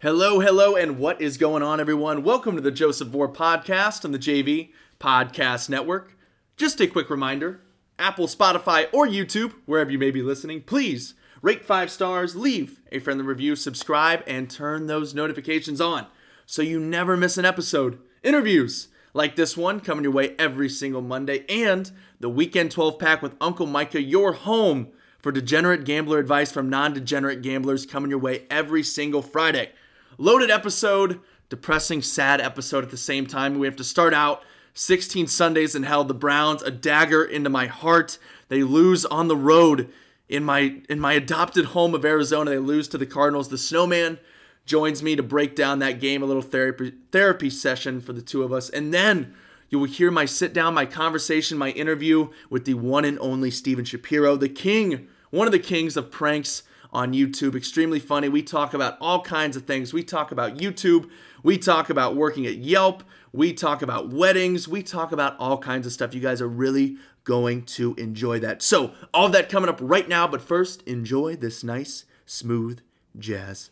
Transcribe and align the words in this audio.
Hello, 0.00 0.38
hello, 0.38 0.76
and 0.76 0.96
what 0.96 1.20
is 1.20 1.36
going 1.36 1.60
on, 1.60 1.80
everyone? 1.80 2.22
Welcome 2.22 2.54
to 2.54 2.60
the 2.60 2.70
Joseph 2.70 3.08
Vore 3.08 3.28
podcast 3.28 4.04
on 4.04 4.12
the 4.12 4.18
JV 4.20 4.70
Podcast 5.00 5.68
Network. 5.68 6.16
Just 6.56 6.80
a 6.80 6.86
quick 6.86 7.10
reminder 7.10 7.62
Apple, 7.98 8.28
Spotify, 8.28 8.86
or 8.92 9.08
YouTube, 9.08 9.54
wherever 9.66 9.90
you 9.90 9.98
may 9.98 10.12
be 10.12 10.22
listening, 10.22 10.62
please 10.62 11.14
rate 11.42 11.64
five 11.64 11.90
stars, 11.90 12.36
leave 12.36 12.78
a 12.92 13.00
friendly 13.00 13.24
review, 13.24 13.56
subscribe, 13.56 14.22
and 14.24 14.48
turn 14.48 14.86
those 14.86 15.16
notifications 15.16 15.80
on 15.80 16.06
so 16.46 16.62
you 16.62 16.78
never 16.78 17.16
miss 17.16 17.36
an 17.36 17.44
episode. 17.44 17.98
Interviews 18.22 18.86
like 19.14 19.34
this 19.34 19.56
one 19.56 19.80
coming 19.80 20.04
your 20.04 20.12
way 20.12 20.36
every 20.38 20.68
single 20.68 21.02
Monday, 21.02 21.44
and 21.48 21.90
the 22.20 22.30
Weekend 22.30 22.70
12 22.70 23.00
pack 23.00 23.20
with 23.20 23.34
Uncle 23.40 23.66
Micah, 23.66 24.00
your 24.00 24.34
home 24.34 24.92
for 25.18 25.32
degenerate 25.32 25.82
gambler 25.82 26.20
advice 26.20 26.52
from 26.52 26.70
non 26.70 26.94
degenerate 26.94 27.42
gamblers 27.42 27.84
coming 27.84 28.10
your 28.10 28.20
way 28.20 28.46
every 28.48 28.84
single 28.84 29.22
Friday. 29.22 29.72
Loaded 30.20 30.50
episode, 30.50 31.20
depressing, 31.48 32.02
sad 32.02 32.40
episode 32.40 32.82
at 32.82 32.90
the 32.90 32.96
same 32.96 33.24
time. 33.24 33.56
We 33.56 33.68
have 33.68 33.76
to 33.76 33.84
start 33.84 34.12
out 34.12 34.42
16 34.74 35.28
Sundays 35.28 35.76
in 35.76 35.84
hell. 35.84 36.02
The 36.02 36.12
Browns, 36.12 36.60
a 36.60 36.72
dagger 36.72 37.24
into 37.24 37.48
my 37.48 37.66
heart. 37.66 38.18
They 38.48 38.64
lose 38.64 39.06
on 39.06 39.28
the 39.28 39.36
road 39.36 39.88
in 40.28 40.42
my 40.42 40.80
in 40.88 40.98
my 40.98 41.12
adopted 41.12 41.66
home 41.66 41.94
of 41.94 42.04
Arizona. 42.04 42.50
They 42.50 42.58
lose 42.58 42.88
to 42.88 42.98
the 42.98 43.06
Cardinals. 43.06 43.48
The 43.48 43.58
Snowman 43.58 44.18
joins 44.66 45.04
me 45.04 45.14
to 45.14 45.22
break 45.22 45.54
down 45.54 45.78
that 45.78 46.00
game, 46.00 46.20
a 46.20 46.26
little 46.26 46.42
therapy 46.42 46.94
therapy 47.12 47.48
session 47.48 48.00
for 48.00 48.12
the 48.12 48.20
two 48.20 48.42
of 48.42 48.52
us, 48.52 48.68
and 48.68 48.92
then 48.92 49.34
you 49.70 49.78
will 49.78 49.86
hear 49.86 50.10
my 50.10 50.24
sit 50.24 50.52
down, 50.52 50.74
my 50.74 50.84
conversation, 50.84 51.56
my 51.56 51.70
interview 51.70 52.30
with 52.50 52.64
the 52.64 52.74
one 52.74 53.04
and 53.04 53.20
only 53.20 53.52
Steven 53.52 53.84
Schapiro, 53.84 54.38
the 54.38 54.48
king, 54.48 55.06
one 55.30 55.46
of 55.46 55.52
the 55.52 55.60
kings 55.60 55.96
of 55.96 56.10
pranks 56.10 56.64
on 56.92 57.12
YouTube. 57.12 57.54
Extremely 57.54 58.00
funny. 58.00 58.28
We 58.28 58.42
talk 58.42 58.74
about 58.74 58.96
all 59.00 59.20
kinds 59.22 59.56
of 59.56 59.64
things. 59.64 59.92
We 59.92 60.02
talk 60.02 60.32
about 60.32 60.56
YouTube. 60.56 61.10
We 61.42 61.58
talk 61.58 61.90
about 61.90 62.16
working 62.16 62.46
at 62.46 62.56
Yelp. 62.56 63.02
We 63.32 63.52
talk 63.52 63.82
about 63.82 64.10
weddings. 64.10 64.66
We 64.66 64.82
talk 64.82 65.12
about 65.12 65.36
all 65.38 65.58
kinds 65.58 65.86
of 65.86 65.92
stuff. 65.92 66.14
You 66.14 66.20
guys 66.20 66.40
are 66.40 66.48
really 66.48 66.96
going 67.24 67.62
to 67.62 67.94
enjoy 67.96 68.40
that. 68.40 68.62
So, 68.62 68.92
all 69.12 69.28
that 69.28 69.48
coming 69.48 69.68
up 69.68 69.78
right 69.82 70.08
now. 70.08 70.26
But 70.26 70.40
first, 70.40 70.82
enjoy 70.82 71.36
this 71.36 71.62
nice, 71.62 72.06
smooth 72.24 72.80
jazz. 73.18 73.70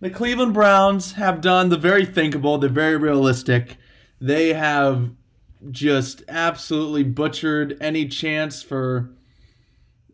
The 0.00 0.08
Cleveland 0.08 0.54
Browns 0.54 1.12
have 1.12 1.42
done 1.42 1.68
the 1.68 1.76
very 1.76 2.06
thinkable, 2.06 2.56
the 2.56 2.70
very 2.70 2.96
realistic. 2.96 3.76
They 4.18 4.54
have 4.54 5.10
just 5.70 6.22
absolutely 6.26 7.02
butchered 7.02 7.76
any 7.82 8.08
chance 8.08 8.62
for 8.62 9.10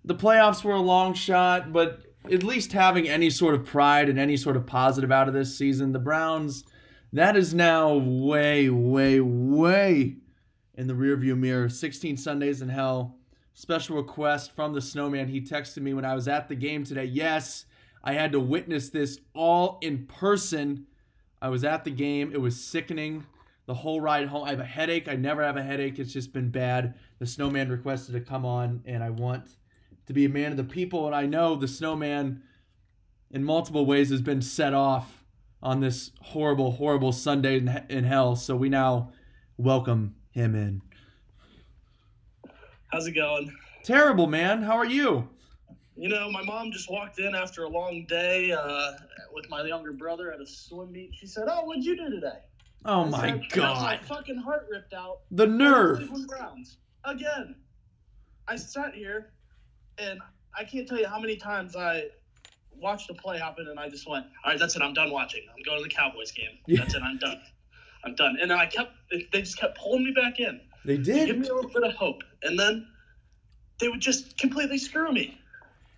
the 0.04 0.16
playoffs 0.16 0.64
were 0.64 0.72
a 0.72 0.80
long 0.80 1.14
shot, 1.14 1.72
but 1.72 2.02
at 2.30 2.42
least 2.42 2.72
having 2.72 3.08
any 3.08 3.30
sort 3.30 3.54
of 3.54 3.64
pride 3.64 4.08
and 4.08 4.18
any 4.18 4.36
sort 4.36 4.56
of 4.56 4.66
positive 4.66 5.12
out 5.12 5.28
of 5.28 5.34
this 5.34 5.56
season, 5.56 5.92
the 5.92 6.00
Browns, 6.00 6.64
that 7.12 7.36
is 7.36 7.54
now 7.54 7.94
way, 7.94 8.68
way, 8.68 9.20
way 9.20 10.16
in 10.74 10.88
the 10.88 10.94
rearview 10.94 11.38
mirror. 11.38 11.68
16 11.68 12.16
Sundays 12.16 12.60
in 12.60 12.68
hell. 12.68 13.18
Special 13.54 13.96
request 13.96 14.54
from 14.54 14.74
the 14.74 14.80
snowman. 14.80 15.28
He 15.28 15.40
texted 15.40 15.82
me 15.82 15.94
when 15.94 16.04
I 16.04 16.14
was 16.14 16.26
at 16.26 16.48
the 16.48 16.56
game 16.56 16.84
today. 16.84 17.04
Yes, 17.04 17.66
I 18.06 18.12
had 18.12 18.30
to 18.32 18.40
witness 18.40 18.88
this 18.88 19.18
all 19.34 19.78
in 19.82 20.06
person. 20.06 20.86
I 21.42 21.48
was 21.48 21.64
at 21.64 21.82
the 21.82 21.90
game. 21.90 22.30
It 22.32 22.40
was 22.40 22.58
sickening 22.58 23.26
the 23.66 23.74
whole 23.74 24.00
ride 24.00 24.28
home. 24.28 24.44
I 24.44 24.50
have 24.50 24.60
a 24.60 24.64
headache. 24.64 25.08
I 25.08 25.16
never 25.16 25.42
have 25.42 25.56
a 25.56 25.62
headache. 25.62 25.98
It's 25.98 26.12
just 26.12 26.32
been 26.32 26.50
bad. 26.50 26.94
The 27.18 27.26
snowman 27.26 27.68
requested 27.68 28.14
to 28.14 28.20
come 28.20 28.46
on, 28.46 28.82
and 28.86 29.02
I 29.02 29.10
want 29.10 29.56
to 30.06 30.12
be 30.12 30.24
a 30.24 30.28
man 30.28 30.52
of 30.52 30.56
the 30.56 30.62
people. 30.62 31.06
And 31.06 31.16
I 31.16 31.26
know 31.26 31.56
the 31.56 31.66
snowman, 31.66 32.42
in 33.32 33.42
multiple 33.42 33.84
ways, 33.84 34.10
has 34.10 34.22
been 34.22 34.40
set 34.40 34.72
off 34.72 35.24
on 35.60 35.80
this 35.80 36.12
horrible, 36.22 36.70
horrible 36.70 37.10
Sunday 37.10 37.56
in, 37.56 37.86
in 37.90 38.04
hell. 38.04 38.36
So 38.36 38.54
we 38.54 38.68
now 38.68 39.10
welcome 39.56 40.14
him 40.30 40.54
in. 40.54 40.80
How's 42.92 43.08
it 43.08 43.16
going? 43.16 43.52
Terrible, 43.82 44.28
man. 44.28 44.62
How 44.62 44.76
are 44.76 44.86
you? 44.86 45.28
You 45.96 46.10
know, 46.10 46.30
my 46.30 46.42
mom 46.42 46.72
just 46.72 46.90
walked 46.90 47.18
in 47.18 47.34
after 47.34 47.64
a 47.64 47.68
long 47.68 48.04
day 48.06 48.52
uh, 48.52 48.92
with 49.32 49.48
my 49.48 49.64
younger 49.64 49.92
brother 49.92 50.30
at 50.30 50.40
a 50.40 50.46
swim 50.46 50.92
meet. 50.92 51.14
She 51.14 51.26
said, 51.26 51.44
"Oh, 51.48 51.64
what'd 51.64 51.84
you 51.84 51.96
do 51.96 52.10
today?" 52.10 52.40
Oh 52.84 53.04
I 53.04 53.08
my 53.08 53.20
said, 53.20 53.50
god. 53.50 53.82
My 53.82 53.96
fucking 54.06 54.36
heart 54.36 54.66
ripped 54.70 54.92
out. 54.92 55.20
The 55.30 55.46
nerve. 55.46 56.08
Browns 56.28 56.76
again. 57.04 57.56
I 58.46 58.56
sat 58.56 58.94
here, 58.94 59.32
and 59.98 60.20
I 60.56 60.64
can't 60.64 60.86
tell 60.86 60.98
you 60.98 61.06
how 61.06 61.18
many 61.18 61.36
times 61.36 61.74
I 61.74 62.08
watched 62.78 63.08
a 63.08 63.14
play 63.14 63.38
happen, 63.38 63.66
and 63.68 63.80
I 63.80 63.88
just 63.88 64.08
went, 64.08 64.26
"All 64.44 64.50
right, 64.52 64.60
that's 64.60 64.76
it. 64.76 64.82
I'm 64.82 64.92
done 64.94 65.10
watching. 65.10 65.42
I'm 65.48 65.62
going 65.62 65.78
to 65.78 65.82
the 65.84 65.94
Cowboys 65.94 66.30
game. 66.30 66.58
Yeah. 66.66 66.80
That's 66.80 66.94
it. 66.94 67.02
I'm 67.02 67.16
done. 67.16 67.40
I'm 68.04 68.14
done." 68.14 68.36
And 68.38 68.50
then 68.50 68.58
I 68.58 68.66
kept. 68.66 68.92
They 69.10 69.40
just 69.40 69.58
kept 69.58 69.78
pulling 69.78 70.04
me 70.04 70.12
back 70.12 70.40
in. 70.40 70.60
They 70.84 70.98
did. 70.98 71.26
give 71.26 71.38
me 71.38 71.48
a 71.48 71.54
little 71.54 71.70
bit 71.70 71.84
of 71.84 71.94
hope, 71.94 72.22
and 72.42 72.58
then 72.58 72.86
they 73.80 73.88
would 73.88 74.00
just 74.00 74.36
completely 74.36 74.76
screw 74.76 75.10
me. 75.10 75.38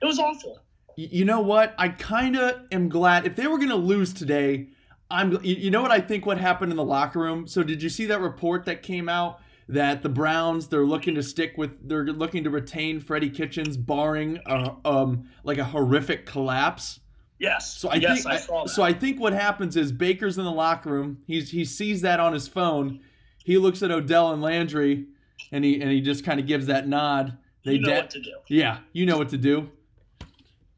It 0.00 0.06
was 0.06 0.18
awful. 0.18 0.60
You 0.96 1.24
know 1.24 1.40
what? 1.40 1.74
I 1.78 1.90
kind 1.90 2.36
of 2.36 2.60
am 2.72 2.88
glad 2.88 3.24
if 3.26 3.36
they 3.36 3.46
were 3.46 3.58
going 3.58 3.68
to 3.70 3.76
lose 3.76 4.12
today. 4.12 4.68
I'm. 5.10 5.38
You 5.42 5.70
know 5.70 5.80
what 5.80 5.90
I 5.92 6.00
think? 6.00 6.26
What 6.26 6.38
happened 6.38 6.72
in 6.72 6.76
the 6.76 6.84
locker 6.84 7.20
room? 7.20 7.46
So 7.46 7.62
did 7.62 7.82
you 7.82 7.88
see 7.88 8.06
that 8.06 8.20
report 8.20 8.64
that 8.66 8.82
came 8.82 9.08
out 9.08 9.40
that 9.68 10.02
the 10.02 10.08
Browns 10.08 10.68
they're 10.68 10.84
looking 10.84 11.14
to 11.14 11.22
stick 11.22 11.54
with 11.56 11.88
they're 11.88 12.04
looking 12.06 12.44
to 12.44 12.50
retain 12.50 13.00
Freddie 13.00 13.30
Kitchens, 13.30 13.76
barring 13.76 14.40
a, 14.46 14.74
um 14.84 15.28
like 15.44 15.58
a 15.58 15.64
horrific 15.64 16.26
collapse. 16.26 17.00
Yes. 17.38 17.76
So 17.76 17.88
I 17.88 17.96
yes, 17.96 18.24
think 18.24 18.34
I 18.34 18.38
saw 18.38 18.64
that. 18.64 18.70
so. 18.70 18.82
I 18.82 18.92
think 18.92 19.20
what 19.20 19.32
happens 19.32 19.76
is 19.76 19.92
Baker's 19.92 20.36
in 20.38 20.44
the 20.44 20.50
locker 20.50 20.90
room. 20.90 21.18
He's 21.26 21.50
he 21.50 21.64
sees 21.64 22.00
that 22.02 22.18
on 22.18 22.32
his 22.32 22.48
phone. 22.48 23.00
He 23.44 23.56
looks 23.56 23.82
at 23.82 23.90
Odell 23.90 24.32
and 24.32 24.42
Landry, 24.42 25.06
and 25.52 25.64
he 25.64 25.80
and 25.80 25.90
he 25.90 26.00
just 26.00 26.24
kind 26.24 26.40
of 26.40 26.46
gives 26.46 26.66
that 26.66 26.88
nod. 26.88 27.38
They 27.64 27.74
you 27.74 27.80
know 27.80 27.88
da- 27.90 28.00
what 28.00 28.10
to 28.10 28.20
do. 28.20 28.32
yeah, 28.48 28.78
you 28.92 29.06
know 29.06 29.16
what 29.18 29.28
to 29.28 29.38
do. 29.38 29.70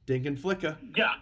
Dink 0.07 0.27
and 0.27 0.39
flicka. 0.39 0.77
Yeah. 0.97 1.13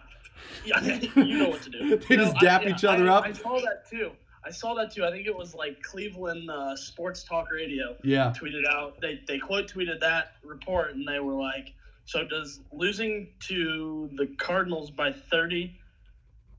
Yeah, 0.65 0.81
you 1.15 1.37
know 1.37 1.49
what 1.49 1.61
to 1.63 1.69
do. 1.69 1.97
They 2.09 2.15
just 2.15 2.37
dap 2.39 2.61
I- 2.61 2.69
each 2.69 2.83
yeah, 2.83 2.91
other 2.91 3.09
I, 3.09 3.13
up. 3.15 3.25
I 3.25 3.31
saw 3.33 3.59
that 3.59 3.89
too. 3.89 4.11
I 4.43 4.51
saw 4.51 4.73
that 4.75 4.91
too. 4.93 5.03
I 5.05 5.11
think 5.11 5.27
it 5.27 5.35
was 5.35 5.53
like 5.53 5.81
Cleveland 5.83 6.49
uh, 6.49 6.75
Sports 6.75 7.23
Talk 7.23 7.51
Radio 7.51 7.95
Yeah. 8.03 8.33
tweeted 8.35 8.65
out. 8.69 8.99
They 9.01 9.19
they 9.27 9.37
quote 9.37 9.67
tweeted 9.71 9.99
that 9.99 10.33
report, 10.43 10.95
and 10.95 11.05
they 11.07 11.19
were 11.19 11.33
like, 11.33 11.73
"So 12.05 12.25
does 12.25 12.61
losing 12.71 13.33
to 13.47 14.09
the 14.17 14.27
Cardinals 14.37 14.91
by 14.91 15.11
30 15.11 15.77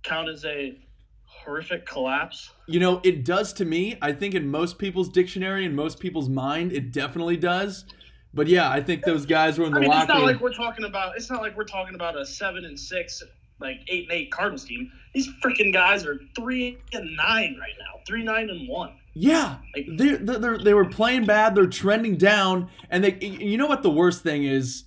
count 0.02 0.28
as 0.28 0.44
a 0.44 0.76
horrific 1.24 1.86
collapse?" 1.86 2.50
You 2.68 2.80
know, 2.80 3.00
it 3.02 3.24
does 3.24 3.52
to 3.54 3.64
me. 3.64 3.96
I 4.02 4.12
think 4.12 4.34
in 4.34 4.46
most 4.50 4.78
people's 4.78 5.08
dictionary, 5.08 5.64
in 5.64 5.74
most 5.74 5.98
people's 6.00 6.28
mind, 6.28 6.72
it 6.72 6.92
definitely 6.92 7.38
does. 7.38 7.86
But 8.32 8.46
yeah, 8.46 8.70
I 8.70 8.80
think 8.80 9.04
those 9.04 9.26
guys 9.26 9.58
were 9.58 9.66
in 9.66 9.72
the 9.72 9.78
I 9.78 9.80
mean, 9.80 9.90
it's 9.90 9.96
locker 9.98 10.12
not 10.12 10.18
room. 10.18 10.26
like 10.26 10.40
we're 10.40 10.52
talking 10.52 10.84
about. 10.84 11.16
It's 11.16 11.30
not 11.30 11.42
like 11.42 11.56
we're 11.56 11.64
talking 11.64 11.94
about 11.94 12.16
a 12.16 12.24
seven 12.24 12.64
and 12.64 12.78
six, 12.78 13.22
like 13.60 13.80
eight 13.88 14.04
and 14.04 14.12
eight 14.12 14.30
Cardinals 14.30 14.64
team. 14.64 14.90
These 15.14 15.28
freaking 15.44 15.72
guys 15.72 16.06
are 16.06 16.20
three 16.36 16.78
and 16.92 17.16
nine 17.16 17.56
right 17.60 17.74
now. 17.78 18.00
Three 18.06 18.22
nine 18.22 18.48
and 18.50 18.68
one. 18.68 18.92
Yeah, 19.14 19.56
Like- 19.74 19.86
they 19.98 20.14
they 20.14 20.56
they 20.62 20.74
were 20.74 20.84
playing 20.84 21.26
bad. 21.26 21.56
They're 21.56 21.66
trending 21.66 22.16
down, 22.16 22.68
and 22.90 23.02
they. 23.02 23.18
You 23.18 23.58
know 23.58 23.66
what 23.66 23.82
the 23.82 23.90
worst 23.90 24.22
thing 24.22 24.44
is? 24.44 24.84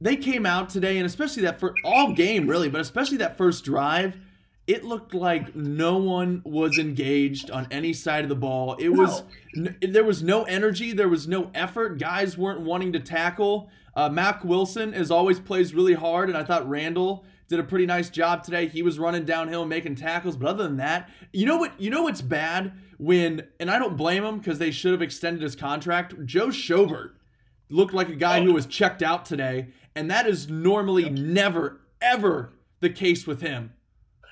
They 0.00 0.14
came 0.14 0.46
out 0.46 0.68
today, 0.68 0.98
and 0.98 1.06
especially 1.06 1.42
that 1.42 1.58
for 1.58 1.74
all 1.84 2.12
game 2.12 2.46
really, 2.46 2.68
but 2.68 2.80
especially 2.80 3.16
that 3.16 3.36
first 3.36 3.64
drive, 3.64 4.16
it 4.68 4.84
looked 4.84 5.14
like 5.14 5.56
no 5.56 5.96
one 5.96 6.42
was 6.44 6.78
engaged 6.78 7.50
on 7.50 7.66
any 7.70 7.94
side 7.94 8.22
of 8.22 8.28
the 8.28 8.36
ball. 8.36 8.76
It 8.78 8.90
was 8.90 9.22
n- 9.56 9.76
there 9.80 10.04
was 10.04 10.22
no 10.22 10.44
energy, 10.44 10.92
there 10.92 11.08
was 11.08 11.26
no 11.26 11.50
effort. 11.54 11.98
Guys 11.98 12.36
weren't 12.36 12.60
wanting 12.60 12.92
to 12.92 13.00
tackle. 13.00 13.70
Uh, 13.96 14.10
Mack 14.10 14.44
Wilson, 14.44 14.92
as 14.92 15.10
always, 15.10 15.40
plays 15.40 15.74
really 15.74 15.94
hard, 15.94 16.28
and 16.28 16.36
I 16.36 16.44
thought 16.44 16.68
Randall 16.68 17.24
did 17.48 17.58
a 17.58 17.64
pretty 17.64 17.86
nice 17.86 18.10
job 18.10 18.44
today. 18.44 18.68
He 18.68 18.82
was 18.82 18.98
running 18.98 19.24
downhill, 19.24 19.64
making 19.64 19.94
tackles, 19.94 20.36
but 20.36 20.48
other 20.48 20.64
than 20.64 20.76
that, 20.76 21.08
you 21.32 21.46
know 21.46 21.56
what? 21.56 21.80
You 21.80 21.88
know 21.88 22.02
what's 22.02 22.20
bad 22.20 22.72
when, 22.98 23.48
and 23.58 23.70
I 23.70 23.78
don't 23.78 23.96
blame 23.96 24.22
him 24.22 24.38
because 24.38 24.58
they 24.58 24.70
should 24.70 24.92
have 24.92 25.02
extended 25.02 25.42
his 25.42 25.56
contract. 25.56 26.26
Joe 26.26 26.48
Schobert 26.48 27.12
looked 27.70 27.94
like 27.94 28.10
a 28.10 28.16
guy 28.16 28.42
who 28.42 28.52
was 28.52 28.66
checked 28.66 29.02
out 29.02 29.24
today, 29.24 29.68
and 29.96 30.10
that 30.10 30.26
is 30.26 30.50
normally 30.50 31.08
never 31.08 31.80
ever 32.02 32.52
the 32.80 32.90
case 32.90 33.26
with 33.26 33.40
him. 33.40 33.72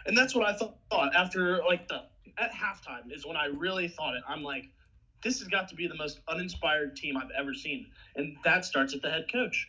And 0.07 0.17
that's 0.17 0.35
what 0.35 0.47
I 0.49 0.57
thought 0.57 1.15
after 1.15 1.59
like 1.65 1.89
the 1.89 2.03
at 2.39 2.53
halftime 2.53 3.11
is 3.13 3.27
when 3.27 3.37
I 3.37 3.47
really 3.47 3.89
thought 3.89 4.15
it. 4.15 4.23
I'm 4.29 4.43
like, 4.43 4.69
this 5.23 5.39
has 5.41 5.49
got 5.49 5.69
to 5.69 5.75
be 5.75 5.87
the 5.89 5.95
most 5.97 6.21
uninspired 6.29 6.97
team 6.97 7.17
I've 7.17 7.31
ever 7.37 7.55
seen, 7.55 7.87
and 8.17 8.37
that 8.45 8.65
starts 8.65 8.95
at 8.95 9.03
the 9.03 9.11
head 9.11 9.27
coach. 9.33 9.69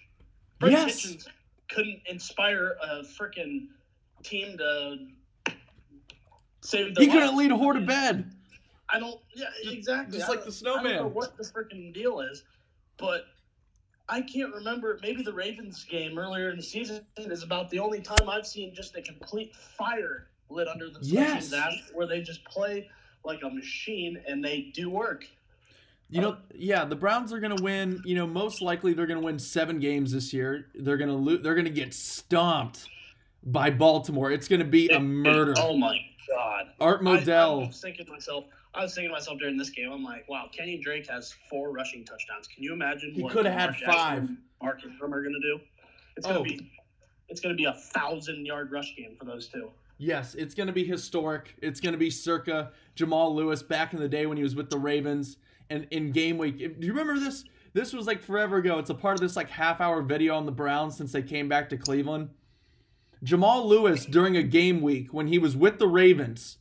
Freddie 0.60 0.76
Yes. 0.76 1.02
Kitchens 1.02 1.28
couldn't 1.70 2.02
inspire 2.08 2.76
a 2.84 3.00
freaking 3.04 3.68
team 4.24 4.58
to 4.58 5.08
save 6.62 6.96
the 6.96 7.02
He 7.02 7.08
couldn't 7.08 7.36
lead 7.38 7.52
a 7.52 7.58
horde 7.58 7.78
to 7.78 7.86
bed. 7.86 8.32
I 8.90 9.00
don't. 9.00 9.20
Yeah, 9.36 9.46
exactly. 9.64 10.18
just 10.18 10.30
like 10.30 10.44
the 10.46 10.52
don't- 10.64 10.80
I 10.80 10.84
don't 10.84 10.84
know 10.84 10.90
snowman. 11.00 11.14
what 11.14 11.38
the 11.38 11.44
freaking 11.44 11.94
deal 11.94 12.20
is, 12.22 12.44
but 12.98 13.26
I 14.10 14.22
can't 14.22 14.54
remember. 14.54 15.00
Maybe 15.02 15.22
the 15.24 15.34
Ravens 15.34 15.84
game 15.84 16.18
earlier 16.18 16.50
in 16.50 16.58
the 16.58 16.64
season 16.64 17.02
is 17.18 17.44
about 17.44 17.70
the 17.70 17.80
only 17.80 18.00
time 18.02 18.30
I've 18.30 18.48
seen 18.48 18.74
just 18.74 18.96
a 18.96 19.02
complete 19.02 19.56
fire 19.56 20.28
lit 20.50 20.68
under 20.68 20.90
the 20.90 21.00
Yes. 21.02 21.50
that 21.50 21.74
where 21.94 22.08
they 22.08 22.22
just 22.22 22.44
play 22.46 22.90
like 23.26 23.42
a 23.44 23.50
machine 23.50 24.22
and 24.28 24.44
they 24.44 24.72
do 24.74 24.90
work. 24.90 25.26
You 26.10 26.22
know, 26.22 26.30
uh, 26.32 26.36
yeah, 26.56 26.86
the 26.86 26.96
Browns 26.96 27.34
are 27.34 27.40
going 27.42 27.56
to 27.58 27.62
win. 27.62 28.02
You 28.06 28.16
know, 28.16 28.26
most 28.26 28.62
likely 28.62 28.94
they're 28.94 29.08
going 29.08 29.20
to 29.20 29.26
win 29.26 29.38
seven 29.40 29.78
games 29.80 30.14
this 30.14 30.32
year. 30.32 30.68
They're 30.74 30.96
going 30.96 31.10
to 31.10 31.16
lose. 31.16 31.44
They're 31.44 31.54
going 31.56 31.66
to 31.66 31.72
get 31.72 31.94
stomped 31.94 32.88
by 33.44 33.72
Baltimore. 33.72 34.32
It's 34.32 34.48
going 34.48 34.60
to 34.62 34.66
be 34.66 34.88
a 34.88 34.94
It- 34.94 34.96
it- 34.96 35.00
murder. 35.02 35.54
oh 35.58 35.76
my 35.76 36.00
god. 36.30 36.68
Art 36.80 37.02
I, 37.06 37.12
I 37.12 37.18
Modell. 37.20 37.68
was 37.68 37.82
thinking 37.82 38.06
to 38.06 38.12
myself. 38.14 38.46
I 38.78 38.84
was 38.84 38.94
thinking 38.94 39.10
to 39.10 39.14
myself 39.14 39.40
during 39.40 39.58
this 39.58 39.70
game. 39.72 39.92
I'm 39.92 40.04
like, 40.04 40.28
wow, 40.30 40.50
Kenny 40.56 40.78
Drake 40.78 41.08
has 41.10 41.34
four 41.50 41.72
rushing 41.72 42.06
touchdowns. 42.06 42.48
Can 42.48 42.64
you 42.64 42.74
imagine? 42.74 43.12
He 43.14 43.24
what 43.24 43.34
coulda 43.34 43.52
had 43.52 43.72
Jackson 43.74 43.86
five. 43.92 44.18
and 44.20 44.38
Mark 44.62 44.84
Ingram 44.86 45.14
are 45.14 45.22
going 45.24 45.34
to 45.34 45.40
do. 45.58 45.60
It's 46.16 46.28
going 46.28 46.44
to 46.44 46.54
Oh. 46.54 46.58
be. 46.58 46.72
It's 47.30 47.42
going 47.42 47.54
to 47.54 47.58
be 47.58 47.66
a 47.66 47.74
thousand 47.74 48.46
yard 48.46 48.72
rush 48.72 48.96
game 48.96 49.16
for 49.20 49.26
those 49.26 49.48
two. 49.48 49.70
Yes, 49.98 50.36
it's 50.36 50.54
going 50.54 50.68
to 50.68 50.74
be 50.74 50.84
historic. 50.86 51.56
It's 51.62 51.80
going 51.82 51.92
to 51.94 51.98
be 51.98 52.10
circa 52.10 52.72
Jamal 52.96 53.36
Lewis 53.36 53.64
back 53.64 53.94
in 53.94 54.00
the 54.00 54.08
day 54.08 54.26
when 54.28 54.38
he 54.38 54.44
was 54.44 54.56
with 54.56 54.70
the 54.70 54.78
Ravens 54.78 55.38
and 55.70 55.88
in 55.92 56.12
game 56.12 56.38
week. 56.38 56.58
Do 56.80 56.86
you 56.88 56.94
remember 56.94 57.20
this? 57.20 57.44
This 57.74 57.94
was 57.94 58.06
like 58.08 58.22
forever 58.22 58.58
ago. 58.58 58.78
It's 58.80 58.90
a 58.92 58.96
part 58.96 59.16
of 59.16 59.22
this 59.22 59.36
like 59.36 59.50
half 59.50 59.82
hour 59.82 60.02
video 60.02 60.36
on 60.36 60.46
the 60.46 60.52
Browns 60.52 60.96
since 60.96 61.12
they 61.12 61.22
came 61.24 61.50
back 61.50 61.68
to 61.70 61.78
Cleveland. 61.78 62.30
Jamal 63.24 63.68
Lewis 63.68 64.06
during 64.06 64.38
a 64.38 64.44
game 64.44 64.82
week 64.82 65.12
when 65.14 65.28
he 65.28 65.40
was 65.40 65.58
with 65.58 65.80
the 65.80 65.88
Ravens 65.88 66.58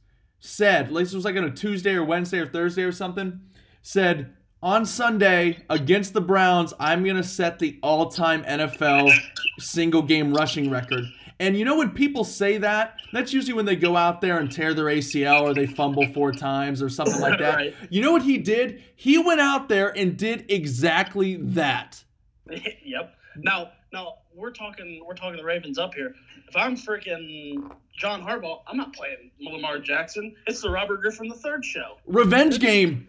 said, 0.47 0.91
like 0.93 1.05
this 1.05 1.15
was 1.15 1.25
like 1.25 1.37
on 1.37 1.45
a 1.45 1.51
Tuesday 1.51 1.95
or 1.95 2.05
Wednesday 2.05 2.39
or 2.39 2.47
Thursday 2.47 2.83
or 2.83 2.93
something, 2.93 3.41
said 3.83 4.33
on 4.63 4.87
Sunday 4.87 5.65
against 5.69 6.15
the 6.15 6.21
Browns, 6.21 6.73
I'm 6.81 7.05
gonna 7.05 7.23
set 7.23 7.59
the 7.59 7.79
all-time 7.83 8.45
NFL 8.45 9.11
single 9.59 10.03
game 10.03 10.33
rushing 10.33 10.71
record. 10.71 11.05
And 11.39 11.57
you 11.57 11.67
know 11.67 11.77
when 11.77 11.91
people 11.91 12.25
say 12.25 12.57
that, 12.59 12.97
that's 13.13 13.33
usually 13.33 13.53
when 13.53 13.67
they 13.67 13.77
go 13.77 13.97
out 13.97 14.21
there 14.23 14.39
and 14.39 14.51
tear 14.51 14.73
their 14.73 14.87
ACL 14.87 15.43
or 15.43 15.53
they 15.53 15.67
fumble 15.67 16.07
four 16.15 16.33
times 16.33 16.81
or 16.81 16.89
something 16.89 17.21
like 17.21 17.39
that. 17.39 17.57
Right. 17.57 17.75
You 17.91 18.01
know 18.01 18.13
what 18.13 18.23
he 18.23 18.39
did? 18.39 18.83
He 18.95 19.19
went 19.19 19.41
out 19.41 19.69
there 19.69 19.97
and 19.97 20.17
did 20.17 20.51
exactly 20.51 21.37
that. 21.37 22.03
yep. 22.83 23.15
Now, 23.37 23.73
now 23.93 24.15
we're 24.37 24.51
talking. 24.51 25.03
We're 25.07 25.15
talking 25.15 25.37
the 25.37 25.45
Ravens 25.45 25.79
up 25.79 25.95
here. 25.95 26.15
If 26.49 26.55
I'm 26.57 26.77
freaking 26.77 27.73
John 27.99 28.23
Harbaugh, 28.23 28.61
I'm 28.67 28.77
not 28.77 28.93
playing 28.95 29.31
Lamar 29.41 29.79
Jackson. 29.79 30.35
It's 30.47 30.61
the 30.61 30.71
Robert 30.71 31.01
Griffin 31.01 31.27
III 31.27 31.63
show. 31.63 31.97
Revenge 32.07 32.61
game. 32.61 33.09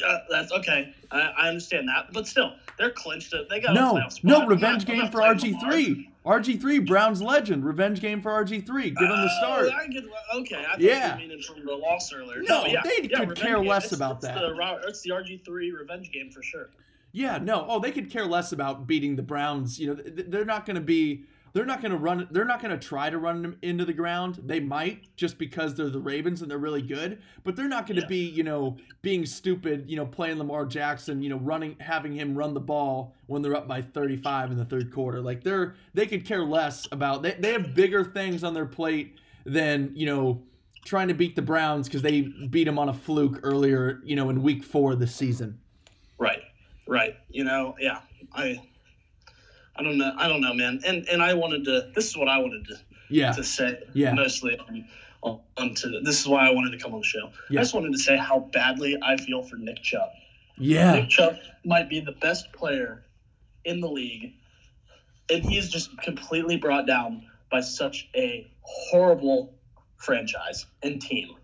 Yeah, 0.00 0.18
that's 0.30 0.50
okay. 0.52 0.92
I, 1.12 1.20
I 1.38 1.48
understand 1.48 1.88
that, 1.88 2.12
but 2.12 2.26
still, 2.26 2.52
they're 2.78 2.90
clinched. 2.90 3.32
It. 3.32 3.48
They 3.48 3.60
got 3.60 3.74
No, 3.74 4.00
no, 4.24 4.46
revenge 4.46 4.86
not- 4.88 4.96
game 4.96 5.10
for 5.10 5.18
RG3. 5.20 6.08
RG3, 6.26 6.86
Browns 6.86 7.20
legend. 7.22 7.64
Revenge 7.66 8.00
game 8.00 8.20
for 8.22 8.30
RG3. 8.30 8.66
Give 8.66 8.74
him 8.82 8.94
the 8.96 9.28
Oh, 9.30 9.38
start. 9.40 9.68
I 9.72 9.86
get, 9.88 10.04
okay, 10.36 10.56
I 10.64 10.76
Yeah. 10.78 11.16
you 11.18 11.28
meaning 11.28 11.42
from 11.42 11.64
the 11.66 11.74
loss 11.74 12.12
earlier. 12.14 12.42
No, 12.42 12.64
yeah, 12.64 12.80
they 12.82 13.08
yeah, 13.10 13.24
could 13.26 13.36
care 13.36 13.58
game. 13.58 13.66
less 13.68 13.84
It's- 13.84 13.96
about 13.98 14.16
it's 14.16 14.24
that. 14.26 14.40
The, 14.40 14.80
it's 14.88 15.02
the 15.02 15.10
RG3 15.10 15.70
revenge 15.78 16.10
game 16.10 16.30
for 16.30 16.42
sure. 16.42 16.70
Yeah, 17.14 17.38
no. 17.38 17.64
Oh, 17.68 17.78
they 17.78 17.92
could 17.92 18.10
care 18.10 18.26
less 18.26 18.50
about 18.50 18.88
beating 18.88 19.14
the 19.14 19.22
Browns. 19.22 19.78
You 19.78 19.94
know, 19.94 20.02
they're 20.04 20.44
not 20.44 20.66
going 20.66 20.74
to 20.74 20.82
be. 20.82 21.24
They're 21.52 21.64
not 21.64 21.80
going 21.80 21.92
to 21.92 21.96
run. 21.96 22.26
They're 22.32 22.44
not 22.44 22.60
going 22.60 22.76
to 22.76 22.84
try 22.88 23.08
to 23.08 23.16
run 23.18 23.40
them 23.40 23.56
into 23.62 23.84
the 23.84 23.92
ground. 23.92 24.40
They 24.44 24.58
might 24.58 25.14
just 25.16 25.38
because 25.38 25.76
they're 25.76 25.88
the 25.88 26.00
Ravens 26.00 26.42
and 26.42 26.50
they're 26.50 26.58
really 26.58 26.82
good. 26.82 27.22
But 27.44 27.54
they're 27.54 27.68
not 27.68 27.86
going 27.86 27.94
to 27.98 28.02
Yeah. 28.02 28.08
be, 28.08 28.28
you 28.28 28.42
know, 28.42 28.76
being 29.02 29.24
stupid. 29.24 29.84
You 29.88 29.94
know, 29.94 30.04
playing 30.04 30.38
Lamar 30.38 30.66
Jackson. 30.66 31.22
You 31.22 31.28
know, 31.28 31.38
running, 31.38 31.76
having 31.78 32.12
him 32.12 32.36
run 32.36 32.52
the 32.52 32.60
ball 32.60 33.14
when 33.28 33.42
they're 33.42 33.54
up 33.54 33.68
by 33.68 33.80
35 33.80 34.50
in 34.50 34.58
the 34.58 34.64
third 34.64 34.92
quarter. 34.92 35.20
Like 35.20 35.44
they're 35.44 35.76
they 35.94 36.06
could 36.06 36.24
care 36.26 36.42
less 36.44 36.88
about. 36.90 37.22
They 37.22 37.36
they 37.38 37.52
have 37.52 37.76
bigger 37.76 38.02
things 38.02 38.42
on 38.42 38.54
their 38.54 38.66
plate 38.66 39.20
than 39.46 39.92
you 39.94 40.06
know 40.06 40.42
trying 40.84 41.06
to 41.06 41.14
beat 41.14 41.36
the 41.36 41.42
Browns 41.42 41.86
because 41.86 42.02
they 42.02 42.22
beat 42.22 42.64
them 42.64 42.80
on 42.80 42.88
a 42.88 42.92
fluke 42.92 43.38
earlier. 43.44 44.00
You 44.04 44.16
know, 44.16 44.28
in 44.30 44.42
week 44.42 44.64
four 44.64 44.90
of 44.94 44.98
the 44.98 45.06
season. 45.06 45.60
Right, 46.18 46.40
right. 46.86 47.16
You 47.30 47.44
know, 47.44 47.74
yeah. 47.80 48.00
I, 48.32 48.60
I 49.76 49.82
don't 49.82 49.98
know. 49.98 50.12
I 50.18 50.28
don't 50.28 50.40
know, 50.40 50.54
man. 50.54 50.80
And 50.86 51.08
and 51.08 51.22
I 51.22 51.34
wanted 51.34 51.64
to. 51.66 51.90
This 51.94 52.08
is 52.08 52.16
what 52.16 52.28
I 52.28 52.38
wanted 52.38 52.66
to 52.68 52.76
Yeah. 53.10 53.32
to 53.32 53.44
say. 53.44 53.82
Yeah. 53.92 54.12
Mostly 54.14 54.58
on, 54.58 54.84
on, 55.22 55.40
onto 55.56 56.00
this 56.00 56.20
is 56.20 56.28
why 56.28 56.46
I 56.48 56.50
wanted 56.52 56.70
to 56.72 56.78
come 56.78 56.94
on 56.94 57.00
the 57.00 57.06
show. 57.06 57.30
Yeah. 57.50 57.60
I 57.60 57.62
just 57.62 57.74
wanted 57.74 57.92
to 57.92 57.98
say 57.98 58.16
how 58.16 58.40
badly 58.52 58.96
I 59.02 59.16
feel 59.16 59.42
for 59.42 59.56
Nick 59.56 59.82
Chubb. 59.82 60.10
Yeah. 60.56 60.92
Nick 60.92 61.08
Chubb 61.08 61.36
might 61.64 61.88
be 61.88 62.00
the 62.00 62.12
best 62.12 62.52
player 62.52 63.04
in 63.64 63.80
the 63.80 63.88
league, 63.88 64.34
and 65.30 65.42
he's 65.44 65.68
just 65.70 65.96
completely 66.02 66.56
brought 66.56 66.86
down 66.86 67.26
by 67.50 67.60
such 67.60 68.08
a 68.14 68.50
horrible 68.62 69.54
franchise 69.96 70.66
and 70.82 71.00
team. 71.00 71.34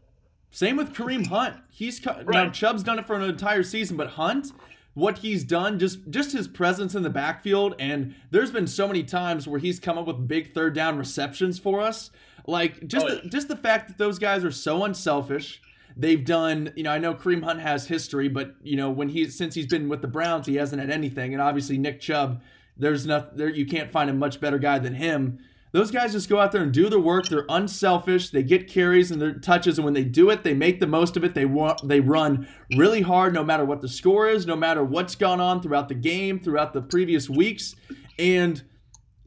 Same 0.50 0.76
with 0.76 0.92
Kareem 0.92 1.26
Hunt. 1.26 1.56
He's 1.70 1.98
co- 2.00 2.22
now 2.26 2.50
Chubb's 2.50 2.82
done 2.82 2.98
it 2.98 3.06
for 3.06 3.14
an 3.16 3.22
entire 3.22 3.62
season, 3.62 3.96
but 3.96 4.08
Hunt, 4.08 4.48
what 4.94 5.18
he's 5.18 5.44
done, 5.44 5.78
just 5.78 6.10
just 6.10 6.32
his 6.32 6.48
presence 6.48 6.94
in 6.94 7.02
the 7.02 7.10
backfield, 7.10 7.74
and 7.78 8.14
there's 8.30 8.50
been 8.50 8.66
so 8.66 8.86
many 8.88 9.02
times 9.02 9.46
where 9.46 9.60
he's 9.60 9.78
come 9.78 9.96
up 9.96 10.06
with 10.06 10.26
big 10.26 10.52
third 10.52 10.74
down 10.74 10.98
receptions 10.98 11.58
for 11.58 11.80
us. 11.80 12.10
Like 12.46 12.86
just 12.86 13.06
Oh, 13.06 13.14
the, 13.16 13.28
just 13.28 13.48
the 13.48 13.56
fact 13.56 13.88
that 13.88 13.98
those 13.98 14.18
guys 14.18 14.44
are 14.44 14.50
so 14.50 14.84
unselfish. 14.84 15.62
They've 15.96 16.24
done, 16.24 16.72
you 16.76 16.82
know, 16.82 16.90
I 16.92 16.98
know 16.98 17.14
Kareem 17.14 17.42
Hunt 17.42 17.60
has 17.60 17.86
history, 17.86 18.28
but 18.28 18.54
you 18.62 18.76
know 18.76 18.90
when 18.90 19.08
he 19.08 19.26
since 19.28 19.54
he's 19.54 19.66
been 19.66 19.88
with 19.88 20.02
the 20.02 20.08
Browns, 20.08 20.46
he 20.46 20.56
hasn't 20.56 20.80
had 20.80 20.90
anything, 20.90 21.32
and 21.34 21.42
obviously 21.42 21.78
Nick 21.78 22.00
Chubb, 22.00 22.42
there's 22.76 23.06
nothing 23.06 23.36
there. 23.36 23.48
You 23.48 23.66
can't 23.66 23.90
find 23.90 24.10
a 24.10 24.14
much 24.14 24.40
better 24.40 24.58
guy 24.58 24.78
than 24.78 24.94
him. 24.94 25.38
Those 25.72 25.92
guys 25.92 26.12
just 26.12 26.28
go 26.28 26.40
out 26.40 26.50
there 26.50 26.62
and 26.62 26.72
do 26.72 26.88
their 26.88 26.98
work. 26.98 27.28
They're 27.28 27.46
unselfish. 27.48 28.30
They 28.30 28.42
get 28.42 28.68
carries 28.68 29.10
and 29.10 29.22
their 29.22 29.34
touches, 29.34 29.78
and 29.78 29.84
when 29.84 29.94
they 29.94 30.02
do 30.02 30.30
it, 30.30 30.42
they 30.42 30.54
make 30.54 30.80
the 30.80 30.86
most 30.86 31.16
of 31.16 31.22
it. 31.22 31.34
They 31.34 31.44
want 31.44 31.86
they 31.86 32.00
run 32.00 32.48
really 32.76 33.02
hard, 33.02 33.32
no 33.34 33.44
matter 33.44 33.64
what 33.64 33.80
the 33.80 33.88
score 33.88 34.28
is, 34.28 34.46
no 34.46 34.56
matter 34.56 34.82
what's 34.82 35.14
gone 35.14 35.40
on 35.40 35.62
throughout 35.62 35.88
the 35.88 35.94
game, 35.94 36.40
throughout 36.40 36.72
the 36.72 36.82
previous 36.82 37.30
weeks, 37.30 37.76
and 38.18 38.62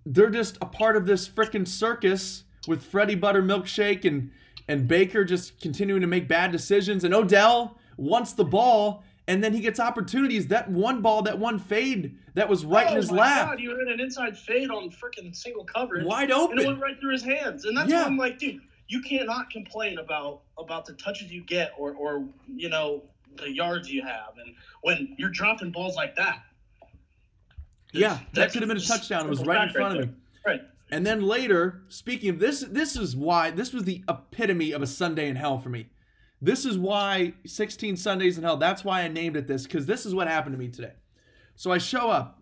they're 0.06 0.30
just 0.30 0.58
a 0.62 0.66
part 0.66 0.98
of 0.98 1.06
this 1.06 1.30
freaking 1.30 1.68
circus 1.68 2.44
with 2.68 2.84
Freddie 2.84 3.16
Buttermilk 3.16 3.66
Shake 3.66 4.04
and 4.04 4.32
and 4.68 4.88
Baker 4.88 5.24
just 5.24 5.62
continuing 5.62 6.02
to 6.02 6.08
make 6.08 6.28
bad 6.28 6.52
decisions, 6.52 7.06
and 7.06 7.14
Odell 7.14 7.78
wants 7.98 8.34
the 8.34 8.46
ball. 8.46 9.04
And 9.26 9.42
then 9.42 9.54
he 9.54 9.62
gets 9.62 9.80
opportunities. 9.80 10.48
That 10.48 10.70
one 10.70 11.02
ball, 11.02 11.22
that 11.22 11.40
one 11.40 11.58
fade 11.58 12.18
that 12.36 12.50
was 12.50 12.66
right 12.66 12.88
in 12.88 12.94
oh 12.94 12.96
his 12.98 13.12
my 13.12 13.18
lap, 13.18 13.50
God, 13.50 13.60
you 13.60 13.70
were 13.70 13.82
in 13.82 13.90
an 13.90 14.00
inside 14.00 14.38
fade 14.38 14.70
on 14.70 14.90
freaking 14.90 15.36
single 15.36 15.64
coverage. 15.64 16.06
wide 16.06 16.32
open, 16.32 16.58
and 16.58 16.66
it 16.66 16.68
went 16.68 16.82
right 16.82 17.00
through 17.00 17.12
his 17.12 17.24
hands. 17.24 17.66
And 17.66 17.78
that's 17.78 17.90
Yeah. 17.90 18.02
why 18.02 18.08
I'm 18.08 18.18
like, 18.18 18.40
dude, 18.40 18.62
you 18.88 19.02
cannot 19.02 19.50
complain 19.50 19.98
about 20.00 20.42
about 20.58 20.86
the 20.86 20.94
touches 20.94 21.32
you 21.32 21.42
get 21.44 21.72
or 21.78 21.94
or 21.94 22.28
you 22.48 22.70
know 22.70 23.04
the 23.38 23.52
yards 23.52 23.92
you 23.92 24.02
have, 24.04 24.38
and 24.44 24.56
when 24.82 25.16
you're 25.18 25.30
dropping 25.30 25.72
balls 25.72 25.96
like 25.96 26.16
that. 26.16 26.44
Yeah, 27.92 28.10
that 28.10 28.26
That's 28.34 28.54
could 28.54 28.64
have 28.64 28.70
been 28.70 28.78
a 28.78 28.82
touchdown. 28.82 29.28
It 29.28 29.30
was 29.30 29.46
right 29.46 29.68
in 29.68 29.74
front 29.74 29.98
of 29.98 30.00
right 30.00 30.10
me. 30.10 30.16
Right. 30.46 30.62
And 30.92 31.06
then 31.06 31.22
later, 31.22 31.84
speaking 31.90 32.30
of 32.30 32.40
this, 32.40 32.62
this 32.62 32.96
is 32.96 33.16
why 33.16 33.52
this 33.52 33.72
was 33.72 33.84
the 33.84 34.04
epitome 34.10 34.72
of 34.72 34.82
a 34.82 34.88
Sunday 34.88 35.28
in 35.28 35.36
hell 35.36 35.60
for 35.60 35.70
me. 35.70 35.88
This 36.42 36.66
is 36.66 36.78
why 36.78 37.34
16 37.46 37.96
Sundays 37.98 38.38
in 38.38 38.44
hell. 38.44 38.58
That's 38.58 38.84
why 38.84 39.02
I 39.02 39.08
named 39.08 39.38
it 39.38 39.48
this 39.48 39.64
because 39.64 39.86
this 39.86 40.06
is 40.06 40.14
what 40.14 40.28
happened 40.28 40.54
to 40.54 40.60
me 40.60 40.68
today. 40.70 40.94
So 41.56 41.72
I 41.72 41.78
show 41.78 42.10
up. 42.10 42.42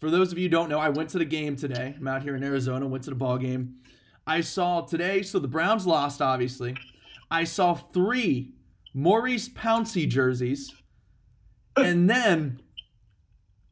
For 0.00 0.10
those 0.10 0.30
of 0.32 0.38
you 0.38 0.44
who 0.44 0.48
don't 0.50 0.68
know, 0.68 0.78
I 0.78 0.88
went 0.90 1.10
to 1.10 1.18
the 1.18 1.24
game 1.24 1.56
today. 1.56 1.94
I'm 1.98 2.06
out 2.06 2.22
here 2.22 2.36
in 2.36 2.44
Arizona. 2.44 2.86
Went 2.86 3.04
to 3.04 3.10
the 3.10 3.16
ball 3.16 3.36
game. 3.38 3.76
I 4.26 4.40
saw 4.42 4.82
today. 4.82 5.22
So 5.22 5.38
the 5.38 5.48
Browns 5.48 5.86
lost, 5.86 6.22
obviously. 6.22 6.76
I 7.30 7.44
saw 7.44 7.74
three 7.74 8.52
Maurkice 8.94 9.48
Pouncey 9.48 10.08
jerseys, 10.08 10.72
and 11.76 12.08
then 12.08 12.60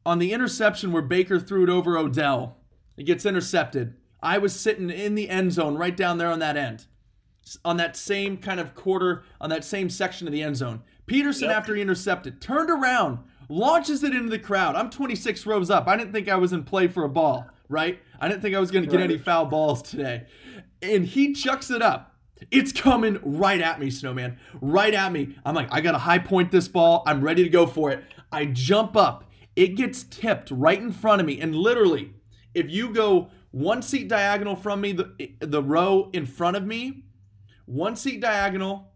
on 0.05 0.19
the 0.19 0.31
interception 0.31 0.91
where 0.91 1.01
Baker 1.01 1.39
threw 1.39 1.63
it 1.63 1.69
over 1.69 1.97
Odell, 1.97 2.57
it 2.97 3.03
gets 3.05 3.25
intercepted. 3.25 3.95
I 4.21 4.37
was 4.37 4.57
sitting 4.57 4.89
in 4.89 5.15
the 5.15 5.29
end 5.29 5.53
zone 5.53 5.75
right 5.75 5.95
down 5.95 6.17
there 6.17 6.29
on 6.29 6.39
that 6.39 6.55
end, 6.57 6.85
on 7.65 7.77
that 7.77 7.95
same 7.95 8.37
kind 8.37 8.59
of 8.59 8.75
quarter, 8.75 9.23
on 9.41 9.49
that 9.49 9.63
same 9.65 9.89
section 9.89 10.27
of 10.27 10.33
the 10.33 10.43
end 10.43 10.57
zone. 10.57 10.81
Peterson, 11.07 11.49
Yep. 11.49 11.57
after 11.57 11.75
he 11.75 11.81
intercepted, 11.81 12.39
turned 12.41 12.69
around, 12.69 13.19
launches 13.49 14.03
it 14.03 14.13
into 14.13 14.29
the 14.29 14.39
crowd. 14.39 14.75
I'm 14.75 14.89
26 14.89 15.45
rows 15.45 15.69
up. 15.69 15.87
I 15.87 15.97
didn't 15.97 16.13
think 16.13 16.29
I 16.29 16.35
was 16.35 16.53
in 16.53 16.63
play 16.63 16.87
for 16.87 17.03
a 17.03 17.09
ball, 17.09 17.47
right? 17.69 17.99
I 18.19 18.27
didn't 18.27 18.41
think 18.41 18.55
I 18.55 18.59
was 18.59 18.71
going 18.71 18.85
to 18.85 18.91
get 18.91 18.99
any 18.99 19.17
foul 19.17 19.45
balls 19.45 19.81
today. 19.81 20.25
And 20.81 21.05
he 21.05 21.33
chucks 21.33 21.71
it 21.71 21.81
up. 21.81 22.15
It's 22.51 22.71
coming 22.71 23.19
right 23.23 23.61
at 23.61 23.79
me, 23.79 23.89
Snowman. 23.89 24.37
Right 24.61 24.93
at 24.93 25.11
me. 25.11 25.35
I'm 25.43 25.55
like, 25.55 25.69
I 25.71 25.81
got 25.81 25.93
to 25.93 25.97
high 25.97 26.19
point 26.19 26.51
this 26.51 26.67
ball. 26.67 27.03
I'm 27.07 27.21
ready 27.21 27.43
to 27.43 27.49
go 27.49 27.65
for 27.65 27.91
it. 27.91 28.03
I 28.31 28.45
jump 28.45 28.95
up. 28.95 29.23
It 29.55 29.69
gets 29.75 30.03
tipped 30.03 30.51
right 30.51 30.79
in 30.79 30.91
front 30.91 31.19
of 31.19 31.25
me. 31.25 31.39
And 31.39 31.55
literally, 31.55 32.13
if 32.53 32.69
you 32.69 32.93
go 32.93 33.29
one 33.51 33.81
seat 33.81 34.07
diagonal 34.07 34.55
from 34.55 34.81
me, 34.81 34.91
the 34.91 35.31
the 35.39 35.63
row 35.63 36.09
in 36.13 36.27
front 36.27 36.57
of 36.57 36.65
me, 36.65 37.05
one 37.65 37.95
seat 37.95 38.21
diagonal 38.21 38.91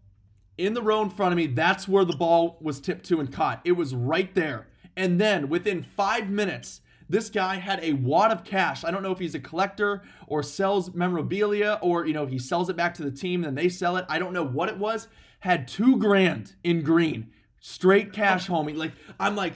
in 0.62 0.74
the 0.74 0.82
row 0.82 1.02
in 1.02 1.10
front 1.10 1.34
of 1.34 1.38
me. 1.38 1.48
That's 1.48 1.88
where 1.88 2.06
the 2.06 2.16
ball 2.16 2.58
was 2.62 2.80
tipped 2.80 3.06
to 3.08 3.20
and 3.20 3.32
caught. 3.32 3.62
It 3.66 3.74
was 3.74 3.96
right 3.96 4.34
there. 4.36 4.68
And 4.96 5.20
then 5.20 5.50
within 5.50 5.84
five 5.84 6.30
minutes, 6.30 6.82
this 7.10 7.30
guy 7.30 7.56
had 7.56 7.84
a 7.84 7.94
wad 7.94 8.32
of 8.32 8.44
cash. 8.44 8.84
I 8.84 8.92
don't 8.92 9.04
know 9.04 9.12
if 9.12 9.20
he's 9.20 9.36
a 9.36 9.40
collector 9.40 10.04
or 10.28 10.44
sells 10.44 10.94
memorabilia 10.94 11.80
or 11.82 12.06
you 12.06 12.14
know 12.14 12.26
he 12.26 12.40
sells 12.40 12.70
it 12.70 12.78
back 12.78 12.94
to 12.96 13.04
the 13.04 13.12
team 13.12 13.44
and 13.44 13.58
then 13.58 13.64
they 13.64 13.70
sell 13.70 13.98
it. 13.98 14.06
I 14.08 14.20
don't 14.20 14.34
know 14.34 14.46
what 14.46 14.70
it 14.70 14.78
was. 14.78 15.08
Had 15.40 15.68
two 15.68 15.98
grand 15.98 16.54
in 16.64 16.84
green, 16.84 17.32
straight 17.60 18.14
cash, 18.14 18.50
oh. 18.50 18.54
homie. 18.54 18.76
Like 18.76 18.94
I'm 19.20 19.36
like. 19.36 19.54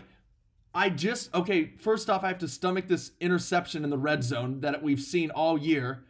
I 0.78 0.90
just 0.90 1.34
okay. 1.34 1.72
First 1.80 2.10
off, 2.10 2.26
I 2.26 2.28
have 2.28 2.40
to 2.40 2.50
stomach 2.50 2.90
this 2.90 3.12
interception 3.22 3.86
in 3.86 3.90
the 3.90 3.98
red 3.98 4.26
zone 4.26 4.60
that 4.60 4.84
we've 4.84 5.00
seen 5.00 5.32
all 5.32 5.58
year. 5.58 6.04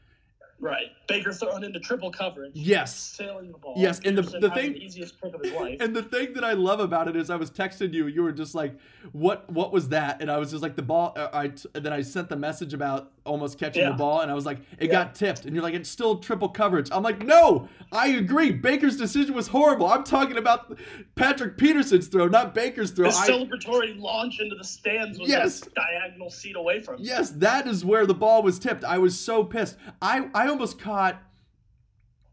Right. 0.60 0.88
Baker 1.08 1.32
thrown 1.32 1.64
into 1.64 1.80
triple 1.80 2.12
coverage. 2.12 2.52
Yes. 2.56 2.96
Sailing 2.96 3.52
the 3.52 3.58
ball. 3.58 3.74
Yes, 3.78 4.00
and 4.06 4.18
the- 4.18 4.22
the 4.24 4.50
thing- 4.52 4.74
the 4.74 4.84
easiest 4.84 5.20
pick 5.22 5.34
of 5.34 5.42
his 5.42 5.52
life. 5.54 5.78
And 5.86 5.96
the 5.96 6.04
thing 6.04 6.34
that 6.34 6.44
I 6.44 6.54
love 6.54 6.80
about 6.80 7.08
it 7.08 7.16
is 7.16 7.30
I 7.30 7.36
was 7.36 7.52
texting 7.52 7.94
you, 7.94 8.08
you 8.08 8.24
were 8.24 8.32
just 8.32 8.56
like, 8.56 8.78
"What? 9.12 9.50
What 9.52 9.72
was 9.72 9.90
that?" 9.90 10.22
And 10.22 10.32
I 10.32 10.38
was 10.38 10.52
just 10.52 10.64
like, 10.64 10.76
"The 10.76 10.82
ball." 10.82 11.14
Uh, 11.16 11.28
I 11.34 11.50
t- 11.50 11.70
then 11.74 11.92
I 11.94 12.02
sent 12.02 12.30
the 12.30 12.36
message 12.36 12.74
about 12.74 13.12
almost 13.26 13.58
catching 13.60 13.82
Yeah. 13.84 13.90
the 13.92 13.96
ball, 13.98 14.22
and 14.22 14.32
I 14.32 14.34
was 14.34 14.46
like, 14.46 14.60
"It 14.80 14.86
Yeah. 14.88 14.92
got 14.92 15.16
tipped," 15.16 15.46
and 15.46 15.54
you're 15.54 15.64
like, 15.64 15.74
"It's 15.74 15.90
still 15.90 16.18
triple 16.18 16.50
coverage." 16.50 16.90
I'm 16.92 17.04
like, 17.04 17.24
"No, 17.26 17.68
I 17.92 18.08
agree. 18.10 18.52
Baker's 18.52 18.98
decision 18.98 19.36
was 19.36 19.48
horrible. 19.48 19.88
I'm 19.88 20.04
talking 20.04 20.38
about 20.38 20.78
Patrick 21.16 21.58
Peterson's 21.58 22.08
throw, 22.08 22.28
not 22.28 22.54
Baker's 22.56 22.92
throw." 22.92 23.10
the 23.10 23.16
I, 23.18 23.28
celebratory 23.30 24.00
launch 24.00 24.40
into 24.40 24.56
the 24.56 24.64
stands 24.64 25.20
was 25.20 25.30
Yes. 25.30 25.66
a 25.68 25.70
diagonal 25.72 26.30
seat 26.30 26.56
away 26.56 26.80
from 26.82 26.96
him. 26.96 27.02
Yes, 27.06 27.32
that 27.32 27.68
is 27.68 27.84
where 27.86 28.06
the 28.06 28.14
ball 28.14 28.42
was 28.44 28.58
tipped. 28.60 28.84
I 28.84 28.98
was 28.98 29.20
so 29.20 29.44
pissed. 29.44 29.78
I 30.02 30.30
I 30.34 30.48
almost 30.48 30.80
caught 30.80 30.95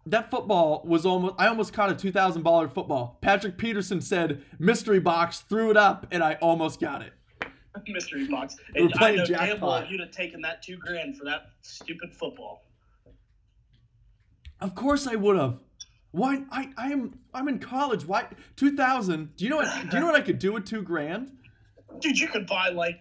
that 0.07 0.31
football 0.31 0.83
was 0.85 1.07
almost 1.07 1.35
I 1.38 1.47
almost 1.49 1.73
caught 1.73 1.90
a 1.90 1.95
two 1.95 2.12
thousand 2.12 2.42
dollar 2.42 2.69
football. 2.69 3.19
Patrick 3.21 3.57
Peterson 3.59 4.00
said 4.00 4.42
mystery 4.59 5.00
box, 5.00 5.40
threw 5.40 5.71
it 5.71 5.76
up, 5.76 6.07
and 6.11 6.23
I 6.23 6.35
almost 6.35 6.81
got 6.81 7.02
it. 7.02 7.12
Mystery 7.88 8.26
box. 8.28 8.57
We're 8.75 8.83
And 8.85 8.95
I 8.95 8.99
playing 8.99 9.16
know 9.19 9.25
damn 9.26 9.49
jackpot. 9.49 9.61
well 9.62 9.87
you'd 9.90 10.00
have 10.00 10.11
taken 10.11 10.40
that 10.42 10.62
two 10.62 10.76
grand 10.76 11.16
for 11.16 11.25
that 11.25 11.52
stupid 11.62 12.12
football. 12.14 12.64
Of 14.61 14.75
course 14.75 15.07
I 15.07 15.14
would 15.14 15.37
have. 15.37 15.59
Why 16.11 16.42
I 16.50 16.69
I 16.76 16.92
am 16.92 17.19
I'm 17.33 17.49
in 17.49 17.59
college. 17.59 18.04
Why 18.07 18.26
two 18.57 18.76
thousand? 18.76 19.35
Do 19.37 19.45
you 19.45 19.50
know 19.50 19.57
what 19.57 19.69
do 19.90 19.97
you 19.97 20.00
know 20.00 20.07
what 20.07 20.14
I 20.16 20.21
could 20.21 20.38
do 20.38 20.52
with 20.52 20.64
two 20.66 20.83
grand? 20.83 21.33
Dude, 22.00 22.19
you 22.19 22.28
could 22.28 22.47
buy 22.47 22.69
like 22.71 22.99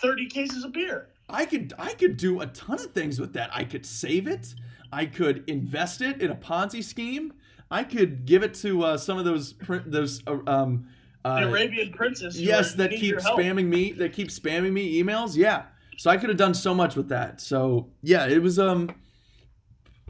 30 0.00 0.26
cases 0.28 0.64
of 0.64 0.72
beer. 0.72 1.08
I 1.28 1.44
could 1.44 1.72
I 1.78 1.94
could 1.94 2.16
do 2.16 2.40
a 2.40 2.46
ton 2.46 2.76
of 2.78 2.92
things 2.92 3.20
with 3.20 3.32
that. 3.34 3.50
I 3.52 3.64
could 3.64 3.84
save 3.86 4.26
it. 4.28 4.54
I 4.92 5.06
could 5.06 5.44
invest 5.48 6.02
it 6.02 6.20
in 6.20 6.30
a 6.30 6.34
Ponzi 6.36 6.84
scheme. 6.84 7.32
I 7.70 7.84
could 7.84 8.26
give 8.26 8.42
it 8.42 8.52
to 8.54 8.84
uh, 8.84 8.98
some 8.98 9.18
of 9.18 9.24
those 9.24 9.54
those 9.86 10.22
uh, 10.26 10.38
um 10.46 10.88
uh, 11.24 11.40
Arabian 11.44 11.92
Princess. 11.92 12.38
yes 12.38 12.74
that 12.74 12.90
keep 12.90 13.16
spamming 13.16 13.66
me 13.66 13.92
that 13.92 14.12
keep 14.12 14.28
spamming 14.28 14.72
me 14.72 15.02
emails. 15.02 15.36
Yeah, 15.36 15.64
so 15.96 16.10
I 16.10 16.18
could 16.18 16.28
have 16.28 16.38
done 16.38 16.52
so 16.54 16.74
much 16.74 16.96
with 16.96 17.08
that. 17.08 17.40
So 17.40 17.88
yeah, 18.02 18.26
it 18.26 18.42
was 18.42 18.58
um 18.58 18.94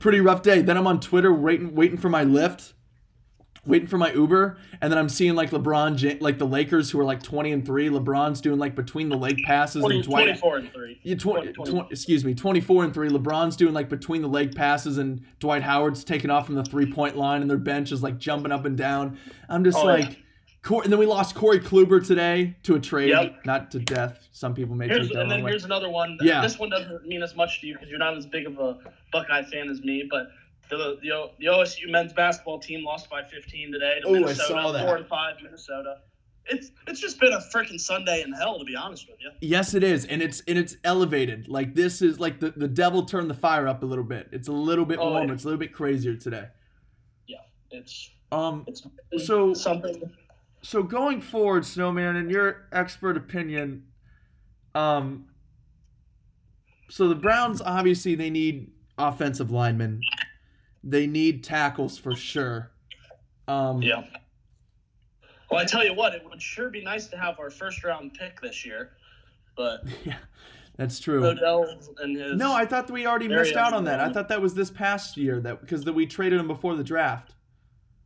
pretty 0.01 0.21
rough 0.21 0.43
day. 0.43 0.62
Then 0.62 0.77
I'm 0.77 0.87
on 0.87 0.99
Twitter 0.99 1.33
waiting 1.33 1.75
waiting 1.75 1.99
for 1.99 2.09
my 2.09 2.25
Lyft. 2.25 2.73
Waiting 3.64 3.87
for 3.87 3.97
my 3.97 4.12
Uber, 4.12 4.57
and 4.81 4.90
then 4.90 4.99
I'm 4.99 5.09
seeing 5.09 5.37
like 5.37 5.50
LeBron, 5.50 6.21
like 6.21 6.37
the 6.37 6.45
Lakers 6.49 6.90
who 6.90 6.99
are 6.99 7.04
like 7.04 7.23
20 7.23 7.52
and 7.52 7.64
three. 7.64 7.88
LeBron's 7.88 8.40
doing 8.40 8.59
like 8.59 8.75
between 8.75 9.09
the 9.09 9.16
leg 9.16 9.38
passes, 9.47 9.83
20, 9.83 9.95
and 9.95 10.04
Dwight 10.04 10.25
24 10.40 10.57
and 10.57 10.73
3. 10.73 11.00
yeah, 11.04 11.14
tw- 11.14 11.21
20, 11.21 11.52
tw- 11.52 11.92
excuse 11.92 12.25
me, 12.25 12.35
24 12.35 12.83
and 12.87 12.92
3. 12.92 13.09
LeBron's 13.11 13.54
doing 13.54 13.73
like 13.73 13.88
between 13.88 14.21
the 14.21 14.26
leg 14.26 14.57
passes, 14.57 14.99
and 14.99 15.23
Dwight 15.38 15.62
Howard's 15.62 16.02
taking 16.02 16.28
off 16.28 16.47
from 16.47 16.57
the 16.57 16.64
three 16.64 16.90
point 16.92 17.16
line, 17.16 17.40
and 17.40 17.49
their 17.49 17.57
bench 17.57 17.92
is 17.92 18.02
like 18.02 18.19
jumping 18.19 18.50
up 18.50 18.64
and 18.64 18.76
down. 18.76 19.16
I'm 19.49 19.62
just 19.62 19.78
Oh, 19.78 19.85
like, 19.85 20.09
yeah. 20.11 20.16
Cor- 20.64 20.83
and 20.83 20.90
then 20.92 20.99
we 20.99 21.07
lost 21.07 21.37
Corey 21.37 21.61
Kluber 21.61 22.04
today 22.04 22.57
to 22.64 22.75
a 22.75 22.81
trade, 22.81 23.11
Yep. 23.11 23.47
not 23.47 23.71
to 23.71 23.78
death. 23.78 24.26
Some 24.33 24.54
people 24.54 24.75
may 24.75 24.88
Here's, 24.88 25.07
take 25.07 25.14
that 25.14 25.23
and 25.23 25.31
then 25.31 25.45
way. 25.45 25.52
here's 25.52 25.64
another 25.64 25.88
one. 25.88 26.19
Yeah. 26.21 26.40
This 26.42 26.59
one 26.59 26.71
doesn't 26.71 27.07
mean 27.07 27.23
as 27.23 27.37
much 27.37 27.61
to 27.61 27.69
you 27.69 27.75
because 27.75 27.88
you're 27.90 27.99
not 28.00 28.16
as 28.16 28.26
big 28.26 28.45
of 28.49 28.59
a 28.59 28.78
Buckeye 29.12 29.42
fan 29.45 29.69
as 29.71 29.83
me, 29.83 30.04
but 30.11 30.31
the, 30.76 30.99
the, 31.02 31.31
the 31.38 31.47
OSU 31.47 31.91
men's 31.91 32.12
basketball 32.12 32.59
team 32.59 32.85
lost 32.85 33.11
by 33.11 33.23
15 33.23 33.73
today 33.73 33.99
to 34.02 34.09
Oh, 34.09 34.11
I 34.14 34.21
Minnesota. 34.21 34.49
saw 34.49 34.73
that. 34.73 34.87
Four 34.87 34.97
and 34.97 35.07
five 35.07 35.37
Minnesota. 35.43 35.99
It's 36.47 36.73
it's 36.88 36.99
just 36.99 37.21
been 37.21 37.33
a 37.33 37.38
freaking 37.55 37.79
Sunday 37.79 38.23
in 38.23 38.33
hell, 38.33 38.59
to 38.59 38.64
be 38.64 38.75
honest 38.75 39.09
with 39.09 39.19
you. 39.21 39.31
Yes, 39.41 39.75
it 39.75 39.85
is, 39.85 40.07
and 40.07 40.21
it's 40.21 40.43
and 40.49 40.59
it's 40.59 40.76
elevated. 40.83 41.47
Like 41.47 41.75
this 41.76 42.02
is 42.02 42.19
like 42.19 42.41
the 42.41 42.50
the 42.50 42.67
devil 42.67 43.05
turned 43.05 43.31
the 43.31 43.35
fire 43.35 43.69
up 43.69 43.85
a 43.85 43.87
little 43.87 44.02
bit. 44.02 44.29
It's 44.33 44.49
a 44.49 44.52
little 44.52 44.85
bit 44.85 44.99
Oh, 44.99 45.11
warmer. 45.11 45.26
yeah. 45.29 45.33
It's 45.35 45.45
a 45.45 45.47
little 45.47 45.61
bit 45.61 45.73
crazier 45.73 46.17
today. 46.17 46.49
Yeah, 47.29 47.37
it's 47.71 48.11
Um, 48.33 48.64
it's 48.67 48.83
So- 49.25 49.55
something. 49.55 50.11
so 50.62 50.83
going 50.83 51.21
forward, 51.21 51.64
Snowman, 51.64 52.17
in 52.17 52.29
your 52.29 52.67
expert 52.73 53.17
opinion, 53.17 53.85
um, 54.75 55.26
so 56.91 57.09
the 57.09 57.14
Browns 57.14 57.62
obviously 57.62 58.17
they 58.17 58.31
need 58.31 58.73
offensive 58.99 59.52
linemen, 59.52 60.00
they 60.85 61.07
need 61.07 61.45
tackles 61.45 61.99
for 61.99 62.15
sure. 62.15 62.71
Um, 63.49 63.83
Yeah. 63.83 64.05
Well, 65.51 65.61
I 65.61 65.65
tell 65.67 65.85
you 65.85 65.93
what, 65.95 66.15
it 66.15 66.25
would 66.29 66.41
sure 66.41 66.71
be 66.71 66.83
nice 66.83 67.09
to 67.09 67.19
have 67.19 67.39
our 67.39 67.51
first 67.51 67.85
round 67.85 68.15
pick 68.15 68.41
this 68.41 68.65
year, 68.65 68.93
but 69.55 69.85
yeah, 70.05 70.17
that's 70.77 70.99
true. 70.99 71.27
Odell 71.27 71.65
and 71.99 72.17
his 72.17 72.37
No, 72.39 72.55
I 72.55 72.65
thought 72.65 72.87
that 72.87 72.93
we 72.93 73.07
already 73.07 73.29
missed 73.29 73.55
out 73.55 73.75
on 73.75 73.85
that. 73.85 74.01
I 74.01 74.11
thought 74.11 74.29
that 74.31 74.41
was 74.41 74.55
this 74.55 74.71
past 74.71 75.17
year 75.19 75.41
that 75.41 75.61
because 75.61 75.85
that 75.85 75.93
we 75.93 76.07
traded 76.07 76.41
him 76.41 76.49
before 76.49 76.75
the 76.75 76.85
draft. 76.85 77.35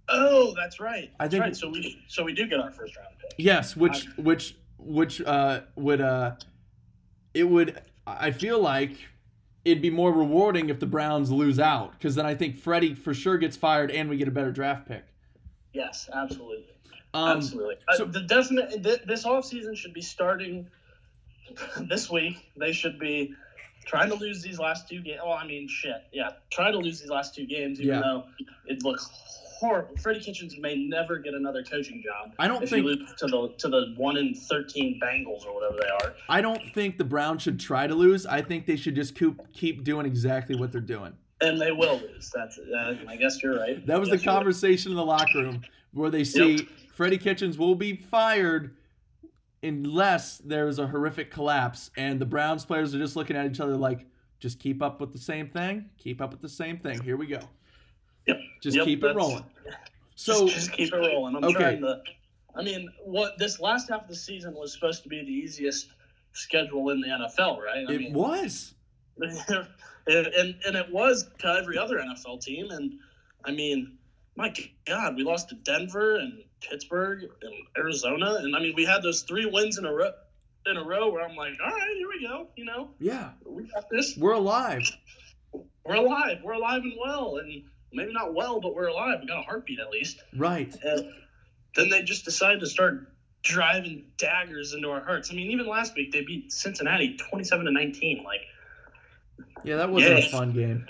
oh, 0.09 0.55
that's 0.57 0.81
right. 0.81 1.13
I 1.21 1.29
think- 1.29 1.43
right. 1.43 1.57
So 1.57 1.69
we 1.69 2.03
so 2.09 2.25
we 2.25 2.33
do 2.33 2.47
get 2.49 2.59
our 2.59 2.73
first 2.73 2.97
round 2.97 3.11
pick. 3.21 3.35
Yes, 3.39 3.77
which 3.77 4.07
which 4.17 4.57
which 4.79 5.21
uh 5.23 5.61
would 5.77 6.01
uh 6.01 6.33
it 7.33 7.45
would 7.45 7.81
I 8.09 8.33
feel 8.33 8.61
like 8.61 8.97
it'd 9.67 9.83
be 9.83 9.91
more 9.91 10.13
rewarding 10.13 10.69
if 10.71 10.79
the 10.79 10.87
Browns 10.87 11.31
lose 11.33 11.59
out 11.59 11.91
because 11.93 12.15
then 12.15 12.25
I 12.25 12.37
think 12.37 12.57
Freddie 12.57 12.95
for 12.95 13.13
sure 13.13 13.37
gets 13.37 13.57
fired 13.57 13.91
and 13.91 14.09
we 14.09 14.17
get 14.17 14.29
a 14.29 14.31
better 14.31 14.53
draft 14.53 14.87
pick. 14.87 15.05
Yes, 15.73 16.09
absolutely. 16.15 16.65
Um, 17.13 17.39
Absolutely. 17.39 17.77
so- 17.97 18.05
uh, 18.05 18.09
the 18.09 18.21
definite 18.23 18.83
th- 18.85 19.03
this 19.07 19.25
offseason 19.25 19.77
should 19.77 19.93
be 19.93 20.03
starting 20.03 20.69
this 21.81 22.09
week. 22.11 22.37
They 22.57 22.73
should 22.73 22.99
be 22.99 23.35
trying 23.87 24.09
to 24.11 24.15
lose 24.17 24.41
these 24.43 24.59
last 24.61 24.89
two 24.89 25.01
games. 25.01 25.21
Well, 25.25 25.33
I 25.35 25.47
mean, 25.47 25.67
shit. 25.69 26.05
Yeah, 26.13 26.31
try 26.51 26.71
to 26.71 26.79
lose 26.79 27.01
these 27.01 27.11
last 27.11 27.35
two 27.35 27.47
games, 27.47 27.81
even 27.81 27.95
Yeah. 27.95 28.01
though 28.03 28.25
it 28.67 28.83
looks 28.85 29.09
horrible. 29.59 29.97
Freddie 29.97 30.21
Kitchens 30.21 30.57
may 30.59 30.77
never 30.77 31.19
get 31.19 31.35
another 31.35 31.63
coaching 31.63 32.03
job. 32.03 32.35
I 32.39 32.47
don't 32.49 32.67
think- 32.69 32.87
to 33.19 33.27
the 33.27 33.55
to 33.59 33.69
the 33.69 33.95
one 33.97 34.17
in 34.17 34.35
thirteen 34.35 35.01
Bengals 35.03 35.47
or 35.47 35.55
whatever 35.55 35.77
they 35.81 35.89
are. 36.07 36.15
I 36.29 36.41
don't 36.41 36.61
think 36.75 36.99
the 36.99 37.05
Browns 37.05 37.43
should 37.43 37.59
try 37.59 37.87
to 37.87 37.95
lose. 37.95 38.27
I 38.27 38.43
think 38.43 38.67
they 38.67 38.77
should 38.77 38.95
just 38.95 39.15
keep 39.15 39.41
keep 39.53 39.85
doing 39.85 40.07
exactly 40.07 40.57
what 40.57 40.73
they're 40.73 40.81
doing. 40.81 41.13
And 41.41 41.61
they 41.61 41.73
will 41.73 41.99
lose. 41.99 42.31
That's. 42.35 42.59
Uh, 42.59 42.97
I 43.09 43.17
guess 43.17 43.43
you're 43.43 43.59
right. 43.59 43.85
That 43.87 44.01
was 44.01 44.09
the 44.11 44.19
conversation 44.19 44.93
in 44.93 44.97
the 44.97 45.05
locker 45.05 45.39
room 45.43 45.63
where 45.93 46.11
they 46.11 46.25
see 46.25 46.69
Freddie 46.95 47.19
Kitchens 47.19 47.59
will 47.59 47.75
be 47.75 47.97
fired 47.97 48.77
unless 49.63 50.39
there's 50.39 50.79
a 50.79 50.87
horrific 50.87 51.31
collapse, 51.31 51.91
and 51.97 52.21
the 52.21 52.27
Browns 52.27 52.65
players 52.65 52.95
are 52.95 52.99
just 52.99 53.17
looking 53.17 53.37
at 53.37 53.47
each 53.51 53.61
other 53.61 53.77
like, 53.77 54.07
just 54.39 54.59
keep 54.61 54.83
up 54.83 55.01
with 55.01 55.13
the 55.13 55.19
same 55.19 55.49
thing, 55.49 55.89
keep 55.99 56.21
up 56.21 56.31
with 56.31 56.41
the 56.43 56.49
same 56.49 56.79
thing. 56.79 57.01
Here 57.03 57.17
we 57.17 57.27
go. 57.27 57.41
Yep. 58.27 58.39
Just 58.63 58.77
Yep, 58.77 58.85
keep 58.85 59.05
it 59.05 59.15
rolling. 59.17 59.45
So 60.19 60.47
just, 60.47 60.55
just 60.57 60.73
keep 60.73 60.95
it 60.95 60.97
rolling. 60.97 61.37
I'm 61.37 61.45
okay. 61.45 61.53
trying 61.59 61.81
to. 61.83 62.01
I 62.55 62.63
mean, 62.63 62.89
what 63.05 63.39
this 63.39 63.61
last 63.61 63.91
half 63.91 64.05
of 64.05 64.09
the 64.09 64.17
season 64.17 64.55
was 64.55 64.73
supposed 64.73 65.03
to 65.03 65.11
be 65.11 65.21
the 65.21 65.31
easiest 65.31 65.89
schedule 66.33 66.89
in 66.89 67.03
the 67.03 67.09
NFL, 67.09 67.59
right? 67.59 67.85
I 67.87 67.93
it 67.93 68.01
mean, 68.01 68.15
was. 68.15 68.73
and, 69.19 69.67
and 70.07 70.75
it 70.77 70.91
was 70.91 71.29
to 71.41 71.49
every 71.49 71.77
other 71.77 71.99
NFL 71.99 72.41
team. 72.41 72.71
And 72.71 72.95
I 73.45 73.51
mean, 73.53 73.99
my 74.37 74.55
God, 74.87 75.17
we 75.17 75.23
lost 75.23 75.51
to 75.51 75.55
Denver 75.57 76.17
and 76.17 76.43
Pittsburgh 76.63 77.25
and 77.43 77.55
Arizona, 77.77 78.37
and 78.41 78.57
I 78.57 78.61
mean, 78.61 78.73
we 78.75 78.87
had 78.87 79.03
those 79.03 79.23
three 79.23 79.45
wins 79.47 79.77
in 79.79 79.85
a 79.85 79.93
row. 79.93 80.13
In 80.65 80.77
a 80.79 80.83
row, 80.83 81.11
where 81.11 81.23
I'm 81.23 81.37
like, 81.37 81.53
all 81.63 81.71
right, 81.71 81.95
here 81.97 82.09
we 82.09 82.27
go. 82.27 82.49
You 82.57 82.65
know, 82.65 82.89
Yeah, 82.99 83.31
we 83.45 83.65
got 83.65 83.89
this. 83.91 84.17
we're 84.17 84.33
alive. 84.33 84.83
We're 85.85 85.95
alive. 85.97 86.39
We're 86.43 86.55
alive 86.55 86.83
and 86.83 86.95
well, 86.99 87.37
and 87.37 87.63
maybe 87.97 88.13
not 88.13 88.35
well, 88.35 88.61
but 88.61 88.75
we're 88.75 88.87
alive. 88.89 89.19
We 89.21 89.27
got 89.27 89.41
a 89.41 89.43
heartbeat 89.43 89.81
at 89.81 89.91
least. 89.91 90.23
Right. 90.37 90.75
And 90.85 91.11
then 91.75 91.89
they 91.89 92.03
just 92.03 92.25
decided 92.25 92.61
to 92.61 92.67
start 92.67 93.13
driving 93.43 94.05
daggers 94.19 94.73
into 94.75 94.91
our 94.91 95.05
hearts. 95.05 95.31
I 95.31 95.35
mean, 95.35 95.51
even 95.51 95.67
last 95.67 95.95
week 95.95 96.13
they 96.13 96.23
beat 96.25 96.53
Cincinnati 96.53 97.17
twenty-seven 97.17 97.65
to 97.67 97.73
nineteen. 97.73 98.23
Like, 98.25 98.41
Yeah, 99.65 99.77
that 99.77 99.91
wasn't 99.91 100.19
Yes. 100.19 100.29
a 100.29 100.31
fun 100.37 100.53
game. 100.53 100.87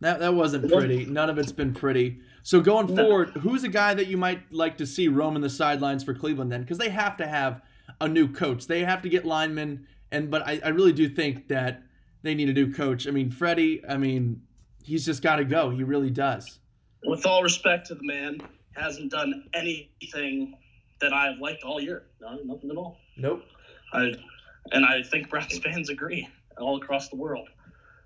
That 0.00 0.20
that 0.20 0.34
wasn't 0.34 0.70
pretty. 0.70 1.04
None 1.06 1.28
of 1.30 1.38
it's 1.38 1.52
been 1.52 1.74
pretty. 1.74 2.20
So 2.42 2.60
going 2.60 2.88
forward, 2.88 3.30
who's 3.30 3.64
a 3.64 3.68
guy 3.68 3.92
that 3.94 4.06
you 4.06 4.16
might 4.16 4.50
like 4.50 4.78
to 4.78 4.86
see 4.86 5.08
roaming 5.08 5.42
the 5.42 5.50
sidelines 5.50 6.02
for 6.04 6.14
Cleveland 6.14 6.50
then? 6.50 6.62
Because 6.62 6.78
they 6.78 6.88
have 6.88 7.16
to 7.18 7.26
have 7.26 7.60
a 8.00 8.08
new 8.08 8.26
coach. 8.32 8.66
They 8.66 8.82
have 8.84 9.02
to 9.02 9.10
get 9.10 9.26
linemen, 9.26 9.86
and 10.10 10.30
but 10.30 10.46
I, 10.46 10.58
I 10.64 10.68
really 10.68 10.94
do 10.94 11.06
think 11.08 11.48
that 11.48 11.82
they 12.22 12.34
need 12.34 12.48
a 12.48 12.54
new 12.54 12.72
coach. 12.72 13.06
I 13.06 13.10
mean, 13.10 13.30
Freddie, 13.30 13.82
I 13.86 13.98
mean, 13.98 14.42
he's 14.82 15.04
just 15.04 15.22
got 15.22 15.36
to 15.36 15.44
go. 15.44 15.70
He 15.70 15.84
really 15.84 16.10
does. 16.10 16.58
With 17.04 17.26
all 17.26 17.42
respect 17.42 17.86
to 17.88 17.94
the 17.94 18.04
man, 18.04 18.40
hasn't 18.76 19.10
done 19.10 19.44
anything 19.54 20.56
that 21.00 21.12
I've 21.12 21.38
liked 21.38 21.64
all 21.64 21.80
year. 21.80 22.04
No, 22.20 22.38
nothing 22.44 22.70
at 22.70 22.76
all. 22.76 22.98
Nope. 23.16 23.42
I, 23.92 24.12
and 24.72 24.84
I 24.84 25.02
think 25.02 25.30
Browns 25.30 25.58
fans 25.58 25.88
agree 25.88 26.28
all 26.58 26.76
across 26.76 27.08
the 27.08 27.16
world. 27.16 27.48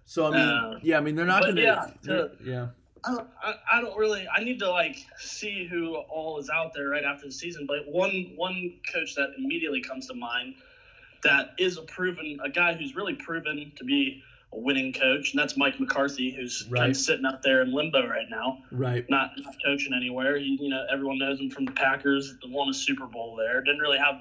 So 0.07 0.26
I 0.26 0.31
mean, 0.31 0.40
Uh, 0.40 0.78
yeah, 0.83 0.99
I 0.99 1.00
mean 1.00 1.16
they're 1.16 1.25
not 1.25 1.43
going 1.43 1.57
yeah, 1.57 1.90
to. 2.04 2.31
Yeah. 2.45 2.69
I 3.07 3.14
don't, 3.14 3.28
I, 3.43 3.54
I 3.73 3.81
don't 3.81 3.97
really. 3.99 4.26
I 4.35 4.43
need 4.43 4.59
to 4.61 4.71
like 4.71 4.97
see 5.19 5.66
who 5.66 5.97
all 5.97 6.38
is 6.38 6.49
out 6.49 6.73
there 6.75 6.88
right 6.88 7.04
after 7.04 7.26
the 7.26 7.33
season. 7.33 7.66
But 7.66 7.87
one 7.87 8.33
one 8.37 8.75
coach 8.93 9.14
that 9.14 9.31
immediately 9.37 9.83
comes 9.83 10.07
to 10.09 10.14
mind 10.14 10.54
that 11.23 11.54
is 11.59 11.78
a 11.78 11.83
proven 11.83 12.38
a 12.45 12.50
guy 12.50 12.75
who's 12.75 12.95
really 12.95 13.14
proven 13.14 13.73
to 13.76 13.85
be 13.85 14.23
winning 14.56 14.92
coach, 14.92 15.32
and 15.32 15.38
that's 15.40 15.56
Mike 15.56 15.78
McCarthy, 15.80 16.30
who's 16.30 16.62
kind 16.75 16.90
of 16.90 16.96
sitting 16.96 17.25
out 17.26 17.42
there 17.42 17.61
in 17.62 17.73
limbo 17.73 18.06
right 18.06 18.28
now, 18.28 18.58
Right. 18.70 19.04
not, 19.08 19.30
not 19.38 19.54
coaching 19.64 19.92
anywhere. 19.92 20.37
He, 20.37 20.56
you 20.61 20.68
know, 20.68 20.84
everyone 20.90 21.18
knows 21.18 21.40
him 21.40 21.50
from 21.50 21.64
the 21.64 21.73
Packers, 21.73 22.34
the 22.42 22.49
won 22.49 22.68
a 22.68 22.75
Super 22.75 23.06
Bowl 23.06 23.37
there. 23.37 23.61
Didn't 23.62 23.80
really 23.80 23.99
have 23.99 24.14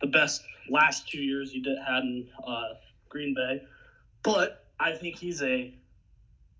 the 0.00 0.06
best 0.06 0.42
last 0.68 1.08
two 1.08 1.20
years 1.20 1.50
he 1.50 1.60
did 1.60 1.76
had 1.84 2.04
in 2.04 2.26
uh, 2.46 2.74
Green 3.08 3.34
Bay, 3.34 3.62
but 4.22 4.64
I 4.78 4.92
think 4.92 5.16
he's 5.16 5.42
a 5.42 5.72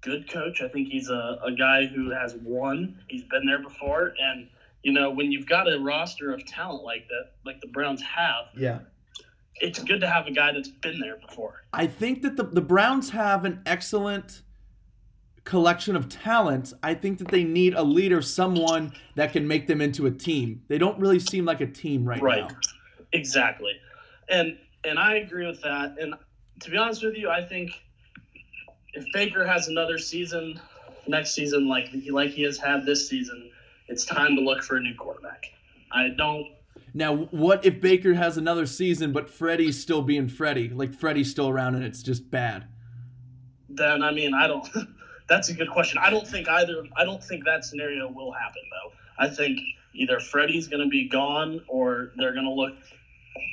good 0.00 0.28
coach. 0.30 0.60
I 0.60 0.68
think 0.68 0.88
he's 0.88 1.08
a, 1.08 1.38
a 1.44 1.52
guy 1.52 1.86
who 1.86 2.10
has 2.10 2.34
won. 2.34 2.98
He's 3.08 3.22
been 3.24 3.46
there 3.46 3.60
before, 3.62 4.12
and 4.20 4.48
you 4.82 4.92
know 4.92 5.10
when 5.10 5.30
you've 5.30 5.46
got 5.46 5.72
a 5.72 5.78
roster 5.78 6.32
of 6.32 6.44
talent 6.46 6.82
like 6.84 7.06
that, 7.08 7.30
like 7.44 7.60
the 7.60 7.68
Browns 7.68 8.02
have, 8.02 8.46
Yeah. 8.56 8.80
It's 9.60 9.78
good 9.82 10.00
to 10.00 10.08
have 10.08 10.26
a 10.26 10.30
guy 10.32 10.52
that's 10.52 10.68
been 10.68 10.98
there 10.98 11.16
before. 11.16 11.64
I 11.72 11.86
think 11.86 12.22
that 12.22 12.36
the, 12.36 12.44
the 12.44 12.60
Browns 12.60 13.10
have 13.10 13.44
an 13.44 13.60
excellent 13.66 14.42
collection 15.44 15.96
of 15.96 16.08
talent. 16.08 16.72
I 16.82 16.94
think 16.94 17.18
that 17.18 17.28
they 17.28 17.44
need 17.44 17.74
a 17.74 17.82
leader, 17.82 18.22
someone 18.22 18.92
that 19.16 19.32
can 19.32 19.46
make 19.46 19.66
them 19.66 19.80
into 19.80 20.06
a 20.06 20.10
team. 20.10 20.62
They 20.68 20.78
don't 20.78 20.98
really 20.98 21.18
seem 21.18 21.44
like 21.44 21.60
a 21.60 21.66
team 21.66 22.04
right, 22.04 22.20
Right. 22.22 22.40
now. 22.42 22.46
Right. 22.48 22.66
Exactly, 23.12 23.72
and 24.28 24.56
and 24.84 24.96
I 24.96 25.16
agree 25.16 25.44
with 25.44 25.60
that. 25.62 25.96
And 26.00 26.14
to 26.60 26.70
be 26.70 26.76
honest 26.76 27.02
with 27.02 27.16
you, 27.16 27.28
I 27.28 27.42
think 27.44 27.72
if 28.94 29.04
Baker 29.12 29.44
has 29.44 29.66
another 29.66 29.98
season 29.98 30.60
next 31.08 31.32
season 31.34 31.68
like 31.68 31.88
he 31.88 32.12
like 32.12 32.30
he 32.30 32.44
has 32.44 32.56
had 32.56 32.86
this 32.86 33.08
season, 33.08 33.50
it's 33.88 34.04
time 34.04 34.36
to 34.36 34.42
look 34.42 34.62
for 34.62 34.76
a 34.76 34.80
new 34.80 34.94
quarterback. 34.94 35.46
I 35.90 36.10
don't. 36.16 36.46
Now, 36.94 37.16
what 37.16 37.64
if 37.64 37.80
Baker 37.80 38.14
has 38.14 38.36
another 38.36 38.66
season, 38.66 39.12
but 39.12 39.28
Freddie's 39.28 39.80
still 39.80 40.02
being 40.02 40.28
Freddie? 40.28 40.68
Like 40.68 40.92
Freddie's 40.92 41.30
still 41.30 41.48
around 41.48 41.74
and 41.74 41.84
it's 41.84 42.02
just 42.02 42.30
bad. 42.30 42.66
Then 43.68 44.02
I 44.02 44.12
mean 44.12 44.34
I 44.34 44.46
don't. 44.46 44.68
That's 45.28 45.48
a 45.48 45.54
good 45.54 45.70
question. 45.70 46.00
I 46.02 46.10
don't 46.10 46.26
think 46.26 46.48
either. 46.48 46.82
I 46.96 47.04
don't 47.04 47.22
think 47.22 47.44
that 47.44 47.64
scenario 47.64 48.10
will 48.10 48.32
happen 48.32 48.62
though. 48.70 48.92
I 49.18 49.28
think 49.28 49.58
either 49.94 50.18
Freddie's 50.18 50.66
going 50.66 50.82
to 50.82 50.88
be 50.88 51.08
gone 51.08 51.60
or 51.68 52.10
they're 52.16 52.32
going 52.32 52.46
to 52.46 52.52
look 52.52 52.74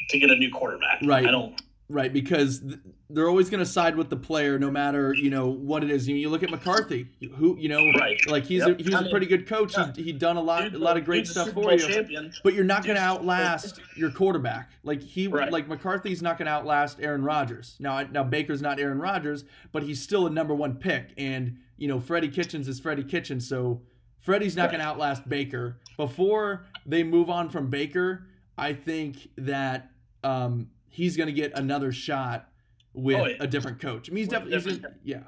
to 0.10 0.20
get 0.20 0.32
a 0.32 0.36
new 0.36 0.52
quarterback. 0.52 1.00
Right. 1.04 1.28
I 1.28 1.32
don't. 1.32 1.62
Right, 1.90 2.12
because 2.12 2.60
th- 2.60 2.80
they're 3.10 3.30
always 3.30 3.50
going 3.50 3.62
to 3.62 3.66
side 3.66 3.96
with 3.96 4.10
the 4.10 4.18
player, 4.18 4.60
no 4.60 4.70
matter 4.70 5.14
you 5.14 5.30
know 5.30 5.48
what 5.48 5.86
it 5.86 5.90
is. 5.90 6.06
You, 6.06 6.18
you 6.18 6.28
look 6.28 6.44
at 6.44 6.50
McCarthy, 6.50 7.08
who 7.38 7.56
you 7.58 7.70
know, 7.70 7.82
Right. 7.98 8.18
like 8.28 8.44
he's 8.44 8.68
Yep. 8.68 8.80
a, 8.82 8.84
he's 8.84 8.94
I 8.94 9.00
a 9.00 9.02
mean, 9.04 9.12
pretty 9.12 9.26
good 9.26 9.48
coach. 9.48 9.74
yeah. 9.78 9.94
He 9.96 10.04
he 10.04 10.12
done 10.12 10.36
a 10.36 10.42
lot 10.42 10.74
a 10.74 10.78
lot 10.78 10.98
of 10.98 11.06
great 11.06 11.28
stuff 11.28 11.52
for 11.54 11.72
you. 11.72 11.80
Champion. 11.80 12.34
But 12.44 12.56
you're 12.56 12.66
not 12.66 12.84
going 12.84 12.98
to 12.98 13.02
outlast 13.02 13.80
your 13.96 14.12
quarterback. 14.12 14.72
Like 14.84 15.02
he, 15.02 15.28
Right. 15.28 15.50
like 15.50 15.70
McCarthy's 15.70 16.22
not 16.22 16.38
going 16.38 16.48
to 16.48 16.52
outlast 16.52 17.00
Aaron 17.02 17.24
Rodgers. 17.24 17.78
Now, 17.80 18.02
now 18.04 18.24
Baker's 18.26 18.62
not 18.62 18.82
Aaron 18.82 19.00
Rodgers, 19.00 19.46
but 19.72 19.84
he's 19.84 20.02
still 20.02 20.28
a 20.28 20.30
number 20.30 20.54
one 20.54 20.76
pick. 20.76 21.12
And 21.18 21.58
you 21.78 21.88
know, 21.88 22.02
Freddie 22.02 22.28
Kitchens 22.28 22.68
is 22.68 22.82
Freddie 22.82 23.06
Kitchens, 23.06 23.48
so 23.48 23.82
Freddie's 24.20 24.58
not 24.58 24.64
Right. 24.64 24.72
going 24.72 24.80
to 24.82 24.86
outlast 24.88 25.30
Baker. 25.30 25.80
Before 25.96 26.66
they 26.86 27.04
move 27.04 27.30
on 27.30 27.48
from 27.48 27.70
Baker, 27.70 28.28
I 28.58 28.74
think 28.74 29.30
that 29.38 29.92
um, 30.24 30.68
he's 30.98 31.16
going 31.16 31.28
to 31.28 31.34
get 31.34 31.54
another 31.58 31.92
shot 31.92 32.50
with 32.94 33.16
Oh, 33.20 33.26
yeah. 33.28 33.36
a 33.40 33.46
different 33.48 33.80
coach. 33.80 34.10
I 34.10 34.14
mean, 34.14 34.24
he's 34.24 34.30
definitely, 34.30 34.60
he's 34.60 34.78
in, 34.80 34.86
yeah, 35.04 35.20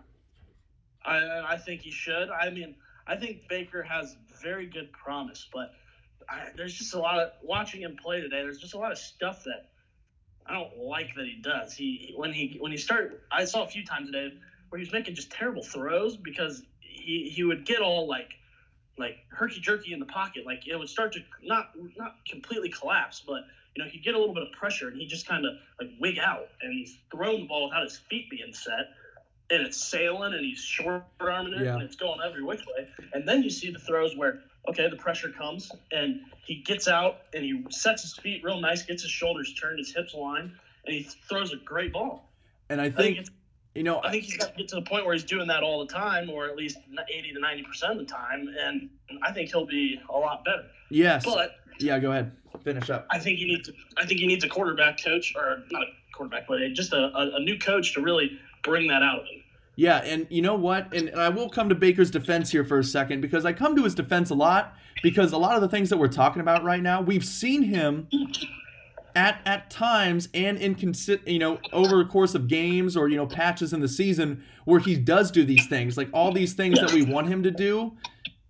I, 1.06 1.54
I 1.54 1.58
think 1.58 1.82
he 1.82 1.92
should. 1.92 2.30
I 2.30 2.50
mean, 2.50 2.76
I 3.06 3.16
think 3.16 3.48
Baker 3.48 3.84
has 3.84 4.18
very 4.42 4.66
good 4.66 4.92
promise, 4.92 5.48
but 5.54 5.74
I, 6.28 6.48
there's 6.58 6.74
just 6.74 6.96
a 6.96 7.00
lot 7.00 7.20
of 7.20 7.30
watching 7.44 7.82
him 7.82 7.96
play 8.02 8.20
today. 8.20 8.42
There's 8.42 8.58
just 8.58 8.74
a 8.74 8.80
lot 8.80 8.92
of 8.92 8.98
stuff 8.98 9.44
that 9.44 9.70
I 10.48 10.54
don't 10.54 10.76
like 10.80 11.14
that 11.16 11.26
he 11.26 11.40
does. 11.42 11.74
He 11.76 12.14
when 12.16 12.34
he 12.34 12.58
when 12.60 12.72
he 12.72 12.78
started, 12.78 13.20
I 13.32 13.46
saw 13.46 13.64
a 13.64 13.68
few 13.68 13.86
times 13.86 14.08
today 14.12 14.34
where 14.70 14.80
he 14.80 14.86
was 14.86 14.92
making 14.94 15.14
just 15.14 15.32
terrible 15.32 15.62
throws 15.64 16.18
because 16.18 16.64
he 16.80 17.30
he 17.30 17.44
would 17.44 17.64
get 17.66 17.82
all 17.82 18.08
like 18.08 18.32
like 18.98 19.18
herky 19.30 19.60
jerky 19.60 19.94
in 19.94 20.00
the 20.00 20.06
pocket, 20.08 20.46
like 20.48 20.68
it 20.68 20.76
would 20.76 20.90
start 20.90 21.14
to 21.14 21.20
not 21.44 21.72
not 21.96 22.16
completely 22.28 22.70
collapse, 22.70 23.24
but 23.26 23.44
you 23.76 23.84
know 23.84 23.90
he'd 23.90 24.04
get 24.04 24.16
a 24.16 24.18
little 24.20 24.34
bit 24.34 24.44
of 24.44 24.52
pressure 24.52 24.88
and 24.88 25.00
he 25.00 25.06
just 25.06 25.28
kind 25.28 25.46
of 25.46 25.54
like 25.80 25.90
wig 26.00 26.18
out 26.20 26.48
and 26.62 26.74
he's 26.74 26.98
throwing 27.12 27.42
the 27.42 27.48
ball 27.48 27.66
without 27.66 27.84
his 27.84 27.98
feet 28.10 28.30
being 28.30 28.54
set 28.54 28.90
and 29.52 29.62
it's 29.64 29.78
sailing 29.78 30.34
and 30.34 30.46
he's 30.46 30.60
short 30.60 31.04
arming 31.20 31.54
it 31.54 31.62
Yeah. 31.64 31.74
and 31.74 31.84
it's 31.84 31.96
going 31.96 32.20
every 32.26 32.44
which 32.44 32.62
way. 32.68 32.88
And 33.14 33.28
then 33.28 33.42
you 33.42 33.50
see 33.50 33.72
the 33.72 33.80
throws 33.80 34.16
where, 34.16 34.42
okay, 34.68 34.88
the 34.90 34.96
pressure 34.96 35.30
comes 35.32 35.72
and 35.92 36.22
he 36.46 36.62
gets 36.62 36.88
out 36.88 37.22
and 37.34 37.44
he 37.44 37.66
sets 37.72 38.04
his 38.04 38.14
feet 38.18 38.44
real 38.44 38.60
nice, 38.62 38.84
gets 38.84 39.02
his 39.02 39.12
shoulders 39.12 39.54
turned, 39.60 39.80
his 39.80 39.92
hips 39.96 40.14
aligned, 40.14 40.52
and 40.86 40.96
he 40.96 41.02
throws 41.28 41.52
a 41.52 41.58
great 41.58 41.92
ball. 41.94 42.30
and 42.70 42.80
I 42.80 42.86
I 42.86 42.90
think, 42.92 43.16
think 43.18 43.30
you 43.76 43.82
know, 43.84 44.02
I 44.04 44.12
think 44.12 44.24
he's 44.26 44.38
got 44.38 44.52
to 44.52 44.58
get 44.58 44.68
to 44.70 44.76
the 44.76 44.82
point 44.84 45.06
where 45.06 45.14
he's 45.14 45.24
doing 45.24 45.48
that 45.48 45.64
all 45.64 45.80
the 45.86 45.92
time, 45.92 46.30
or 46.30 46.46
at 46.48 46.56
least 46.56 46.78
80 47.12 47.34
to 47.34 47.40
90% 47.40 47.92
of 47.92 47.98
the 47.98 48.06
time. 48.06 48.48
And 48.60 48.90
I 49.24 49.32
think 49.32 49.50
he'll 49.52 49.66
be 49.66 50.00
a 50.10 50.18
lot 50.18 50.44
better. 50.46 50.66
yes, 50.92 51.24
But 51.26 51.59
yeah. 51.80 52.00
Go 52.00 52.12
ahead, 52.12 52.32
finish 52.64 52.90
up. 52.90 53.08
I 53.10 53.20
think 53.20 53.40
he 53.40 53.46
needs 53.46 53.68
to, 53.68 53.74
I 53.98 54.06
think 54.06 54.20
he 54.20 54.28
needs 54.28 54.44
a 54.44 54.50
quarterback 54.50 55.04
coach, 55.04 55.34
or 55.36 55.64
not 55.72 55.84
a 55.84 55.86
quarterback, 56.14 56.48
but 56.48 56.60
just 56.74 56.94
a, 56.94 57.12
a, 57.16 57.36
a 57.36 57.40
new 57.40 57.58
coach 57.58 57.94
to 57.94 58.02
really 58.02 58.40
bring 58.64 58.88
that 58.88 59.04
out 59.04 59.20
of 59.20 59.26
him. 59.26 59.44
Yeah, 59.76 60.00
and 60.00 60.28
you 60.30 60.42
know 60.42 60.56
what? 60.56 60.94
And, 60.94 61.08
and 61.08 61.22
I 61.22 61.30
will 61.30 61.50
come 61.50 61.70
to 61.70 61.76
Baker's 61.76 62.12
defense 62.12 62.52
here 62.52 62.66
for 62.66 62.80
a 62.80 62.84
second 62.84 63.22
because 63.22 63.46
I 63.46 63.54
come 63.54 63.78
to 63.78 63.84
his 63.84 63.96
defense 63.96 64.30
a 64.30 64.36
lot 64.36 64.76
because 65.02 65.32
a 65.32 65.38
lot 65.38 65.56
of 65.56 65.62
the 65.62 65.70
things 65.70 65.90
that 65.90 65.98
we're 65.98 66.10
talking 66.10 66.42
about 66.42 66.66
right 66.66 66.82
now, 66.82 67.02
we've 67.02 67.24
seen 67.24 67.64
him 67.64 68.10
at 69.16 69.42
at 69.46 69.70
times 69.70 70.30
and 70.34 70.58
in 70.58 70.76
consi- 70.76 71.26
you 71.28 71.40
know 71.40 71.60
over 71.74 71.98
the 71.98 72.06
course 72.06 72.36
of 72.36 72.48
games 72.48 72.96
or 72.96 73.10
you 73.10 73.18
know 73.18 73.26
patches 73.26 73.74
in 73.74 73.80
the 73.80 73.88
season 73.88 74.44
where 74.66 74.80
he 74.80 74.96
does 74.96 75.32
do 75.32 75.44
these 75.44 75.66
things 75.68 75.98
like 75.98 76.10
all 76.14 76.32
these 76.32 76.54
things 76.54 76.80
that 76.80 76.92
we 76.94 77.04
want 77.04 77.28
him 77.28 77.42
to 77.42 77.52
do 77.52 77.92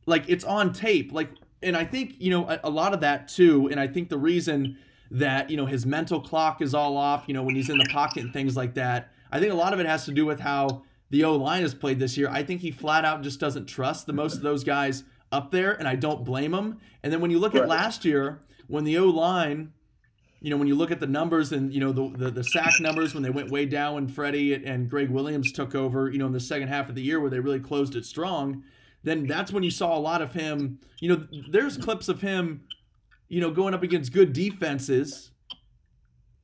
like 0.06 0.24
it's 0.28 0.44
on 0.44 0.74
tape 0.74 1.14
like 1.14 1.30
and 1.64 1.76
i 1.76 1.84
think 1.84 2.16
you 2.20 2.30
know 2.30 2.48
a, 2.50 2.60
a 2.66 2.70
lot 2.70 2.94
of 2.94 3.02
that 3.02 3.28
too 3.28 3.68
and 3.68 3.80
i 3.80 3.88
think 3.88 4.10
the 4.10 4.18
reason 4.18 4.78
that 5.12 5.50
you 5.50 5.58
know 5.58 5.66
his 5.66 5.86
mental 5.86 6.22
clock 6.22 6.62
is 6.62 6.74
all 6.74 6.96
off 6.98 7.24
you 7.28 7.34
know 7.34 7.44
when 7.44 7.56
he's 7.56 7.70
in 7.70 7.78
the 7.78 7.90
pocket 7.92 8.24
and 8.24 8.34
things 8.34 8.56
like 8.56 8.74
that 8.74 9.12
i 9.32 9.40
think 9.40 9.52
a 9.52 9.56
lot 9.56 9.74
of 9.74 9.80
it 9.80 9.86
has 9.86 10.06
to 10.06 10.12
do 10.12 10.26
with 10.26 10.40
how 10.40 10.84
the 11.10 11.24
o 11.24 11.36
line 11.36 11.64
has 11.64 11.74
played 11.74 12.00
this 12.00 12.18
year. 12.18 12.30
I 12.30 12.44
think 12.44 12.62
he 12.62 12.72
flat 12.72 13.06
out 13.06 13.22
just 13.22 13.40
doesn't 13.40 13.66
trust 13.66 14.06
the 14.06 14.14
most 14.14 14.36
of 14.36 14.42
those 14.42 14.64
guys 14.64 15.04
up 15.32 15.52
there 15.52 15.74
and 15.74 15.88
i 15.88 15.96
don't 15.96 16.24
blame 16.24 16.54
him. 16.54 16.80
And 17.04 17.12
then 17.12 17.22
when 17.22 17.32
you 17.32 17.40
look 17.40 17.56
at 17.56 17.68
last 17.68 18.06
year 18.06 18.42
when 18.68 18.84
the 18.84 18.98
o 18.98 19.06
line 19.06 19.74
you 20.42 20.50
know, 20.50 20.56
when 20.56 20.70
you 20.70 20.76
look 20.76 20.90
at 20.90 21.02
the 21.02 21.08
numbers 21.08 21.52
and 21.52 21.74
you 21.74 21.82
know 21.82 21.92
the, 21.92 22.18
the 22.18 22.32
the 22.32 22.44
sack 22.44 22.80
numbers 22.80 23.14
when 23.14 23.24
they 23.24 23.30
went 23.30 23.52
way 23.52 23.66
down 23.66 23.96
when 23.96 24.08
Freddie 24.08 24.54
and 24.54 24.90
Gregg 24.90 25.10
Williams 25.10 25.52
took 25.52 25.76
over, 25.76 26.10
you 26.10 26.18
know, 26.18 26.28
in 26.28 26.32
the 26.32 26.40
second 26.40 26.70
half 26.70 26.88
of 26.88 26.96
the 26.96 27.02
year 27.02 27.20
where 27.20 27.30
they 27.30 27.42
really 27.42 27.60
closed 27.60 27.96
it 27.98 28.06
strong, 28.06 28.64
then 29.04 29.28
that's 29.28 29.52
when 29.52 29.64
you 29.64 29.72
saw 29.72 29.98
a 29.98 30.00
lot 30.00 30.22
of 30.22 30.34
him. 30.34 30.80
You 31.00 31.10
know, 31.16 31.28
there's 31.50 31.78
clips 31.78 32.10
of 32.10 32.22
him, 32.22 32.62
you 33.28 33.40
know, 33.42 33.52
going 33.52 33.74
up 33.74 33.84
against 33.84 34.12
good 34.14 34.34
defenses 34.34 35.32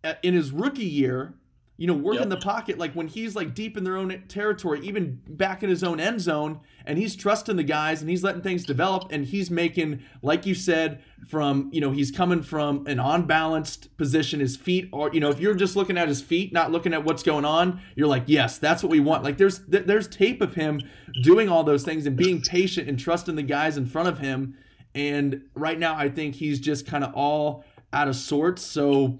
at- 0.03 0.19
in 0.23 0.33
his 0.33 0.51
rookie 0.51 0.85
year. 0.85 1.35
You 1.77 1.87
know, 1.87 1.93
working 1.93 2.29
Yep. 2.29 2.39
the 2.39 2.45
pocket 2.45 2.77
like 2.77 2.93
when 2.93 3.07
he's 3.09 3.35
like 3.35 3.53
deep 3.53 3.75
in 3.75 3.83
their 3.83 3.97
own 3.97 4.23
territory, 4.29 4.79
even 4.83 5.19
back 5.27 5.61
in 5.61 5.69
his 5.69 5.83
own 5.83 5.99
end 5.99 6.21
zone, 6.21 6.61
and 6.85 6.97
he's 6.97 7.15
trusting 7.17 7.57
the 7.57 7.63
guys 7.63 7.99
and 8.01 8.09
he's 8.09 8.23
letting 8.23 8.41
things 8.41 8.63
develop, 8.63 9.07
and 9.11 9.25
he's 9.25 9.51
making, 9.51 10.01
like 10.21 10.45
you 10.45 10.55
said, 10.55 11.01
from 11.27 11.69
you 11.73 11.81
know 11.81 11.91
he's 11.91 12.11
coming 12.11 12.41
from 12.41 12.85
an 12.87 12.99
unbalanced 12.99 13.95
position 13.97 14.39
his 14.39 14.55
feet 14.55 14.87
are 14.93 15.09
you 15.11 15.19
know 15.19 15.29
if 15.29 15.39
you're 15.39 15.55
just 15.55 15.75
looking 15.75 15.97
at 15.97 16.07
his 16.07 16.21
feet 16.21 16.53
not 16.53 16.71
looking 16.71 16.93
at 16.93 17.03
what's 17.03 17.23
going 17.23 17.43
on 17.43 17.81
you're 17.95 18.07
like 18.07 18.21
yes 18.27 18.59
that's 18.59 18.83
what 18.83 18.91
we 18.91 18.99
want 18.99 19.23
like 19.23 19.35
there's 19.37 19.59
th- 19.67 19.85
there's 19.85 20.07
tape 20.07 20.39
of 20.41 20.53
him 20.53 20.79
doing 21.23 21.49
all 21.49 21.63
those 21.63 21.83
things 21.83 22.05
and 22.05 22.15
being 22.15 22.39
patient 22.41 22.87
and 22.87 22.99
trusting 22.99 23.35
the 23.35 23.41
guys 23.41 23.75
in 23.75 23.87
front 23.87 24.07
of 24.07 24.19
him 24.19 24.55
and 24.93 25.41
right 25.55 25.79
now 25.79 25.95
i 25.95 26.07
think 26.07 26.35
he's 26.35 26.59
just 26.59 26.85
kind 26.85 27.03
of 27.03 27.11
all 27.15 27.65
out 27.91 28.07
of 28.07 28.15
sorts 28.15 28.61
so 28.61 29.17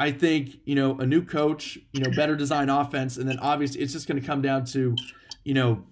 i 0.00 0.10
think 0.10 0.56
you 0.64 0.74
know 0.74 0.98
a 0.98 1.06
new 1.06 1.22
coach 1.22 1.78
you 1.92 2.00
know 2.00 2.10
better 2.16 2.34
design 2.34 2.68
offense 2.68 3.16
and 3.16 3.28
then 3.28 3.38
obviously 3.38 3.80
it's 3.80 3.92
just 3.92 4.08
going 4.08 4.20
to 4.20 4.26
come 4.26 4.42
down 4.42 4.64
to 4.64 4.96
you 5.44 5.54
know 5.54 5.84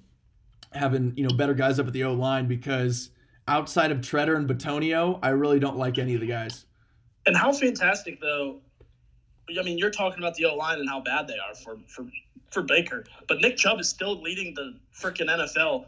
having 0.73 1.13
you 1.17 1.23
know 1.23 1.37
better 1.37 1.55
guys 1.55 1.79
up 1.79 1.87
at 1.87 1.93
the 1.93 2.03
o 2.03 2.13
line 2.13 2.49
because 2.49 3.11
outside 3.49 3.91
of 3.91 3.99
Tretter 3.99 4.37
and 4.37 4.49
Bitonio, 4.49 5.19
I 5.23 5.31
really 5.31 5.59
don't 5.59 5.77
like 5.77 5.99
any 5.99 6.15
of 6.15 6.21
the 6.21 6.27
guys. 6.27 6.67
And 7.27 7.37
how 7.37 7.53
fantastic, 7.53 8.21
though. 8.21 8.61
I 9.59 9.63
mean, 9.63 9.79
you're 9.79 9.91
talking 9.91 10.19
about 10.19 10.35
the 10.35 10.45
O 10.45 10.55
line 10.55 10.79
and 10.79 10.89
how 10.89 11.01
bad 11.01 11.27
they 11.27 11.39
are 11.39 11.55
for 11.55 11.79
for 11.87 12.07
for 12.51 12.63
Baker, 12.63 13.05
but 13.27 13.41
Nick 13.41 13.57
Chubb 13.57 13.81
is 13.81 13.89
still 13.89 14.21
leading 14.21 14.55
the 14.55 14.75
freaking 14.95 15.29
NFL 15.29 15.87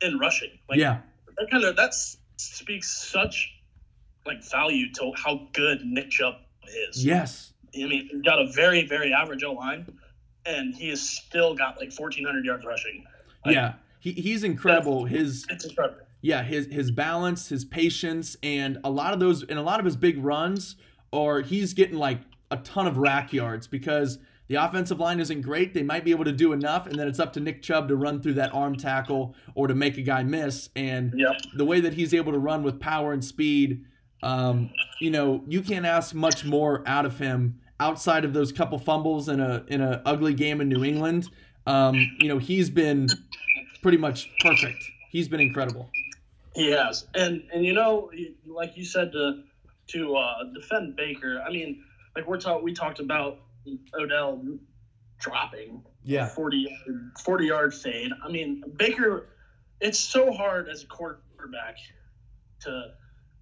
in 0.00 0.18
rushing. 0.18 0.50
Like, 0.68 0.78
yeah, 0.78 1.00
that 1.36 1.50
kind 1.50 1.64
of 1.64 1.76
that 1.76 1.94
speaks 2.36 2.90
such 3.10 3.54
like 4.26 4.42
value 4.42 4.90
to 4.94 5.12
how 5.14 5.46
good 5.52 5.84
Nick 5.84 6.10
Chubb 6.10 6.36
is. 6.68 7.04
yes, 7.04 7.52
I 7.74 7.78
mean, 7.86 8.08
he's 8.10 8.22
got 8.22 8.40
a 8.40 8.46
very 8.52 8.86
very 8.86 9.12
average 9.12 9.42
O 9.44 9.52
line, 9.52 9.86
and 10.46 10.74
he 10.74 10.88
has 10.90 11.00
still 11.00 11.54
got 11.54 11.78
like 11.78 11.92
1,400 11.92 12.44
yards 12.44 12.64
rushing. 12.64 13.04
Like, 13.44 13.54
yeah. 13.54 13.74
He, 14.00 14.12
he's 14.12 14.44
incredible. 14.44 15.06
His 15.06 15.46
It's 15.48 15.64
incredible. 15.64 16.00
yeah, 16.20 16.42
his 16.42 16.66
his 16.66 16.90
balance, 16.90 17.48
his 17.48 17.64
patience, 17.64 18.36
and 18.42 18.78
a 18.84 18.90
lot 18.90 19.14
of 19.14 19.20
those 19.20 19.42
and 19.44 19.58
a 19.58 19.62
lot 19.62 19.78
of 19.80 19.86
his 19.86 19.96
big 19.96 20.22
runs 20.22 20.76
are 21.12 21.40
he's 21.40 21.72
getting 21.72 21.96
like 21.96 22.20
a 22.50 22.58
ton 22.58 22.86
of 22.86 22.98
rack 22.98 23.32
yards 23.32 23.66
because 23.66 24.18
the 24.48 24.56
offensive 24.56 25.00
line 25.00 25.20
isn't 25.20 25.40
great. 25.40 25.72
They 25.72 25.82
might 25.82 26.04
be 26.04 26.10
able 26.10 26.24
to 26.26 26.32
do 26.32 26.52
enough, 26.52 26.86
and 26.86 26.98
then 26.98 27.08
it's 27.08 27.18
up 27.18 27.32
to 27.32 27.40
Nick 27.40 27.62
Chubb 27.62 27.88
to 27.88 27.96
run 27.96 28.20
through 28.20 28.34
that 28.34 28.52
arm 28.54 28.76
tackle 28.76 29.34
or 29.54 29.68
to 29.68 29.74
make 29.74 29.96
a 29.96 30.02
guy 30.02 30.22
miss. 30.22 30.68
And 30.76 31.14
Yep. 31.16 31.32
the 31.56 31.64
way 31.64 31.80
that 31.80 31.94
he's 31.94 32.12
able 32.12 32.32
to 32.32 32.38
run 32.38 32.62
with 32.62 32.78
power 32.78 33.14
and 33.14 33.24
speed, 33.24 33.86
um, 34.24 34.70
you 35.00 35.10
know, 35.10 35.44
you 35.46 35.62
can't 35.62 35.86
ask 35.86 36.14
much 36.14 36.44
more 36.44 36.82
out 36.86 37.04
of 37.06 37.18
him 37.18 37.60
outside 37.78 38.24
of 38.24 38.32
those 38.32 38.52
couple 38.52 38.78
fumbles 38.78 39.28
in 39.28 39.40
a 39.40 39.64
in 39.68 39.80
a 39.80 40.02
ugly 40.04 40.34
game 40.34 40.60
in 40.60 40.68
New 40.68 40.82
England. 40.84 41.28
Um, 41.66 41.94
you 42.18 42.28
know, 42.28 42.38
he's 42.38 42.70
been 42.70 43.08
pretty 43.82 43.98
much 43.98 44.30
perfect. 44.40 44.82
He's 45.10 45.28
been 45.28 45.40
incredible. 45.40 45.90
He 46.54 46.70
has, 46.70 47.06
and 47.14 47.42
and 47.52 47.64
you 47.64 47.72
know, 47.74 48.10
like 48.46 48.76
you 48.76 48.84
said 48.84 49.12
to 49.12 49.42
to 49.88 50.16
uh, 50.16 50.44
defend 50.54 50.96
Baker. 50.96 51.42
I 51.46 51.50
mean, 51.50 51.84
like 52.16 52.26
we're 52.26 52.40
talk 52.40 52.62
we 52.62 52.72
talked 52.72 53.00
about 53.00 53.40
Odell 53.98 54.42
dropping 55.18 55.82
Yeah. 56.02 56.26
40, 56.26 56.68
40 57.24 57.46
yard 57.46 57.74
fade. 57.74 58.12
I 58.24 58.28
mean, 58.30 58.62
Baker. 58.76 59.28
It's 59.80 59.98
so 59.98 60.32
hard 60.32 60.68
as 60.68 60.84
a 60.84 60.86
quarterback 60.86 61.76
to 62.60 62.92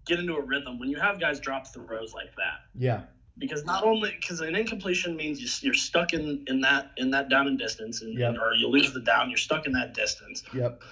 get 0.06 0.18
into 0.18 0.34
a 0.34 0.40
rhythm 0.42 0.78
when 0.78 0.88
you 0.88 0.98
have 0.98 1.20
guys 1.20 1.38
drop 1.40 1.70
the 1.72 1.80
throws 1.80 2.12
like 2.12 2.34
that. 2.36 2.60
Yeah. 2.74 3.02
because 3.38 3.64
not 3.64 3.82
only 3.84 4.10
because 4.20 4.40
an 4.40 4.54
incompletion 4.54 5.16
means 5.16 5.40
you, 5.40 5.48
you're 5.66 5.74
stuck 5.74 6.12
in 6.12 6.42
in 6.46 6.60
that 6.62 6.90
in 6.96 7.10
that 7.10 7.28
down 7.28 7.46
and 7.46 7.58
distance 7.58 8.02
and, 8.02 8.18
Yep. 8.18 8.34
or 8.40 8.54
you 8.54 8.68
lose 8.68 8.92
the 8.92 9.00
down 9.00 9.30
you're 9.30 9.38
stuck 9.38 9.64
in 9.66 9.72
that 9.72 9.94
distance 9.94 10.42
Yep. 10.52 10.82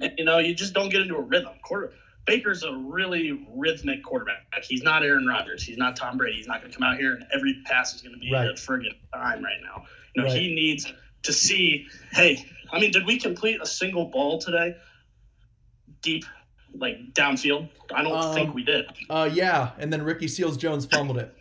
and, 0.00 0.12
you 0.16 0.24
know 0.24 0.38
you 0.38 0.54
just 0.54 0.72
don't 0.72 0.88
get 0.90 1.02
into 1.02 1.16
a 1.16 1.20
rhythm 1.20 1.52
quarter 1.62 1.92
baker's 2.24 2.62
a 2.62 2.72
really 2.72 3.32
rhythmic 3.48 4.02
quarterback 4.02 4.44
he's 4.62 4.82
not 4.82 5.02
aaron 5.02 5.26
rodgers 5.26 5.62
he's 5.62 5.76
not 5.76 5.94
tom 5.96 6.16
brady 6.16 6.36
he's 6.36 6.46
not 6.46 6.60
going 6.60 6.70
to 6.72 6.78
come 6.78 6.82
out 6.88 6.96
here 6.96 7.12
and 7.12 7.24
every 7.34 7.60
pass 7.66 7.92
is 7.94 8.00
going 8.00 8.14
to 8.14 8.20
be 8.20 8.32
Right. 8.32 8.48
a 8.48 8.54
friggin' 8.54 8.94
dime 9.12 9.42
right 9.44 9.60
now 9.62 9.84
you 10.14 10.22
know 10.22 10.28
Right. 10.28 10.36
he 10.40 10.54
needs 10.54 10.90
to 11.24 11.32
see 11.32 11.84
hey 12.12 12.38
i 12.72 12.78
mean 12.80 12.90
did 12.92 13.04
we 13.04 13.18
complete 13.18 13.60
a 13.60 13.66
single 13.66 14.06
ball 14.06 14.38
today 14.38 14.74
deep 16.00 16.24
like 16.74 16.96
downfield 17.14 17.68
i 17.94 18.02
don't 18.02 18.12
Um, 18.12 18.34
think 18.34 18.54
we 18.54 18.64
did 18.64 18.86
Uh, 19.10 19.28
yeah. 19.32 19.70
And 19.78 19.92
then 19.92 20.02
Ricky 20.02 20.26
Seals 20.28 20.56
Jones 20.56 20.86
fumbled 20.86 21.18
it. 21.18 21.34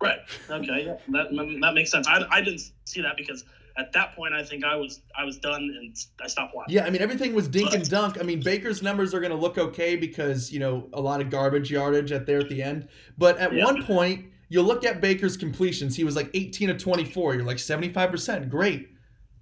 Right. 0.00 0.18
Okay. 0.50 0.84
Yeah. 0.86 0.96
That 1.08 1.58
that 1.62 1.72
makes 1.74 1.90
sense. 1.90 2.06
I, 2.06 2.24
I 2.30 2.40
didn't 2.42 2.60
see 2.84 3.00
that 3.00 3.16
because 3.16 3.44
at 3.78 3.92
that 3.94 4.14
point 4.14 4.34
I 4.34 4.44
think 4.44 4.62
I 4.64 4.76
was 4.76 5.00
I 5.18 5.24
was 5.24 5.38
done 5.38 5.62
and 5.62 5.96
I 6.22 6.26
stopped 6.28 6.54
watching. 6.54 6.74
Yeah, 6.74 6.84
I 6.84 6.90
mean 6.90 7.00
everything 7.02 7.34
was 7.34 7.48
dink 7.48 7.72
and 7.72 7.88
dunk. 7.88 8.18
I 8.20 8.22
mean 8.22 8.40
Baker's 8.42 8.82
numbers 8.82 9.14
are 9.14 9.20
going 9.20 9.32
to 9.32 9.38
look 9.38 9.56
okay 9.58 9.96
because 9.96 10.52
you 10.52 10.58
know 10.60 10.88
a 10.92 11.00
lot 11.00 11.20
of 11.20 11.30
garbage 11.30 11.70
yardage 11.70 12.12
at 12.12 12.26
there 12.26 12.40
at 12.40 12.48
the 12.50 12.62
end. 12.62 12.88
But 13.18 13.38
at 13.38 13.52
Yeah. 13.52 13.64
one 13.64 13.82
point, 13.84 14.26
you 14.50 14.60
look 14.62 14.84
at 14.84 15.00
Baker's 15.00 15.36
completions. 15.36 15.96
He 15.96 16.04
was 16.04 16.14
like 16.14 16.30
18 16.34 16.70
of 16.70 16.78
24. 16.78 17.34
You're 17.36 17.44
like 17.44 17.58
75 17.58 18.10
percent, 18.10 18.50
great. 18.50 18.90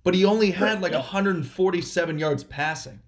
But 0.05 0.15
he 0.15 0.25
only 0.25 0.53
had 0.53 0.81
like 0.81 0.93
Yeah. 0.93 0.99
147 0.99 2.19
yards 2.19 2.45
passing. 2.45 3.01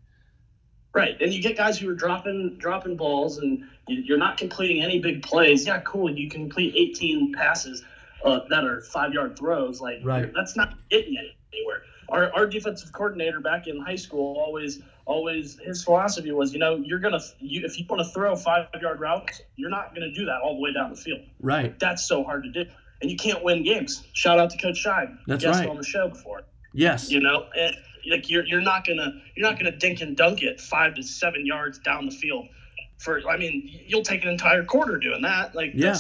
Right. 0.96 1.20
And 1.20 1.32
you 1.32 1.42
get 1.42 1.56
guys 1.58 1.78
who 1.78 1.90
are 1.90 1.94
dropping 1.94 2.56
dropping 2.58 2.96
balls 2.96 3.36
and 3.38 3.62
you- 3.86 4.00
you're 4.02 4.18
not 4.18 4.38
completing 4.38 4.82
any 4.82 4.98
big 4.98 5.22
plays. 5.22 5.66
Yeah, 5.66 5.80
cool. 5.80 6.10
You 6.10 6.28
can 6.30 6.42
complete 6.44 6.74
18 6.74 7.34
passes 7.34 7.84
uh, 8.24 8.40
that 8.48 8.64
are 8.64 8.80
five 8.80 9.12
yard 9.12 9.38
throws. 9.38 9.80
Like 9.80 9.98
Right. 10.02 10.32
that's 10.34 10.56
not 10.56 10.74
getting 10.88 11.16
anywhere. 11.18 11.82
Our, 12.08 12.32
our 12.34 12.46
defensive 12.46 12.92
coordinator 12.92 13.40
back 13.40 13.66
in 13.66 13.78
high 13.80 13.96
school 13.96 14.36
always 14.38 14.80
always 15.04 15.58
his 15.60 15.84
philosophy 15.84 16.32
was 16.32 16.52
you 16.52 16.58
know 16.58 16.76
you're 16.76 16.98
gonna 16.98 17.20
you, 17.40 17.64
if 17.64 17.78
you 17.78 17.84
want 17.88 18.00
to 18.02 18.08
throw 18.12 18.34
five 18.34 18.66
yard 18.80 18.98
routes 18.98 19.40
you're 19.56 19.70
not 19.70 19.94
gonna 19.94 20.10
do 20.12 20.24
that 20.24 20.40
all 20.42 20.54
the 20.56 20.60
way 20.62 20.72
down 20.72 20.90
the 20.90 20.96
field. 20.96 21.20
Right. 21.40 21.78
That's 21.78 22.08
so 22.08 22.24
hard 22.24 22.42
to 22.44 22.50
do. 22.50 22.64
And 23.02 23.10
you 23.10 23.16
can't 23.18 23.44
win 23.44 23.62
games. 23.64 24.02
Shout 24.14 24.38
out 24.38 24.48
to 24.50 24.56
Coach 24.56 24.82
Scheib. 24.82 25.18
That's 25.26 25.44
Guest 25.44 25.60
right. 25.60 25.68
on 25.68 25.76
the 25.76 25.84
show 25.84 26.08
before. 26.08 26.42
Yes. 26.72 27.10
You 27.10 27.20
know, 27.20 27.46
and, 27.58 27.76
like 28.10 28.28
you're 28.30 28.44
you're 28.46 28.60
not 28.60 28.86
gonna 28.86 29.12
you're 29.34 29.48
not 29.48 29.58
gonna 29.58 29.76
dink 29.76 30.00
and 30.00 30.16
dunk 30.16 30.42
it 30.42 30.60
five 30.60 30.94
to 30.94 31.02
seven 31.02 31.44
yards 31.46 31.78
down 31.78 32.06
the 32.06 32.12
field. 32.12 32.48
For 32.98 33.20
I 33.28 33.36
mean, 33.36 33.68
you'll 33.86 34.02
take 34.02 34.22
an 34.24 34.30
entire 34.30 34.64
quarter 34.64 34.98
doing 34.98 35.22
that. 35.22 35.54
Like 35.54 35.72
Yeah. 35.74 35.90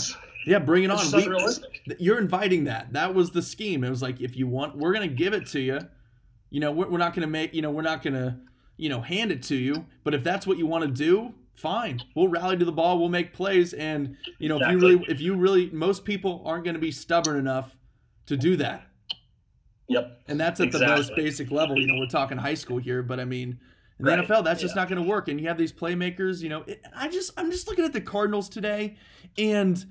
Yeah. 0.46 0.58
Bring 0.60 0.84
it 0.84 0.90
on. 0.90 0.98
We- 1.16 1.96
you're 1.98 2.18
inviting 2.18 2.64
that. 2.64 2.92
That 2.92 3.14
was 3.14 3.30
the 3.30 3.42
scheme. 3.42 3.84
It 3.84 3.90
was 3.90 4.02
like 4.02 4.20
if 4.20 4.36
you 4.36 4.46
want, 4.46 4.76
we're 4.76 4.92
gonna 4.92 5.08
give 5.08 5.32
it 5.34 5.46
to 5.48 5.60
you. 5.60 5.80
You 6.50 6.60
know, 6.60 6.72
we're, 6.72 6.88
we're 6.88 6.98
not 6.98 7.14
gonna 7.14 7.26
make. 7.26 7.52
You 7.54 7.62
know, 7.62 7.70
we're 7.70 7.82
not 7.82 8.02
gonna, 8.02 8.40
you 8.76 8.88
know, 8.88 9.00
hand 9.00 9.30
it 9.32 9.42
to 9.44 9.56
you. 9.56 9.84
But 10.04 10.14
if 10.14 10.22
that's 10.24 10.46
what 10.46 10.58
you 10.58 10.66
want 10.66 10.84
to 10.84 10.90
do, 10.90 11.34
fine. 11.54 12.00
We'll 12.14 12.28
rally 12.28 12.56
to 12.56 12.64
the 12.64 12.72
ball. 12.72 12.98
We'll 12.98 13.08
make 13.08 13.32
plays. 13.32 13.72
And 13.74 14.16
you 14.38 14.48
know, 14.48 14.56
if 14.56 14.62
you 14.70 14.78
really, 14.78 15.04
if 15.08 15.20
you 15.20 15.34
really, 15.36 15.70
most 15.70 16.04
people 16.04 16.42
aren't 16.46 16.64
gonna 16.64 16.78
be 16.78 16.92
stubborn 16.92 17.36
enough 17.38 17.76
to 18.26 18.36
do 18.36 18.56
that. 18.56 18.86
Yep. 19.88 20.22
And 20.28 20.38
that's 20.40 20.60
at 20.60 20.72
the 20.72 20.80
most 20.86 21.14
basic 21.14 21.50
level. 21.50 21.78
You 21.80 21.86
know, 21.86 21.98
we're 21.98 22.06
talking 22.06 22.38
high 22.38 22.54
school 22.54 22.78
here, 22.78 23.02
but 23.02 23.20
I 23.20 23.24
mean, 23.24 23.58
in 23.98 24.04
the 24.04 24.10
Right, 24.16 24.28
NFL, 24.28 24.44
that's 24.44 24.60
just 24.60 24.74
not 24.76 24.88
going 24.88 25.00
to 25.02 25.08
work. 25.08 25.28
And 25.28 25.40
you 25.40 25.48
have 25.48 25.56
these 25.58 25.72
playmakers. 25.72 26.42
You 26.42 26.48
know, 26.48 26.62
it, 26.66 26.82
I 26.94 27.08
just 27.08 27.30
I'm 27.36 27.50
just 27.50 27.68
looking 27.68 27.84
at 27.84 27.92
the 27.92 28.00
Cardinals 28.00 28.48
today, 28.48 28.96
and 29.38 29.82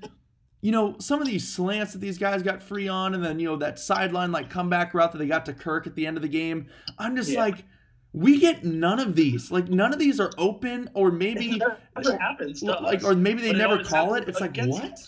you 0.60 0.70
know 0.72 0.96
some 0.98 1.20
of 1.20 1.26
these 1.26 1.48
slants 1.48 1.92
that 1.94 1.98
these 2.00 2.18
guys 2.18 2.42
got 2.42 2.62
free 2.62 2.88
on, 2.88 3.14
and 3.14 3.24
then 3.24 3.38
you 3.40 3.46
know 3.48 3.56
that 3.56 3.78
sideline 3.78 4.32
like 4.32 4.50
comeback 4.50 4.94
route 4.94 5.12
that 5.12 5.18
they 5.18 5.26
got 5.26 5.46
to 5.46 5.52
Kirk 5.54 5.86
at 5.86 5.94
the 5.94 6.06
end 6.06 6.16
of 6.16 6.22
the 6.22 6.28
game. 6.28 6.66
I'm 6.98 7.16
just 7.16 7.30
Yeah. 7.30 7.40
like, 7.40 7.64
we 8.12 8.38
get 8.38 8.64
none 8.64 9.00
of 9.00 9.16
these. 9.16 9.50
Like 9.50 9.68
none 9.68 9.92
of 9.92 9.98
these 9.98 10.20
are 10.20 10.30
open, 10.38 10.88
or 10.94 11.10
maybe 11.10 11.56
It 11.56 11.62
never 11.96 12.18
happens 12.20 12.62
like, 12.62 12.98
us, 12.98 13.04
or 13.04 13.14
maybe 13.14 13.40
they 13.42 13.52
but 13.52 13.58
never 13.58 13.72
always 13.74 13.88
call 13.88 14.14
it. 14.14 14.28
It's 14.28 14.40
like 14.40 14.50
against 14.50 14.80
what? 14.82 15.00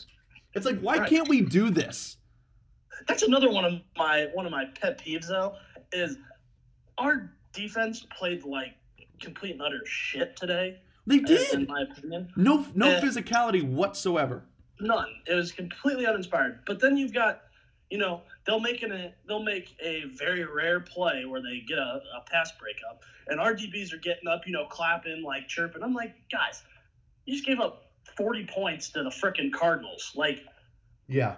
It's 0.54 0.66
like 0.66 0.80
why 0.80 0.98
Right. 0.98 1.08
can't 1.10 1.28
we 1.28 1.40
do 1.42 1.70
this? 1.70 2.16
That's 3.06 3.22
another 3.22 3.50
one 3.50 3.64
of 3.64 3.74
my 3.96 4.28
one 4.34 4.46
of 4.46 4.52
my 4.52 4.64
pet 4.80 4.98
peeves 5.04 5.26
though 5.28 5.54
is 5.92 6.16
our 6.96 7.30
defense 7.52 8.06
played 8.16 8.44
like 8.44 8.74
complete 9.20 9.52
and 9.52 9.62
utter 9.62 9.80
shit 9.86 10.36
today. 10.36 10.80
They 11.06 11.18
did, 11.20 11.52
In 11.54 11.66
my 11.66 11.82
opinion. 11.82 12.30
No, 12.36 12.66
no 12.74 12.90
Yeah. 12.90 13.00
physicality 13.00 13.62
whatsoever. 13.64 14.44
None. 14.80 15.08
It 15.26 15.34
was 15.34 15.52
completely 15.52 16.06
uninspired. 16.06 16.60
But 16.66 16.80
then 16.80 16.96
you've 16.98 17.14
got, 17.14 17.42
you 17.90 17.96
know, 17.98 18.22
they'll 18.46 18.60
make 18.60 18.82
an 18.82 19.12
they'll 19.26 19.42
make 19.42 19.74
a 19.82 20.04
very 20.14 20.44
rare 20.44 20.80
play 20.80 21.24
where 21.24 21.40
they 21.40 21.60
get 21.66 21.78
a, 21.78 22.00
a 22.16 22.20
pass 22.30 22.52
breakup, 22.60 23.02
and 23.28 23.40
our 23.40 23.54
DBs 23.54 23.92
are 23.94 23.98
getting 23.98 24.28
up, 24.28 24.42
you 24.46 24.52
know, 24.52 24.66
clapping, 24.66 25.22
like 25.22 25.48
chirping. 25.48 25.82
I'm 25.82 25.94
like, 25.94 26.14
guys, 26.30 26.62
you 27.24 27.34
just 27.34 27.46
gave 27.46 27.58
up 27.60 27.86
40 28.16 28.46
points 28.46 28.90
to 28.90 29.02
the 29.02 29.10
frickin' 29.10 29.52
Cardinals. 29.52 30.12
Like, 30.14 30.44
Yeah. 31.08 31.36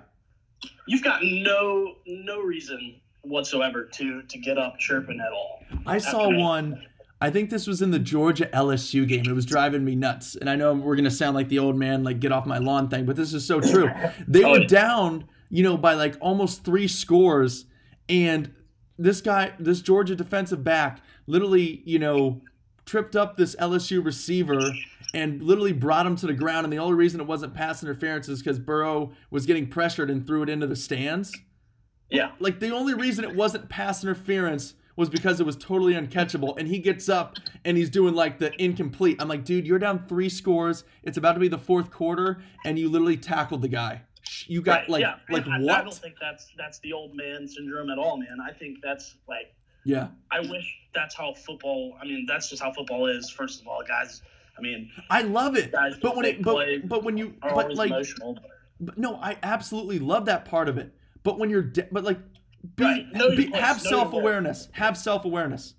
You've 0.87 1.03
got 1.05 1.21
no 1.25 1.95
no 2.07 2.41
reason 2.41 2.97
whatsoever 3.23 3.85
to 3.85 4.23
to 4.23 4.39
get 4.39 4.59
up 4.59 4.79
chirping 4.79 5.21
at 5.21 5.33
all. 5.33 5.63
I 5.87 5.99
saw 5.99 6.25
After- 6.25 6.37
one. 6.39 6.87
I 7.23 7.29
think 7.29 7.51
this 7.51 7.67
was 7.67 7.83
in 7.83 7.91
the 7.91 7.99
Georgia 7.99 8.47
LSU 8.47 9.07
game. 9.07 9.27
It 9.27 9.33
was 9.35 9.45
driving 9.45 9.85
me 9.85 9.95
nuts. 9.95 10.37
And 10.37 10.49
I 10.49 10.57
know 10.57 10.73
we're 10.73 10.97
gonna 10.97 11.11
sound 11.11 11.35
like 11.35 11.51
the 11.51 11.59
old 11.59 11.77
man, 11.77 12.03
like 12.03 12.19
get 12.19 12.33
off 12.33 12.47
my 12.47 12.57
lawn 12.57 12.89
thing, 12.89 13.05
but 13.05 13.15
this 13.15 13.35
is 13.35 13.45
so 13.47 13.61
true. 13.61 13.91
They 14.27 14.43
Oh, 14.43 14.53
were 14.53 14.65
down, 14.65 15.27
you 15.51 15.63
know, 15.63 15.77
by 15.77 15.93
like 15.95 16.17
almost 16.23 16.65
three 16.65 16.89
scores, 16.89 17.67
and 18.09 18.51
this 18.99 19.21
guy, 19.21 19.53
this 19.59 19.83
Georgia 19.83 20.17
defensive 20.17 20.65
back, 20.65 21.01
literally, 21.27 21.83
you 21.85 21.99
know, 21.99 22.41
tripped 22.91 23.15
up 23.15 23.37
this 23.37 23.55
LSU 23.57 24.05
receiver 24.05 24.61
and 25.15 25.41
literally 25.43 25.73
brought 25.73 26.07
him 26.07 26.17
to 26.17 26.27
the 26.27 26.33
ground. 26.35 26.65
And 26.65 26.73
the 26.73 26.79
only 26.79 26.95
reason 26.95 27.21
it 27.21 27.27
wasn't 27.27 27.55
pass 27.55 27.83
interference 27.85 28.29
is 28.29 28.41
because 28.41 28.59
Burrow 28.59 29.13
was 29.31 29.47
getting 29.47 29.69
pressured 29.69 30.11
and 30.11 30.27
threw 30.27 30.43
it 30.43 30.49
into 30.49 30.67
the 30.67 30.75
stands 30.77 31.33
Yeah. 32.11 32.33
like 32.41 32.59
the 32.59 32.71
only 32.71 32.95
reason 32.95 33.25
it 33.25 33.35
wasn't 33.37 33.69
pass 33.69 34.03
interference 34.03 34.75
was 34.97 35.09
because 35.09 35.39
it 35.41 35.47
was 35.47 35.57
totally 35.57 35.95
uncatchable 35.95 36.59
and 36.59 36.67
he 36.67 36.79
gets 36.81 37.09
up 37.09 37.37
and 37.65 37.77
he's 37.77 37.89
doing 37.89 38.13
like 38.15 38.39
the 38.39 38.53
incomplete 38.63 39.17
i'm 39.23 39.29
like 39.29 39.45
dude 39.45 39.67
you're 39.67 39.79
down 39.79 40.05
three 40.09 40.29
scores 40.29 40.85
it's 41.05 41.17
about 41.17 41.33
to 41.35 41.41
be 41.41 41.49
the 41.49 41.57
fourth 41.57 41.91
quarter 41.91 42.43
and 42.67 42.79
you 42.79 42.89
literally 42.91 43.17
tackled 43.17 43.63
the 43.63 43.69
guy 43.69 44.03
you 44.47 44.61
got 44.61 44.81
Right, 44.81 44.89
like 44.91 45.01
yeah. 45.01 45.15
like 45.31 45.47
I, 45.47 45.57
I 45.57 45.83
don't 45.83 45.95
think 45.95 46.17
that's 46.21 46.49
that's 46.59 46.81
the 46.81 46.93
old 46.93 47.15
man 47.17 47.49
syndrome 47.49 47.89
at 47.91 47.99
all, 47.99 48.17
man. 48.19 48.37
I 48.47 48.53
think 48.53 48.79
that's 48.83 49.17
like 49.27 49.55
yeah 49.85 50.09
I 50.31 50.41
wish 50.41 50.77
that's 50.95 51.15
how 51.15 51.33
football. 51.35 51.97
I 52.01 52.05
mean, 52.05 52.27
that's 52.29 52.51
just 52.51 52.63
how 52.63 52.73
football 52.73 53.07
is. 53.07 53.31
First 53.31 53.61
of 53.61 53.69
all, 53.69 53.83
guys. 53.87 54.23
I 54.59 54.63
mean, 54.63 54.91
i 55.09 55.23
love 55.23 55.57
it 55.57 55.73
guys 55.73 55.95
but 56.03 56.15
when 56.17 56.27
it 56.27 56.43
but, 56.43 56.87
but 56.87 57.03
when 57.03 57.17
you 57.17 57.35
but 57.41 57.75
like 57.77 57.91
emotional. 57.91 58.39
but 58.79 58.99
no 58.99 59.15
i 59.17 59.35
absolutely 59.43 59.99
love 59.99 60.27
that 60.27 60.45
part 60.45 60.69
of 60.69 60.77
it 60.77 60.93
but 61.23 61.39
when 61.39 61.49
you're 61.49 61.63
de- 61.63 61.89
but 61.91 62.05
like 62.05 62.19
Be, 62.77 62.85
Right. 62.85 63.07
Know 63.15 63.31
be- 63.35 63.51
have 63.53 63.83
know 63.85 63.91
self 63.91 64.13
awareness. 64.13 64.69
Have 64.73 64.99
self 64.99 65.25
awareness. 65.25 65.75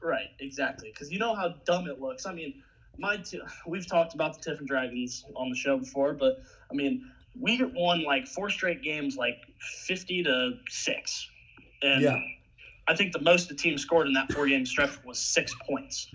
Right, 0.00 0.28
exactly. 0.38 0.90
Because 0.92 1.10
you 1.10 1.18
know 1.18 1.34
how 1.34 1.54
dumb 1.66 1.88
it 1.88 2.00
looks. 2.00 2.24
I 2.24 2.32
mean, 2.32 2.62
my 2.98 3.16
t- 3.16 3.40
we've 3.66 3.86
talked 3.88 4.14
about 4.14 4.34
the 4.40 4.50
Tiffin 4.50 4.66
Dragons 4.66 5.24
on 5.34 5.50
the 5.50 5.56
show 5.56 5.78
before, 5.78 6.12
but 6.12 6.40
I 6.70 6.74
mean, 6.74 7.04
we 7.38 7.60
won 7.74 8.04
like 8.04 8.28
four 8.28 8.48
straight 8.48 8.82
games, 8.82 9.16
like 9.16 9.38
fifty 9.86 10.22
to 10.22 10.52
six, 10.68 11.28
and 11.82 12.02
Yeah. 12.02 12.16
I 12.88 12.94
think 12.96 13.12
the 13.12 13.20
most 13.20 13.48
the 13.48 13.54
team 13.54 13.78
scored 13.78 14.06
in 14.06 14.12
that 14.14 14.32
four 14.32 14.46
game 14.46 14.66
stretch 14.66 14.90
was 15.04 15.18
six 15.18 15.54
points. 15.68 16.08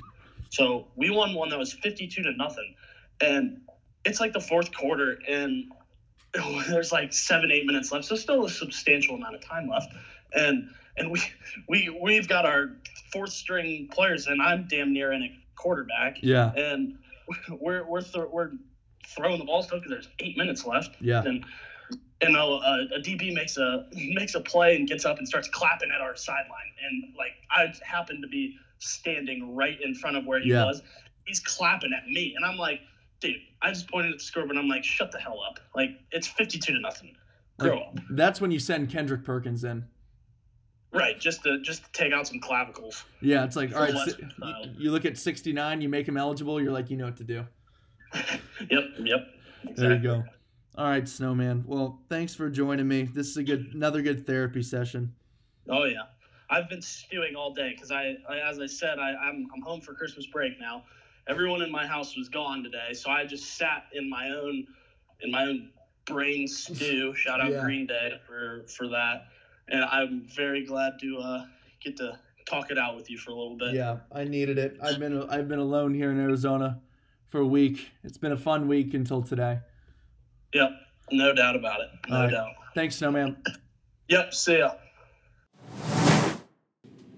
So 0.50 0.88
we 0.96 1.10
won 1.10 1.34
one 1.34 1.50
that 1.50 1.60
was 1.60 1.74
fifty-two 1.74 2.24
to 2.24 2.32
nothing, 2.34 2.76
and 3.22 3.62
it's 4.06 4.20
like 4.20 4.34
the 4.34 4.40
fourth 4.42 4.74
quarter, 4.74 5.18
and 5.28 5.72
there's 6.70 6.92
like 6.92 7.14
seven, 7.14 7.52
eight 7.52 7.66
minutes 7.66 7.92
left, 7.92 8.06
so 8.06 8.16
still 8.16 8.46
a 8.46 8.50
substantial 8.50 9.16
amount 9.16 9.36
of 9.36 9.42
time 9.42 9.68
left, 9.70 9.94
and 10.34 10.70
and 10.98 11.12
we 11.12 11.22
we 11.70 11.98
we've 12.02 12.28
got 12.28 12.46
our 12.46 12.72
fourth 13.12 13.32
string 13.32 13.88
players, 13.92 14.28
and 14.28 14.42
I'm 14.42 14.68
damn 14.70 14.94
near 14.94 15.12
in 15.12 15.24
a 15.24 15.40
quarterback, 15.56 16.18
Yeah. 16.22 16.52
and 16.56 16.98
we're 17.60 17.86
we're 17.88 18.02
th- 18.02 18.26
we're 18.32 18.52
throwing 19.08 19.40
the 19.40 19.46
ball 19.46 19.64
still 19.64 19.80
because 19.80 19.92
there's 19.92 20.10
eight 20.20 20.38
minutes 20.38 20.66
left, 20.66 20.96
Yeah. 21.02 21.24
and 21.26 21.46
and 22.22 22.36
a, 22.36 22.40
a, 22.96 23.00
DB 23.02 23.34
makes 23.34 23.58
a 23.58 23.88
makes 23.94 24.36
a 24.36 24.40
play 24.42 24.76
and 24.76 24.88
gets 24.88 25.06
up 25.06 25.18
and 25.18 25.28
starts 25.28 25.48
clapping 25.50 25.90
at 25.94 26.02
our 26.02 26.16
sideline, 26.16 26.72
and 26.86 27.14
like 27.18 27.32
I 27.52 27.74
happen 27.84 28.22
to 28.22 28.28
be 28.28 28.56
standing 28.80 29.56
right 29.56 29.80
in 29.82 29.96
front 29.96 30.18
of 30.18 30.26
where 30.26 30.40
he 30.42 30.50
Yeah. 30.50 30.66
was, 30.66 30.82
he's 31.26 31.40
clapping 31.40 31.92
at 31.94 32.08
me, 32.08 32.34
and 32.36 32.46
I'm 32.46 32.58
like, 32.58 32.82
dude, 33.20 33.36
I 33.62 33.70
just 33.70 33.90
pointed 33.90 34.12
at 34.14 34.20
the 34.20 34.24
scoreboard, 34.24 34.52
and 34.58 34.60
I'm 34.60 34.68
like, 34.70 34.84
shut 34.84 35.12
the 35.12 35.20
hell 35.20 35.40
up, 35.50 35.60
like 35.76 35.92
it's 36.12 36.28
52 36.28 36.74
to 36.74 36.80
nothing, 36.80 37.16
grow 37.60 37.76
Like, 37.78 37.88
up, 37.88 38.00
That's 38.12 38.40
when 38.42 38.52
you 38.52 38.60
send 38.60 38.90
Kendrick 38.90 39.24
Perkins 39.24 39.64
in. 39.64 39.86
right? 40.94 41.20
Just 41.20 41.44
to 41.44 41.60
just 41.62 41.84
to 41.86 41.92
take 41.92 42.14
out 42.14 42.28
some 42.28 42.40
clavicles. 42.40 43.04
Yeah, 43.22 43.44
it's 43.44 43.56
like, 43.56 43.74
all 43.76 43.82
right, 43.82 43.96
si- 44.10 44.16
you, 44.44 44.72
you 44.78 44.92
look 44.92 45.06
at 45.06 45.18
69, 45.18 45.82
you 45.82 45.90
make 45.90 46.08
him 46.08 46.16
eligible, 46.18 46.62
you're 46.62 46.72
like, 46.72 46.90
you 46.90 46.98
know 46.98 47.06
what 47.06 47.18
to 47.18 47.24
do. 47.24 47.46
Yep, 48.72 48.84
yep. 49.00 49.20
There 49.76 49.94
you 49.94 50.00
go. 50.00 50.24
All 50.78 50.90
right, 50.90 51.08
Snowman. 51.08 51.64
Well, 51.66 52.02
thanks 52.10 52.36
for 52.36 52.50
joining 52.50 52.88
me. 52.88 53.04
This 53.04 53.30
is 53.30 53.38
a 53.38 53.44
good, 53.44 53.72
another 53.74 54.02
good 54.02 54.28
therapy 54.28 54.62
session. 54.62 55.14
Oh 55.70 55.86
yeah, 55.86 56.04
I've 56.50 56.68
been 56.70 56.82
stewing 56.82 57.36
all 57.36 57.54
day 57.54 57.72
because 57.74 57.92
I, 57.92 58.18
I, 58.28 58.40
as 58.40 58.60
I 58.60 58.66
said, 58.66 59.00
I, 59.00 59.14
I'm 59.14 59.48
I'm 59.56 59.62
home 59.62 59.80
for 59.80 59.94
Christmas 59.94 60.26
break 60.26 60.60
now. 60.60 60.84
Everyone 61.28 61.62
in 61.62 61.72
my 61.72 61.88
house 61.88 62.18
was 62.18 62.28
gone 62.28 62.62
today, 62.62 62.92
so 62.92 63.10
I 63.10 63.26
just 63.26 63.58
sat 63.58 63.86
in 63.94 64.10
my 64.10 64.30
own, 64.30 64.68
in 65.22 65.32
my 65.32 65.44
own 65.44 65.70
brain 66.06 66.46
stew. 66.46 67.14
Shout 67.16 67.40
out 67.40 67.52
Yeah. 67.52 67.62
Green 67.62 67.88
Day 67.88 68.20
for 68.28 68.66
for 68.68 68.90
that, 68.90 69.28
and 69.70 69.86
I'm 69.86 70.28
very 70.28 70.66
glad 70.66 71.00
to 71.00 71.18
uh, 71.20 71.46
get 71.82 71.96
to 71.98 72.20
talk 72.46 72.70
it 72.70 72.78
out 72.78 72.98
with 72.98 73.10
you 73.10 73.18
for 73.18 73.32
a 73.32 73.34
little 73.36 73.58
bit. 73.58 73.76
Yeah, 73.76 74.00
I 74.12 74.26
needed 74.26 74.58
it. 74.58 74.78
I've 74.84 75.00
been 75.00 75.24
I've 75.30 75.48
been 75.48 75.60
alone 75.60 75.94
here 75.94 76.12
in 76.12 76.20
Arizona 76.20 76.82
for 77.30 77.40
a 77.40 77.48
week. 77.48 77.92
It's 78.04 78.18
been 78.18 78.34
a 78.34 78.38
fun 78.38 78.68
week 78.68 78.94
until 78.94 79.22
today. 79.22 79.60
Yep, 80.56 80.72
no 81.12 81.34
doubt 81.34 81.58
about 81.58 81.82
it. 81.82 81.90
No 82.08 82.16
All 82.16 82.22
right. 82.24 82.32
doubt. 82.32 82.52
Thanks, 82.76 82.96
Snowman. 82.96 83.36
Yep. 84.08 84.34
See 84.34 84.60
ya. 84.60 84.72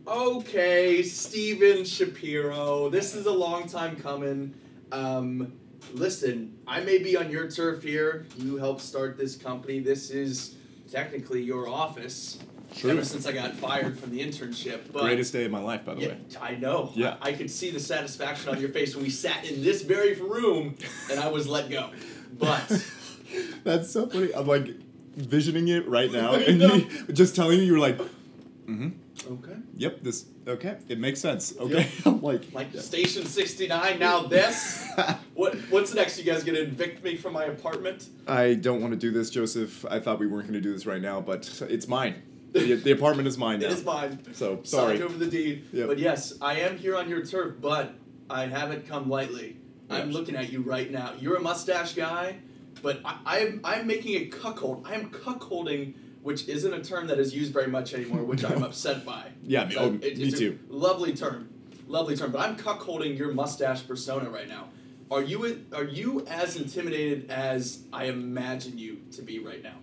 Okay, 0.08 1.04
Steven 1.04 1.84
Schapiro. 1.84 2.92
This 2.92 3.14
is 3.14 3.28
a 3.28 3.32
long 3.32 3.68
time 3.68 3.96
coming. 3.96 4.56
Um, 4.92 5.54
listen, 5.94 6.58
I 6.66 6.80
may 6.80 6.98
be 6.98 7.16
on 7.16 7.30
your 7.30 7.48
turf 7.48 7.84
here. 7.84 8.26
You 8.38 8.58
helped 8.58 8.82
start 8.82 9.20
this 9.20 9.36
company. 9.36 9.82
This 9.82 10.10
is 10.10 10.56
technically 10.92 11.44
your 11.44 11.70
office. 11.70 12.40
True. 12.76 12.90
Ever 12.90 13.06
since 13.06 13.28
I 13.28 13.34
got 13.34 13.54
fired 13.54 14.00
from 14.00 14.10
the 14.10 14.20
internship, 14.20 14.92
but 14.92 15.04
Greatest 15.04 15.32
day 15.32 15.46
of 15.46 15.52
my 15.52 15.62
life, 15.62 15.86
by 15.86 15.94
the 15.94 16.02
yeah, 16.02 16.08
way. 16.08 16.18
I 16.42 16.56
know. 16.56 16.92
Yeah. 16.96 17.18
I, 17.22 17.30
I 17.30 17.34
could 17.34 17.52
see 17.52 17.70
the 17.70 17.80
satisfaction 17.80 18.50
on 18.50 18.60
your 18.60 18.70
face 18.70 18.96
when 18.96 19.04
we 19.04 19.12
sat 19.12 19.46
in 19.46 19.64
this 19.64 19.84
very 19.84 20.16
room 20.16 20.76
and 21.12 21.20
I 21.20 21.28
was 21.30 21.48
let 21.48 21.70
go. 21.70 21.92
But 22.38 22.68
That's 23.64 23.92
so 23.92 24.08
funny. 24.08 24.34
I'm 24.34 24.48
like 24.48 24.68
visioning 25.16 25.68
it 25.68 25.88
right 25.88 26.12
now, 26.12 26.34
and 26.36 26.62
you, 26.62 26.88
just 27.14 27.36
telling 27.36 27.60
you, 27.60 27.66
you're 27.66 27.80
like, 27.80 27.98
mm-hmm. 27.98 28.90
okay, 29.32 29.58
Yep. 29.76 30.02
This. 30.02 30.26
Okay. 30.48 30.78
It 30.88 31.00
makes 31.00 31.20
sense. 31.20 31.54
Okay. 31.60 31.88
I'm 32.06 32.22
like. 32.22 32.44
like 32.54 32.74
Station 32.76 33.26
sixty 33.26 33.68
nine. 33.68 34.00
Now 34.00 34.24
this. 34.24 34.88
what 35.34 35.56
What's 35.70 35.94
next? 35.94 36.18
You 36.18 36.24
guys 36.24 36.44
gonna 36.44 36.60
evict 36.60 37.04
me 37.04 37.16
from 37.16 37.34
my 37.34 37.46
apartment? 37.46 38.10
I 38.28 38.56
don't 38.56 38.82
want 38.82 38.94
to 38.94 39.00
do 39.00 39.12
this, 39.12 39.30
Joseph. 39.30 39.86
I 39.90 40.00
thought 40.00 40.20
we 40.20 40.28
weren't 40.28 40.52
to 40.52 40.62
do 40.62 40.74
this 40.74 40.86
right 40.86 41.02
now, 41.02 41.22
but 41.22 41.62
it's 41.70 41.88
mine. 41.88 42.24
The, 42.54 42.76
the 42.76 42.92
apartment 42.92 43.28
is 43.28 43.38
mine 43.38 43.60
now. 43.60 43.68
It 43.68 43.74
is 43.74 43.84
mine. 43.84 44.20
So 44.34 44.62
sorry. 44.64 44.98
Signed 44.98 45.04
over 45.04 45.18
the 45.18 45.30
deed. 45.30 45.66
Yep. 45.74 45.88
But 45.88 46.00
yes, 46.00 46.34
I 46.42 46.62
am 46.62 46.78
here 46.78 46.96
on 46.96 47.10
your 47.10 47.24
turf, 47.26 47.56
but 47.62 47.94
I 48.30 48.48
haven't 48.48 48.88
come 48.88 49.10
lightly. 49.10 49.58
I'm 49.90 50.12
looking 50.12 50.36
at 50.36 50.52
you 50.52 50.62
right 50.62 50.92
now. 50.92 51.14
You're 51.20 51.38
a 51.38 51.42
mustache 51.42 51.94
guy, 51.94 52.38
but 52.82 53.02
I, 53.06 53.18
I'm 53.26 53.62
I'm 53.64 53.88
making 53.88 54.16
a 54.16 54.26
cuckold. 54.28 54.86
I 54.88 54.94
am 54.96 55.10
cuckolding, 55.10 55.94
which 56.22 56.48
isn't 56.48 56.74
a 56.74 56.84
term 56.84 57.08
that 57.08 57.20
is 57.20 57.36
used 57.36 57.54
very 57.54 57.68
much 57.68 57.94
anymore, 57.94 58.24
which 58.24 58.44
I'm 58.44 58.64
upset 58.70 59.06
by. 59.06 59.32
Yeah, 59.44 59.66
me- 59.66 59.76
oh, 59.78 59.88
it- 59.88 60.02
me 60.02 60.08
it's 60.26 60.36
a 60.36 60.40
too. 60.40 60.60
Lovely 60.70 61.14
term, 61.16 61.50
lovely 61.88 62.16
term. 62.16 62.32
But 62.32 62.42
I'm 62.42 62.56
cuckolding 62.58 63.18
your 63.18 63.34
mustache 63.34 63.86
persona 63.88 64.30
right 64.30 64.48
now. 64.48 64.70
Are 65.10 65.22
you 65.24 65.66
are 65.74 65.84
you 65.86 66.26
as 66.28 66.56
intimidated 66.58 67.30
as 67.32 67.84
I 67.94 68.06
imagine 68.06 68.78
you 68.78 69.02
to 69.14 69.22
be 69.22 69.40
right 69.40 69.64
now? 69.64 69.76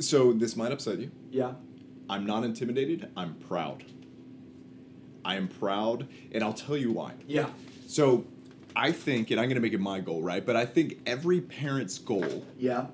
So 0.00 0.32
this 0.32 0.56
might 0.56 0.70
upset 0.72 0.98
you. 1.00 1.10
Yeah. 1.30 1.52
I'm 2.10 2.24
not 2.24 2.44
intimidated. 2.44 3.10
I'm 3.16 3.34
proud. 3.34 3.84
I 5.24 5.34
am 5.34 5.48
proud, 5.48 6.08
and 6.32 6.42
I'll 6.42 6.54
tell 6.54 6.76
you 6.76 6.90
why. 6.92 7.12
Yeah. 7.26 7.50
So, 7.86 8.24
I 8.78 8.92
think, 8.92 9.32
and 9.32 9.40
I'm 9.40 9.46
going 9.48 9.56
to 9.56 9.60
make 9.60 9.72
it 9.72 9.80
my 9.80 9.98
goal, 9.98 10.22
right? 10.22 10.44
But 10.46 10.54
I 10.54 10.64
think 10.64 11.00
every 11.04 11.40
parent's 11.40 11.98
goal 11.98 12.44
Yeah. 12.56 12.86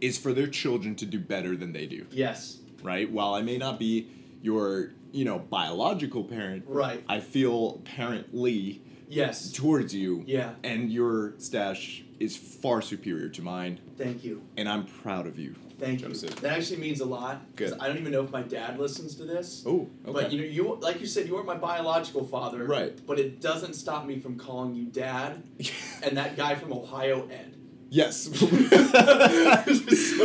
is 0.00 0.18
for 0.18 0.32
their 0.32 0.48
children 0.48 0.96
to 0.96 1.06
do 1.06 1.20
better 1.20 1.56
than 1.56 1.72
they 1.72 1.86
do, 1.86 2.06
Yes. 2.10 2.58
right? 2.82 3.08
While 3.10 3.34
I 3.34 3.42
may 3.42 3.56
not 3.56 3.78
be 3.78 4.08
your, 4.42 4.90
you 5.12 5.24
know, 5.24 5.38
biological 5.38 6.24
parent, 6.24 6.64
Right. 6.66 7.04
I 7.08 7.20
feel 7.20 7.80
parently 7.84 8.80
Yes. 9.08 9.52
towards 9.52 9.94
you, 9.94 10.24
Yeah. 10.26 10.54
and 10.64 10.90
your 10.92 11.34
stash 11.38 12.02
is 12.18 12.36
far 12.36 12.82
superior 12.82 13.28
to 13.28 13.40
mine, 13.42 13.78
Thank 13.96 14.24
you. 14.24 14.42
and 14.56 14.68
I'm 14.68 14.84
proud 14.86 15.28
of 15.28 15.38
you. 15.38 15.54
Thank 15.78 16.00
you. 16.02 16.08
That 16.08 16.58
actually 16.58 16.78
means 16.80 17.00
a 17.00 17.04
lot. 17.04 17.54
Good. 17.56 17.74
I 17.78 17.86
don't 17.86 17.98
even 17.98 18.10
know 18.12 18.22
if 18.24 18.30
my 18.32 18.42
dad 18.42 18.78
listens 18.78 19.14
to 19.16 19.24
this. 19.24 19.62
Oh, 19.66 19.88
okay. 20.04 20.12
But 20.12 20.32
you 20.32 20.40
know, 20.40 20.46
you 20.46 20.78
like 20.80 21.00
you 21.00 21.06
said, 21.06 21.26
you 21.28 21.34
weren't 21.34 21.46
my 21.46 21.56
biological 21.56 22.24
father. 22.24 22.64
Right. 22.64 22.98
But 23.06 23.18
it 23.20 23.40
doesn't 23.40 23.74
stop 23.74 24.04
me 24.04 24.18
from 24.18 24.36
calling 24.36 24.74
you 24.74 24.86
dad 24.86 25.42
and 26.02 26.16
that 26.16 26.36
guy 26.36 26.56
from 26.56 26.72
Ohio, 26.72 27.28
Ed. 27.28 27.54
yes. 27.90 28.22
so 28.38 28.46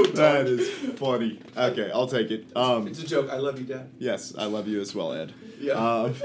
that 0.03 0.45
dark. 0.85 0.97
funny. 0.97 1.39
Okay, 1.55 1.91
I'll 1.91 2.07
take 2.07 2.31
it. 2.31 2.47
Um, 2.55 2.87
It's 2.87 3.01
a 3.01 3.07
joke. 3.07 3.29
I 3.31 3.37
love 3.37 3.59
you, 3.59 3.65
Dad. 3.65 3.89
yes, 3.99 4.33
I 4.37 4.45
love 4.45 4.67
you 4.67 4.81
as 4.81 4.93
well, 4.95 5.13
Ed. 5.13 5.33
Yeah. 5.59 5.73
Um, 5.73 6.15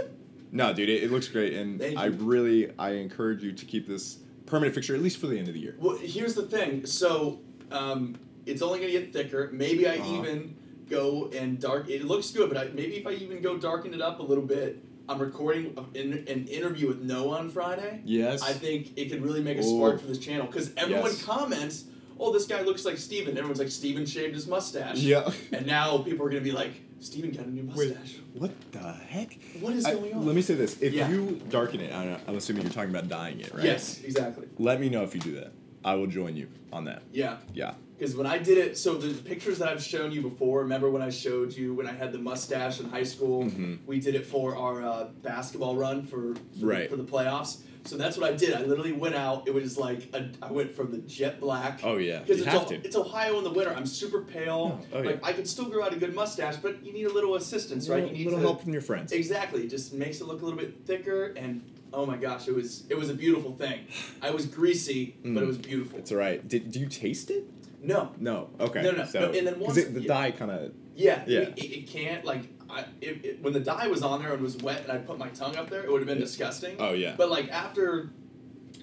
no, 0.51 0.73
dude, 0.73 0.89
it, 0.89 1.03
it 1.05 1.11
looks 1.13 1.29
great, 1.29 1.53
and 1.55 1.79
Thank 1.79 1.99
I 1.99 2.07
you. 2.07 2.13
really 2.13 2.73
I 2.79 2.93
encourage 2.93 3.43
you 3.43 3.53
to 3.53 3.65
keep 3.67 3.87
this 3.87 4.19
permanent 4.47 4.75
fixture 4.75 4.95
at 4.95 5.03
least 5.03 5.19
for 5.19 5.27
the 5.27 5.39
end 5.39 5.49
of 5.49 5.55
the 5.55 5.61
year. 5.61 5.77
Well, 5.79 5.97
here's 5.99 6.35
the 6.35 6.43
thing. 6.47 6.87
So, 6.87 7.41
um, 7.71 8.17
it's 8.49 8.63
only 8.63 8.81
gonna 8.81 8.93
get 8.93 9.13
thicker. 9.13 9.51
Maybe 9.53 9.87
I 9.87 9.97
Uh-huh. 9.99 10.19
even 10.19 10.57
go 10.89 11.31
and 11.35 11.61
dark. 11.61 11.89
It 11.89 12.05
looks 12.05 12.31
good, 12.31 12.49
but 12.49 12.57
I, 12.59 12.65
maybe 12.73 12.95
if 12.97 13.07
I 13.07 13.13
even 13.13 13.41
go 13.43 13.57
darken 13.59 13.93
it 13.95 14.01
up 14.01 14.21
a 14.21 14.23
little 14.23 14.45
bit. 14.45 14.83
I'm 15.11 15.19
recording 15.21 15.75
an, 15.95 16.13
an 16.29 16.47
interview 16.49 16.87
with 16.89 17.01
Noah 17.01 17.39
on 17.39 17.49
Friday. 17.49 18.03
Yes. 18.05 18.43
I 18.43 18.53
think 18.53 18.93
it 18.99 19.09
could 19.11 19.23
really 19.23 19.41
make 19.43 19.57
a 19.57 19.63
spark 19.63 20.01
for 20.03 20.07
this 20.07 20.19
channel 20.19 20.45
because 20.47 20.71
everyone 20.77 21.13
Yes. 21.13 21.23
comments, 21.25 21.85
"Oh, 22.21 22.31
this 22.31 22.45
guy 22.47 22.61
looks 22.61 22.85
like 22.85 22.99
Steven. 22.99 23.39
Everyone's 23.39 23.59
like, 23.59 23.71
"Steven 23.71 24.05
shaved 24.05 24.35
his 24.35 24.47
mustache." 24.47 24.99
Yeah. 24.99 25.31
And 25.51 25.67
now 25.67 25.97
people 25.99 26.27
are 26.27 26.29
gonna 26.29 26.43
be 26.43 26.51
like, 26.53 26.73
"Steven 27.01 27.31
got 27.31 27.47
a 27.47 27.51
new 27.51 27.63
Wait, 27.75 27.89
mustache." 27.89 28.17
what 28.35 28.51
the 28.73 28.93
heck? 28.93 29.39
What 29.61 29.73
is 29.73 29.87
I- 29.87 29.95
going 29.95 30.13
on? 30.13 30.27
Let 30.27 30.35
me 30.37 30.43
say 30.43 30.55
this: 30.57 30.77
if 30.83 30.93
Yeah. 30.93 31.11
you 31.11 31.41
darken 31.49 31.81
it, 31.81 31.91
I- 31.91 32.21
I'm 32.29 32.37
assuming 32.37 32.65
you're 32.65 32.73
talking 32.73 32.91
about 32.91 33.09
dyeing 33.09 33.41
it, 33.41 33.55
right? 33.55 33.65
Yes, 33.65 34.03
exactly. 34.05 34.47
Let 34.59 34.79
me 34.79 34.91
know 34.91 35.05
if 35.05 35.15
you 35.15 35.23
do 35.23 35.33
that. 35.37 35.53
I 35.83 35.95
will 35.95 36.07
join 36.09 36.37
you 36.37 36.49
on 36.71 36.85
that. 36.85 37.03
Yeah, 37.15 37.39
Yeah. 37.55 37.75
Because 37.99 38.15
when 38.17 38.27
I 38.27 38.39
did 38.39 38.59
it, 38.59 38.79
so 38.79 38.95
the 38.95 39.13
pictures 39.23 39.59
that 39.59 39.69
I've 39.69 39.83
shown 39.83 40.13
you 40.13 40.23
before. 40.23 40.61
Remember 40.61 40.89
when 40.91 41.03
I 41.03 41.11
showed 41.11 41.53
you 41.53 41.75
when 41.75 41.87
I 41.87 41.93
had 41.93 42.13
the 42.13 42.19
mustache 42.19 42.79
in 42.81 42.89
high 42.89 43.03
school? 43.03 43.45
Mhm. 43.45 43.79
We 43.87 43.99
did 43.99 44.15
it 44.15 44.25
for 44.25 44.55
our 44.57 44.83
uh, 44.85 45.09
basketball 45.23 45.77
run 45.77 46.05
for 46.05 46.35
for, 46.61 46.67
Right. 46.67 46.89
for 46.91 46.97
the 46.97 47.05
playoffs. 47.05 47.59
So 47.85 47.97
that's 47.97 48.19
what 48.19 48.31
I 48.31 48.37
did. 48.37 48.53
I 48.55 48.63
literally 48.65 48.93
went 48.93 49.15
out. 49.15 49.49
It 49.49 49.55
was 49.55 49.79
like 49.79 50.11
a, 50.13 50.29
I 50.43 50.53
went 50.53 50.73
from 50.77 50.91
the 50.93 50.99
jet 50.99 51.41
black. 51.41 51.81
Oh 51.83 51.97
yeah. 51.97 52.21
Because 52.21 52.43
it's, 52.43 52.55
O- 52.55 52.67
it's 52.71 52.97
Ohio 52.97 53.39
in 53.39 53.45
the 53.45 53.51
winter. 53.51 53.73
I'm 53.75 53.87
super 53.87 54.21
pale. 54.23 54.79
Oh, 54.93 54.99
oh, 54.99 55.01
like 55.01 55.21
yeah. 55.21 55.27
I 55.29 55.33
could 55.33 55.49
still 55.49 55.65
grow 55.71 55.85
out 55.85 55.93
a 55.95 55.97
good 55.97 56.15
mustache, 56.15 56.57
but 56.57 56.85
you 56.85 56.93
need 56.93 57.07
a 57.07 57.13
little 57.13 57.35
assistance, 57.37 57.89
right? 57.89 58.03
little, 58.03 58.11
You 58.17 58.25
need 58.27 58.27
a 58.27 58.37
little 58.37 58.41
to, 58.41 58.47
help 58.49 58.63
from 58.63 58.73
your 58.75 58.83
friends. 58.83 59.13
Exactly. 59.13 59.63
It 59.63 59.71
just 59.71 59.95
makes 59.95 60.21
it 60.21 60.27
look 60.27 60.43
a 60.43 60.45
little 60.45 60.59
bit 60.59 60.75
thicker, 60.85 61.33
and 61.37 61.63
Oh 61.93 62.05
my 62.07 62.17
gosh, 62.17 62.49
it 62.49 62.55
was 62.55 62.85
it 62.91 62.97
was 62.99 63.11
a 63.11 63.15
beautiful 63.15 63.53
thing. 63.53 63.87
I 64.23 64.31
was 64.31 64.47
greasy, 64.47 65.17
but 65.25 65.43
it 65.43 65.47
was 65.47 65.59
beautiful. 65.59 66.01
All 66.11 66.17
right. 66.17 66.47
Did, 66.47 66.71
do 66.71 66.81
you 66.81 66.87
taste 66.89 67.31
it? 67.31 67.45
No, 67.83 68.11
No. 68.19 68.51
Okay. 68.61 68.83
No, 68.83 68.91
no, 68.91 69.05
So, 69.05 69.21
no, 69.21 69.27
and 69.39 69.47
then 69.47 69.59
once- 69.61 69.77
it, 69.77 69.95
the 69.95 70.01
yeah. 70.03 70.09
dye 70.09 70.31
kind 70.33 70.51
of. 70.51 70.73
yeah, 70.97 71.23
Yeah. 71.27 71.41
It, 71.41 71.59
it, 71.59 71.87
can't 71.89 72.25
like 72.25 72.49
I 72.69 72.81
it, 73.01 73.25
it, 73.25 73.43
when 73.43 73.53
the 73.53 73.61
dye 73.61 73.87
was 73.87 74.03
on 74.03 74.21
there 74.21 74.33
and 74.33 74.43
was 74.43 74.57
wet 74.59 74.83
and 74.83 74.93
I 74.93 74.99
put 74.99 75.17
my 75.19 75.29
tongue 75.29 75.57
up 75.57 75.71
there, 75.71 75.83
it 75.85 75.91
would 75.91 76.01
have 76.01 76.09
been 76.09 76.19
disgusting. 76.19 76.77
Oh 76.79 76.93
yeah. 76.93 77.15
But 77.17 77.31
like 77.31 77.49
after 77.51 78.11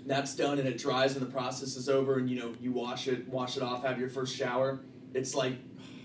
that's 0.05 0.35
done 0.35 0.59
and 0.59 0.67
it 0.67 0.77
dries 0.77 1.15
and 1.17 1.25
the 1.25 1.29
process 1.31 1.75
is 1.75 1.89
over 1.89 2.17
and 2.17 2.29
you 2.29 2.39
know 2.39 2.53
you 2.61 2.71
wash 2.71 3.07
it 3.07 3.27
wash 3.27 3.57
it 3.57 3.63
off, 3.63 3.83
have 3.83 3.99
your 3.99 4.09
first 4.09 4.35
shower, 4.35 4.79
it's 5.13 5.35
like 5.35 5.53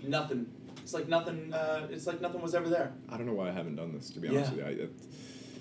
nothing. 0.03 0.47
It's 0.83 0.93
like 0.93 1.07
nothing. 1.07 1.53
Uh, 1.53 1.87
it's 1.91 2.07
like 2.07 2.19
nothing 2.21 2.41
was 2.41 2.53
ever 2.55 2.67
there. 2.67 2.91
I 3.07 3.15
don't 3.17 3.25
know 3.27 3.33
why 3.33 3.47
I 3.49 3.51
haven't 3.51 3.75
done 3.77 3.93
this 3.93 4.09
to 4.11 4.19
be 4.19 4.27
honest 4.27 4.53
Yeah. 4.55 4.67
with 4.67 4.77
you. 4.79 4.89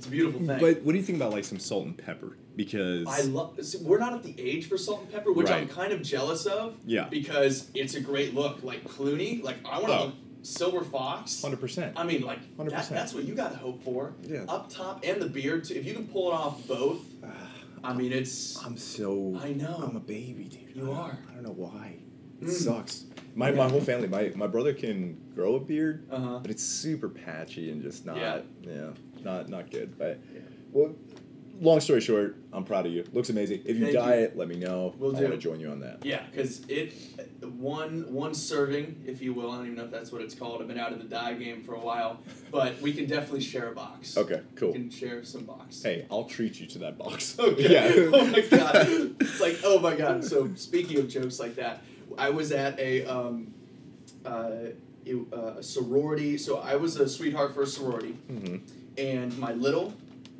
It's 0.00 0.06
a 0.06 0.10
beautiful 0.10 0.40
thing. 0.40 0.58
but 0.58 0.80
what 0.82 0.92
do 0.92 0.96
you 0.98 1.04
think 1.04 1.16
about 1.16 1.32
like 1.32 1.44
some 1.44 1.58
salt 1.58 1.84
and 1.84 1.94
pepper? 1.96 2.38
Because 2.56 3.06
I 3.06 3.20
love. 3.28 3.58
We're 3.82 3.98
not 3.98 4.14
at 4.14 4.22
the 4.22 4.34
age 4.40 4.66
for 4.66 4.78
salt 4.78 5.02
and 5.02 5.12
pepper, 5.12 5.30
which 5.30 5.50
I'm 5.50 5.68
kind 5.68 5.92
of 5.92 6.00
jealous 6.00 6.46
of. 6.46 6.76
Yeah. 6.86 7.04
Because 7.10 7.70
it's 7.74 7.94
a 7.96 8.00
great 8.00 8.34
look, 8.34 8.62
like 8.62 8.82
Clooney. 8.84 9.42
Like 9.42 9.56
I 9.66 9.74
want 9.78 9.88
to 9.88 9.92
Oh. 9.98 10.04
look 10.06 10.14
Silver 10.42 10.82
Fox. 10.82 11.42
hundred 11.42 11.60
percent. 11.60 11.92
I 11.98 12.04
mean, 12.04 12.22
like 12.22 12.40
that, 12.56 12.66
100%. 12.66 12.88
that's 12.88 13.12
what 13.12 13.24
you 13.24 13.34
got 13.34 13.52
to 13.52 13.58
hope 13.58 13.84
for. 13.84 14.14
Yeah. 14.22 14.44
Up 14.48 14.70
top 14.70 15.04
and 15.04 15.20
the 15.20 15.28
beard 15.28 15.64
too. 15.64 15.74
If 15.74 15.84
you 15.84 15.92
can 15.92 16.06
pull 16.08 16.30
it 16.30 16.34
off 16.34 16.66
both, 16.66 17.00
I 17.84 17.92
mean, 17.92 18.10
it's. 18.12 18.56
I'm 18.64 18.78
so. 18.78 19.38
I 19.42 19.52
know. 19.52 19.84
I'm 19.86 19.96
a 19.96 20.00
baby, 20.00 20.44
dude. 20.44 20.74
You 20.74 20.92
I 20.92 20.96
are. 20.96 21.18
I 21.30 21.34
don't 21.34 21.42
know 21.42 21.52
why. 21.52 21.96
It 22.40 22.46
Mm. 22.46 22.50
sucks. 22.52 23.04
My, 23.34 23.50
my 23.52 23.68
whole 23.68 23.80
family, 23.82 24.08
my, 24.08 24.32
my 24.34 24.46
brother 24.48 24.72
can 24.72 25.18
grow 25.34 25.54
a 25.56 25.60
beard, 25.60 26.06
Uh 26.10 26.18
huh. 26.18 26.38
but 26.42 26.50
it's 26.50 26.62
super 26.64 27.08
patchy 27.08 27.70
and 27.70 27.80
just 27.82 28.04
not, 28.06 28.16
Yeah. 28.16 28.40
yeah, 28.62 28.88
not 29.24 29.48
not 29.48 29.70
good. 29.70 29.98
But 29.98 30.20
Yeah. 30.34 30.40
well, 30.72 30.94
long 31.60 31.80
story 31.80 32.00
short, 32.00 32.36
I'm 32.52 32.64
proud 32.64 32.86
of 32.86 32.92
you. 32.92 33.04
Looks 33.12 33.28
amazing. 33.28 33.62
If 33.64 33.76
you 33.76 33.84
Thank 33.86 33.96
dye 33.96 34.16
you. 34.16 34.24
it, 34.24 34.36
let 34.36 34.48
me 34.48 34.56
know. 34.56 34.94
We'll 34.98 35.14
I 35.14 35.18
do. 35.20 35.24
want 35.26 35.34
to 35.36 35.40
join 35.40 35.60
you 35.60 35.70
on 35.70 35.80
that. 35.80 36.04
Yeah, 36.04 36.22
because 36.30 36.62
it 36.68 36.92
one 37.44 38.12
one 38.12 38.34
serving, 38.34 39.02
if 39.06 39.20
you 39.22 39.34
will. 39.34 39.50
I 39.50 39.56
don't 39.56 39.66
even 39.66 39.76
know 39.78 39.84
if 39.84 39.90
that's 39.90 40.10
what 40.10 40.22
it's 40.22 40.34
called. 40.34 40.62
I've 40.62 40.68
been 40.68 40.78
out 40.78 40.92
of 40.92 40.98
the 40.98 41.04
dye 41.04 41.34
game 41.34 41.62
for 41.62 41.74
a 41.74 41.80
while, 41.80 42.20
but 42.50 42.80
we 42.80 42.92
can 42.92 43.06
definitely 43.06 43.42
share 43.42 43.68
a 43.68 43.74
box. 43.74 44.16
Okay, 44.16 44.40
cool. 44.56 44.68
We 44.68 44.74
can 44.74 44.90
share 44.90 45.22
some 45.24 45.44
box. 45.44 45.82
Hey, 45.82 46.06
I'll 46.10 46.24
treat 46.24 46.58
you 46.60 46.66
to 46.68 46.78
that 46.80 46.98
box. 46.98 47.36
Okay. 47.50 47.72
Yeah. 47.72 48.10
oh 48.12 48.26
my 48.26 48.40
god. 48.42 48.86
It's 49.20 49.40
like 49.40 49.58
oh 49.64 49.78
my 49.78 49.94
god. 49.96 50.24
So 50.24 50.50
speaking 50.56 50.98
of 50.98 51.08
jokes 51.08 51.40
like 51.40 51.56
that, 51.56 51.82
I 52.18 52.30
was 52.30 52.52
at 52.52 52.78
a 52.78 53.04
um, 53.06 53.54
uh, 54.24 54.50
uh, 55.32 55.36
a 55.58 55.62
sorority. 55.62 56.38
So 56.38 56.58
I 56.58 56.76
was 56.76 56.96
a 56.96 57.08
sweetheart 57.08 57.54
for 57.54 57.62
a 57.62 57.66
sorority, 57.66 58.12
hmm 58.12 58.56
and 59.00 59.36
my 59.38 59.52
little 59.52 59.94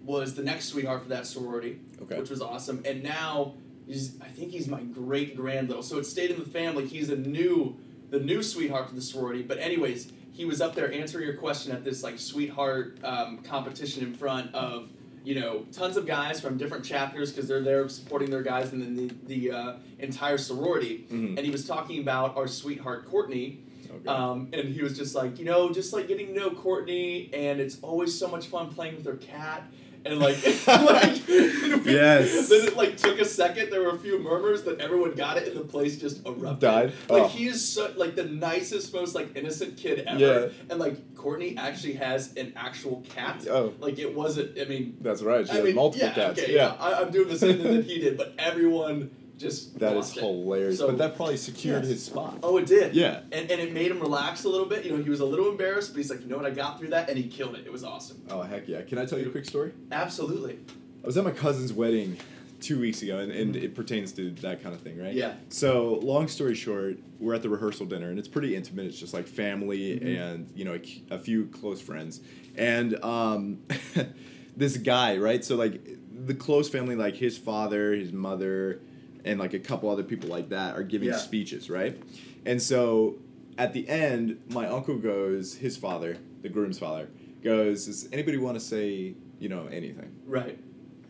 was 0.05 0.35
the 0.35 0.43
next 0.43 0.67
sweetheart 0.67 1.03
for 1.03 1.09
that 1.11 1.27
sorority, 1.27 1.79
Okay. 2.03 2.19
which 2.19 2.31
was 2.31 2.41
awesome. 2.43 2.83
And 2.85 3.03
now 3.03 3.55
he's 3.87 4.21
I 4.21 4.27
think 4.29 4.51
he's 4.53 4.69
my 4.69 4.83
great 4.83 5.37
grand 5.37 5.69
little. 5.69 5.83
So 5.83 5.99
it 5.99 6.05
stayed 6.07 6.31
in 6.31 6.39
the 6.39 6.45
family. 6.49 6.87
He's 6.87 7.11
a 7.11 7.17
new 7.17 7.77
the 8.11 8.19
new 8.21 8.43
sweetheart 8.43 8.89
for 8.89 8.95
the 8.95 9.01
sorority. 9.03 9.43
But 9.43 9.59
anyways, 9.59 10.11
he 10.33 10.45
was 10.45 10.61
up 10.61 10.75
there 10.75 10.93
answering 10.93 11.25
your 11.27 11.37
question 11.37 11.73
at 11.73 11.85
this 11.85 12.03
like 12.03 12.19
sweetheart 12.19 12.99
um, 13.05 13.39
competition 13.39 14.03
in 14.05 14.15
front 14.15 14.55
of 14.55 14.89
you 15.23 15.39
know 15.39 15.67
tons 15.73 15.97
of 15.97 16.07
guys 16.07 16.41
from 16.41 16.57
different 16.57 16.85
chapters 16.85 17.31
because 17.31 17.47
they're 17.47 17.63
there 17.63 17.89
supporting 17.89 18.31
their 18.31 18.43
guys 18.43 18.73
and 18.73 18.83
then 18.83 18.97
the 18.97 19.15
the 19.27 19.51
uh, 19.57 19.73
entire 19.99 20.39
sorority. 20.39 21.07
Mhm. 21.11 21.37
And 21.37 21.41
he 21.41 21.51
was 21.51 21.67
talking 21.67 22.01
about 22.01 22.37
our 22.37 22.49
sweetheart 22.49 23.07
Courtney. 23.09 23.61
Okay. 23.97 24.09
Um, 24.09 24.49
and 24.53 24.69
he 24.69 24.83
was 24.83 24.97
just 24.97 25.15
like, 25.15 25.39
you 25.39 25.45
know, 25.45 25.71
just 25.71 25.93
like 25.93 26.09
getting 26.09 26.29
to 26.29 26.33
know 26.35 26.51
Courtney, 26.51 27.31
and 27.33 27.61
it's 27.61 27.79
always 27.83 28.17
so 28.17 28.29
much 28.29 28.47
fun 28.47 28.69
playing 28.73 28.97
with 28.97 29.07
her 29.07 29.17
cat. 29.17 29.65
And 30.03 30.19
like, 30.19 30.37
like 30.67 31.29
Yes. 31.29 32.49
Then 32.49 32.69
it 32.69 32.77
like 32.77 32.97
took 32.97 33.19
a 33.21 33.25
second. 33.25 33.71
There 33.71 33.83
were 33.83 33.91
a 33.97 33.99
few 33.99 34.19
murmurs 34.19 34.63
that 34.63 34.81
everyone 34.81 35.13
got 35.15 35.37
it, 35.37 35.49
and 35.49 35.57
the 35.57 35.65
place 35.65 35.99
just 35.99 36.25
erupted. 36.27 36.61
Died? 36.61 36.93
Like 37.09 37.23
Oh. 37.25 37.29
he 37.29 37.47
is 37.49 37.67
so 37.67 37.93
like 37.97 38.15
the 38.17 38.25
nicest, 38.25 38.95
most 38.95 39.15
like 39.15 39.37
innocent 39.37 39.77
kid 39.77 40.05
ever. 40.07 40.19
Yeah. 40.19 40.49
And 40.71 40.79
like 40.81 41.15
Courtney 41.15 41.57
actually 41.59 41.95
has 41.95 42.35
an 42.37 42.55
actual 42.57 43.05
cat. 43.11 43.47
oh, 43.51 43.75
Like 43.79 43.99
it 43.99 44.15
wasn't. 44.15 44.59
I 44.59 44.65
mean, 44.65 44.97
that's 45.03 45.21
right. 45.23 45.45
She 45.47 45.53
I 45.53 45.57
has 45.57 45.65
mean, 45.65 45.75
multiple 45.75 46.09
yeah, 46.09 46.15
cats. 46.15 46.41
okay, 46.41 46.55
yeah. 46.55 46.77
I, 46.81 47.03
I'm 47.03 47.11
doing 47.11 47.29
the 47.29 47.39
same 47.39 47.59
thing 47.59 47.75
that 47.77 47.85
he 47.85 47.99
did, 47.99 48.17
but 48.17 48.35
everyone 48.39 49.11
just 49.41 49.79
That 49.81 49.97
is 49.97 50.17
it. 50.17 50.21
hilarious. 50.21 50.79
So- 50.79 50.87
but 50.89 50.99
that 50.99 51.17
probably 51.17 51.37
secured 51.39 51.83
Yes. 51.83 51.93
his 51.93 52.03
spot. 52.05 52.39
Oh, 52.43 52.57
it 52.59 52.67
did. 52.67 52.95
Yeah. 52.95 53.21
And, 53.33 53.51
and 53.51 53.61
it 53.61 53.73
made 53.73 53.91
him 53.91 53.99
relax 54.01 54.45
a 54.45 54.49
little 54.49 54.67
bit. 54.67 54.85
You 54.85 54.93
know, 54.97 55.03
he 55.03 55.09
was 55.11 55.21
a 55.21 55.25
little 55.25 55.49
embarrassed, 55.51 55.93
but 55.93 55.99
he's 55.99 56.11
like, 56.11 56.21
you 56.21 56.27
know 56.29 56.37
what, 56.37 56.47
I 56.47 56.51
got 56.51 56.79
through 56.79 56.91
that, 56.91 57.09
and 57.09 57.17
he 57.19 57.25
killed 57.29 57.55
it. 57.57 57.65
It 57.67 57.73
was 57.73 57.83
awesome. 57.83 58.23
Oh 58.31 58.43
heck 58.43 58.69
yeah! 58.69 58.83
Can 58.83 58.99
I 58.99 59.07
tell 59.07 59.19
you 59.19 59.27
a 59.29 59.31
quick 59.31 59.47
story? 59.47 59.73
Absolutely. 59.91 60.59
I 61.03 61.07
was 61.07 61.17
at 61.17 61.25
my 61.25 61.31
cousin's 61.31 61.73
wedding 61.73 62.19
two 62.61 62.79
weeks 62.79 63.01
ago, 63.01 63.17
and, 63.19 63.33
and 63.33 63.57
it 63.57 63.75
pertains 63.75 64.13
to 64.13 64.31
that 64.43 64.63
kind 64.63 64.75
of 64.75 64.83
thing, 64.83 64.99
right? 64.99 65.15
Yeah. 65.15 65.33
So, 65.49 65.95
long 66.03 66.29
story 66.29 66.55
short, 66.55 66.99
we're 67.19 67.33
at 67.33 67.41
the 67.41 67.49
rehearsal 67.49 67.87
dinner, 67.87 68.11
and 68.11 68.19
it's 68.19 68.29
pretty 68.29 68.55
intimate. 68.55 68.85
It's 68.85 69.01
just 69.01 69.15
like 69.15 69.27
family 69.27 69.99
Mhm. 69.99 70.19
and 70.35 70.51
you 70.55 70.67
know 70.67 70.75
a, 70.75 71.15
a 71.15 71.19
few 71.19 71.47
close 71.47 71.81
friends, 71.81 72.21
and 72.57 73.03
um, 73.03 73.61
this 74.57 74.77
guy, 74.77 75.17
right? 75.17 75.43
So 75.45 75.57
like 75.57 75.81
the 76.27 76.35
close 76.35 76.69
family, 76.69 76.97
like 76.97 77.17
his 77.17 77.39
father, 77.39 77.95
his 77.95 78.13
mother, 78.13 78.81
and 79.25 79.39
like 79.39 79.55
a 79.55 79.59
couple 79.59 79.89
other 79.91 80.03
people 80.03 80.29
like 80.29 80.49
that 80.51 80.77
are 80.77 80.83
giving 80.83 81.09
Yeah. 81.09 81.17
speeches, 81.17 81.69
right? 81.71 82.01
And 82.47 82.61
so 82.63 83.17
at 83.59 83.73
the 83.73 83.89
end, 83.89 84.41
my 84.49 84.67
uncle 84.67 84.97
goes, 84.97 85.55
his 85.57 85.77
father, 85.77 86.17
the 86.43 86.49
groom's 86.49 86.79
father, 86.79 87.09
goes, 87.43 87.87
"Does 87.87 88.09
anybody 88.13 88.39
want 88.39 88.57
to 88.59 88.61
say, 88.61 89.15
you 89.39 89.49
know, 89.49 89.67
anything?" 89.67 90.13
Right. 90.27 90.59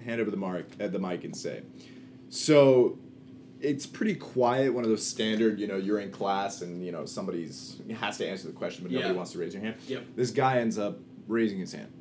hand 0.04 0.18
over 0.20 0.30
the 0.30 0.36
mark 0.38 0.66
at 0.80 0.92
the 0.92 0.98
mic 0.98 1.24
and 1.24 1.36
say. 1.36 1.60
So 2.30 2.98
it's 3.60 3.84
pretty 3.86 4.14
quiet, 4.14 4.72
one 4.72 4.82
of 4.84 4.88
those 4.90 5.06
standard, 5.06 5.60
you 5.60 5.66
know, 5.66 5.76
you're 5.76 6.00
in 6.00 6.10
class 6.10 6.62
and 6.62 6.82
you 6.84 6.90
know 6.92 7.04
somebody's 7.04 7.76
has 7.98 8.16
to 8.18 8.26
answer 8.26 8.46
the 8.46 8.54
question 8.54 8.82
but 8.84 8.92
nobody 8.92 9.12
wants 9.14 9.32
to 9.32 9.38
raise 9.38 9.52
your 9.52 9.62
hand. 9.62 9.76
Yep. 9.88 10.06
This 10.16 10.30
guy 10.30 10.58
ends 10.60 10.78
up 10.78 10.98
raising 11.28 11.58
his 11.58 11.72
hand. 11.72 11.92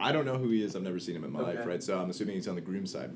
I 0.00 0.12
don't 0.12 0.24
know 0.24 0.38
who 0.38 0.48
he 0.50 0.62
is, 0.62 0.74
I've 0.74 0.82
never 0.82 0.98
seen 0.98 1.16
him 1.16 1.24
in 1.24 1.32
my 1.32 1.40
life, 1.40 1.66
right? 1.66 1.82
So 1.82 1.98
I'm 2.00 2.08
assuming 2.08 2.36
he's 2.36 2.48
on 2.48 2.54
the 2.54 2.60
groom 2.62 2.86
side. 2.86 3.10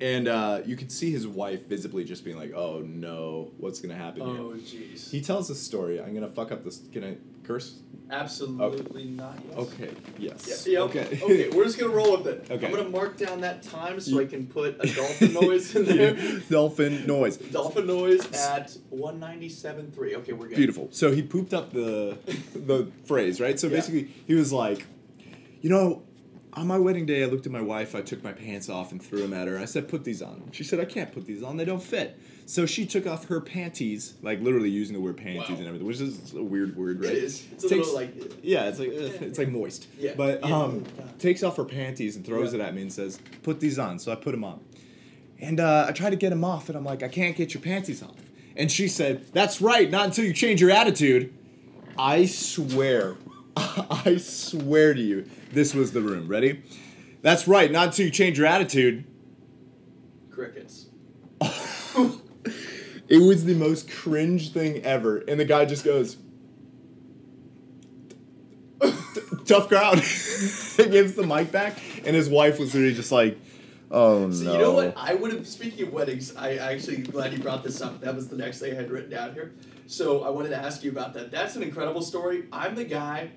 And 0.00 0.26
uh, 0.28 0.60
you 0.66 0.76
can 0.76 0.88
see 0.90 1.10
his 1.12 1.26
wife 1.26 1.66
visibly 1.68 2.04
just 2.04 2.24
being 2.24 2.36
like, 2.36 2.52
"Oh 2.54 2.80
no, 2.80 3.52
what's 3.58 3.80
gonna 3.80 3.94
happen? 3.94 4.22
Oh, 4.22 4.54
jeez. 4.56 5.10
He 5.10 5.20
tells 5.20 5.50
a 5.50 5.54
story. 5.54 6.00
I'm 6.00 6.12
gonna 6.14 6.28
fuck 6.28 6.50
up 6.52 6.64
this. 6.64 6.80
Can 6.92 7.04
I 7.04 7.16
curse? 7.44 7.78
Absolutely 8.10 9.04
not. 9.06 9.38
Yes. 9.48 9.58
Okay. 9.58 9.90
Yes. 10.18 10.66
Yeah, 10.66 10.72
yeah, 10.72 10.84
Okay. 10.84 11.18
okay, 11.22 11.48
we're 11.50 11.64
just 11.64 11.78
gonna 11.78 11.92
roll 11.92 12.16
with 12.18 12.26
it. 12.26 12.46
Okay. 12.50 12.66
I'm 12.66 12.72
gonna 12.74 12.88
mark 12.88 13.16
down 13.16 13.40
that 13.42 13.62
time 13.62 13.98
so 14.00 14.20
I 14.20 14.26
can 14.26 14.46
put 14.46 14.76
a 14.80 14.94
dolphin 14.94 15.32
noise 15.40 15.74
in 15.74 15.84
there. 15.86 16.14
Dolphin 16.50 17.06
noise. 17.06 17.36
dolphin 17.38 17.86
noise 17.86 18.20
at 18.32 18.76
197.3. 18.92 20.14
Okay, 20.16 20.32
we're 20.32 20.48
good. 20.48 20.56
Beautiful. 20.56 20.88
So 20.90 21.12
he 21.12 21.22
pooped 21.22 21.54
up 21.54 21.72
the 21.72 22.18
the 22.54 22.88
phrase, 23.04 23.40
right? 23.40 23.58
So 23.58 23.68
Yeah. 23.68 23.76
basically, 23.76 24.10
he 24.26 24.34
was 24.34 24.52
like, 24.52 24.86
you 25.62 25.70
know, 25.70 26.02
on 26.56 26.66
my 26.66 26.78
wedding 26.78 27.04
day, 27.06 27.22
I 27.22 27.26
looked 27.26 27.46
at 27.46 27.52
my 27.52 27.60
wife. 27.60 27.94
I 27.94 28.00
took 28.00 28.22
my 28.22 28.32
pants 28.32 28.68
off 28.68 28.92
and 28.92 29.02
threw 29.02 29.20
them 29.20 29.32
at 29.32 29.48
her. 29.48 29.58
I 29.58 29.64
said, 29.64 29.88
"Put 29.88 30.04
these 30.04 30.22
on." 30.22 30.42
She 30.52 30.62
said, 30.64 30.78
"I 30.80 30.84
can't 30.84 31.12
put 31.12 31.26
these 31.26 31.42
on. 31.42 31.56
They 31.56 31.64
don't 31.64 31.82
fit." 31.82 32.18
So 32.46 32.66
she 32.66 32.84
took 32.86 33.06
off 33.06 33.26
her 33.28 33.40
panties, 33.40 34.14
like 34.22 34.40
literally 34.42 34.68
using 34.70 34.94
the 34.94 35.00
word 35.00 35.16
panties 35.16 35.48
Wow. 35.48 35.56
and 35.56 35.66
everything, 35.66 35.86
which 35.86 36.00
is 36.00 36.34
a 36.34 36.42
weird 36.42 36.76
word, 36.76 37.00
right? 37.02 37.12
It 37.12 37.24
is. 37.24 37.42
It's 37.52 37.64
a 37.64 37.68
Takes- 37.68 37.86
little 37.88 37.94
like. 37.94 38.14
Yeah, 38.42 38.68
it's 38.68 38.78
like 38.78 38.90
ugh, 38.90 39.12
it's 39.22 39.38
like 39.38 39.48
moist. 39.48 39.86
Yeah. 39.98 40.12
But 40.16 40.40
Yeah. 40.46 40.54
um, 40.56 40.84
Yeah. 40.98 41.04
takes 41.18 41.42
off 41.42 41.56
her 41.56 41.64
panties 41.64 42.16
and 42.16 42.24
throws 42.24 42.52
Yeah. 42.52 42.60
it 42.60 42.66
at 42.68 42.74
me 42.74 42.82
and 42.82 42.92
says, 42.92 43.18
"Put 43.42 43.60
these 43.60 43.78
on." 43.78 43.98
So 43.98 44.12
I 44.12 44.14
put 44.16 44.32
them 44.32 44.44
on, 44.44 44.60
and 45.40 45.58
uh, 45.58 45.86
I 45.88 45.92
try 45.92 46.10
to 46.10 46.16
get 46.16 46.30
them 46.30 46.44
off, 46.44 46.68
and 46.68 46.76
I'm 46.76 46.84
like, 46.84 47.02
"I 47.02 47.08
can't 47.08 47.36
get 47.36 47.54
your 47.54 47.62
panties 47.62 48.02
off." 48.02 48.16
And 48.56 48.70
she 48.70 48.86
said, 48.88 49.24
"That's 49.32 49.60
right. 49.60 49.90
Not 49.90 50.06
until 50.06 50.24
you 50.24 50.32
change 50.32 50.60
your 50.60 50.70
attitude." 50.70 51.32
I 51.98 52.26
swear, 52.26 53.16
I 53.56 54.16
swear 54.18 54.92
to 54.94 55.00
you, 55.00 55.24
this 55.54 55.74
was 55.74 55.92
the 55.92 56.00
room. 56.00 56.28
Ready? 56.28 56.62
That's 57.22 57.48
right. 57.48 57.70
Not 57.70 57.88
until 57.88 58.06
you 58.06 58.12
change 58.12 58.38
your 58.38 58.46
attitude. 58.46 59.04
Crickets. 60.30 60.86
It 63.06 63.18
was 63.18 63.44
the 63.44 63.54
most 63.54 63.90
cringe 63.90 64.52
thing 64.52 64.82
ever, 64.82 65.18
and 65.18 65.38
the 65.38 65.44
guy 65.44 65.66
just 65.66 65.84
goes. 65.84 66.16
Tough 69.44 69.68
crowd. 69.68 69.98
he 69.98 70.90
gives 70.90 71.14
the 71.14 71.26
mic 71.26 71.52
back, 71.52 71.78
and 72.06 72.16
his 72.16 72.30
wife 72.30 72.58
was 72.58 72.74
literally 72.74 72.94
just 72.94 73.12
like, 73.12 73.38
"Oh 73.90 74.30
So 74.30 74.44
no." 74.44 74.52
you 74.52 74.58
know 74.58 74.72
what? 74.72 74.94
I 74.96 75.14
would 75.14 75.32
have. 75.32 75.46
Speaking 75.46 75.86
of 75.86 75.92
weddings, 75.92 76.34
I 76.34 76.54
actually 76.54 76.98
glad 76.98 77.34
you 77.34 77.40
brought 77.40 77.62
this 77.62 77.82
up. 77.82 78.00
That 78.00 78.14
was 78.14 78.28
the 78.28 78.36
next 78.36 78.58
thing 78.60 78.72
I 78.72 78.76
had 78.76 78.90
written 78.90 79.10
down 79.10 79.34
here. 79.34 79.52
So 79.86 80.24
I 80.24 80.30
wanted 80.30 80.48
to 80.50 80.56
ask 80.56 80.82
you 80.82 80.90
about 80.90 81.12
that. 81.14 81.30
That's 81.30 81.56
an 81.56 81.62
incredible 81.62 82.00
story. 82.00 82.44
I'm 82.50 82.74
the 82.74 82.84
guy 82.84 83.32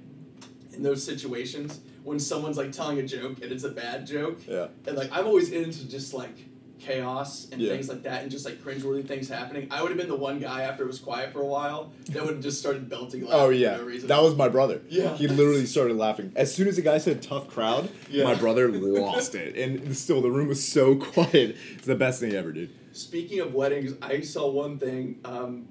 in 0.74 0.82
those 0.82 1.04
situations 1.04 1.82
when 2.08 2.20
someone's 2.20 2.58
like 2.58 2.72
telling 2.72 2.98
a 3.00 3.04
joke 3.06 3.42
and 3.42 3.52
it's 3.52 3.66
a 3.66 3.70
bad 3.70 4.08
joke, 4.08 4.40
Yeah. 4.48 4.68
and 4.86 4.96
like 4.98 5.10
I'm 5.12 5.26
always 5.28 5.52
into 5.52 5.88
just 5.90 6.14
like 6.14 6.36
chaos 6.80 7.48
and 7.52 7.60
Yeah. 7.60 7.72
things 7.74 7.90
like 7.90 8.04
that 8.04 8.22
and 8.22 8.32
just 8.32 8.46
like 8.46 8.64
cringeworthy 8.64 9.06
things 9.06 9.28
happening, 9.28 9.68
I 9.72 9.82
would 9.82 9.90
have 9.90 9.98
been 9.98 10.08
the 10.08 10.16
one 10.16 10.40
guy 10.40 10.62
after 10.62 10.84
it 10.84 10.88
was 10.88 11.00
quiet 11.00 11.34
for 11.34 11.42
a 11.42 11.46
while 11.46 11.92
that 12.12 12.24
would 12.24 12.36
have 12.36 12.44
just 12.44 12.60
started 12.60 12.88
belting 12.88 13.22
laughing 13.26 13.40
Oh 13.42 13.48
for 13.48 13.52
yeah, 13.52 13.78
no 13.78 13.84
reason. 13.84 14.08
that 14.08 14.22
was 14.22 14.36
my 14.36 14.48
brother. 14.48 14.82
Yeah. 14.88 15.16
he 15.18 15.28
literally 15.28 15.66
started 15.66 15.98
laughing 15.98 16.32
as 16.36 16.54
soon 16.56 16.68
as 16.70 16.78
the 16.78 16.82
guy 16.82 16.98
said 17.00 17.22
"tough 17.22 17.50
crowd." 17.50 17.90
Yeah. 18.10 18.24
My 18.24 18.36
brother 18.36 18.70
lost 18.72 19.36
it, 19.36 19.58
and 19.58 19.96
still 19.98 20.22
the 20.22 20.32
room 20.32 20.48
was 20.48 20.66
so 20.66 20.96
quiet. 21.14 21.58
It's 21.76 21.86
the 21.88 21.96
best 21.96 22.22
thing 22.22 22.34
ever, 22.34 22.52
dude. 22.54 22.70
Speaking 22.94 23.40
of 23.42 23.54
weddings, 23.54 23.94
I 24.02 24.22
saw 24.22 24.50
one 24.50 24.78
thing. 24.80 25.20
Um, 25.26 25.68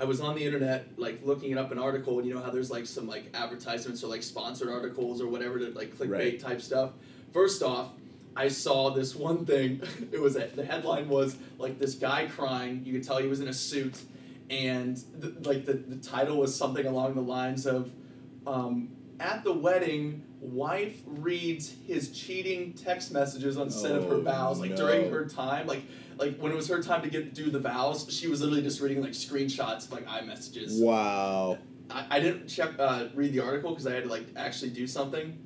I 0.00 0.04
was 0.04 0.20
on 0.22 0.34
the 0.34 0.42
internet, 0.44 0.86
like 0.98 1.20
looking 1.24 1.50
it 1.50 1.58
up 1.58 1.70
an 1.72 1.78
article, 1.78 2.18
and 2.18 2.26
you 2.26 2.32
know 2.34 2.40
how 2.40 2.50
there's 2.50 2.70
like 2.70 2.86
some 2.86 3.06
like 3.06 3.24
advertisements 3.34 4.02
or 4.02 4.06
like 4.06 4.22
sponsored 4.22 4.70
articles 4.70 5.20
or 5.20 5.28
whatever 5.28 5.58
to 5.58 5.68
like 5.70 5.94
clickbait 5.96 6.10
Right. 6.10 6.40
type 6.40 6.62
stuff. 6.62 6.92
First 7.34 7.62
off, 7.62 7.90
I 8.34 8.48
saw 8.48 8.90
this 8.90 9.14
one 9.14 9.44
thing. 9.44 9.82
It 10.12 10.20
was 10.20 10.34
the 10.34 10.64
headline 10.64 11.08
was 11.08 11.36
like 11.58 11.78
this 11.78 11.94
guy 11.94 12.26
crying. 12.26 12.82
You 12.84 12.94
could 12.94 13.04
tell 13.04 13.18
he 13.18 13.28
was 13.28 13.40
in 13.40 13.48
a 13.48 13.52
suit, 13.52 14.00
and 14.48 14.96
the, 15.18 15.34
like 15.46 15.66
the 15.66 15.74
the 15.74 15.96
title 15.96 16.38
was 16.38 16.54
something 16.56 16.86
along 16.86 17.14
the 17.14 17.20
lines 17.22 17.66
of, 17.66 17.90
um, 18.46 18.88
"At 19.20 19.44
the 19.44 19.52
wedding, 19.52 20.22
wife 20.40 21.02
reads 21.04 21.74
his 21.86 22.10
cheating 22.10 22.72
text 22.72 23.12
messages 23.12 23.58
on 23.58 23.66
instead 23.66 23.92
of 23.96 24.04
her 24.08 24.14
Oh, 24.14 24.22
vows." 24.22 24.60
Like 24.60 24.70
no. 24.70 24.76
during 24.76 25.10
her 25.10 25.26
time, 25.28 25.66
like 25.66 25.82
like 26.20 26.36
when 26.36 26.52
it 26.52 26.54
was 26.54 26.68
her 26.68 26.82
time 26.82 27.02
to 27.02 27.08
get 27.08 27.34
do 27.34 27.50
the 27.50 27.58
vows, 27.58 28.06
she 28.10 28.28
was 28.28 28.42
literally 28.42 28.62
just 28.62 28.80
reading 28.80 29.00
like 29.02 29.12
screenshots 29.12 29.86
of 29.86 29.92
like 29.92 30.06
iMessages. 30.06 30.80
Wow. 30.80 31.58
I, 31.90 32.06
I 32.10 32.20
didn't 32.20 32.46
check 32.46 32.78
uh, 32.78 33.06
read 33.14 33.32
the 33.32 33.40
article 33.40 33.70
because 33.70 33.86
I 33.86 33.94
had 33.94 34.04
to 34.04 34.10
like 34.10 34.26
actually 34.36 34.70
do 34.70 34.86
something, 34.86 35.38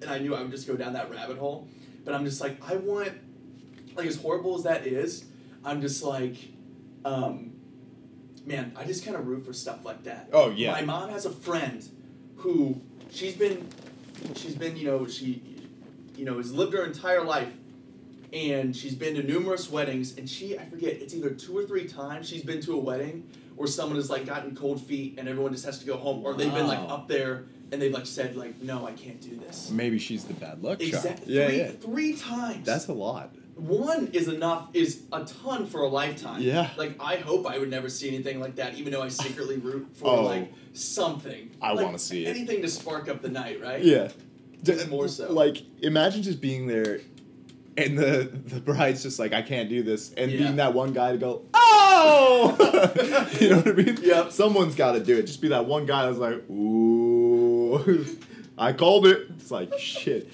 and 0.00 0.10
I 0.10 0.18
knew 0.18 0.34
I 0.34 0.42
would 0.42 0.50
just 0.50 0.66
go 0.66 0.76
down 0.76 0.94
that 0.94 1.10
rabbit 1.10 1.36
hole. 1.36 1.68
But 2.04 2.14
I'm 2.14 2.24
just 2.24 2.40
like 2.40 2.58
I 2.68 2.76
want, 2.76 3.12
like 3.94 4.06
as 4.06 4.16
horrible 4.16 4.56
as 4.56 4.64
that 4.64 4.86
is, 4.86 5.26
I'm 5.62 5.82
just 5.82 6.02
like, 6.02 6.36
um, 7.04 7.52
man, 8.46 8.72
I 8.76 8.84
just 8.84 9.04
kind 9.04 9.16
of 9.16 9.26
root 9.26 9.44
for 9.44 9.52
stuff 9.52 9.84
like 9.84 10.04
that. 10.04 10.30
Oh 10.32 10.50
yeah. 10.50 10.72
My 10.72 10.82
mom 10.82 11.10
has 11.10 11.26
a 11.26 11.30
friend 11.30 11.86
who 12.36 12.80
she's 13.10 13.34
been 13.34 13.68
she's 14.34 14.54
been, 14.54 14.74
you 14.74 14.86
know, 14.86 15.06
she 15.06 15.42
you 16.16 16.24
know, 16.24 16.38
has 16.38 16.52
lived 16.52 16.72
her 16.72 16.84
entire 16.84 17.24
life 17.24 17.52
and 18.34 18.76
she's 18.76 18.94
been 18.94 19.14
to 19.14 19.22
numerous 19.22 19.70
weddings 19.70 20.18
and 20.18 20.28
she 20.28 20.58
I 20.58 20.64
forget, 20.66 20.94
it's 20.94 21.14
either 21.14 21.30
two 21.30 21.56
or 21.56 21.64
three 21.64 21.86
times 21.86 22.28
she's 22.28 22.42
been 22.42 22.60
to 22.62 22.72
a 22.74 22.78
wedding 22.78 23.28
where 23.56 23.68
someone 23.68 23.96
has 23.96 24.10
like 24.10 24.26
gotten 24.26 24.54
cold 24.56 24.80
feet 24.84 25.14
and 25.18 25.28
everyone 25.28 25.52
just 25.52 25.64
has 25.64 25.78
to 25.78 25.86
go 25.86 25.96
home 25.96 26.24
or 26.24 26.34
they've 26.34 26.52
been 26.52 26.66
like 26.66 26.80
Wow. 26.88 26.96
up 26.96 27.08
there 27.08 27.44
and 27.70 27.80
they've 27.80 27.92
like 27.92 28.06
said 28.06 28.34
like 28.36 28.60
no 28.60 28.86
I 28.86 28.92
can't 28.92 29.20
do 29.20 29.36
this. 29.36 29.70
Maybe 29.70 29.98
she's 29.98 30.24
the 30.24 30.34
bad 30.34 30.62
luck 30.62 30.80
charm. 30.80 30.88
Exactly. 30.88 31.32
Yeah, 31.34 31.46
three, 31.46 31.58
yeah. 31.58 31.70
three 31.70 32.16
times. 32.16 32.66
That's 32.66 32.88
a 32.88 32.92
lot. 32.92 33.32
one 33.54 34.08
is 34.12 34.26
enough 34.26 34.68
is 34.74 35.02
a 35.12 35.24
ton 35.24 35.66
for 35.66 35.82
a 35.82 35.88
lifetime. 35.88 36.42
Yeah. 36.42 36.70
Like 36.76 36.96
I 37.00 37.16
hope 37.16 37.46
I 37.46 37.58
would 37.58 37.70
never 37.70 37.88
see 37.88 38.08
anything 38.08 38.40
like 38.40 38.56
that, 38.56 38.74
even 38.74 38.92
though 38.92 39.02
I 39.02 39.08
secretly 39.08 39.58
root 39.58 39.86
for 39.94 40.08
Oh. 40.08 40.24
like 40.24 40.52
something. 40.72 41.50
I 41.62 41.72
Like, 41.72 41.84
wanna 41.86 41.98
see 42.00 42.26
it. 42.26 42.30
Anything 42.36 42.62
to 42.62 42.68
spark 42.68 43.08
up 43.08 43.22
the 43.22 43.28
night, 43.28 43.60
right? 43.62 43.82
Yeah. 43.82 44.10
Even 44.66 44.88
more 44.90 45.06
so. 45.08 45.30
Like, 45.32 45.58
imagine 45.82 46.22
just 46.22 46.40
being 46.40 46.66
there 46.66 47.00
and 47.76 47.98
the 47.98 48.30
the 48.32 48.60
bride's 48.60 49.02
just 49.02 49.18
like, 49.18 49.32
I 49.32 49.42
can't 49.42 49.68
do 49.68 49.82
this, 49.82 50.12
and 50.14 50.30
Yeah. 50.30 50.38
being 50.38 50.56
that 50.56 50.74
one 50.74 50.92
guy 50.92 51.12
to 51.12 51.18
go, 51.18 51.42
oh, 51.54 52.56
you 53.40 53.50
know 53.50 53.56
what 53.58 53.68
I 53.68 53.72
mean? 53.72 53.98
Yep. 54.02 54.32
Someone's 54.32 54.74
got 54.74 54.92
to 54.92 55.00
do 55.00 55.16
it. 55.18 55.22
Just 55.26 55.40
be 55.40 55.48
that 55.48 55.66
one 55.66 55.86
guy 55.86 56.06
that's 56.06 56.18
like, 56.18 56.48
ooh, 56.50 58.06
I 58.58 58.72
called 58.72 59.06
it. 59.06 59.26
It's 59.38 59.50
like 59.50 59.76
shit. 59.78 60.28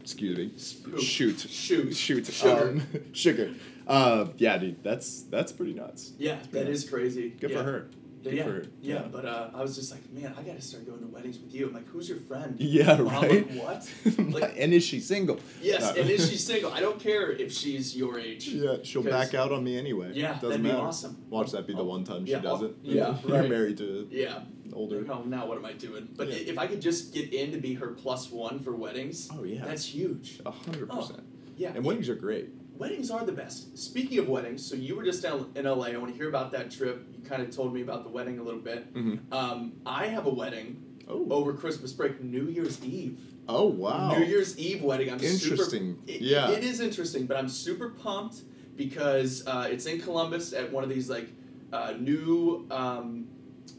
Excuse 0.00 0.36
me. 0.38 0.52
Shoot. 1.00 1.40
Shoot. 1.40 1.94
Shoot. 1.94 2.26
Sugar. 2.26 2.68
Um, 2.68 2.82
sugar. 3.12 3.54
Uh, 3.86 4.26
yeah, 4.36 4.58
dude. 4.58 4.82
That's 4.82 5.22
that's 5.22 5.52
pretty 5.52 5.74
nuts. 5.74 6.12
Yeah, 6.18 6.38
that 6.52 6.64
Yeah. 6.66 6.70
is 6.72 6.88
crazy. 6.88 7.30
Good 7.30 7.50
yeah. 7.50 7.58
for 7.58 7.62
her. 7.64 7.88
Yeah, 8.30 8.44
for 8.44 8.50
her. 8.50 8.66
yeah, 8.80 9.02
but 9.10 9.24
uh, 9.24 9.50
I 9.54 9.62
was 9.62 9.74
just 9.74 9.90
like, 9.90 10.08
man, 10.12 10.34
I 10.38 10.42
gotta 10.42 10.60
start 10.62 10.86
going 10.86 11.00
to 11.00 11.06
weddings 11.06 11.38
with 11.38 11.52
you. 11.54 11.66
I'm 11.66 11.74
like, 11.74 11.86
who's 11.88 12.08
your 12.08 12.18
friend? 12.18 12.56
Yeah, 12.60 12.96
Mom, 12.96 13.06
like, 13.06 13.30
right. 13.30 13.50
what? 13.52 13.92
Like, 14.18 14.42
Like- 14.42 14.54
and 14.58 14.72
is 14.72 14.84
she 14.84 15.00
single? 15.00 15.40
Yes, 15.60 15.96
and 15.96 16.08
is 16.08 16.30
she 16.30 16.36
single? 16.36 16.72
I 16.72 16.80
don't 16.80 17.00
care 17.00 17.30
if 17.32 17.52
she's 17.52 17.96
your 17.96 18.18
age. 18.18 18.48
Yeah, 18.48 18.76
she'll 18.84 19.02
back 19.02 19.34
out 19.34 19.50
on 19.52 19.64
me 19.64 19.76
anyway. 19.78 20.12
Yeah, 20.14 20.34
Doesn't 20.34 20.48
that'd 20.50 20.62
be 20.62 20.68
matter. 20.68 20.82
awesome. 20.82 21.16
Watch 21.30 21.50
that 21.52 21.66
be 21.66 21.74
the 21.74 21.82
one 21.84 22.04
time 22.04 22.26
yeah, 22.26 22.36
she 22.38 22.42
does 22.42 22.62
it. 22.62 22.76
yeah, 22.82 23.16
You're 23.26 23.40
right. 23.40 23.50
married 23.50 23.78
to 23.78 24.06
Yeah. 24.10 24.40
older. 24.72 25.04
Oh, 25.10 25.22
now 25.22 25.46
what 25.46 25.58
am 25.58 25.64
I 25.64 25.72
doing? 25.72 26.08
But 26.16 26.28
Yeah. 26.28 26.34
if 26.52 26.58
I 26.58 26.66
could 26.66 26.80
just 26.80 27.12
get 27.12 27.32
in 27.32 27.50
to 27.52 27.58
be 27.58 27.74
her 27.74 27.88
plus 27.88 28.30
one 28.30 28.60
for 28.60 28.74
weddings, 28.74 29.28
Oh 29.32 29.42
yeah. 29.44 29.64
that's 29.64 29.84
huge. 29.84 30.40
a 30.46 30.50
hundred 30.50 30.88
Oh, 30.90 30.96
percent. 30.98 31.20
Yeah. 31.56 31.72
And 31.74 31.84
weddings 31.84 32.08
are 32.08 32.14
great. 32.14 32.48
Weddings 32.82 33.12
are 33.12 33.24
the 33.24 33.30
best. 33.30 33.78
Speaking 33.78 34.18
of 34.18 34.28
weddings, 34.28 34.66
so 34.66 34.74
you 34.74 34.96
were 34.96 35.04
just 35.04 35.22
down 35.22 35.52
in 35.54 35.66
LA. 35.66 35.86
I 35.86 35.96
want 35.98 36.10
to 36.10 36.18
hear 36.18 36.28
about 36.28 36.50
that 36.50 36.68
trip. 36.68 37.06
You 37.16 37.22
kind 37.22 37.40
of 37.40 37.54
told 37.54 37.72
me 37.72 37.80
about 37.80 38.02
the 38.02 38.08
wedding 38.10 38.40
a 38.40 38.42
little 38.42 38.58
bit. 38.58 38.92
Mm-hmm. 38.92 39.32
Um, 39.32 39.74
I 39.86 40.06
have 40.08 40.26
a 40.26 40.30
wedding 40.30 40.82
Oh. 41.08 41.28
over 41.30 41.52
Christmas 41.52 41.92
break, 41.92 42.20
New 42.20 42.46
Year's 42.48 42.84
Eve. 42.84 43.20
Oh 43.48 43.66
wow. 43.68 44.18
New 44.18 44.24
Year's 44.24 44.58
Eve 44.58 44.82
wedding. 44.82 45.10
I'm 45.10 45.20
Interesting. 45.20 45.96
Super, 46.06 46.10
it- 46.10 46.22
Yeah. 46.22 46.50
it 46.50 46.64
is 46.64 46.80
interesting, 46.80 47.26
but 47.26 47.36
I'm 47.36 47.48
super 47.48 47.90
pumped 47.90 48.42
because 48.76 49.46
uh, 49.46 49.68
it's 49.70 49.86
in 49.86 50.00
Columbus 50.00 50.52
at 50.52 50.72
one 50.72 50.82
of 50.82 50.90
these 50.90 51.08
like 51.08 51.28
uh, 51.72 51.94
new 52.00 52.66
um, 52.72 53.28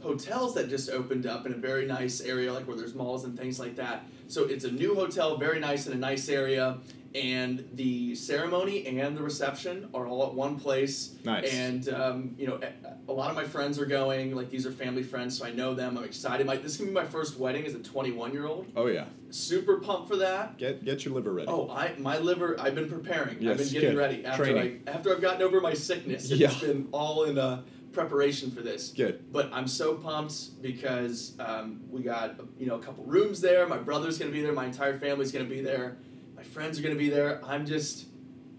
hotels 0.02 0.54
that 0.56 0.70
just 0.70 0.90
opened 0.90 1.26
up 1.26 1.46
in 1.46 1.52
a 1.52 1.58
very 1.58 1.86
nice 1.86 2.22
area, 2.22 2.54
like 2.54 2.66
where 2.70 2.78
there's 2.78 2.96
malls 2.96 3.26
and 3.26 3.38
things 3.38 3.60
like 3.60 3.76
that. 3.76 4.06
So 4.30 4.46
it's 4.46 4.64
a 4.64 4.72
new 4.72 4.96
hotel, 4.96 5.36
very 5.38 5.60
nice 5.60 5.88
in 5.88 5.92
a 5.94 5.98
nice 5.98 6.30
area, 6.30 6.78
and 7.16 7.68
the 7.74 8.16
ceremony 8.16 8.86
and 8.88 9.16
the 9.18 9.22
reception 9.22 9.90
are 9.94 10.08
all 10.08 10.26
at 10.28 10.34
one 10.34 10.60
place. 10.60 11.16
Nice. 11.24 11.54
And 11.54 11.90
um, 11.90 12.36
you 12.38 12.48
know, 12.48 12.60
a, 12.62 13.12
a 13.12 13.14
lot 13.14 13.30
of 13.30 13.36
my 13.36 13.44
friends 13.44 13.80
are 13.80 13.86
going. 13.86 14.36
Like 14.36 14.50
these 14.50 14.66
are 14.66 14.72
family 14.72 15.04
friends, 15.04 15.38
so 15.38 15.46
I 15.46 15.52
know 15.52 15.74
them. 15.74 15.98
I'm 15.98 16.04
excited. 16.04 16.46
My, 16.48 16.56
this 16.56 16.74
is 16.74 16.78
gonna 16.78 16.90
be 16.90 16.96
my 16.96 17.06
first 17.06 17.38
wedding 17.38 17.66
as 17.66 17.76
a 17.76 17.80
21 17.80 18.34
year 18.34 18.46
old. 18.48 18.68
Oh 18.76 18.88
yeah. 18.88 19.06
Super 19.30 19.78
pumped 19.80 20.08
for 20.08 20.18
that. 20.18 20.58
Get 20.58 20.84
get 20.86 21.06
your 21.06 21.14
liver 21.14 21.32
ready. 21.34 21.48
Oh, 21.48 21.70
I 21.70 21.94
my 21.98 22.18
liver. 22.18 22.56
I've 22.60 22.76
been 22.76 22.90
preparing. 22.90 23.38
I've 23.38 23.42
Yes, 23.42 23.58
been 23.58 23.74
getting 23.74 23.90
good. 23.92 23.98
ready 23.98 24.26
after 24.26 24.44
Training. 24.46 24.84
I 24.88 24.92
after 24.92 25.14
I've 25.14 25.22
gotten 25.22 25.42
over 25.42 25.60
my 25.62 25.74
sickness. 25.74 26.30
It's 26.32 26.40
Yeah. 26.40 26.54
been 26.60 26.88
all 26.92 27.24
in 27.26 27.38
uh, 27.38 27.62
preparation 27.94 28.50
for 28.52 28.62
this. 28.62 28.90
Good. 28.90 29.32
But 29.32 29.50
I'm 29.54 29.68
so 29.68 29.96
pumped 29.96 30.62
because 30.62 31.34
um, 31.40 31.82
we 31.92 32.02
got 32.02 32.36
you 32.60 32.66
know 32.68 32.76
a 32.76 32.80
couple 32.80 33.04
rooms 33.06 33.42
there. 33.42 33.68
My 33.68 33.78
brother's 33.78 34.18
gonna 34.18 34.32
be 34.32 34.42
there. 34.42 34.54
My 34.54 34.66
entire 34.66 34.98
family's 34.98 35.32
gonna 35.32 35.46
be 35.46 35.62
there. 35.62 35.98
My 36.44 36.50
friends 36.50 36.78
are 36.78 36.82
gonna 36.84 36.96
be 36.96 37.10
there. 37.10 37.40
I'm 37.46 37.66
just, 37.66 38.08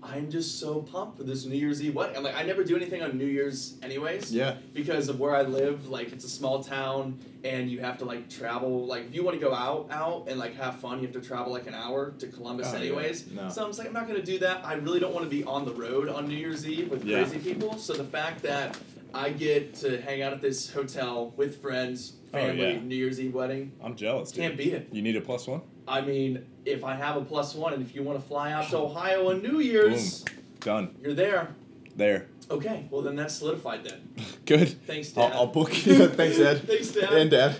I'm 0.02 0.30
just 0.30 0.58
so 0.58 0.80
pumped 0.80 1.18
for 1.18 1.22
this 1.24 1.44
New 1.44 1.54
Year's 1.56 1.82
Eve 1.82 1.94
wedding. 1.94 2.16
I'm 2.16 2.22
like 2.22 2.34
I 2.34 2.42
never 2.42 2.64
do 2.64 2.76
anything 2.76 3.02
on 3.02 3.18
New 3.18 3.26
Year's 3.26 3.74
anyways 3.82 4.32
Yeah. 4.32 4.54
because 4.72 5.10
of 5.10 5.20
where 5.20 5.36
I 5.36 5.42
live. 5.42 5.90
Like 5.90 6.10
it's 6.10 6.24
a 6.24 6.28
small 6.30 6.64
town, 6.64 7.18
and 7.44 7.70
you 7.70 7.80
have 7.80 7.98
to 7.98 8.06
like 8.06 8.30
travel. 8.30 8.86
Like 8.86 9.04
if 9.08 9.14
you 9.14 9.22
want 9.22 9.38
to 9.38 9.44
go 9.44 9.52
out, 9.54 9.88
out 9.90 10.28
and 10.28 10.38
like 10.40 10.56
have 10.56 10.76
fun, 10.80 11.00
you 11.00 11.06
have 11.08 11.12
to 11.12 11.20
travel 11.20 11.52
like 11.52 11.66
an 11.66 11.74
hour 11.74 12.12
to 12.18 12.26
Columbus, 12.26 12.68
Oh, 12.70 12.72
yeah. 12.72 12.78
anyways. 12.80 13.30
No. 13.30 13.50
So 13.50 13.62
I'm 13.62 13.68
just 13.68 13.78
like, 13.78 13.88
I'm 13.88 13.92
not 13.94 14.06
gonna 14.08 14.22
do 14.22 14.38
that. 14.38 14.64
I 14.64 14.74
really 14.74 14.98
don't 15.00 15.12
want 15.12 15.24
to 15.26 15.30
be 15.30 15.44
on 15.44 15.66
the 15.66 15.74
road 15.74 16.08
on 16.08 16.26
New 16.26 16.36
Year's 16.36 16.66
Eve 16.66 16.90
with 16.90 17.04
Yeah. 17.04 17.22
crazy 17.22 17.38
people. 17.38 17.76
So 17.76 17.92
the 17.92 18.04
fact 18.04 18.40
that 18.44 18.78
I 19.12 19.28
get 19.28 19.74
to 19.76 20.00
hang 20.00 20.22
out 20.22 20.32
at 20.32 20.40
this 20.40 20.72
hotel 20.72 21.34
with 21.36 21.60
friends, 21.60 22.14
Oh, 22.32 22.38
family, 22.38 22.72
yeah. 22.72 22.80
New 22.80 22.96
Year's 22.96 23.20
Eve 23.20 23.34
wedding, 23.34 23.72
I'm 23.82 23.94
jealous. 23.94 24.32
Dude. 24.32 24.40
can't 24.42 24.56
beat 24.56 24.72
it. 24.72 24.88
You 24.90 25.02
need 25.02 25.16
a 25.16 25.20
plus 25.20 25.46
one. 25.46 25.60
I 25.86 26.00
mean, 26.00 26.46
if 26.64 26.84
I 26.84 26.94
have 26.94 27.16
a 27.16 27.20
plus 27.24 27.54
one, 27.54 27.72
and 27.74 27.82
if 27.82 27.94
you 27.94 28.02
want 28.02 28.20
to 28.20 28.26
fly 28.26 28.52
out 28.52 28.68
to 28.70 28.78
Ohio 28.78 29.30
on 29.30 29.42
New 29.42 29.60
Year's, 29.60 30.24
Done. 30.60 30.94
you're 31.02 31.14
there. 31.14 31.54
There. 31.96 32.26
Okay, 32.50 32.86
well 32.90 33.00
then 33.02 33.16
that's 33.16 33.34
solidified 33.34 33.84
then. 33.84 34.08
Good. 34.46 34.68
Thanks, 34.86 35.16
I'll, 35.16 35.28
Dad. 35.28 35.36
I'll 35.36 35.46
book 35.46 35.86
you. 35.86 36.08
Thanks, 36.08 36.38
Ed. 36.38 36.66
Thanks, 36.66 36.88
Dad. 36.88 37.12
And 37.12 37.30
Dad. 37.30 37.56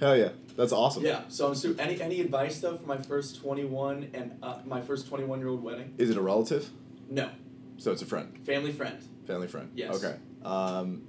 Hell 0.00 0.16
yeah. 0.16 0.30
That's 0.56 0.72
awesome. 0.72 1.04
Yeah, 1.04 1.22
so 1.28 1.48
I'm 1.48 1.54
super. 1.56 1.80
Any 1.82 2.00
any 2.00 2.20
advice 2.20 2.60
though 2.60 2.76
for 2.76 2.86
my 2.86 2.96
first 2.96 3.40
21 3.42 4.10
and 4.14 4.38
uh, 4.40 4.58
my 4.64 4.80
first 4.80 5.08
21 5.08 5.40
year 5.40 5.48
old 5.48 5.62
wedding? 5.64 5.94
Is 5.98 6.10
it 6.10 6.16
a 6.16 6.20
relative? 6.22 6.70
No, 7.10 7.28
So 7.76 7.90
it's 7.92 8.02
a 8.02 8.06
friend, 8.06 8.38
family 8.46 8.70
friend. 8.72 8.96
family 9.26 9.48
friend. 9.48 9.70
Yes. 9.74 9.96
Okay. 10.02 10.16
Um, 10.44 11.02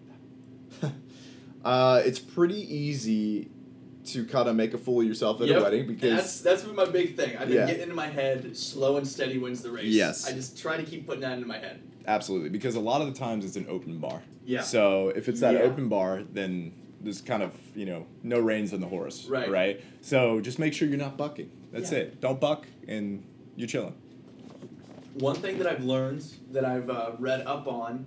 uh, 1.64 2.02
it's 2.06 2.20
pretty 2.20 2.60
easy 2.76 3.50
to 4.08 4.26
kind 4.26 4.48
of 4.48 4.56
make 4.56 4.74
a 4.74 4.78
fool 4.78 5.02
of 5.02 5.08
yourself 5.08 5.42
at 5.42 5.48
Yep, 5.48 5.60
a 5.60 5.64
wedding 5.64 5.88
because 5.88 6.12
that's 6.18 6.42
that's 6.42 6.64
been 6.64 6.76
my 6.76 6.86
big 6.86 7.16
thing. 7.16 7.36
I've 7.38 7.48
been 7.48 7.58
Yeah. 7.58 7.66
getting 7.68 7.84
into 7.84 7.96
my 7.96 8.08
head. 8.08 8.56
Slow 8.56 8.98
and 8.98 9.08
steady 9.08 9.38
wins 9.38 9.62
the 9.62 9.72
race. 9.72 9.86
Yes. 9.86 10.28
I 10.28 10.32
just 10.34 10.58
try 10.58 10.78
to 10.78 10.84
keep 10.84 11.06
putting 11.06 11.22
that 11.22 11.34
into 11.34 11.48
my 11.48 11.58
head. 11.60 11.80
absolutely 12.08 12.50
because 12.50 12.76
a 12.76 12.80
lot 12.80 13.02
of 13.02 13.08
the 13.12 13.18
times 13.18 13.44
it's 13.46 13.56
an 13.56 13.66
open 13.68 13.98
bar. 14.00 14.22
Yeah. 14.46 14.62
So 14.62 15.10
if 15.10 15.28
it's 15.28 15.40
that 15.40 15.56
Yeah. 15.56 15.62
open 15.62 15.90
bar, 15.90 16.22
then 16.34 16.72
there's 17.02 17.20
kind 17.22 17.42
of 17.44 17.52
you 17.76 17.86
know 17.86 18.06
no 18.24 18.40
reins 18.40 18.74
on 18.74 18.80
the 18.80 18.88
horse. 18.88 19.26
Right. 19.26 19.50
Right. 19.50 19.82
So 20.02 20.40
just 20.40 20.60
make 20.60 20.74
sure 20.74 20.88
you're 20.88 20.98
not 20.98 21.18
bucking. 21.18 21.50
That's 21.72 21.92
Yeah. 21.92 22.00
it. 22.00 22.22
Don't 22.22 22.40
buck, 22.40 22.68
and 22.88 23.24
you're 23.56 23.68
chilling. 23.68 23.96
One 25.16 25.36
thing 25.36 25.58
that 25.60 25.68
I've 25.68 25.84
learned 25.84 26.24
that 26.52 26.66
I've 26.66 26.90
uh, 26.90 27.12
read 27.20 27.42
up 27.48 27.68
on 27.68 28.06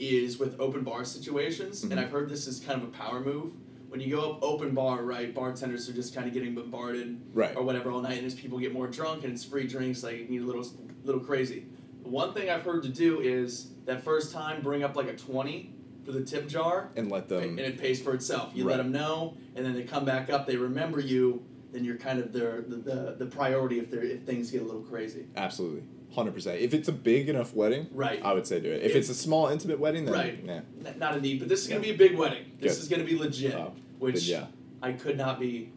is 0.00 0.38
with 0.38 0.58
open 0.60 0.82
bar 0.82 1.04
situations, 1.04 1.84
Mhm. 1.84 1.92
and 1.92 2.00
I've 2.00 2.10
heard 2.10 2.28
this 2.28 2.46
is 2.46 2.60
kind 2.60 2.80
of 2.82 2.88
a 2.88 2.90
power 2.92 3.20
move. 3.20 3.52
When 3.88 4.00
you 4.00 4.14
go 4.14 4.32
up 4.32 4.42
open 4.42 4.74
bar, 4.74 5.02
right, 5.02 5.34
bartenders 5.34 5.88
are 5.88 5.92
just 5.94 6.14
kind 6.14 6.26
of 6.28 6.34
getting 6.34 6.54
bombarded 6.54 7.20
Right. 7.32 7.56
or 7.56 7.62
whatever 7.62 7.90
all 7.90 8.00
night, 8.02 8.18
and 8.18 8.26
as 8.26 8.34
people 8.34 8.58
get 8.58 8.72
more 8.72 8.86
drunk 8.86 9.24
and 9.24 9.32
it's 9.32 9.44
free 9.44 9.66
drinks, 9.66 10.02
like 10.02 10.18
you 10.18 10.28
need 10.28 10.42
a 10.42 10.44
little 10.44 10.66
little 11.04 11.20
crazy. 11.22 11.66
one 12.02 12.32
thing 12.34 12.48
I've 12.50 12.62
heard 12.62 12.82
to 12.84 12.88
do 12.88 13.20
is 13.20 13.68
that 13.86 14.02
first 14.02 14.32
time 14.32 14.62
bring 14.62 14.82
up 14.82 14.94
like 14.96 15.08
a 15.08 15.16
twenty 15.16 15.74
for 16.04 16.12
the 16.12 16.22
tip 16.22 16.48
jar, 16.48 16.90
And 16.96 17.10
let 17.10 17.28
them. 17.28 17.42
and 17.42 17.60
it 17.60 17.78
pays 17.78 18.00
for 18.00 18.14
itself. 18.14 18.52
You 18.54 18.64
let 18.64 18.78
them 18.78 18.92
know, 18.92 19.36
and 19.54 19.64
then 19.64 19.74
they 19.74 19.82
come 19.82 20.04
back 20.06 20.30
up. 20.30 20.46
They 20.46 20.56
remember 20.56 21.00
you. 21.00 21.44
Then 21.70 21.84
you're 21.84 21.98
kind 21.98 22.18
of 22.18 22.32
their 22.32 22.62
the, 22.62 22.76
the, 22.76 23.16
the 23.18 23.26
priority 23.26 23.78
if 23.78 23.90
they 23.90 23.98
if 23.98 24.22
things 24.22 24.50
get 24.50 24.62
a 24.62 24.64
little 24.64 24.80
crazy. 24.82 25.26
Absolutely. 25.36 25.82
100%. 26.16 26.60
If 26.60 26.74
it's 26.74 26.88
a 26.88 26.92
big 26.92 27.28
enough 27.28 27.54
wedding, 27.54 27.86
Right. 27.92 28.20
I 28.24 28.32
would 28.34 28.46
say 28.46 28.60
do 28.60 28.70
it. 28.70 28.82
If 28.82 28.90
If- 28.90 28.96
it's 28.96 29.08
a 29.10 29.14
small, 29.14 29.48
intimate 29.48 29.78
wedding, 29.78 30.04
then 30.06 30.14
Right. 30.14 30.44
nah. 30.44 30.60
Not 30.98 31.16
a 31.16 31.20
need, 31.20 31.38
but 31.38 31.48
this 31.48 31.62
is 31.62 31.68
gonna 31.68 31.80
Yeah. 31.80 31.92
be 31.92 32.04
a 32.04 32.08
big 32.08 32.16
wedding. 32.16 32.44
This 32.60 32.74
Good. 32.76 32.82
is 32.82 32.88
gonna 32.88 33.04
be 33.04 33.16
legit, 33.16 33.54
Oh, 33.54 33.72
which 33.98 34.26
yeah. 34.28 34.46
I 34.82 34.92
could 34.92 35.16
not 35.18 35.38
be 35.40 35.70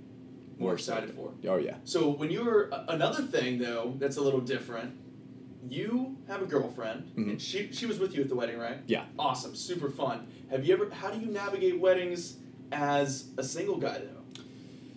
more 0.57 0.67
More 0.69 0.73
excited 0.75 1.11
for. 1.15 1.33
Oh, 1.47 1.57
yeah. 1.57 1.77
So 1.85 2.09
when 2.09 2.29
you 2.29 2.43
were 2.43 2.69
another 2.87 3.23
thing 3.23 3.57
though 3.57 3.95
that's 3.99 4.17
a 4.17 4.21
little 4.21 4.41
different, 4.41 4.93
you 5.69 6.17
have 6.27 6.41
a 6.41 6.45
girlfriend 6.45 7.11
Mhm. 7.15 7.29
and 7.31 7.41
she 7.41 7.69
she 7.71 7.85
was 7.85 7.99
with 7.99 8.15
you 8.15 8.21
at 8.21 8.29
the 8.29 8.35
wedding, 8.35 8.57
right? 8.57 8.77
Yeah. 8.87 9.05
Awesome, 9.19 9.55
super 9.55 9.89
fun. 9.89 10.27
Have 10.49 10.65
you 10.65 10.73
ever? 10.73 10.89
How 10.91 11.11
do 11.11 11.19
you 11.19 11.31
navigate 11.31 11.79
weddings 11.79 12.37
as 12.71 13.25
a 13.37 13.43
single 13.43 13.77
guy 13.77 13.99
though? 13.99 14.43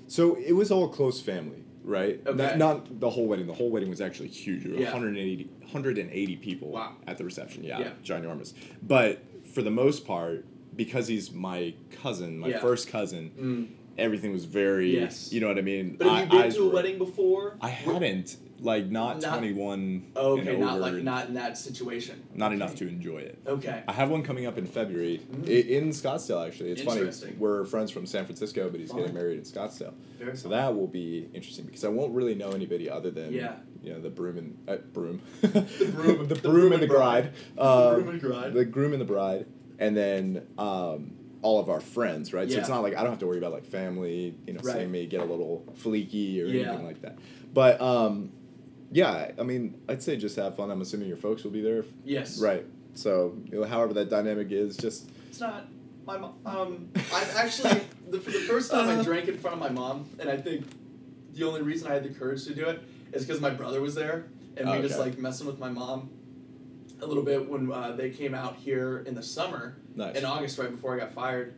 So 0.07 0.35
it 0.37 0.53
was 0.53 0.71
all 0.71 0.89
close 0.89 1.21
family, 1.21 1.64
right? 1.85 2.21
Okay. 2.27 2.37
Not, 2.37 2.59
not 2.59 3.01
the 3.01 3.11
whole 3.11 3.27
wedding. 3.27 3.47
The 3.47 3.53
whole 3.55 3.71
wedding 3.71 3.91
was 3.91 4.01
actually 4.01 4.29
huge. 4.29 4.63
There 4.65 4.73
were 4.73 4.79
Yeah. 4.81 4.87
180, 4.93 5.49
180 5.61 6.37
people 6.37 6.71
Wow. 6.71 6.97
at 7.07 7.19
the 7.19 7.25
reception. 7.25 7.63
Yeah, 7.63 7.79
Yeah. 7.79 7.91
ginormous. 8.03 8.55
But 8.83 9.23
for 9.53 9.63
the 9.63 9.71
most 9.71 10.07
part, 10.07 10.45
because 10.75 11.07
he's 11.09 11.31
my 11.33 11.75
cousin, 12.03 12.39
my 12.39 12.49
Yeah. 12.49 12.61
first 12.61 12.89
cousin, 12.89 13.31
Mm. 13.39 13.67
everything 13.99 14.33
was 14.33 14.45
very. 14.47 14.95
Yes. 14.95 15.33
You 15.33 15.41
know 15.41 15.49
what 15.49 15.59
I 15.59 15.63
mean? 15.63 15.97
But 15.99 16.07
have 16.09 16.17
I- 16.33 16.37
you 16.37 16.43
been 16.43 16.53
to 16.53 16.63
a 16.63 16.69
wedding 16.71 16.99
before? 16.99 17.57
I 17.61 17.69
hadn't. 17.69 18.37
Like 18.65 18.87
not, 18.87 19.21
Not- 19.21 19.37
21 19.39 20.07
Oh, 20.17 20.39
and 20.39 20.49
okay, 20.49 20.59
not 20.59 20.81
like 20.81 20.95
not 20.95 21.29
in 21.29 21.35
that 21.35 21.59
situation. 21.59 22.23
not 22.35 22.47
Okay. 22.47 22.55
enough 22.55 22.75
to 22.77 22.89
enjoy 22.89 23.19
it. 23.19 23.39
Okay. 23.47 23.83
I 23.87 23.93
have 23.93 24.09
one 24.11 24.23
coming 24.23 24.47
up 24.47 24.57
in 24.57 24.65
February 24.67 25.21
Mm. 25.31 25.49
i 25.49 25.53
in 25.77 25.91
Scottsdale. 25.91 26.47
Actually, 26.47 26.71
it's 26.71 26.81
funny. 26.83 27.09
We're 27.39 27.67
friends 27.67 27.91
from 27.91 28.07
San 28.07 28.25
Francisco, 28.25 28.71
but 28.71 28.81
he's 28.81 28.89
Fun. 28.91 29.01
getting 29.01 29.15
married 29.15 29.37
in 29.39 29.45
Scottsdale. 29.45 29.93
Very 30.19 30.35
So 30.37 30.45
fun. 30.49 30.53
that 30.53 30.75
will 30.75 30.87
be 30.87 31.29
interesting 31.35 31.67
because 31.67 31.85
I 31.85 31.89
won't 31.89 32.15
really 32.15 32.35
know 32.35 32.51
anybody 32.53 32.89
other 32.89 33.11
than 33.11 33.35
Yeah. 33.35 33.57
you 33.83 33.93
know 33.93 34.01
the 34.01 34.09
broom 34.09 34.39
and 34.39 34.57
uh, 34.67 34.77
broom, 34.95 35.21
broom- 35.43 36.27
the, 36.29 36.35
the 36.35 36.49
broom, 36.49 36.73
and 36.73 36.81
the 36.81 36.87
and 36.87 36.89
bride, 36.89 37.33
The 37.57 37.63
Um, 37.63 37.95
groom 37.97 38.09
and 38.09 38.21
bride. 38.23 38.55
the 38.55 38.65
groom 38.65 38.93
and 38.93 39.01
the 39.01 39.05
bride, 39.05 39.45
and 39.79 39.95
then 39.95 40.47
um, 40.57 41.13
all 41.43 41.61
of 41.61 41.69
our 41.69 41.81
friends, 41.81 42.33
right? 42.33 42.49
Yeah. 42.49 42.55
So 42.55 42.61
it's 42.61 42.69
not 42.71 42.83
like 42.83 42.95
I 42.97 43.03
don't 43.03 43.11
have 43.11 43.19
to 43.19 43.27
worry 43.27 43.37
about 43.37 43.53
like 43.53 43.67
family, 43.67 44.35
you 44.47 44.55
know, 44.55 44.61
Right. 44.63 44.77
seeing 44.77 44.91
me 44.91 45.05
get 45.07 45.21
a 45.21 45.25
little 45.27 45.67
fleeky 45.77 46.41
or 46.43 46.47
Yeah. 46.47 46.69
anything 46.69 46.87
like 46.87 47.03
that. 47.03 47.19
But 47.53 47.79
um, 47.83 48.33
yeah, 48.95 49.33
I 49.39 49.43
mean, 49.43 49.75
I'd 49.89 50.03
say 50.05 50.17
just 50.17 50.37
have 50.37 50.55
fun. 50.57 50.71
I'm 50.71 50.81
assuming 50.81 51.09
your 51.09 51.17
folks 51.17 51.43
will 51.43 51.51
be 51.51 51.61
there, 51.61 51.85
Yes. 52.05 52.39
right? 52.41 52.65
So 52.95 53.37
you 53.51 53.61
know, 53.61 53.67
however 53.67 53.93
that 53.95 54.09
dynamic 54.09 54.53
is, 54.53 54.77
just 54.77 55.11
It's 55.29 55.41
not 55.41 55.67
my 56.07 56.17
mom. 56.17 56.35
Um, 56.47 56.89
I've 57.13 57.37
actually 57.45 57.81
the, 58.09 58.21
for 58.21 58.31
the 58.31 58.39
first 58.41 58.71
time 58.71 58.89
I 58.89 58.95
Uh. 58.95 59.03
drank 59.03 59.27
in 59.29 59.37
front 59.37 59.55
of 59.55 59.61
my 59.61 59.69
mom, 59.69 60.09
and 60.21 60.31
I 60.31 60.37
think 60.37 60.65
the 61.35 61.43
only 61.45 61.63
reason 61.63 61.91
I 61.91 61.95
had 61.95 62.05
the 62.05 62.11
courage 62.11 62.45
to 62.45 62.55
do 62.55 62.69
it 62.69 62.81
is 63.13 63.27
because 63.27 63.41
my 63.41 63.51
brother 63.51 63.81
was 63.81 63.97
there, 63.97 64.27
and 64.57 64.71
we 64.71 64.81
just 64.81 64.99
like 65.01 65.19
messing 65.19 65.49
with 65.49 65.59
my 65.59 65.69
mom 65.71 66.09
a 67.03 67.07
little 67.07 67.25
bit 67.25 67.49
when 67.51 67.71
uh, 67.73 67.91
they 67.93 68.11
came 68.11 68.33
out 68.35 68.55
here 68.57 69.03
in 69.07 69.15
the 69.17 69.23
summer 69.23 69.77
nice. 69.97 70.15
in 70.17 70.25
August, 70.25 70.57
right 70.59 70.71
before 70.71 70.95
I 70.95 71.01
got 71.01 71.13
fired. 71.13 71.55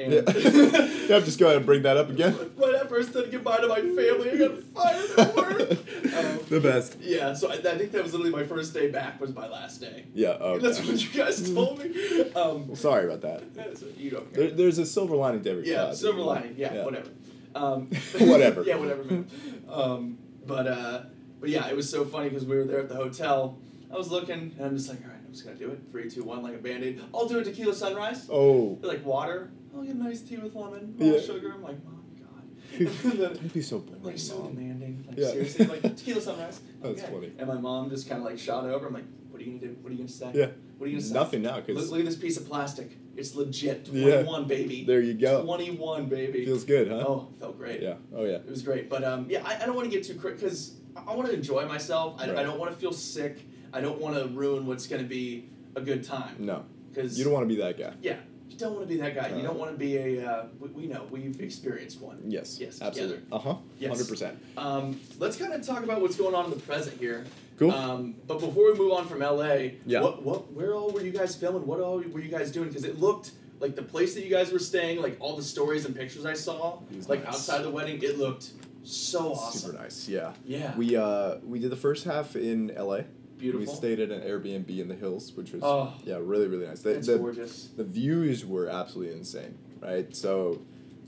And 0.00 0.12
Yeah. 0.12 0.22
yeah, 1.08 1.20
just 1.20 1.38
go 1.38 1.46
ahead 1.46 1.58
and 1.58 1.66
bring 1.66 1.82
that 1.82 1.96
up 1.96 2.08
again. 2.10 2.34
I 2.62 2.86
first 2.86 3.12
said 3.12 3.30
goodbye 3.30 3.58
to 3.58 3.68
my 3.68 3.80
family, 3.80 4.30
I 4.32 4.36
got 4.36 4.62
fired 4.74 5.18
at 5.18 5.36
work. 5.36 5.78
Um, 6.10 6.40
the 6.48 6.58
best. 6.60 6.96
yeah, 7.00 7.32
so 7.34 7.50
I, 7.50 7.54
I 7.54 7.78
think 7.78 7.92
that 7.92 8.02
was 8.02 8.12
literally 8.12 8.32
my 8.32 8.42
first 8.44 8.74
day 8.74 8.90
back. 8.90 9.20
Was 9.20 9.32
my 9.32 9.46
last 9.46 9.80
day. 9.80 10.06
Yeah. 10.12 10.30
Okay. 10.30 10.66
That's 10.66 10.80
what 10.84 11.00
you 11.00 11.08
guys 11.22 11.54
told 11.54 11.78
me. 11.78 12.30
Um, 12.32 12.66
Well, 12.66 12.74
sorry 12.76 13.04
about 13.10 13.20
that. 13.22 13.80
you 13.96 14.10
don't 14.10 14.32
care. 14.34 14.46
There, 14.48 14.50
there's 14.56 14.78
a 14.78 14.86
silver 14.86 15.14
lining 15.14 15.42
to 15.44 15.50
every 15.50 15.68
Yeah, 15.70 15.84
cloud. 15.84 15.96
silver 15.96 16.20
lining. 16.20 16.54
Yeah, 16.56 16.84
whatever. 16.84 17.10
Um, 17.54 17.86
Whatever. 18.18 18.62
yeah, 18.64 18.74
whatever, 18.76 19.04
man. 19.04 19.26
Um, 19.68 20.18
but 20.46 20.66
uh, 20.66 21.02
but 21.40 21.48
yeah, 21.48 21.68
it 21.68 21.76
was 21.76 21.88
so 21.88 22.04
funny 22.04 22.28
because 22.28 22.44
we 22.44 22.56
were 22.56 22.64
there 22.64 22.80
at 22.80 22.88
the 22.88 22.96
hotel. 22.96 23.58
I 23.92 23.96
was 23.96 24.10
looking, 24.10 24.54
and 24.58 24.60
I'm 24.66 24.76
just 24.76 24.88
like, 24.88 25.00
all 25.02 25.08
right, 25.10 25.18
I'm 25.24 25.32
just 25.32 25.44
gonna 25.44 25.56
do 25.56 25.70
it. 25.70 25.80
Three, 25.92 26.10
two, 26.10 26.24
one, 26.24 26.42
like 26.42 26.54
a 26.54 26.58
band 26.58 26.82
aid. 26.84 27.00
I'll 27.14 27.26
do 27.28 27.38
a 27.38 27.44
tequila 27.44 27.74
sunrise. 27.74 28.26
Oh. 28.30 28.78
They're 28.80 28.90
like 28.90 29.04
water. 29.06 29.50
I'll 29.74 29.82
get 29.82 29.94
a 29.94 29.98
nice 29.98 30.20
tea 30.22 30.36
with 30.36 30.54
lemon, 30.54 30.94
Yeah. 30.98 31.12
no 31.12 31.20
sugar. 31.20 31.52
I'm 31.54 31.62
like, 31.62 31.84
mom, 31.84 32.04
God. 32.18 32.44
and 32.80 32.88
then, 33.20 33.32
Don't 33.34 33.52
be 33.54 33.62
so 33.62 33.78
boring, 33.78 34.02
like 34.02 34.18
so 34.18 34.38
Mom. 34.38 34.54
demanding. 34.54 35.04
Like 35.08 35.18
Yeah. 35.18 35.30
seriously, 35.30 35.66
like 35.66 35.82
tequila 35.82 36.20
sunrise. 36.20 36.60
That's 36.82 37.02
okay. 37.02 37.12
funny. 37.12 37.32
And 37.38 37.48
my 37.48 37.58
mom 37.58 37.90
just 37.90 38.08
kind 38.08 38.20
of 38.20 38.24
like 38.26 38.38
shot 38.38 38.64
over. 38.64 38.86
I'm 38.88 38.94
like, 38.94 39.04
what 39.30 39.40
are 39.40 39.44
you 39.44 39.58
gonna 39.58 39.72
do? 39.72 39.78
What 39.80 39.90
are 39.90 39.92
you 39.92 39.98
gonna 39.98 40.08
say? 40.08 40.30
Yeah. 40.34 40.46
What 40.78 40.86
are 40.86 40.88
you 40.88 40.96
gonna 40.96 41.06
say? 41.06 41.14
Nothing 41.14 41.42
now 41.42 41.56
Look, 41.56 41.66
because 41.66 41.90
look 41.90 42.00
at 42.00 42.06
this 42.06 42.16
piece 42.16 42.36
of 42.36 42.46
plastic. 42.48 42.96
It's 43.16 43.34
legit. 43.34 43.88
Yeah. 43.92 44.22
21, 44.22 44.44
baby. 44.46 44.84
there 44.84 45.00
you 45.00 45.14
go. 45.14 45.42
21, 45.44 46.06
baby. 46.06 46.44
Feels 46.44 46.64
good, 46.64 46.88
huh? 46.88 47.04
Oh, 47.06 47.28
felt 47.38 47.58
great. 47.58 47.82
Yeah. 47.82 47.94
Oh 48.14 48.24
yeah. 48.24 48.36
It 48.36 48.48
was 48.48 48.62
great. 48.62 48.88
But 48.88 49.04
um, 49.04 49.26
yeah, 49.28 49.42
I, 49.44 49.62
I 49.62 49.66
don't 49.66 49.74
want 49.76 49.90
to 49.90 49.94
get 49.94 50.06
too 50.06 50.14
crazy 50.14 50.36
because 50.36 50.74
I, 50.96 51.02
I 51.12 51.14
want 51.14 51.28
to 51.28 51.34
enjoy 51.34 51.66
myself. 51.66 52.16
I, 52.18 52.24
I 52.24 52.42
don't 52.42 52.58
want 52.58 52.72
to 52.72 52.76
feel 52.78 52.92
sick. 52.92 53.38
I 53.72 53.80
don't 53.80 54.00
want 54.00 54.16
to 54.16 54.26
ruin 54.28 54.66
what's 54.66 54.86
going 54.86 55.02
to 55.02 55.08
be 55.08 55.50
a 55.76 55.80
good 55.80 56.02
time. 56.02 56.34
No. 56.38 56.64
Because 56.92 57.16
You 57.18 57.24
don't 57.24 57.32
want 57.34 57.48
to 57.48 57.54
be 57.54 57.60
that 57.60 57.78
guy. 57.78 57.92
yeah, 58.02 58.16
don't 58.60 58.74
want 58.74 58.88
to 58.88 58.94
be 58.94 59.00
that 59.00 59.14
guy. 59.14 59.28
You 59.36 59.42
don't 59.42 59.58
want 59.58 59.72
to 59.72 59.76
be 59.76 59.96
a. 59.96 60.26
Uh, 60.30 60.46
we, 60.58 60.68
we 60.68 60.86
know 60.86 61.06
we've 61.10 61.40
experienced 61.40 62.00
one. 62.00 62.20
Yes. 62.26 62.58
Yes, 62.60 62.80
Absolutely. 62.80 63.20
Uh 63.32 63.38
huh. 63.38 63.54
Yes. 63.78 63.90
Hundred 63.90 64.08
percent. 64.08 64.42
Um, 64.56 65.00
let's 65.18 65.36
kind 65.36 65.52
of 65.52 65.66
talk 65.66 65.82
about 65.82 66.00
what's 66.00 66.16
going 66.16 66.34
on 66.34 66.44
in 66.46 66.50
the 66.50 66.56
present 66.60 66.98
here. 66.98 67.24
Cool. 67.58 67.72
Um, 67.72 68.14
but 68.26 68.40
before 68.40 68.72
we 68.72 68.78
move 68.78 68.92
on 68.92 69.06
from 69.06 69.18
LA, 69.20 69.72
Yeah. 69.84 70.00
what, 70.00 70.22
what, 70.22 70.52
where 70.52 70.74
all 70.74 70.90
were 70.90 71.02
you 71.02 71.12
guys 71.12 71.36
filming? 71.36 71.66
What 71.66 71.80
all 71.80 71.98
were 71.98 72.20
you 72.20 72.30
guys 72.30 72.50
doing? 72.50 72.68
Because 72.68 72.84
it 72.84 72.98
looked 72.98 73.32
like 73.60 73.76
the 73.76 73.82
place 73.82 74.14
that 74.14 74.24
you 74.24 74.30
guys 74.30 74.50
were 74.50 74.58
staying, 74.58 75.02
like 75.02 75.18
all 75.20 75.36
the 75.36 75.42
stories 75.42 75.84
and 75.84 75.94
pictures 75.94 76.24
I 76.24 76.32
saw, 76.32 76.78
like 77.06 77.22
nice. 77.24 77.34
outside 77.34 77.62
the 77.62 77.68
wedding, 77.70 78.02
it 78.02 78.16
looked 78.18 78.52
so 78.82 79.34
awesome. 79.34 79.72
Super 79.72 79.82
nice. 79.82 80.08
Yeah. 80.08 80.32
Yeah. 80.46 80.74
We 80.76 80.96
uh 80.96 81.36
we 81.44 81.58
did 81.58 81.70
the 81.70 81.76
first 81.76 82.04
half 82.04 82.34
in 82.34 82.70
L.A. 82.70 83.04
Beautiful. 83.40 83.66
We 83.66 83.66
stayed 83.78 84.00
at 84.00 84.10
an 84.10 84.20
Airbnb 84.20 84.78
in 84.78 84.88
the 84.88 84.94
hills, 84.94 85.32
which 85.34 85.52
was 85.52 85.62
Oh. 85.64 85.94
yeah 86.04 86.18
really 86.20 86.46
really 86.46 86.66
nice. 86.66 86.80
The, 86.80 86.90
It's 86.90 87.06
the, 87.06 87.18
gorgeous. 87.18 87.68
the 87.76 87.84
views 87.84 88.44
were 88.44 88.68
absolutely 88.68 89.14
insane, 89.14 89.56
right? 89.80 90.14
So, 90.14 90.60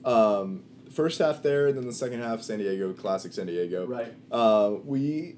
um, 0.05 0.63
first 0.91 1.19
half 1.19 1.43
there, 1.43 1.67
and 1.69 1.77
then 1.77 1.87
the 1.87 1.93
second 1.93 2.21
half 2.21 2.43
San 2.43 2.59
Diego, 2.59 2.93
classic 2.93 3.33
San 3.33 3.47
Diego. 3.47 3.87
Right. 3.87 4.15
Uh, 4.31 4.77
we 4.85 5.37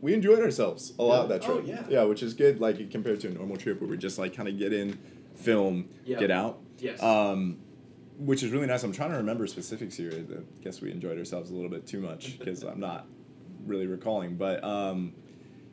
we 0.00 0.14
enjoyed 0.14 0.40
ourselves 0.40 0.92
a 0.98 1.02
lot 1.02 1.28
that 1.28 1.42
Oh, 1.48 1.54
trip. 1.60 1.66
yeah. 1.66 1.84
Yeah, 1.90 2.04
which 2.04 2.22
is 2.22 2.32
good. 2.34 2.60
Like 2.60 2.90
compared 2.90 3.20
to 3.20 3.28
a 3.28 3.30
normal 3.30 3.56
trip 3.56 3.80
where 3.80 3.90
we 3.90 3.96
just 3.96 4.16
like 4.18 4.32
kind 4.34 4.48
of 4.48 4.56
get 4.58 4.72
in, 4.72 4.96
film, 5.34 5.88
Yeah. 6.04 6.20
get 6.20 6.30
out. 6.30 6.60
Yes. 6.78 7.02
Um, 7.02 7.58
which 8.16 8.42
is 8.44 8.50
really 8.52 8.66
nice. 8.66 8.82
I'm 8.84 8.92
trying 8.92 9.10
to 9.10 9.16
remember 9.16 9.46
specifics 9.48 9.96
here. 9.96 10.12
I 10.12 10.62
guess 10.62 10.80
we 10.80 10.90
enjoyed 10.92 11.18
ourselves 11.18 11.50
a 11.50 11.54
little 11.54 11.70
bit 11.70 11.86
too 11.86 12.00
much 12.00 12.38
because 12.38 12.62
I'm 12.62 12.78
not 12.80 13.06
really 13.66 13.86
recalling. 13.86 14.36
But 14.36 14.62
um, 14.64 15.14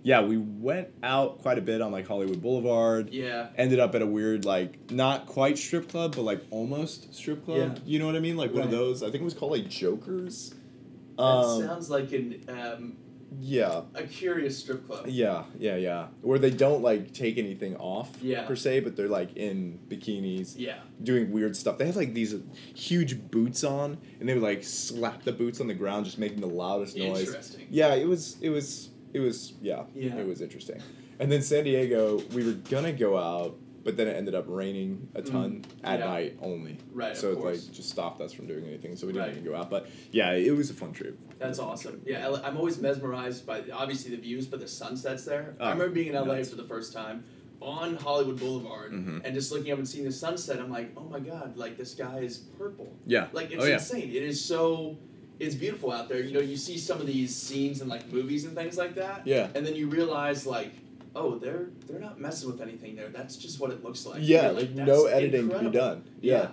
yeah, 0.07 0.21
we 0.21 0.37
went 0.37 0.89
out 1.01 1.39
quite 1.41 1.57
a 1.57 1.61
bit 1.61 1.81
on 1.81 1.91
like 1.91 2.07
Hollywood 2.07 2.39
Boulevard. 2.39 3.09
yeah. 3.11 3.47
Ended 3.57 3.79
up 3.79 3.95
at 3.95 4.03
a 4.03 4.05
weird 4.05 4.45
like 4.45 4.91
not 4.91 5.25
quite 5.25 5.57
strip 5.57 5.89
club, 5.89 6.15
but 6.15 6.21
like 6.21 6.41
almost 6.51 7.13
strip 7.15 7.43
club. 7.43 7.77
Yeah. 7.77 7.81
You 7.85 7.97
know 7.99 8.05
what 8.05 8.15
I 8.15 8.19
mean? 8.19 8.37
Like 8.37 8.53
one 8.53 8.63
of 8.63 8.71
those. 8.71 9.01
I 9.01 9.07
think 9.07 9.21
it 9.21 9.23
was 9.25 9.33
called 9.33 9.51
like 9.53 9.67
Jokers. 9.67 10.53
That 11.17 11.23
Um, 11.23 11.61
sounds 11.65 11.89
like 11.89 12.11
an 12.13 12.43
um, 12.49 12.97
yeah. 13.39 13.81
a 13.95 14.03
curious 14.03 14.59
strip 14.59 14.85
club. 14.85 15.07
Yeah, 15.07 15.45
yeah, 15.57 15.75
yeah. 15.77 16.07
Where 16.21 16.37
they 16.37 16.51
don't 16.51 16.83
like 16.83 17.11
take 17.13 17.37
anything 17.39 17.75
off 17.77 18.11
Yeah. 18.21 18.45
per 18.45 18.55
se, 18.55 18.81
but 18.81 18.95
they're 18.95 19.07
like 19.07 19.35
in 19.35 19.79
bikinis 19.89 20.53
Yeah. 20.55 20.79
doing 21.01 21.31
weird 21.31 21.55
stuff. 21.57 21.79
They 21.79 21.85
have 21.87 21.95
like 21.95 22.13
these 22.13 22.35
huge 22.75 23.31
boots 23.31 23.63
on, 23.63 23.97
and 24.19 24.29
they 24.29 24.33
would 24.35 24.43
like 24.43 24.63
slap 24.63 25.23
the 25.23 25.31
boots 25.33 25.59
on 25.59 25.67
the 25.67 25.73
ground, 25.73 26.05
just 26.05 26.19
making 26.19 26.41
the 26.41 26.47
loudest 26.47 26.95
noise. 26.95 27.27
Interesting. 27.27 27.65
Yeah, 27.71 27.95
it 27.95 28.07
was, 28.07 28.37
it 28.41 28.49
was, 28.49 28.89
it 29.15 29.19
was, 29.21 29.53
yeah, 29.61 29.83
Yeah. 29.95 30.17
it 30.17 30.27
was 30.27 30.41
interesting. 30.41 30.81
And 31.19 31.31
then 31.31 31.41
San 31.41 31.63
Diego, 31.63 32.21
we 32.33 32.43
were 32.45 32.51
gonna 32.69 32.91
go 32.91 33.17
out, 33.17 33.57
but 33.85 33.95
then 33.95 34.07
it 34.07 34.17
ended 34.17 34.35
up 34.35 34.45
raining 34.47 35.07
a 35.15 35.21
ton 35.21 35.63
at 35.83 35.99
Mm. 35.99 36.01
Yeah. 36.01 36.05
night 36.05 36.37
only. 36.41 36.77
Right, 36.93 37.15
So 37.15 37.31
it 37.31 37.39
like 37.39 37.59
just 37.71 37.89
stopped 37.89 38.19
us 38.21 38.33
from 38.33 38.47
doing 38.47 38.65
anything, 38.65 38.95
so 38.97 39.07
we 39.07 39.13
didn't 39.13 39.27
Right. 39.27 39.37
even 39.37 39.45
go 39.45 39.55
out. 39.55 39.69
But 39.69 39.87
yeah, 40.11 40.33
it 40.33 40.51
was 40.55 40.69
a 40.69 40.73
fun 40.73 40.91
trip. 40.91 41.17
That's 41.39 41.59
awesome. 41.59 42.01
Yeah, 42.05 42.35
I'm 42.43 42.57
always 42.57 42.79
mesmerized 42.81 43.45
by 43.45 43.63
obviously 43.71 44.11
the 44.15 44.21
views, 44.21 44.45
but 44.47 44.59
the 44.59 44.67
sunsets 44.67 45.23
there. 45.23 45.55
I 45.59 45.67
Oh, 45.67 45.69
remember 45.73 45.93
being 45.93 46.07
in 46.09 46.15
LA 46.15 46.37
nuts. 46.37 46.49
for 46.49 46.55
the 46.57 46.63
first 46.63 46.91
time 46.93 47.23
on 47.61 47.95
Hollywood 47.95 48.37
Boulevard 48.39 48.91
Mhm. 48.91 49.21
and 49.23 49.33
just 49.33 49.51
looking 49.51 49.71
up 49.71 49.77
and 49.77 49.87
seeing 49.87 50.03
the 50.05 50.11
sunset. 50.11 50.59
I'm 50.59 50.69
like, 50.71 50.91
oh 50.97 51.05
my 51.09 51.19
god, 51.21 51.55
like 51.55 51.77
the 51.77 51.85
sky 51.85 52.19
is 52.19 52.39
purple. 52.57 52.91
Yeah. 53.05 53.27
Like 53.31 53.51
it's 53.51 53.63
oh 53.63 53.67
yeah. 53.67 53.75
insane. 53.75 54.09
It 54.09 54.23
is 54.23 54.43
so. 54.43 54.97
It's 55.39 55.55
beautiful 55.55 55.91
out 55.91 56.07
there. 56.09 56.21
You 56.21 56.33
know, 56.33 56.39
you 56.39 56.57
see 56.57 56.77
some 56.77 56.99
of 57.01 57.07
these 57.07 57.35
scenes 57.35 57.81
in 57.81 57.87
like 57.87 58.11
movies 58.11 58.45
and 58.45 58.55
things 58.55 58.77
like 58.77 58.95
that. 58.95 59.25
Yeah. 59.27 59.49
And 59.55 59.65
then 59.65 59.75
you 59.75 59.87
realize 59.87 60.45
like, 60.45 60.71
oh, 61.15 61.37
they're 61.37 61.67
they're 61.87 61.99
not 61.99 62.19
messing 62.19 62.49
with 62.49 62.61
anything 62.61 62.95
there. 62.95 63.09
That's 63.09 63.35
just 63.35 63.59
what 63.59 63.71
it 63.71 63.83
looks 63.83 64.05
like. 64.05 64.19
Yeah, 64.21 64.43
You're 64.51 64.51
like 64.61 64.71
no 64.71 65.05
editing 65.05 65.31
to 65.31 65.37
be 65.37 65.43
incredible. 65.43 65.71
done. 65.71 66.03
Yeah. 66.21 66.47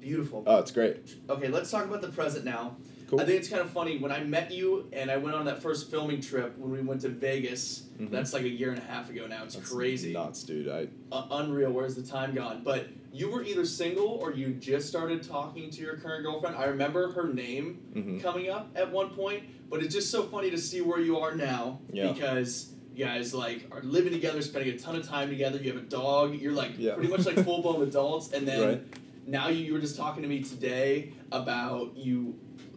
Beautiful. 0.00 0.44
Oh, 0.46 0.58
it's 0.58 0.70
great. 0.70 0.98
Okay, 1.28 1.48
let's 1.48 1.70
talk 1.70 1.84
about 1.84 2.00
the 2.00 2.08
present 2.08 2.44
now. 2.44 2.76
Cool. 3.08 3.20
I 3.20 3.24
think 3.24 3.38
it's 3.38 3.48
kind 3.48 3.62
of 3.62 3.70
funny 3.70 3.98
when 3.98 4.10
I 4.10 4.24
met 4.24 4.50
you 4.50 4.88
and 4.92 5.10
I 5.10 5.16
went 5.16 5.36
on 5.36 5.44
that 5.44 5.62
first 5.62 5.90
filming 5.90 6.20
trip 6.20 6.58
when 6.58 6.72
we 6.72 6.80
went 6.80 7.02
to 7.02 7.08
Vegas. 7.08 7.84
Mhm. 8.00 8.10
That's 8.10 8.32
like 8.32 8.42
a 8.42 8.48
year 8.48 8.70
and 8.70 8.78
a 8.78 8.84
half 8.84 9.08
ago 9.10 9.26
now. 9.28 9.44
It's 9.44 9.54
That's 9.54 9.70
crazy, 9.70 10.12
nuts, 10.12 10.42
dude. 10.42 10.68
I 10.68 10.88
uh, 11.12 11.26
unreal. 11.30 11.70
Where's 11.70 11.94
the 11.94 12.02
time 12.02 12.34
gone? 12.34 12.62
But 12.64 12.88
you 13.12 13.30
were 13.30 13.44
either 13.44 13.64
single 13.64 14.06
or 14.08 14.32
you 14.32 14.48
just 14.54 14.88
started 14.88 15.22
talking 15.22 15.70
to 15.70 15.80
your 15.80 15.96
current 15.96 16.24
girlfriend. 16.24 16.56
I 16.56 16.64
remember 16.64 17.12
her 17.12 17.32
name 17.32 17.78
Mhm. 17.94 18.22
coming 18.22 18.50
up 18.50 18.70
at 18.74 18.90
one 18.90 19.10
point, 19.10 19.44
but 19.70 19.82
it's 19.82 19.94
just 19.94 20.10
so 20.10 20.24
funny 20.24 20.50
to 20.50 20.58
see 20.58 20.80
where 20.80 21.00
you 21.00 21.18
are 21.18 21.34
now 21.34 21.80
Yeah. 21.92 22.12
because 22.12 22.72
you 22.94 23.04
guys 23.04 23.32
like 23.32 23.66
are 23.70 23.82
living 23.82 24.12
together, 24.12 24.42
spending 24.42 24.74
a 24.74 24.78
ton 24.78 24.96
of 24.96 25.06
time 25.06 25.28
together. 25.28 25.58
You 25.58 25.72
have 25.72 25.80
a 25.82 25.86
dog. 25.86 26.34
You're 26.40 26.52
like 26.52 26.72
Yeah. 26.76 26.94
pretty 26.94 27.10
much 27.10 27.24
like 27.24 27.42
full 27.44 27.62
blown 27.62 27.82
adults, 27.88 28.32
and 28.32 28.48
then 28.48 28.68
Right. 28.68 28.82
now 29.26 29.48
you, 29.48 29.64
you 29.64 29.72
were 29.74 29.78
just 29.80 29.96
talking 29.96 30.22
to 30.22 30.28
me 30.28 30.42
today 30.42 31.12
about 31.30 31.96
you 31.96 32.34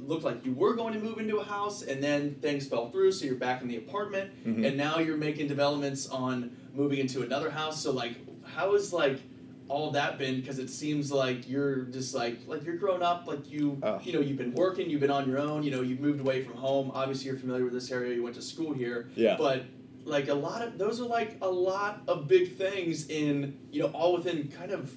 looked 0.10 0.24
like 0.24 0.44
you 0.46 0.54
were 0.54 0.74
going 0.76 0.94
to 0.94 1.00
move 1.00 1.20
into 1.20 1.38
a 1.38 1.44
house 1.44 1.84
and 1.84 2.04
then 2.04 2.36
things 2.42 2.68
fell 2.68 2.90
through 2.90 3.12
so 3.12 3.26
you're 3.26 3.36
back 3.36 3.62
in 3.62 3.68
the 3.68 3.78
apartment 3.78 4.32
Mhm. 4.46 4.66
and 4.68 4.76
now 4.76 4.98
you're 5.00 5.18
making 5.18 5.48
developments 5.48 6.08
on 6.10 6.52
moving 6.74 7.00
into 7.00 7.22
another 7.22 7.50
house 7.52 7.82
so 7.84 7.92
like 7.92 8.16
how 8.56 8.74
has 8.74 8.92
like 8.92 9.20
all 9.68 9.92
that 9.92 10.18
been 10.18 10.40
because 10.42 10.58
it 10.58 10.68
seems 10.70 11.12
like 11.12 11.48
you're 11.48 11.82
just 11.98 12.16
like 12.16 12.40
like 12.48 12.66
you're 12.66 12.76
grown 12.78 13.04
up 13.04 13.28
like 13.28 13.50
you 13.52 13.78
Oh. 13.84 14.00
you 14.04 14.12
know 14.14 14.20
you've 14.20 14.38
been 14.38 14.54
working 14.56 14.90
you've 14.90 15.00
been 15.02 15.12
on 15.12 15.28
your 15.30 15.38
own 15.38 15.62
you 15.62 15.70
know 15.70 15.82
you've 15.82 16.00
moved 16.00 16.20
away 16.20 16.42
from 16.44 16.56
home 16.56 16.92
obviously 16.96 17.28
you're 17.28 17.38
familiar 17.38 17.64
with 17.64 17.74
this 17.74 17.92
area 17.92 18.16
you 18.16 18.24
went 18.24 18.36
to 18.36 18.42
school 18.42 18.74
here 18.74 19.10
yeah. 19.16 19.36
but 19.38 19.66
like 20.06 20.28
a 20.28 20.34
lot 20.34 20.64
of 20.64 20.80
those 20.80 21.00
are 21.00 21.06
like 21.06 21.38
a 21.44 21.50
lot 21.50 22.02
of 22.08 22.28
big 22.28 22.58
things 22.58 23.08
in 23.10 23.60
you 23.72 23.80
know 23.84 23.90
all 23.90 24.14
within 24.18 24.48
kind 24.48 24.72
of 24.72 24.92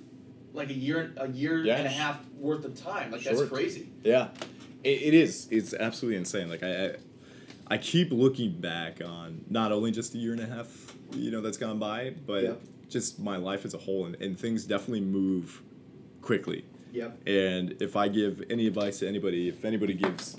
like 0.55 0.71
a 0.71 0.75
year 0.75 1.13
a 1.19 1.29
year 1.29 1.63
Yeah. 1.63 1.77
and 1.77 1.87
a 1.87 1.91
half 1.91 2.19
worth 2.39 2.65
of 2.65 2.75
time 2.75 3.11
like 3.11 3.21
Short. 3.21 3.37
that's 3.37 3.51
crazy 3.51 3.89
Yeah, 4.03 4.29
it, 4.85 5.03
it 5.03 5.15
is. 5.15 5.49
It's 5.51 5.75
absolutely 5.75 6.19
insane. 6.19 6.49
Like 6.49 6.63
I, 6.63 6.87
I, 6.87 6.95
I 7.69 7.79
keep 7.79 8.11
looking 8.13 8.53
back 8.61 9.01
on 9.05 9.45
not 9.49 9.73
only 9.73 9.91
just 9.91 10.15
a 10.15 10.19
year 10.19 10.33
and 10.33 10.41
a 10.41 10.47
half, 10.47 10.95
you 11.15 11.31
know, 11.31 11.41
that's 11.41 11.59
gone 11.59 11.79
by, 11.79 12.15
but 12.27 12.43
Yeah. 12.45 12.55
just 12.89 13.19
my 13.19 13.37
life 13.37 13.65
as 13.65 13.75
a 13.75 13.79
whole, 13.79 14.07
and, 14.07 14.15
and 14.21 14.39
things 14.39 14.65
definitely 14.65 15.01
move 15.01 15.63
quickly. 16.21 16.65
yep 16.93 17.17
And 17.27 17.81
if 17.81 17.97
I 17.97 18.09
give 18.09 18.43
any 18.51 18.67
advice 18.67 18.99
to 19.01 19.09
anybody, 19.09 19.49
if 19.49 19.65
anybody 19.65 19.95
gives 19.95 20.37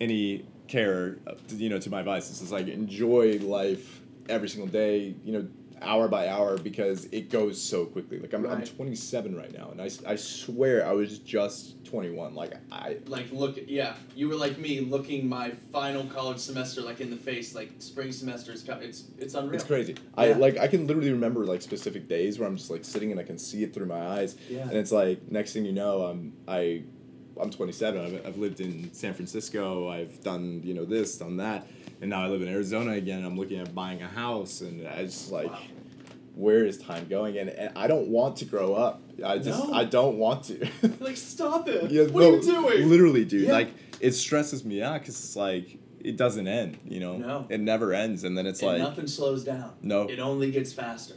any 0.00 0.44
care, 0.66 1.18
uh, 1.26 1.34
to, 1.48 1.56
you 1.56 1.68
know, 1.68 1.78
to 1.78 1.90
my 1.90 2.00
advice, 2.00 2.30
it's 2.30 2.40
just 2.40 2.52
like 2.52 2.68
enjoy 2.68 3.38
life 3.40 4.00
every 4.28 4.48
single 4.48 4.68
day, 4.68 5.14
you 5.24 5.32
know, 5.32 5.46
hour 5.82 6.08
by 6.08 6.28
hour, 6.28 6.56
because 6.58 7.06
it 7.06 7.30
goes 7.30 7.60
so 7.60 7.84
quickly. 7.86 8.18
Like 8.18 8.32
I'm, 8.32 8.46
I'm 8.46 8.64
27 8.64 9.36
right 9.36 9.52
now, 9.52 9.70
and 9.70 9.80
I, 9.80 9.90
I 10.06 10.16
swear 10.16 10.86
I 10.86 10.92
was 10.92 11.18
just 11.18 11.84
21. 11.84 12.34
Like 12.34 12.54
I, 12.72 12.96
like 13.06 13.30
look 13.30 13.56
yeah 13.66 13.94
you 14.16 14.28
were 14.28 14.34
like 14.34 14.58
me 14.58 14.80
looking 14.80 15.28
my 15.28 15.50
final 15.72 16.04
college 16.06 16.38
semester 16.38 16.80
like 16.80 17.00
in 17.00 17.10
the 17.10 17.16
face 17.16 17.54
like 17.54 17.70
spring 17.78 18.10
semester 18.10 18.52
is 18.52 18.62
coming 18.62 18.88
it's 18.88 19.04
it's 19.18 19.34
unreal 19.34 19.54
It's 19.54 19.64
crazy. 19.64 19.94
I 20.16 20.32
like 20.32 20.58
I 20.58 20.66
can 20.66 20.86
literally 20.86 21.12
remember 21.12 21.44
like 21.44 21.62
specific 21.62 22.08
days 22.08 22.38
where 22.38 22.48
I'm 22.48 22.56
just 22.56 22.70
like 22.70 22.84
sitting 22.84 23.10
and 23.12 23.20
I 23.20 23.22
can 23.22 23.38
see 23.38 23.62
it 23.62 23.72
through 23.72 23.86
my 23.86 24.00
eyes. 24.18 24.36
Yeah. 24.48 24.62
And 24.62 24.72
it's 24.72 24.92
like 24.92 25.30
next 25.30 25.52
thing 25.52 25.64
you 25.64 25.72
know, 25.72 26.02
I'm 26.02 26.32
I 26.48 26.82
I'm 27.40 27.50
27. 27.50 28.00
I've, 28.04 28.26
I've 28.26 28.38
lived 28.38 28.60
in 28.60 28.92
San 28.92 29.14
Francisco. 29.14 29.88
I've 29.88 30.22
done 30.22 30.60
you 30.64 30.74
know 30.74 30.84
this, 30.84 31.16
done 31.18 31.36
that, 31.38 31.66
and 32.00 32.10
now 32.10 32.22
I 32.22 32.28
live 32.28 32.42
in 32.42 32.48
Arizona 32.48 32.92
again. 32.92 33.24
I'm 33.24 33.36
looking 33.36 33.58
at 33.60 33.74
buying 33.74 34.02
a 34.02 34.08
house, 34.08 34.60
and 34.60 34.86
I 34.86 35.04
just 35.04 35.30
like, 35.32 35.50
Wow. 35.50 35.58
where 36.34 36.64
is 36.64 36.78
time 36.78 37.06
going? 37.08 37.36
And, 37.38 37.50
and 37.50 37.76
I 37.76 37.86
don't 37.86 38.08
want 38.08 38.36
to 38.38 38.44
grow 38.44 38.74
up. 38.74 39.02
I 39.24 39.38
just 39.38 39.66
No. 39.68 39.72
I 39.72 39.84
don't 39.84 40.18
want 40.18 40.44
to. 40.44 40.68
like 41.00 41.16
stop 41.16 41.68
it 41.68 41.90
Yeah, 41.90 42.04
what 42.04 42.20
no, 42.22 42.30
are 42.30 42.36
you 42.36 42.42
doing 42.42 42.88
Literally, 42.88 43.24
dude. 43.24 43.46
Yeah. 43.46 43.52
Like 43.52 43.70
it 44.00 44.12
stresses 44.12 44.64
me 44.64 44.82
out 44.82 45.00
because 45.00 45.14
it's 45.16 45.36
like 45.36 45.78
it 46.00 46.16
doesn't 46.16 46.46
end. 46.46 46.78
You 46.84 47.00
know, 47.00 47.16
No. 47.16 47.46
it 47.48 47.60
never 47.60 47.92
ends, 47.94 48.24
and 48.24 48.36
then 48.36 48.46
it's 48.46 48.60
and 48.62 48.72
like 48.72 48.78
nothing 48.78 49.06
slows 49.06 49.42
down 49.44 49.72
No. 49.82 50.02
it 50.08 50.18
only 50.18 50.50
gets 50.50 50.72
faster 50.72 51.14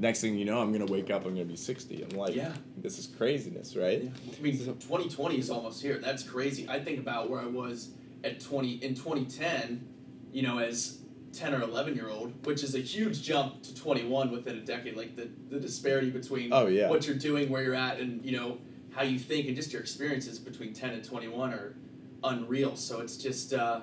next 0.00 0.20
thing 0.22 0.36
you 0.36 0.44
know, 0.44 0.60
I'm 0.60 0.72
gonna 0.72 0.86
wake 0.86 1.10
up. 1.10 1.24
I'm 1.26 1.34
gonna 1.34 1.44
be 1.44 1.56
60. 1.56 2.02
I'm 2.02 2.16
like, 2.16 2.34
Yeah. 2.34 2.52
this 2.78 2.98
is 2.98 3.06
craziness, 3.06 3.76
right? 3.76 4.02
Yeah. 4.04 4.10
I 4.38 4.42
mean, 4.42 4.56
2020 4.56 5.38
is 5.38 5.50
almost 5.50 5.82
here. 5.82 5.98
That's 5.98 6.22
crazy. 6.22 6.66
I 6.68 6.80
think 6.80 6.98
about 6.98 7.30
where 7.30 7.40
I 7.40 7.46
was 7.46 7.90
at 8.24 8.40
20 8.40 8.82
in 8.82 8.94
2010, 8.94 9.86
you 10.32 10.42
know, 10.42 10.58
as 10.58 10.98
10 11.32 11.54
or 11.54 11.62
11 11.62 11.94
year 11.94 12.08
old, 12.08 12.44
which 12.46 12.64
is 12.64 12.74
a 12.74 12.80
huge 12.80 13.22
jump 13.22 13.62
to 13.62 13.74
21 13.74 14.30
within 14.32 14.56
a 14.56 14.60
decade. 14.62 14.96
Like 14.96 15.14
the, 15.16 15.28
the 15.48 15.60
disparity 15.60 16.10
between 16.10 16.52
Oh, 16.52 16.66
yeah. 16.66 16.88
what 16.88 17.06
you're 17.06 17.16
doing, 17.16 17.50
where 17.50 17.62
you're 17.62 17.74
at, 17.74 18.00
and 18.00 18.24
you 18.24 18.36
know 18.36 18.58
how 18.92 19.02
you 19.02 19.18
think, 19.18 19.46
and 19.46 19.54
just 19.54 19.72
your 19.72 19.80
experiences 19.82 20.38
between 20.38 20.72
10 20.72 20.90
and 20.90 21.04
21 21.04 21.52
are 21.52 21.76
unreal. 22.24 22.74
So 22.76 23.00
it's 23.00 23.16
just, 23.16 23.52
uh, 23.54 23.82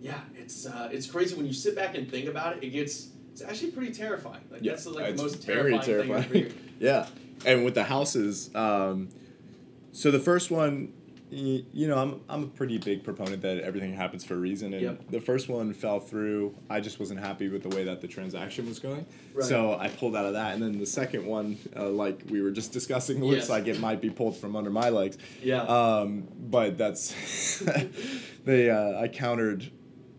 yeah, 0.00 0.20
it's 0.36 0.66
uh, 0.66 0.88
it's 0.90 1.06
crazy 1.06 1.34
when 1.36 1.46
you 1.46 1.52
sit 1.52 1.74
back 1.76 1.94
and 1.96 2.10
think 2.10 2.26
about 2.28 2.56
it. 2.56 2.64
It 2.64 2.70
gets 2.70 3.08
it's 3.32 3.42
actually 3.42 3.70
pretty 3.72 3.92
terrifying. 3.92 4.42
Like 4.50 4.62
Yeah, 4.62 4.72
that's 4.72 4.86
like 4.86 5.16
the 5.16 5.22
most 5.22 5.44
very 5.44 5.78
terrifying, 5.78 6.24
thing 6.24 6.54
yeah, 6.78 7.06
and 7.44 7.64
with 7.64 7.74
the 7.74 7.84
houses, 7.84 8.50
um, 8.54 9.08
so 9.92 10.10
the 10.10 10.18
first 10.20 10.50
one, 10.50 10.92
y- 11.30 11.64
you 11.72 11.86
know, 11.88 11.98
I'm 11.98 12.20
I'm 12.28 12.42
a 12.44 12.46
pretty 12.46 12.78
big 12.78 13.04
proponent 13.04 13.42
that 13.42 13.60
everything 13.60 13.92
happens 13.94 14.24
for 14.24 14.34
a 14.34 14.38
reason, 14.38 14.72
and 14.74 14.82
Yep. 14.82 15.10
the 15.10 15.20
first 15.20 15.48
one 15.48 15.72
fell 15.74 16.00
through. 16.00 16.54
I 16.70 16.80
just 16.80 16.98
wasn't 17.00 17.20
happy 17.20 17.48
with 17.48 17.62
the 17.62 17.68
way 17.70 17.84
that 17.84 18.00
the 18.00 18.08
transaction 18.08 18.66
was 18.68 18.78
going, 18.78 19.04
Right. 19.34 19.44
so 19.46 19.74
I 19.78 19.88
pulled 19.88 20.14
out 20.16 20.24
of 20.26 20.32
that. 20.34 20.54
And 20.54 20.62
then 20.62 20.78
the 20.78 20.86
second 20.86 21.26
one, 21.26 21.58
uh, 21.76 21.88
like 21.90 22.22
we 22.30 22.40
were 22.42 22.50
just 22.50 22.72
discussing, 22.72 23.20
looks 23.24 23.36
Yes. 23.40 23.48
like 23.50 23.66
it 23.66 23.80
might 23.80 24.00
be 24.00 24.08
pulled 24.10 24.36
from 24.36 24.56
under 24.56 24.70
my 24.70 24.88
legs. 24.90 25.18
Yeah. 25.42 25.62
Um, 25.62 26.28
but 26.38 26.78
that's 26.78 27.14
they. 28.44 28.70
Uh, 28.70 29.00
I 29.00 29.08
countered 29.08 29.70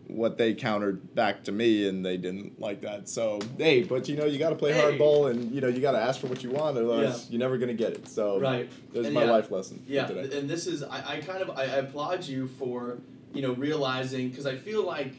what 0.08 0.36
they 0.38 0.54
countered 0.54 1.14
back 1.14 1.44
to 1.44 1.52
me, 1.52 1.88
and 1.88 2.04
they 2.04 2.16
didn't 2.16 2.60
like 2.60 2.82
that. 2.82 3.08
So 3.08 3.40
hey, 3.58 3.82
but 3.82 4.08
you 4.08 4.16
know 4.16 4.24
you 4.26 4.38
got 4.38 4.50
to 4.50 4.56
play 4.56 4.72
Hey. 4.72 4.80
hardball, 4.98 5.30
and 5.30 5.52
you 5.52 5.60
know 5.60 5.68
you 5.68 5.80
got 5.80 5.92
to 5.92 6.00
ask 6.00 6.20
for 6.20 6.26
what 6.26 6.42
you 6.42 6.50
want, 6.50 6.76
otherwise 6.76 7.24
Yeah. 7.24 7.30
you're 7.32 7.38
never 7.40 7.58
gonna 7.58 7.74
get 7.74 7.92
it. 7.92 8.08
So 8.08 8.38
Right. 8.38 8.70
there's 8.92 9.06
And 9.06 9.14
my 9.14 9.24
yeah. 9.24 9.30
life 9.30 9.50
lesson 9.50 9.82
Yeah, 9.86 10.06
today. 10.06 10.38
and 10.38 10.48
this 10.48 10.66
is 10.66 10.82
I, 10.82 11.16
I 11.16 11.20
kind 11.20 11.42
of 11.42 11.50
I, 11.50 11.62
I 11.62 11.76
applaud 11.76 12.24
you 12.26 12.46
for 12.48 12.98
you 13.32 13.42
know 13.42 13.52
realizing 13.54 14.28
because 14.30 14.46
I 14.46 14.56
feel 14.56 14.84
like 14.84 15.12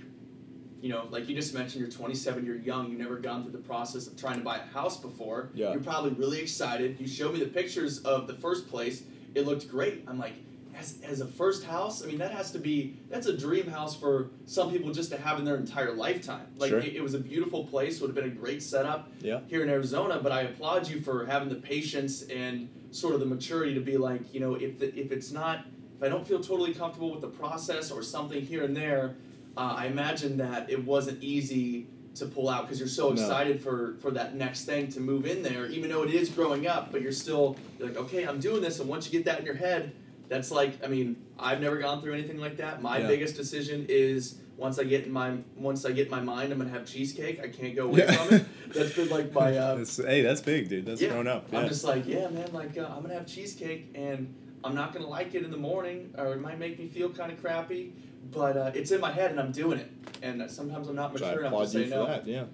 you 0.82 0.90
know 0.90 1.08
like 1.10 1.28
you 1.28 1.36
just 1.36 1.54
mentioned 1.54 1.82
you're 1.82 1.90
27 1.92 2.46
you're 2.46 2.56
young 2.58 2.90
you've 2.90 3.00
never 3.00 3.16
gone 3.18 3.42
through 3.44 3.54
the 3.54 3.58
process 3.58 4.08
of 4.08 4.16
trying 4.18 4.38
to 4.38 4.44
buy 4.44 4.58
a 4.58 4.74
house 4.74 4.98
before 5.00 5.50
Yeah. 5.56 5.72
you're 5.72 5.82
probably 5.82 6.12
really 6.12 6.40
excited 6.40 6.98
you 7.00 7.08
showed 7.08 7.34
me 7.34 7.40
the 7.40 7.48
pictures 7.48 8.00
of 8.00 8.28
the 8.28 8.34
first 8.36 8.70
place 8.70 9.04
it 9.34 9.46
looked 9.48 9.68
great 9.70 10.04
I'm 10.08 10.20
like 10.20 10.34
as, 10.78 11.00
as 11.04 11.22
a 11.22 11.28
first 11.28 11.64
house 11.66 12.04
I 12.04 12.08
mean 12.08 12.18
that 12.18 12.32
has 12.32 12.52
to 12.52 12.60
be 12.60 12.98
that's 13.10 13.28
a 13.28 13.36
dream 13.38 13.68
house 13.68 13.96
for 13.96 14.30
some 14.46 14.72
people 14.72 14.92
just 14.92 15.10
to 15.12 15.18
have 15.18 15.40
in 15.40 15.46
their 15.46 15.56
entire 15.56 15.94
lifetime 15.94 16.48
like 16.58 16.70
Sure. 16.70 16.80
it, 16.80 16.96
it 16.96 17.02
was 17.02 17.14
a 17.14 17.20
beautiful 17.20 17.66
place 17.66 18.02
would 18.02 18.08
have 18.08 18.16
been 18.16 18.26
a 18.32 18.36
great 18.36 18.62
setup 18.62 19.10
Yeah. 19.22 19.40
here 19.48 19.64
in 19.64 19.70
Arizona, 19.70 20.20
but 20.22 20.32
I 20.32 20.42
applaud 20.42 20.88
you 20.88 21.02
for 21.02 21.26
having 21.26 21.50
the 21.50 21.56
patience 21.56 22.24
and 22.24 22.70
sort 22.92 23.14
of 23.14 23.20
the 23.20 23.26
maturity 23.26 23.74
to 23.74 23.82
be 23.82 23.98
like, 23.98 24.34
you 24.34 24.40
know, 24.40 24.56
if 24.56 24.80
the, 24.80 24.88
if 24.98 25.12
it's 25.12 25.32
not, 25.32 25.66
if 25.98 26.04
I 26.04 26.10
don't 26.10 26.26
feel 26.28 26.40
totally 26.40 26.74
comfortable 26.74 27.12
with 27.12 27.22
the 27.22 27.28
process 27.28 27.92
or 27.92 28.02
something 28.04 28.42
here 28.42 28.64
and 28.64 28.76
there, 28.76 29.16
uh, 29.58 29.76
I 29.78 29.88
imagine 29.88 30.38
that 30.38 30.70
it 30.70 30.84
wasn't 30.86 31.22
easy 31.24 31.88
to 32.16 32.26
pull 32.26 32.48
out 32.50 32.64
because 32.64 32.80
you're 32.80 32.88
so 32.88 33.08
No. 33.08 33.14
excited 33.14 33.62
for 33.62 33.96
for 34.00 34.12
that 34.12 34.36
next 34.36 34.64
thing 34.66 34.88
to 34.94 35.00
move 35.02 35.26
in 35.26 35.44
there, 35.44 35.66
even 35.68 35.90
though 35.90 36.04
it 36.04 36.12
is 36.14 36.30
growing 36.30 36.66
up, 36.68 36.92
but 36.92 37.02
you're 37.02 37.12
still 37.12 37.58
you're 37.78 37.90
like, 37.90 37.98
okay, 37.98 38.24
I'm 38.24 38.40
doing 38.40 38.62
this, 38.62 38.80
and 38.80 38.88
once 38.90 39.06
you 39.06 39.12
get 39.12 39.26
that 39.26 39.40
in 39.40 39.46
your 39.46 39.56
head, 39.56 39.92
that's 40.28 40.52
like, 40.52 40.84
I 40.84 40.88
mean, 40.88 41.16
I've 41.40 41.62
never 41.62 41.78
gone 41.78 42.02
through 42.02 42.14
anything 42.14 42.38
like 42.40 42.58
that. 42.58 42.82
My 42.82 43.00
Yeah. 43.00 43.08
biggest 43.08 43.36
decision 43.36 43.86
is 43.90 44.40
once 44.58 44.80
I 44.80 44.84
get 44.86 45.06
in 45.06 45.12
my 45.12 45.38
once 45.58 45.86
I 45.86 45.92
get 45.92 46.06
in 46.06 46.12
my 46.12 46.22
mind, 46.22 46.52
I'm 46.52 46.58
gonna 46.60 46.70
have 46.72 46.86
cheesecake. 46.86 47.40
I 47.42 47.48
can't 47.50 47.76
go 47.76 47.86
away 47.88 48.00
Yeah. 48.00 48.12
from 48.14 48.36
it. 48.38 48.46
That's 48.74 48.94
been 48.94 49.10
like 49.10 49.34
my 49.34 49.50
uh, 49.58 49.76
That's- 49.76 49.98
hey, 49.98 50.22
that's 50.22 50.42
big, 50.42 50.70
dude. 50.70 50.86
That's 50.86 51.02
yeah, 51.02 51.10
grown 51.10 51.28
up. 51.28 51.48
I'm 51.54 51.68
just 51.68 51.84
like, 51.84 52.06
yeah, 52.08 52.30
man, 52.30 52.50
like 52.54 52.78
uh, 52.78 52.88
I'm 52.96 53.02
gonna 53.02 53.16
have 53.16 53.28
cheesecake 53.28 53.92
and 53.96 54.34
I'm 54.64 54.74
not 54.74 54.94
gonna 54.94 55.08
like 55.08 55.36
it 55.36 55.44
in 55.44 55.52
the 55.52 55.58
morning, 55.58 56.14
or 56.18 56.34
it 56.34 56.42
might 56.42 56.58
make 56.58 56.80
me 56.80 56.88
feel 56.88 57.10
kind 57.10 57.32
of 57.32 57.42
crappy. 57.42 57.94
But 58.32 58.58
uh, 58.58 58.72
it's 58.74 58.90
in 58.92 59.00
my 59.02 59.12
head 59.12 59.30
and 59.32 59.40
I'm 59.40 59.52
doing 59.52 59.78
it. 59.78 59.92
And 60.24 60.42
uh, 60.42 60.48
sometimes 60.48 60.88
I'm 60.88 60.96
not 60.96 61.16
So 61.18 61.26
I 61.26 61.30
mature 61.30 61.42
enough 61.46 61.52
to 61.52 61.56
applaud 61.58 61.70
say 61.70 61.80
you 61.82 61.86
for 61.90 61.96
no. 61.96 62.06
that. 62.08 62.26
Yeah. 62.26 62.46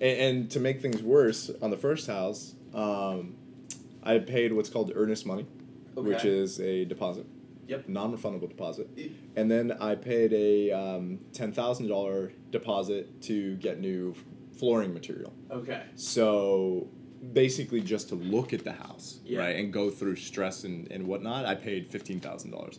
And, 0.00 0.18
and 0.20 0.50
to 0.50 0.58
make 0.60 0.82
things 0.82 1.00
worse, 1.02 1.50
on 1.62 1.70
the 1.70 1.76
first 1.76 2.08
house, 2.08 2.54
um, 2.74 3.36
I 4.02 4.18
paid 4.18 4.52
what's 4.52 4.68
called 4.68 4.90
earnest 4.96 5.24
money, 5.24 5.46
which 5.94 6.24
is 6.24 6.60
a 6.60 6.84
deposit. 6.84 7.26
Yep. 7.66 7.88
Non-refundable 7.88 8.48
deposit. 8.48 8.88
And 9.36 9.50
then 9.50 9.72
I 9.72 9.94
paid 9.94 10.32
a 10.34 10.70
um, 10.70 11.18
ten 11.32 11.52
thousand 11.52 11.88
dollar 11.88 12.32
deposit 12.50 13.22
to 13.22 13.56
get 13.56 13.80
new 13.80 14.14
flooring 14.58 14.92
material. 14.92 15.32
Okay. 15.50 15.82
So 15.94 16.88
basically, 17.32 17.80
just 17.80 18.10
to 18.10 18.16
look 18.16 18.52
at 18.52 18.64
the 18.64 18.72
house, 18.72 19.20
Yeah. 19.24 19.38
right, 19.40 19.56
and 19.56 19.72
go 19.72 19.88
through 19.90 20.16
stress 20.16 20.64
and, 20.64 20.90
and 20.92 21.06
whatnot, 21.06 21.46
I 21.46 21.54
paid 21.54 21.88
fifteen 21.88 22.20
thousand 22.20 22.50
dollars. 22.50 22.78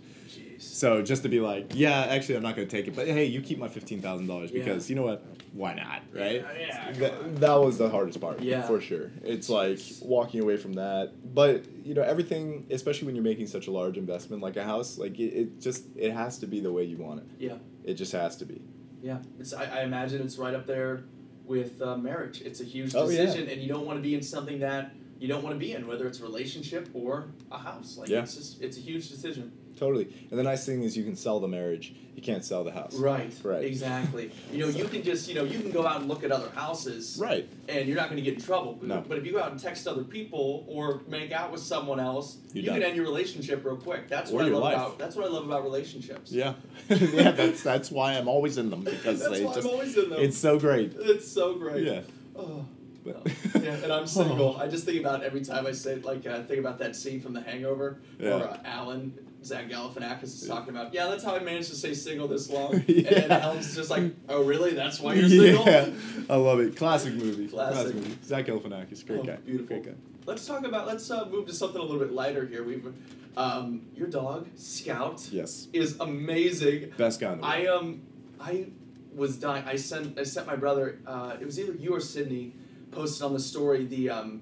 So 0.66 1.02
just 1.02 1.24
to 1.24 1.30
be 1.30 1.40
like, 1.40 1.72
yeah, 1.74 2.02
actually, 2.10 2.36
I'm 2.36 2.44
not 2.44 2.56
gonna 2.56 2.68
take 2.68 2.88
it, 2.88 2.96
but 2.96 3.08
hey, 3.08 3.26
you 3.26 3.42
keep 3.42 3.58
my 3.60 3.68
fifteen 3.70 4.02
thousand 4.02 4.28
dollars 4.28 4.52
because 4.52 4.90
you 4.90 4.96
know 4.96 5.04
what? 5.04 5.24
Why 5.54 5.74
not, 5.74 6.02
right? 6.14 6.46
Yeah, 6.60 6.92
That, 6.94 7.40
that 7.40 7.56
was 7.56 7.78
the 7.78 7.90
hardest 7.90 8.20
part, 8.20 8.42
Yeah. 8.42 8.62
for 8.64 8.82
sure. 8.82 9.10
It's 9.24 9.48
like 9.48 9.80
walking 10.02 10.42
away 10.42 10.58
from 10.58 10.74
that, 10.74 11.14
but 11.34 11.66
you 11.86 11.94
know, 11.94 12.02
everything, 12.02 12.66
especially 12.72 13.06
when 13.06 13.16
you're 13.16 13.24
making 13.24 13.48
such 13.48 13.68
a 13.68 13.72
large 13.72 13.98
investment 13.98 14.42
like 14.42 14.58
a 14.58 14.64
house, 14.66 14.98
like 14.98 15.18
it, 15.18 15.34
it 15.34 15.62
just 15.62 15.86
it 15.96 16.12
has 16.12 16.38
to 16.40 16.48
be 16.48 16.60
the 16.60 16.72
way 16.74 16.84
you 16.84 16.98
want 16.98 17.20
it. 17.22 17.26
Yeah. 17.40 17.54
It 17.86 17.94
just 17.94 18.12
has 18.12 18.36
to 18.38 18.46
be. 18.46 18.62
Yeah, 19.02 19.20
it's. 19.40 19.54
I, 19.54 19.66
I 19.66 19.84
imagine 19.84 20.22
it's 20.22 20.38
right 20.38 20.54
up 20.56 20.66
there 20.66 21.04
with 21.46 21.82
uh, 21.82 21.96
marriage. 21.96 22.42
It's 22.42 22.60
a 22.60 22.64
huge 22.66 22.96
Oh, 22.96 23.08
yeah. 23.08 23.22
decision, 23.26 23.48
and 23.48 23.62
you 23.62 23.70
don't 23.70 23.86
want 23.86 23.98
to 24.00 24.02
be 24.04 24.16
in 24.16 24.24
something 24.24 24.60
that 24.60 24.94
you 25.20 25.28
don't 25.30 25.44
want 25.44 25.56
to 25.56 25.60
be 25.60 25.72
in, 25.74 25.88
whether 25.88 26.08
it's 26.08 26.20
a 26.20 26.24
relationship 26.24 26.90
or 26.94 27.28
a 27.52 27.58
house. 27.60 27.98
Like 27.98 28.10
Yeah. 28.10 28.24
it's 28.24 28.36
just 28.36 28.62
it's 28.62 28.78
a 28.78 28.82
huge 28.82 29.10
decision. 29.10 29.52
Totally. 29.78 30.08
And 30.30 30.40
the 30.40 30.44
nice 30.44 30.66
thing 30.66 30.84
is 30.84 30.96
you 30.96 31.04
can 31.04 31.16
sell 31.16 31.40
the 31.40 31.48
marriage. 31.48 31.94
You 32.16 32.22
can't 32.22 32.46
sell 32.46 32.64
the 32.64 32.72
house. 32.72 32.96
Right. 32.96 33.34
Right. 33.44 33.66
Exactly. 33.66 34.32
You 34.50 34.60
know, 34.60 34.68
you 34.70 34.86
can 34.86 35.04
just 35.04 35.28
you 35.28 35.36
know 35.36 35.44
you 35.44 35.60
can 35.60 35.72
go 35.72 35.86
out 35.86 36.00
and 36.00 36.08
look 36.08 36.24
at 36.24 36.32
other 36.32 36.50
houses, 36.52 37.18
Right. 37.22 37.46
and 37.68 37.88
you're 37.88 37.98
not 37.98 38.06
going 38.10 38.16
to 38.16 38.22
get 38.24 38.36
in 38.36 38.42
trouble. 38.42 38.74
But, 38.80 38.88
No. 38.88 39.04
but 39.06 39.18
if 39.18 39.26
you 39.26 39.34
go 39.34 39.40
out 39.42 39.52
and 39.52 39.60
text 39.60 39.86
other 39.86 40.04
people 40.06 40.64
or 40.70 41.02
make 41.10 41.34
out 41.34 41.52
with 41.52 41.60
someone 41.62 42.00
else, 42.00 42.38
You're 42.54 42.64
you 42.64 42.72
can 42.72 42.84
end 42.84 42.96
your 42.96 43.04
relationship 43.06 43.66
real 43.66 43.76
quick. 43.76 44.08
That's 44.08 44.32
Or 44.32 44.36
what 44.36 44.46
I 44.46 44.48
love 44.50 44.64
life. 44.64 44.76
about. 44.76 44.98
That's 45.00 45.16
what 45.18 45.26
I 45.26 45.30
love 45.30 45.46
about 45.46 45.64
relationships. 45.64 46.32
Yeah. 46.32 46.54
yeah, 46.90 47.32
that's 47.32 47.62
that's 47.62 47.92
why 47.92 48.14
I'm 48.14 48.30
always 48.30 48.58
in 48.58 48.70
them 48.70 48.86
because 48.86 49.20
That's 49.20 49.38
they 49.40 49.44
why 49.46 49.54
just 49.56 49.68
I'm 49.68 49.74
always 49.74 49.98
in 49.98 50.10
them. 50.10 50.20
it's 50.22 50.38
so 50.38 50.58
great. 50.58 50.94
It's 50.98 51.28
so 51.30 51.56
great. 51.56 51.84
Yeah. 51.84 52.02
Oh. 52.36 52.66
But- 53.04 53.28
yeah, 53.62 53.72
and 53.84 53.92
I'm 53.92 54.08
single. 54.20 54.58
I 54.58 54.68
just 54.68 54.86
think 54.86 55.00
about 55.02 55.22
every 55.22 55.42
time 55.44 55.68
I 55.68 55.74
say 55.74 55.96
like 55.98 56.26
uh, 56.26 56.44
think 56.44 56.60
about 56.60 56.80
that 56.80 56.96
scene 56.96 57.20
from 57.20 57.34
The 57.34 57.42
Hangover 57.42 58.00
Yeah. 58.20 58.38
where 58.38 58.50
uh, 58.50 58.58
Alan 58.66 59.14
Zach 59.46 59.70
Galifianakis 59.70 60.24
is 60.24 60.48
talking 60.48 60.70
about. 60.70 60.94
Yeah, 60.94 61.08
that's 61.08 61.24
how 61.24 61.36
I 61.36 61.40
managed 61.40 61.70
to 61.70 61.76
stay 61.76 61.94
single 61.94 62.28
this 62.28 62.50
long. 62.50 62.84
Yeah. 62.88 63.20
And 63.20 63.32
Alan's 63.32 63.76
just 63.76 63.90
like, 63.92 64.14
oh 64.28 64.44
really? 64.44 64.74
That's 64.74 65.00
why 65.00 65.14
you're 65.14 65.30
single. 65.30 65.66
yeah, 65.66 65.90
I 66.30 66.36
love 66.36 66.60
it. 66.60 66.76
Classic 66.76 67.14
movie. 67.14 67.48
Classic. 67.48 67.94
movie. 67.94 68.18
Zach 68.24 68.46
Galifianakis, 68.48 69.06
great 69.06 69.20
Oh, 69.20 69.24
guy. 69.24 69.36
beautiful. 69.38 69.68
Great 69.80 69.86
guy. 69.86 69.94
Let's 70.26 70.46
talk 70.48 70.66
about. 70.66 70.88
Let's 70.88 71.12
uh, 71.12 71.26
move 71.26 71.46
to 71.48 71.54
something 71.54 71.80
a 71.80 71.84
little 71.84 72.00
bit 72.00 72.12
lighter 72.12 72.46
here. 72.48 72.64
We've 72.64 72.92
um, 73.38 73.82
your 73.96 74.08
dog 74.08 74.48
Scout 74.56 75.28
Yes, 75.32 75.68
is 75.74 76.00
amazing. 76.00 76.94
best 76.98 77.20
guy 77.20 77.34
in 77.34 77.42
the 77.42 77.44
world. 77.44 77.54
I 77.56 77.66
um 77.68 78.02
I 78.40 78.68
was 79.14 79.38
dying. 79.38 79.64
I 79.68 79.76
sent 79.76 80.18
I 80.18 80.24
sent 80.24 80.48
my 80.48 80.56
brother. 80.56 81.00
Uh, 81.06 81.36
it 81.40 81.46
was 81.46 81.60
either 81.60 81.74
you 81.74 81.94
or 81.94 82.00
Sydney 82.00 82.54
posted 82.92 83.24
on 83.24 83.34
the 83.34 83.40
story 83.40 83.86
the 83.86 84.10
um 84.10 84.42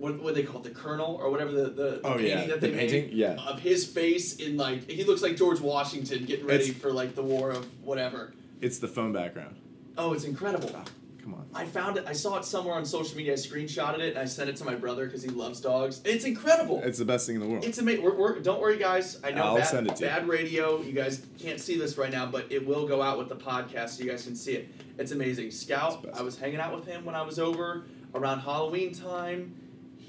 what 0.00 0.20
what 0.22 0.34
they 0.34 0.42
call 0.42 0.60
it 0.60 0.64
the 0.64 0.70
kernel 0.70 1.18
or 1.22 1.30
whatever 1.30 1.52
the 1.52 1.70
the, 1.70 2.00
Oh, 2.04 2.14
painting 2.14 2.26
yeah, 2.28 2.46
that 2.46 2.60
the 2.60 2.68
they 2.68 2.76
painting? 2.76 3.04
made 3.06 3.12
Yeah. 3.14 3.36
of 3.46 3.60
his 3.60 3.86
face 3.86 4.36
in 4.36 4.56
like 4.56 4.88
he 4.90 5.04
looks 5.04 5.22
like 5.22 5.36
George 5.36 5.60
Washington 5.60 6.24
getting 6.24 6.46
ready 6.46 6.64
It's- 6.70 6.80
for 6.80 6.92
like 6.92 7.14
the 7.14 7.22
war 7.22 7.50
of 7.50 7.66
whatever. 7.84 8.32
it's 8.60 8.78
the 8.78 8.88
phone 8.88 9.12
background. 9.12 9.56
Oh, 9.98 10.12
it's 10.14 10.24
incredible. 10.24 10.70
Ah, 10.74 10.84
come 11.22 11.34
on. 11.34 11.46
I 11.52 11.66
found 11.66 11.98
it. 11.98 12.04
I 12.06 12.12
saw 12.14 12.38
it 12.38 12.44
somewhere 12.44 12.74
on 12.74 12.84
social 12.86 13.16
media. 13.16 13.32
I 13.32 13.36
screenshotted 13.36 13.98
it 13.98 14.10
and 14.10 14.18
I 14.18 14.24
sent 14.24 14.48
it 14.48 14.56
to 14.56 14.64
my 14.64 14.74
brother 14.74 15.04
because 15.04 15.22
he 15.22 15.28
loves 15.28 15.60
dogs. 15.60 16.00
It's 16.04 16.24
incredible. 16.24 16.80
It's 16.82 16.98
the 16.98 17.04
best 17.04 17.26
thing 17.26 17.34
in 17.36 17.42
the 17.42 17.48
world. 17.48 17.64
It's 17.64 17.76
amazing. 17.78 18.02
We're, 18.04 18.14
we're, 18.14 18.38
don't 18.40 18.60
worry, 18.60 18.78
guys. 18.78 19.20
I 19.22 19.32
know 19.32 19.42
I'll 19.42 19.56
bad, 19.58 19.66
send 19.66 19.86
it 19.88 19.96
to 19.96 20.04
you. 20.04 20.08
bad 20.10 20.26
radio. 20.28 20.80
You 20.80 20.92
guys 20.92 21.26
can't 21.38 21.60
see 21.60 21.76
this 21.76 21.98
right 21.98 22.10
now, 22.12 22.24
but 22.26 22.46
it 22.50 22.66
will 22.66 22.86
go 22.86 23.02
out 23.02 23.18
with 23.18 23.28
the 23.28 23.36
podcast 23.36 23.90
so 23.90 24.04
you 24.04 24.10
guys 24.10 24.24
can 24.24 24.36
see 24.36 24.52
it. 24.52 24.68
It's 24.98 25.12
amazing. 25.12 25.50
Scout, 25.50 26.04
It's. 26.04 26.18
I 26.18 26.22
was 26.22 26.38
hanging 26.38 26.60
out 26.60 26.74
with 26.74 26.86
him 26.86 27.04
when 27.04 27.14
I 27.14 27.22
was 27.22 27.38
over 27.38 27.84
around 28.14 28.40
Halloween 28.40 28.94
time. 28.94 29.54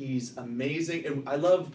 He's 0.02 0.36
amazing. 0.38 1.06
And 1.06 1.30
I 1.30 1.36
love 1.36 1.72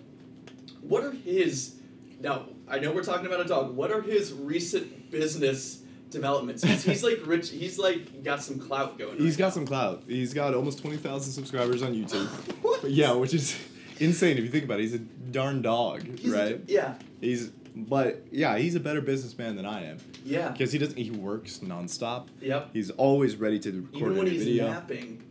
what 0.81 1.05
are 1.05 1.12
his 1.12 1.77
now 2.20 2.47
I 2.68 2.79
know 2.81 2.91
we're 2.93 3.05
talking 3.05 3.27
about 3.27 3.41
a 3.41 3.45
dog. 3.45 3.74
What 3.77 3.93
are 3.93 4.03
his 4.03 4.33
recent 4.33 5.11
business 5.12 5.83
developments? 6.11 6.62
he's 6.64 7.03
like 7.05 7.20
rich 7.24 7.51
he's 7.51 7.79
like 7.79 8.24
got 8.24 8.43
some 8.43 8.59
clout 8.59 8.99
going. 8.99 9.18
He's 9.18 9.35
right 9.35 9.39
got 9.39 9.45
now. 9.47 9.51
some 9.51 9.66
clout. 9.66 10.03
He's 10.09 10.35
got 10.35 10.55
almost 10.55 10.81
twenty 10.81 10.97
thousand 10.97 11.33
subscribers 11.33 11.83
on 11.83 11.95
YouTube. 11.95 12.27
What? 12.62 12.83
But 12.83 12.91
yeah, 12.91 13.12
which 13.12 13.33
is 13.33 13.57
insane 14.01 14.37
if 14.39 14.43
you 14.45 14.51
think 14.51 14.64
about 14.64 14.81
it. 14.81 14.83
He's 14.83 14.95
a 14.95 14.99
darn 14.99 15.62
dog, 15.62 16.03
He's 16.18 16.33
a- 16.33 16.37
right? 16.37 16.61
yeah. 16.66 16.95
He's 17.20 17.51
but 17.77 18.24
yeah, 18.33 18.57
he's 18.59 18.74
a 18.74 18.81
better 18.81 19.01
businessman 19.03 19.55
than 19.55 19.66
I 19.66 19.85
am 19.85 19.99
Yeah. 20.24 20.49
because 20.51 20.72
he 20.72 20.79
doesn't. 20.79 20.97
He 20.99 21.11
works 21.11 21.59
nonstop. 21.59 22.27
Yep. 22.41 22.70
He's 22.72 22.91
always 22.91 23.37
ready 23.37 23.59
to 23.61 23.70
record 23.70 23.95
Even 23.95 24.16
when 24.16 24.27
he's 24.27 24.45
video. 24.45 24.70
napping, 24.70 25.22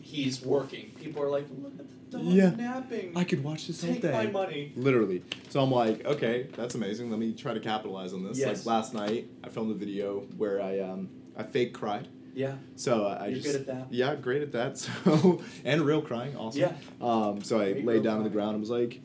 he's 0.00 0.40
working. 0.40 0.92
People 1.00 1.22
are 1.22 1.28
like, 1.28 1.44
look 1.60 1.77
dog 2.10 2.22
Yeah. 2.24 2.50
napping. 2.50 3.16
I 3.16 3.24
could 3.24 3.42
watch 3.44 3.66
this 3.66 3.82
all 3.84 3.90
Take 3.90 4.02
day. 4.02 4.12
my 4.12 4.26
money. 4.26 4.72
Literally. 4.76 5.22
So 5.48 5.60
I'm 5.60 5.70
like, 5.70 6.04
okay, 6.04 6.46
that's 6.56 6.74
amazing. 6.74 7.10
Let 7.10 7.18
me 7.18 7.32
try 7.32 7.54
to 7.54 7.60
capitalize 7.60 8.12
on 8.12 8.24
this. 8.24 8.38
Yes. 8.38 8.66
Like 8.66 8.66
last 8.66 8.94
night, 8.94 9.28
I 9.44 9.48
filmed 9.48 9.70
a 9.70 9.74
video 9.74 10.20
where 10.36 10.60
I 10.62 10.80
um 10.80 11.08
I 11.36 11.42
fake 11.42 11.72
cried. 11.74 12.08
Yeah. 12.34 12.54
So 12.76 13.06
I 13.06 13.14
I 13.14 13.26
You're 13.28 13.40
just 13.40 13.46
good 13.52 13.60
at 13.62 13.66
that. 13.66 13.86
yeah, 13.92 14.14
great 14.14 14.42
at 14.42 14.52
that. 14.52 14.78
So 15.04 15.42
and 15.64 15.82
real 15.82 16.02
crying 16.02 16.36
also. 16.36 16.58
Yeah. 16.58 16.72
Um. 17.00 17.42
So 17.42 17.60
I 17.60 17.72
Great 17.72 17.84
laid 17.84 17.94
real 17.94 18.02
down 18.04 18.18
on 18.18 18.24
the 18.24 18.30
ground 18.30 18.52
and 18.52 18.60
was 18.60 18.70
like. 18.70 19.00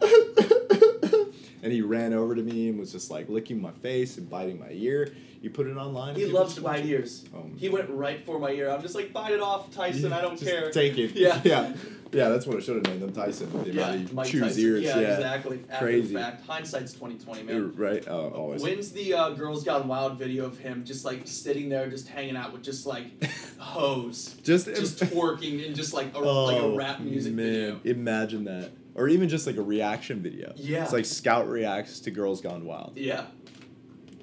and 1.62 1.72
he 1.72 1.82
ran 1.82 2.12
over 2.12 2.34
to 2.34 2.42
me 2.42 2.68
and 2.68 2.78
was 2.78 2.92
just 2.92 3.10
like 3.10 3.28
licking 3.28 3.60
my 3.60 3.72
face 3.72 4.16
and 4.16 4.28
biting 4.30 4.58
my 4.60 4.70
ear. 4.70 5.12
You 5.40 5.50
put 5.50 5.66
it 5.68 5.76
online. 5.76 6.16
He 6.16 6.26
loves 6.26 6.54
to 6.56 6.60
bite 6.60 6.84
ears. 6.84 7.24
Um, 7.34 7.54
He 7.56 7.68
went 7.68 7.88
right 7.90 8.24
for 8.26 8.38
my 8.38 8.50
ear. 8.50 8.70
I'm 8.70 8.82
just 8.82 8.94
like, 8.94 9.12
bite 9.12 9.32
it 9.32 9.40
off, 9.40 9.70
Tyson. 9.72 10.12
I 10.12 10.20
don't 10.20 10.38
Just 10.38 10.50
care. 10.50 10.70
Take 10.70 10.98
it. 10.98 11.12
Yeah. 11.14 11.40
Yeah. 11.44 11.72
Yeah. 12.10 12.28
That's 12.30 12.46
what 12.46 12.56
I 12.56 12.60
should 12.60 12.74
have 12.76 12.86
named 12.86 13.02
him, 13.02 13.12
Tyson. 13.12 13.50
The 13.62 13.70
Yeah, 13.72 13.90
amount 13.92 14.12
Mike 14.14 14.32
Tyson. 14.32 14.60
ears. 14.60 14.82
Yeah, 14.82 14.98
Yeah. 14.98 15.14
exactly. 15.16 15.60
After 15.70 15.84
Crazy. 15.84 16.14
fact, 16.14 16.46
hindsight's 16.46 16.92
2020, 16.94 17.42
You're 17.52 17.60
man. 17.68 17.74
right. 17.76 18.04
Oh, 18.08 18.30
always. 18.30 18.62
When's 18.62 18.90
the 18.92 19.14
uh, 19.14 19.30
Girls 19.30 19.62
Gone 19.62 19.86
Wild 19.86 20.18
video 20.18 20.46
of 20.46 20.58
him 20.58 20.84
just 20.84 21.04
like 21.04 21.22
sitting 21.26 21.68
there, 21.68 21.88
just 21.88 22.08
hanging 22.08 22.36
out 22.36 22.52
with 22.52 22.62
just 22.62 22.86
like 22.86 23.06
hose, 23.58 24.34
Just 24.42 24.66
just 24.66 24.98
twerking 25.00 25.64
and 25.66 25.76
just 25.76 25.92
like 25.92 26.14
a, 26.14 26.18
like 26.18 26.62
a 26.62 26.70
rap 26.70 27.00
music 27.00 27.32
Oh, 27.32 27.36
man, 27.36 27.44
video? 27.44 27.80
Imagine 27.84 28.44
that. 28.44 28.70
Or 28.94 29.06
even 29.06 29.28
just 29.28 29.46
like 29.46 29.56
a 29.56 29.62
reaction 29.62 30.20
video. 30.22 30.52
Yeah. 30.56 30.82
It's 30.82 30.92
like 30.92 31.04
Scout 31.04 31.48
reacts 31.48 32.00
to 32.00 32.10
Girls 32.10 32.40
Gone 32.40 32.64
Wild. 32.64 32.94
Yeah. 32.96 33.26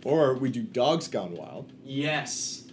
Or 0.05 0.35
we 0.35 0.49
do 0.51 0.61
Dogs 0.61 1.07
Gone 1.09 1.33
Wild. 1.35 1.73
Yes. 1.83 2.63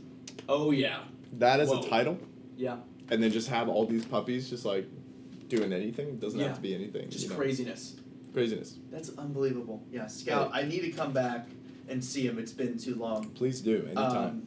Oh 0.48 0.70
yeah. 0.70 1.00
That 1.38 1.58
is 1.60 1.70
Whoa. 1.70 1.80
a 1.80 1.88
title. 1.88 2.18
Yeah. 2.56 2.76
And 3.10 3.22
then 3.22 3.32
just 3.32 3.48
have 3.48 3.68
all 3.68 3.86
these 3.86 4.04
puppies 4.04 4.48
just 4.50 4.64
like 4.64 4.86
doing 5.48 5.72
anything. 5.72 6.08
It 6.08 6.20
doesn't 6.20 6.38
Yeah. 6.38 6.48
have 6.48 6.56
to 6.56 6.62
be 6.62 6.74
anything. 6.74 7.08
Just 7.10 7.24
you 7.24 7.30
know? 7.30 7.36
craziness. 7.36 7.96
Craziness. 8.34 8.76
That's 8.90 9.10
unbelievable. 9.18 9.82
Yeah, 9.90 10.06
Scout. 10.06 10.50
I 10.52 10.62
need 10.62 10.80
to 10.82 10.90
come 10.90 11.12
back 11.12 11.48
and 11.88 12.04
see 12.04 12.26
him. 12.26 12.38
It's 12.38 12.52
been 12.52 12.78
too 12.78 12.94
long. 12.94 13.30
Please 13.30 13.60
do. 13.60 13.84
Anytime. 13.86 14.16
Um, 14.16 14.42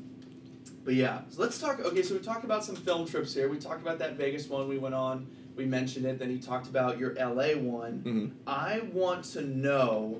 but 0.83 0.93
yeah, 0.93 1.21
so 1.29 1.41
let's 1.41 1.59
talk. 1.59 1.79
Okay, 1.79 2.03
so 2.03 2.13
we 2.13 2.19
talked 2.21 2.43
about 2.43 2.63
some 2.63 2.75
film 2.75 3.07
trips 3.07 3.33
here. 3.33 3.49
We 3.49 3.57
talked 3.57 3.81
about 3.81 3.97
that 3.99 4.13
Vegas 4.13 4.47
one 4.47 4.67
we 4.69 4.77
went 4.77 4.93
on. 4.93 5.25
We 5.55 5.65
mentioned 5.65 6.05
it. 6.05 6.19
Then 6.19 6.29
he 6.29 6.37
talked 6.37 6.67
about 6.67 6.99
your 6.99 7.15
LA 7.17 7.55
one. 7.55 8.01
Mhm. 8.05 8.31
I 8.45 8.81
want 8.93 9.23
to 9.33 9.41
know 9.41 10.19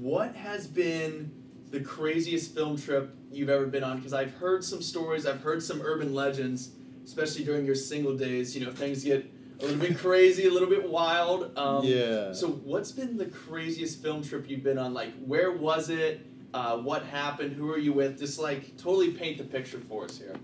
what 0.00 0.34
has 0.34 0.66
been 0.66 1.30
the 1.70 1.80
craziest 1.80 2.54
film 2.54 2.76
trip 2.76 3.14
you've 3.30 3.48
ever 3.50 3.66
been 3.66 3.82
on 3.84 3.96
because 3.96 4.12
I've 4.12 4.34
heard 4.34 4.64
some 4.64 4.80
stories. 4.82 5.26
I've 5.26 5.42
heard 5.42 5.62
some 5.62 5.80
urban 5.82 6.14
legends, 6.14 6.70
especially 7.04 7.44
during 7.44 7.66
your 7.66 7.74
single 7.74 8.16
days. 8.16 8.56
You 8.56 8.64
know, 8.64 8.72
things 8.72 9.04
get 9.04 9.30
a 9.60 9.64
little 9.64 9.80
bit 9.80 9.98
crazy, 9.98 10.46
a 10.46 10.50
little 10.50 10.68
bit 10.68 10.88
wild. 10.88 11.56
Um, 11.58 11.84
yeah. 11.84 12.32
so, 12.32 12.48
what's 12.48 12.92
been 12.92 13.16
the 13.16 13.26
craziest 13.26 14.02
film 14.02 14.22
trip 14.22 14.48
you've 14.48 14.62
been 14.62 14.78
on? 14.78 14.94
Like, 14.94 15.12
where 15.24 15.52
was 15.52 15.88
it? 15.90 16.24
Uh, 16.54 16.78
what 16.78 17.04
happened? 17.04 17.52
Who 17.56 17.70
are 17.70 17.78
you 17.78 17.92
with? 17.92 18.18
Just 18.18 18.38
like 18.38 18.76
totally 18.76 19.10
paint 19.10 19.38
the 19.38 19.44
picture 19.44 19.78
for 19.80 20.04
us 20.04 20.18
here. 20.18 20.34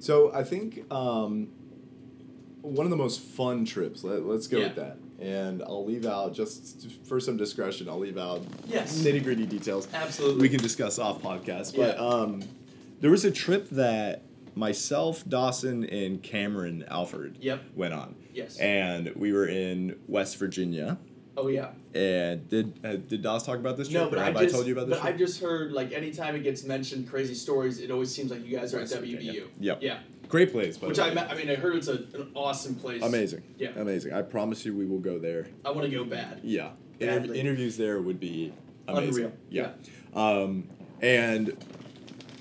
So 0.00 0.32
I 0.34 0.42
think 0.42 0.90
um, 0.92 1.48
one 2.62 2.86
of 2.86 2.90
the 2.90 2.96
most 2.96 3.20
fun 3.20 3.64
trips. 3.64 4.02
Let, 4.04 4.24
let's 4.24 4.46
go 4.48 4.58
Yeah. 4.58 4.66
with 4.68 4.76
that. 4.76 4.96
And 5.20 5.62
I'll 5.62 5.84
leave 5.84 6.06
out 6.06 6.34
just 6.34 6.90
for 7.04 7.20
some 7.20 7.36
discretion. 7.36 7.88
I'll 7.88 7.98
leave 7.98 8.18
out 8.18 8.42
Yes, 8.66 8.98
nitty 9.00 9.22
gritty 9.22 9.46
details. 9.46 9.86
absolutely. 9.94 10.42
we 10.42 10.48
can 10.48 10.60
discuss 10.60 10.98
off 10.98 11.22
podcast. 11.22 11.76
But 11.76 11.96
Yeah. 11.96 12.04
um, 12.06 12.42
there 13.00 13.10
was 13.10 13.24
a 13.24 13.30
trip 13.30 13.68
that 13.70 14.22
myself, 14.56 15.24
Dawson, 15.28 15.84
and 15.84 16.22
Cameron 16.22 16.84
Alford 16.88 17.36
Yep. 17.40 17.60
went 17.74 17.94
on, 17.94 18.14
Yes. 18.32 18.56
and 18.58 19.12
we 19.16 19.32
were 19.32 19.46
in 19.46 19.96
West 20.08 20.36
Virginia. 20.36 20.98
oh 21.36 21.48
yeah. 21.48 21.70
And 21.94 22.48
did 22.48 22.78
uh, 22.84 22.94
did 22.96 23.22
Dawes 23.22 23.44
talk 23.44 23.58
about 23.58 23.76
this 23.76 23.88
trip? 23.88 24.04
No, 24.04 24.08
but 24.10 24.18
or 24.18 24.22
I 24.22 24.26
have 24.26 24.34
just 24.34 24.46
I 24.46 24.50
told 24.52 24.66
you 24.68 24.72
about 24.74 24.86
this 24.88 24.98
but 24.98 25.02
trip? 25.02 25.12
I've 25.14 25.18
just 25.18 25.40
heard 25.40 25.72
like 25.72 25.92
anytime 25.92 26.36
it 26.36 26.42
gets 26.44 26.62
mentioned 26.64 27.08
crazy 27.08 27.34
stories, 27.34 27.80
it 27.80 27.90
always 27.90 28.12
seems 28.14 28.30
like 28.30 28.44
you 28.46 28.56
guys 28.56 28.72
are 28.74 28.78
West 28.78 28.94
at 28.94 29.00
Virginia. 29.00 29.32
WVU. 29.32 29.48
Yep. 29.60 29.78
Yeah. 29.82 29.98
Great 30.28 30.52
place, 30.52 30.76
by 30.76 30.88
Which 30.88 30.96
the 30.96 31.04
I 31.04 31.30
I 31.30 31.34
mean 31.34 31.50
I 31.50 31.54
heard 31.54 31.76
it's 31.76 31.88
a, 31.88 31.94
an 31.94 32.30
awesome 32.34 32.74
place. 32.74 33.02
Amazing. 33.02 33.42
Yeah. 33.58 33.70
Amazing. 33.76 34.12
I 34.12 34.22
promise 34.22 34.64
you, 34.64 34.74
we 34.74 34.86
will 34.86 34.98
go 34.98 35.18
there. 35.18 35.46
I 35.64 35.70
want 35.70 35.82
to 35.82 35.90
go 35.90 36.04
bad. 36.04 36.40
Yeah. 36.42 36.70
Badly. 36.98 37.38
interviews 37.38 37.76
there 37.76 38.00
would 38.00 38.20
be 38.20 38.52
amazing. 38.88 39.08
Unreal. 39.08 39.32
Yeah. 39.50 39.70
Um, 40.14 40.68
and 41.02 41.56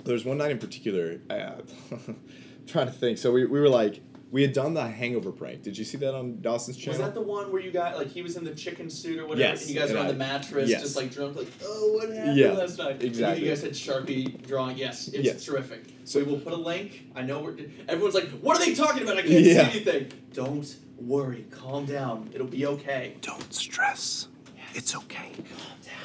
there's 0.05 0.25
one 0.25 0.37
night 0.37 0.51
in 0.51 0.59
particular. 0.59 1.19
Uh, 1.29 1.53
trying 2.67 2.87
to 2.87 2.93
think. 2.93 3.17
So 3.17 3.31
we, 3.31 3.45
we 3.45 3.59
were 3.59 3.69
like 3.69 4.01
we 4.33 4.41
had 4.41 4.51
done 4.51 4.73
the 4.73 4.85
hangover 4.85 5.31
prank. 5.31 5.61
Did 5.61 5.77
you 5.77 5.85
see 5.85 5.97
that 5.99 6.13
on 6.15 6.41
Dawson's 6.41 6.75
channel? 6.75 6.99
Was 6.99 7.07
that 7.07 7.13
the 7.13 7.21
one 7.21 7.51
where 7.51 7.61
you 7.61 7.71
got 7.71 7.97
like 7.97 8.07
he 8.07 8.23
was 8.23 8.35
in 8.35 8.43
the 8.43 8.55
chicken 8.55 8.89
suit 8.89 9.19
or 9.19 9.27
whatever, 9.27 9.49
Yes, 9.51 9.61
and 9.61 9.69
you 9.69 9.79
guys 9.79 9.89
and 9.91 9.99
were 9.99 10.03
on 10.03 10.09
I- 10.09 10.11
the 10.11 10.17
mattress, 10.17 10.69
yes. 10.69 10.81
just 10.81 10.95
like 10.97 11.11
drunk, 11.11 11.37
like 11.37 11.47
oh, 11.63 11.93
what 11.93 12.09
happened 12.09 12.35
Yeah, 12.37 12.51
last 12.53 12.79
night? 12.79 13.03
Exactly. 13.03 13.43
You 13.45 13.49
guys 13.51 13.61
had 13.61 13.71
Sharpie 13.73 14.45
drawing. 14.45 14.77
Yes, 14.77 15.07
it's 15.07 15.23
Yes. 15.23 15.45
terrific. 15.45 15.85
So- 16.03 16.19
So 16.19 16.25
we 16.25 16.31
will 16.31 16.39
put 16.39 16.53
a 16.53 16.57
link. 16.57 17.05
I 17.15 17.21
know 17.21 17.39
we're. 17.41 17.55
Everyone's 17.87 18.15
like, 18.15 18.29
what 18.41 18.59
are 18.59 18.65
they 18.65 18.73
talking 18.75 19.03
about? 19.03 19.17
I 19.17 19.21
can't 19.21 19.33
Yeah. 19.45 19.69
see 19.71 19.77
anything. 19.77 20.11
Don't 20.33 20.75
worry. 20.97 21.45
Calm 21.51 21.85
down. 21.85 22.29
It'll 22.33 22.47
be 22.47 22.65
okay. 22.65 23.15
Don't 23.21 23.53
stress. 23.53 24.27
It's 24.73 24.95
okay. 24.95 25.31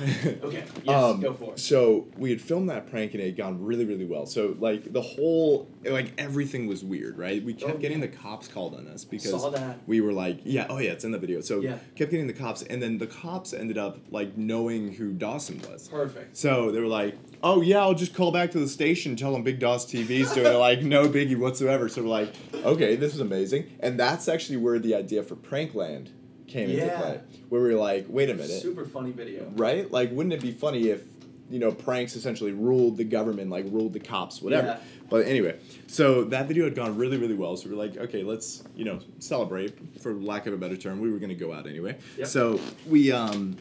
Okay. 0.00 0.64
Yes. 0.84 0.88
Um, 1.04 1.20
go 1.20 1.34
for 1.34 1.54
it. 1.54 1.58
So 1.58 2.06
we 2.16 2.30
had 2.30 2.40
filmed 2.40 2.70
that 2.70 2.88
prank 2.88 3.14
and 3.14 3.20
it 3.20 3.26
had 3.26 3.36
gone 3.36 3.60
really, 3.64 3.84
really 3.84 4.04
well. 4.04 4.26
So 4.26 4.54
like 4.60 4.92
the 4.92 5.00
whole, 5.02 5.68
like 5.84 6.12
everything 6.18 6.68
was 6.68 6.84
weird, 6.84 7.18
right? 7.18 7.42
We 7.42 7.52
kept 7.52 7.72
Oh, 7.72 7.78
getting 7.78 7.98
yeah. 7.98 8.06
the 8.06 8.16
cops 8.16 8.46
called 8.46 8.76
on 8.76 8.86
us 8.86 9.04
because 9.04 9.44
we 9.88 10.00
were 10.00 10.12
like, 10.12 10.38
yeah, 10.44 10.68
oh 10.70 10.78
yeah, 10.78 10.92
it's 10.92 11.02
in 11.02 11.10
the 11.10 11.18
video. 11.18 11.40
So 11.40 11.60
Yeah. 11.60 11.78
kept 11.96 12.12
getting 12.12 12.28
the 12.28 12.32
cops, 12.32 12.62
and 12.62 12.80
then 12.80 12.98
the 12.98 13.08
cops 13.08 13.52
ended 13.52 13.76
up 13.76 13.98
like 14.12 14.36
knowing 14.38 14.92
who 14.94 15.12
Dawson 15.12 15.60
was. 15.68 15.88
Perfect. 15.88 16.36
So 16.36 16.70
they 16.70 16.78
were 16.78 16.86
like, 16.86 17.18
"Oh 17.42 17.60
yeah, 17.60 17.80
I'll 17.80 17.94
just 17.94 18.14
call 18.14 18.30
back 18.30 18.52
to 18.52 18.60
the 18.60 18.68
station, 18.68 19.10
and 19.12 19.18
tell 19.18 19.32
them 19.32 19.42
Big 19.42 19.58
Daws 19.58 19.84
TV's 19.84 20.32
doing 20.32 20.46
it." 20.46 20.58
Like 20.68 20.82
no 20.84 21.08
biggie 21.08 21.36
whatsoever. 21.36 21.88
So 21.88 22.02
we're 22.02 22.08
like, 22.08 22.32
"Okay, 22.54 22.94
this 22.94 23.14
is 23.14 23.20
amazing," 23.20 23.64
and 23.80 23.98
that's 23.98 24.28
actually 24.28 24.58
where 24.58 24.78
the 24.78 24.94
idea 24.94 25.24
for 25.24 25.34
Prankland 25.34 26.10
came 26.49 26.70
into 26.70 26.96
play. 26.96 27.20
Where 27.49 27.62
we 27.62 27.72
were 27.72 27.80
like, 27.80 28.07
"Wait 28.09 28.30
a 28.30 28.34
minute, 28.34 28.62
Super 28.62 28.84
funny 28.84 29.12
video. 29.12 29.51
right? 29.57 29.90
Like, 29.90 30.11
wouldn't 30.12 30.32
it 30.32 30.40
be 30.40 30.53
funny 30.53 30.88
if 30.88 31.03
you 31.51 31.59
know 31.59 31.72
pranks 31.72 32.16
essentially 32.16 32.53
ruled 32.53 32.96
the 32.96 33.05
government, 33.05 33.51
like 33.51 33.66
ruled 33.70 33.92
the 33.92 34.01
cops, 34.01 34.42
whatever?" 34.42 34.66
Yeah. 34.66 34.80
But 35.11 35.26
anyway, 35.26 35.59
so 35.86 36.24
that 36.24 36.49
video 36.49 36.64
had 36.64 36.74
gone 36.74 36.96
really, 36.96 37.16
really 37.16 37.34
well. 37.34 37.57
So 37.57 37.68
we 37.68 37.74
were 37.74 37.82
like, 37.82 37.96
okay, 37.96 38.22
let's 38.22 38.62
you 38.76 38.84
know 38.84 39.01
celebrate, 39.18 40.01
for 40.03 40.12
lack 40.12 40.46
of 40.46 40.53
a 40.53 40.59
better 40.59 40.76
term. 40.76 41.01
We 41.01 41.11
were 41.11 41.18
gonna 41.18 41.34
go 41.34 41.53
out 41.53 41.66
anyway. 41.66 41.96
Yep. 42.18 42.26
So 42.26 42.61
we 42.86 43.12
um 43.12 43.57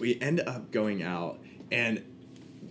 we 0.00 0.18
end 0.20 0.40
up 0.40 0.70
going 0.70 1.02
out 1.02 1.38
and 1.70 2.02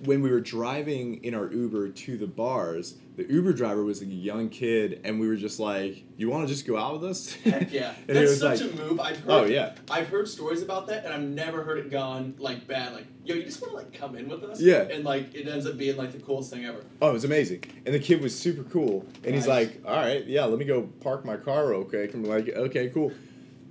when 0.04 0.22
we 0.22 0.30
were 0.30 0.42
driving 0.42 1.24
in 1.24 1.34
our 1.34 1.52
Uber 1.52 1.90
to 1.90 2.18
the 2.18 2.28
bars, 2.28 2.96
the 3.16 3.32
Uber 3.32 3.54
driver 3.54 3.84
was 3.84 4.02
a 4.02 4.06
young 4.06 4.50
kid, 4.50 5.02
and 5.04 5.20
we 5.20 5.28
were 5.28 5.36
just 5.36 5.60
like, 5.60 6.04
"You 6.18 6.30
want 6.30 6.48
to 6.48 6.54
just 6.54 6.68
go 6.68 6.78
out 6.78 7.00
with 7.00 7.10
us?" 7.10 7.34
Heck 7.34 7.72
yeah. 7.72 7.94
and 8.08 8.18
That's 8.18 8.40
such 8.40 8.62
like, 8.62 8.74
a 8.74 8.76
move. 8.76 9.00
I've 9.00 9.28
oh, 9.28 9.40
heard. 9.40 9.44
"Oh 9.44 9.54
yeah, 9.54 9.76
I've 9.90 10.10
heard 10.10 10.28
stories 10.28 10.62
about 10.62 10.88
that, 10.88 11.06
and 11.06 11.14
I've 11.14 11.22
never 11.22 11.64
heard 11.64 11.78
it 11.80 11.90
gone 11.90 12.36
like 12.38 12.68
bad. 12.68 12.94
Like, 12.94 13.06
yo, 13.24 13.36
you 13.36 13.44
just 13.44 13.62
want 13.62 13.72
to 13.72 13.78
like 13.78 13.94
come 13.94 14.16
in 14.16 14.28
with 14.28 14.44
us? 14.44 14.60
Yeah. 14.60 14.82
And 14.82 15.04
like, 15.04 15.34
it 15.34 15.48
ends 15.48 15.66
up 15.66 15.78
being 15.78 15.96
like 15.96 16.12
the 16.12 16.20
coolest 16.20 16.52
thing 16.52 16.66
ever. 16.66 16.84
oh, 17.02 17.10
it 17.10 17.14
was 17.14 17.24
amazing." 17.24 17.64
And 17.86 17.96
the 17.96 18.00
kid 18.00 18.22
was 18.22 18.38
super 18.38 18.64
cool, 18.64 19.06
and 19.24 19.34
he's 19.34 19.48
like, 19.48 19.82
"All 19.86 19.96
right, 19.96 20.26
yeah, 20.26 20.46
let 20.46 20.60
me 20.60 20.66
go 20.66 20.84
park 21.02 21.26
my 21.26 21.38
car 21.38 21.70
real 21.70 21.86
quick." 21.86 22.14
And 22.14 22.26
we're 22.26 22.36
like, 22.40 22.50
"Okay, 22.50 22.90
cool." 22.90 23.12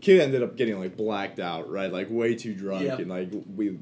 Kid 0.05 0.21
ended 0.21 0.43
up 0.43 0.55
getting 0.55 0.79
like 0.79 0.99
blacked 0.99 1.41
out, 1.41 1.71
right? 1.71 1.91
Like 1.91 2.09
way 2.11 2.35
too 2.35 2.53
drunk, 2.53 2.85
Yep. 2.85 2.99
and 2.99 3.09
like 3.11 3.31
we 3.57 3.79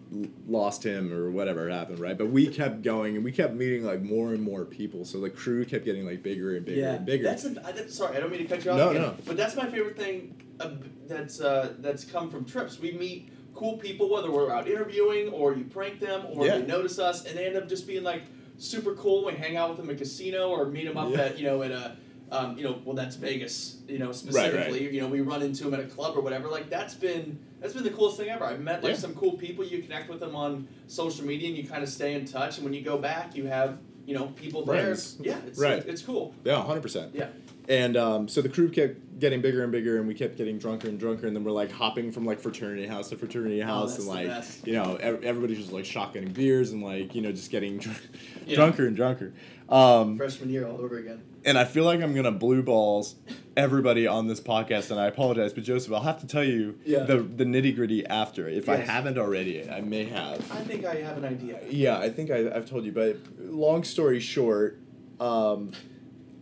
lost 0.47 0.85
him 0.85 1.13
or 1.13 1.33
whatever 1.33 1.69
happened, 1.69 1.99
right? 1.99 2.17
But 2.17 2.29
we 2.29 2.47
kept 2.47 2.83
going, 2.83 3.17
and 3.17 3.25
we 3.25 3.33
kept 3.33 3.55
meeting 3.55 3.83
like 3.85 4.03
more 4.03 4.29
and 4.33 4.41
more 4.41 4.65
people. 4.65 5.05
So 5.05 5.19
the 5.19 5.31
crew 5.31 5.65
kept 5.65 5.85
getting 5.85 6.07
like 6.07 6.23
bigger 6.23 6.55
and 6.57 6.65
bigger 6.65 6.87
and 6.91 7.05
bigger. 7.05 7.25
That's, 7.25 7.45
a, 7.45 7.61
I, 7.67 7.73
that's 7.73 7.97
sorry. 7.97 8.17
I 8.17 8.21
don't 8.21 8.31
mean 8.31 8.39
to 8.39 8.47
cut 8.47 8.65
you 8.65 8.71
off. 8.71 8.77
No, 8.77 8.91
again, 8.91 9.03
no. 9.03 9.17
But 9.27 9.37
that's 9.37 9.57
my 9.57 9.69
favorite 9.69 9.97
thing. 9.97 10.41
Uh, 10.61 10.71
that's 11.09 11.41
uh, 11.41 11.73
that's 11.81 12.05
come 12.05 12.31
from 12.31 12.45
trips. 12.45 12.79
We 12.79 12.93
meet 12.93 13.33
cool 13.53 13.77
people, 13.79 14.09
whether 14.09 14.31
we're 14.31 14.53
out 14.53 14.69
interviewing 14.69 15.29
or 15.31 15.57
you 15.57 15.65
prank 15.65 15.99
them 15.99 16.23
or 16.31 16.47
Yeah. 16.47 16.59
they 16.59 16.67
notice 16.67 17.01
us, 17.01 17.25
and 17.25 17.37
they 17.37 17.47
end 17.47 17.57
up 17.57 17.69
just 17.69 17.85
being 17.89 18.05
like 18.05 18.23
super 18.59 18.95
cool. 18.95 19.25
We 19.27 19.33
hang 19.33 19.57
out 19.57 19.71
with 19.71 19.79
them 19.79 19.91
at 19.91 19.97
a 19.97 19.99
casino 19.99 20.51
or 20.51 20.67
meet 20.67 20.85
them 20.85 20.97
up 20.97 21.11
Yeah. 21.11 21.19
at 21.23 21.39
you 21.41 21.47
know 21.47 21.63
at 21.63 21.73
a. 21.73 21.97
Um, 22.33 22.57
you 22.57 22.65
know, 22.65 22.81
well, 22.85 22.97
that's 22.97 23.17
Vegas. 23.17 23.77
You 23.87 23.99
know, 23.99 24.07
right. 24.07 24.15
specifically. 24.15 24.93
You 24.95 25.03
know, 25.03 25.09
we 25.09 25.21
run 25.21 25.43
into 25.43 25.65
them 25.65 25.75
at 25.75 25.81
a 25.81 25.85
club 25.85 26.17
or 26.17 26.21
whatever. 26.23 26.49
Like 26.49 26.71
that's 26.71 26.95
been 26.95 27.39
that's 27.61 27.75
been 27.75 27.85
the 27.85 27.91
coolest 27.91 28.17
thing 28.17 28.31
ever. 28.31 28.45
I've 28.45 28.61
met 28.61 28.83
like 28.83 28.95
Yeah. 28.95 28.99
some 28.99 29.15
cool 29.15 29.33
people. 29.35 29.65
You 29.65 29.83
connect 29.83 30.09
with 30.09 30.21
them 30.21 30.35
on 30.35 30.67
social 30.87 31.27
media, 31.27 31.49
and 31.49 31.57
you 31.57 31.65
kind 31.69 31.83
of 31.83 31.89
stay 31.89 32.15
in 32.15 32.25
touch. 32.25 32.57
And 32.57 32.65
when 32.65 32.73
you 32.75 32.81
go 32.83 32.97
back, 32.99 33.37
you 33.37 33.47
have 33.47 33.79
you 34.07 34.15
know 34.15 34.27
people 34.29 34.65
Friends. 34.65 35.17
there. 35.19 35.33
Yeah, 35.35 35.39
it's 35.47 35.59
Right. 35.59 35.85
it's 35.87 36.03
cool. 36.03 36.35
Yeah, 36.45 36.63
hundred 36.65 36.81
percent. 36.83 37.15
Yeah. 37.15 37.29
And 37.69 37.97
um, 37.97 38.27
so 38.29 38.43
the 38.43 38.49
crew 38.49 38.69
kept 38.71 39.21
getting 39.21 39.41
bigger 39.41 39.63
and 39.63 39.71
bigger, 39.71 39.99
and 39.99 40.09
we 40.09 40.15
kept 40.15 40.37
getting 40.37 40.59
drunker 40.59 40.89
and 40.89 40.99
drunker, 40.99 41.29
and 41.29 41.37
then 41.37 41.45
we're 41.45 41.53
like 41.53 41.71
hopping 41.71 42.11
from 42.11 42.25
like 42.25 42.41
fraternity 42.41 42.87
house 42.87 43.11
to 43.11 43.17
fraternity 43.17 43.61
house, 43.61 43.93
Oh, 43.99 44.01
and 44.01 44.09
like 44.09 44.27
best. 44.27 44.67
you 44.67 44.73
know 44.73 44.97
ev- 44.97 45.23
everybody's 45.23 45.59
just 45.59 45.71
like 45.73 45.85
shotgunning 45.85 46.33
beers 46.35 46.73
and 46.73 46.83
like 46.83 47.15
you 47.15 47.21
know 47.23 47.31
just 47.31 47.51
getting 47.51 47.79
dr- 47.79 48.01
Yeah. 48.47 48.57
drunker 48.57 48.87
and 48.87 48.97
drunker. 48.97 49.33
Um, 49.69 50.17
Freshman 50.17 50.49
year 50.51 50.67
all 50.67 50.81
over 50.81 50.97
again. 50.99 51.21
And 51.45 51.59
I 51.59 51.65
feel 51.65 51.85
like 51.85 52.01
I'm 52.01 52.15
gonna 52.15 52.31
blue 52.33 52.63
balls 52.63 53.17
everybody 53.57 54.07
on 54.07 54.29
this 54.29 54.41
podcast, 54.41 54.91
and 54.91 54.99
I 54.99 55.07
apologize, 55.07 55.53
but 55.53 55.63
Joseph, 55.65 55.93
I'll 55.93 56.01
have 56.03 56.21
to 56.21 56.27
tell 56.27 56.45
you 56.45 56.79
Yeah. 56.85 57.01
the 57.05 57.19
the 57.19 57.45
nitty 57.45 57.75
gritty 57.75 58.07
after. 58.07 58.49
If 58.49 58.69
I 58.69 58.77
haven't 58.77 59.19
already, 59.19 59.69
I 59.69 59.81
may 59.81 60.05
have. 60.05 60.41
I 60.53 60.57
think 60.65 60.85
I 60.85 60.97
have 60.97 61.19
an 61.19 61.25
idea. 61.25 61.61
Yeah, 61.69 61.99
I 61.99 62.09
think 62.11 62.31
I, 62.31 62.51
I've 62.55 62.69
told 62.69 62.85
you, 62.85 62.93
but 62.93 63.17
long 63.39 63.85
story 63.85 64.21
short, 64.21 64.79
um, 65.21 65.73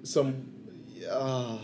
some, 0.02 0.46
uh, 1.10 1.58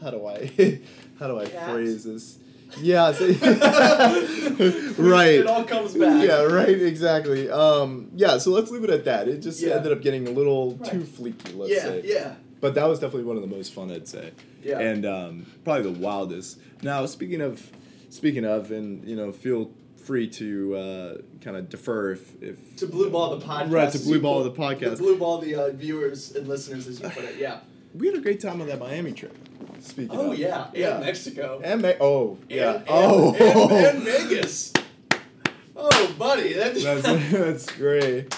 how 0.00 0.10
do 0.10 0.26
I, 0.26 0.80
how 1.18 1.26
do 1.28 1.38
I 1.40 1.46
phrase 1.46 2.04
this? 2.04 2.38
Yeah, 2.80 3.10
so- 3.12 3.26
right. 4.98 5.40
It 5.40 5.46
all 5.48 5.64
comes 5.64 5.94
back. 5.94 6.24
Yeah, 6.24 6.42
right. 6.42 6.68
Exactly. 6.68 7.50
Um, 7.50 8.10
yeah. 8.14 8.38
So 8.38 8.50
let's 8.52 8.70
leave 8.70 8.84
it 8.84 8.90
at 8.90 9.04
that. 9.06 9.26
It 9.28 9.38
just 9.40 9.60
Yeah. 9.60 9.74
ended 9.74 9.90
up 9.92 10.02
getting 10.02 10.28
a 10.28 10.30
little 10.30 10.76
Right. 10.76 10.90
too 10.92 11.00
fleeky. 11.00 11.56
Let's 11.56 11.72
yeah, 11.72 11.82
say. 11.82 12.02
yeah, 12.04 12.34
But 12.60 12.74
that 12.74 12.84
was 12.86 12.98
definitely 12.98 13.24
one 13.24 13.36
of 13.36 13.42
the 13.42 13.48
most 13.56 13.72
fun, 13.72 13.90
I'd 13.90 14.06
say. 14.08 14.32
yeah. 14.62 14.78
And 14.78 15.06
um, 15.06 15.46
probably 15.64 15.90
the 15.92 15.98
wildest. 15.98 16.58
Now, 16.82 17.06
speaking 17.06 17.40
of, 17.40 17.70
speaking 18.10 18.44
of, 18.44 18.70
and 18.70 19.02
you 19.08 19.16
know, 19.16 19.32
feel 19.32 19.70
free 19.96 20.28
to 20.28 20.76
uh, 20.76 21.14
kind 21.42 21.56
of 21.56 21.68
defer 21.70 22.12
if, 22.12 22.42
if 22.42 22.76
to 22.76 22.86
blue 22.86 23.10
ball 23.10 23.36
the 23.36 23.44
podcast. 23.46 23.70
Right, 23.72 23.90
to 23.92 23.98
blue 23.98 24.20
ball 24.20 24.42
the 24.44 24.50
podcast. 24.50 24.96
To 24.96 24.96
blue 24.96 25.16
ball 25.16 25.38
the 25.38 25.54
uh, 25.54 25.70
viewers 25.72 26.32
and 26.34 26.46
listeners, 26.48 26.86
as 26.86 27.00
you 27.00 27.08
put 27.08 27.24
it. 27.24 27.36
Yeah. 27.38 27.60
we 27.94 28.06
had 28.08 28.16
a 28.16 28.20
great 28.20 28.40
time 28.40 28.60
on 28.60 28.66
that 28.68 28.78
Miami 28.78 29.12
trip. 29.12 29.36
Speaking 29.80 30.18
Oh 30.18 30.32
of, 30.32 30.38
yeah, 30.38 30.66
yeah, 30.74 30.96
and 30.96 31.04
Mexico. 31.04 31.60
and 31.64 31.80
Ma- 31.82 31.92
oh 32.00 32.36
yeah, 32.50 32.72
And, 32.72 32.76
and, 32.80 32.86
oh, 32.88 33.34
and, 33.34 33.96
and 33.98 34.02
Vegas. 34.04 34.72
Oh, 35.76 36.14
buddy, 36.18 36.52
that's, 36.52 36.82
that's 36.82 37.02
that's 37.32 37.70
great. 37.76 38.34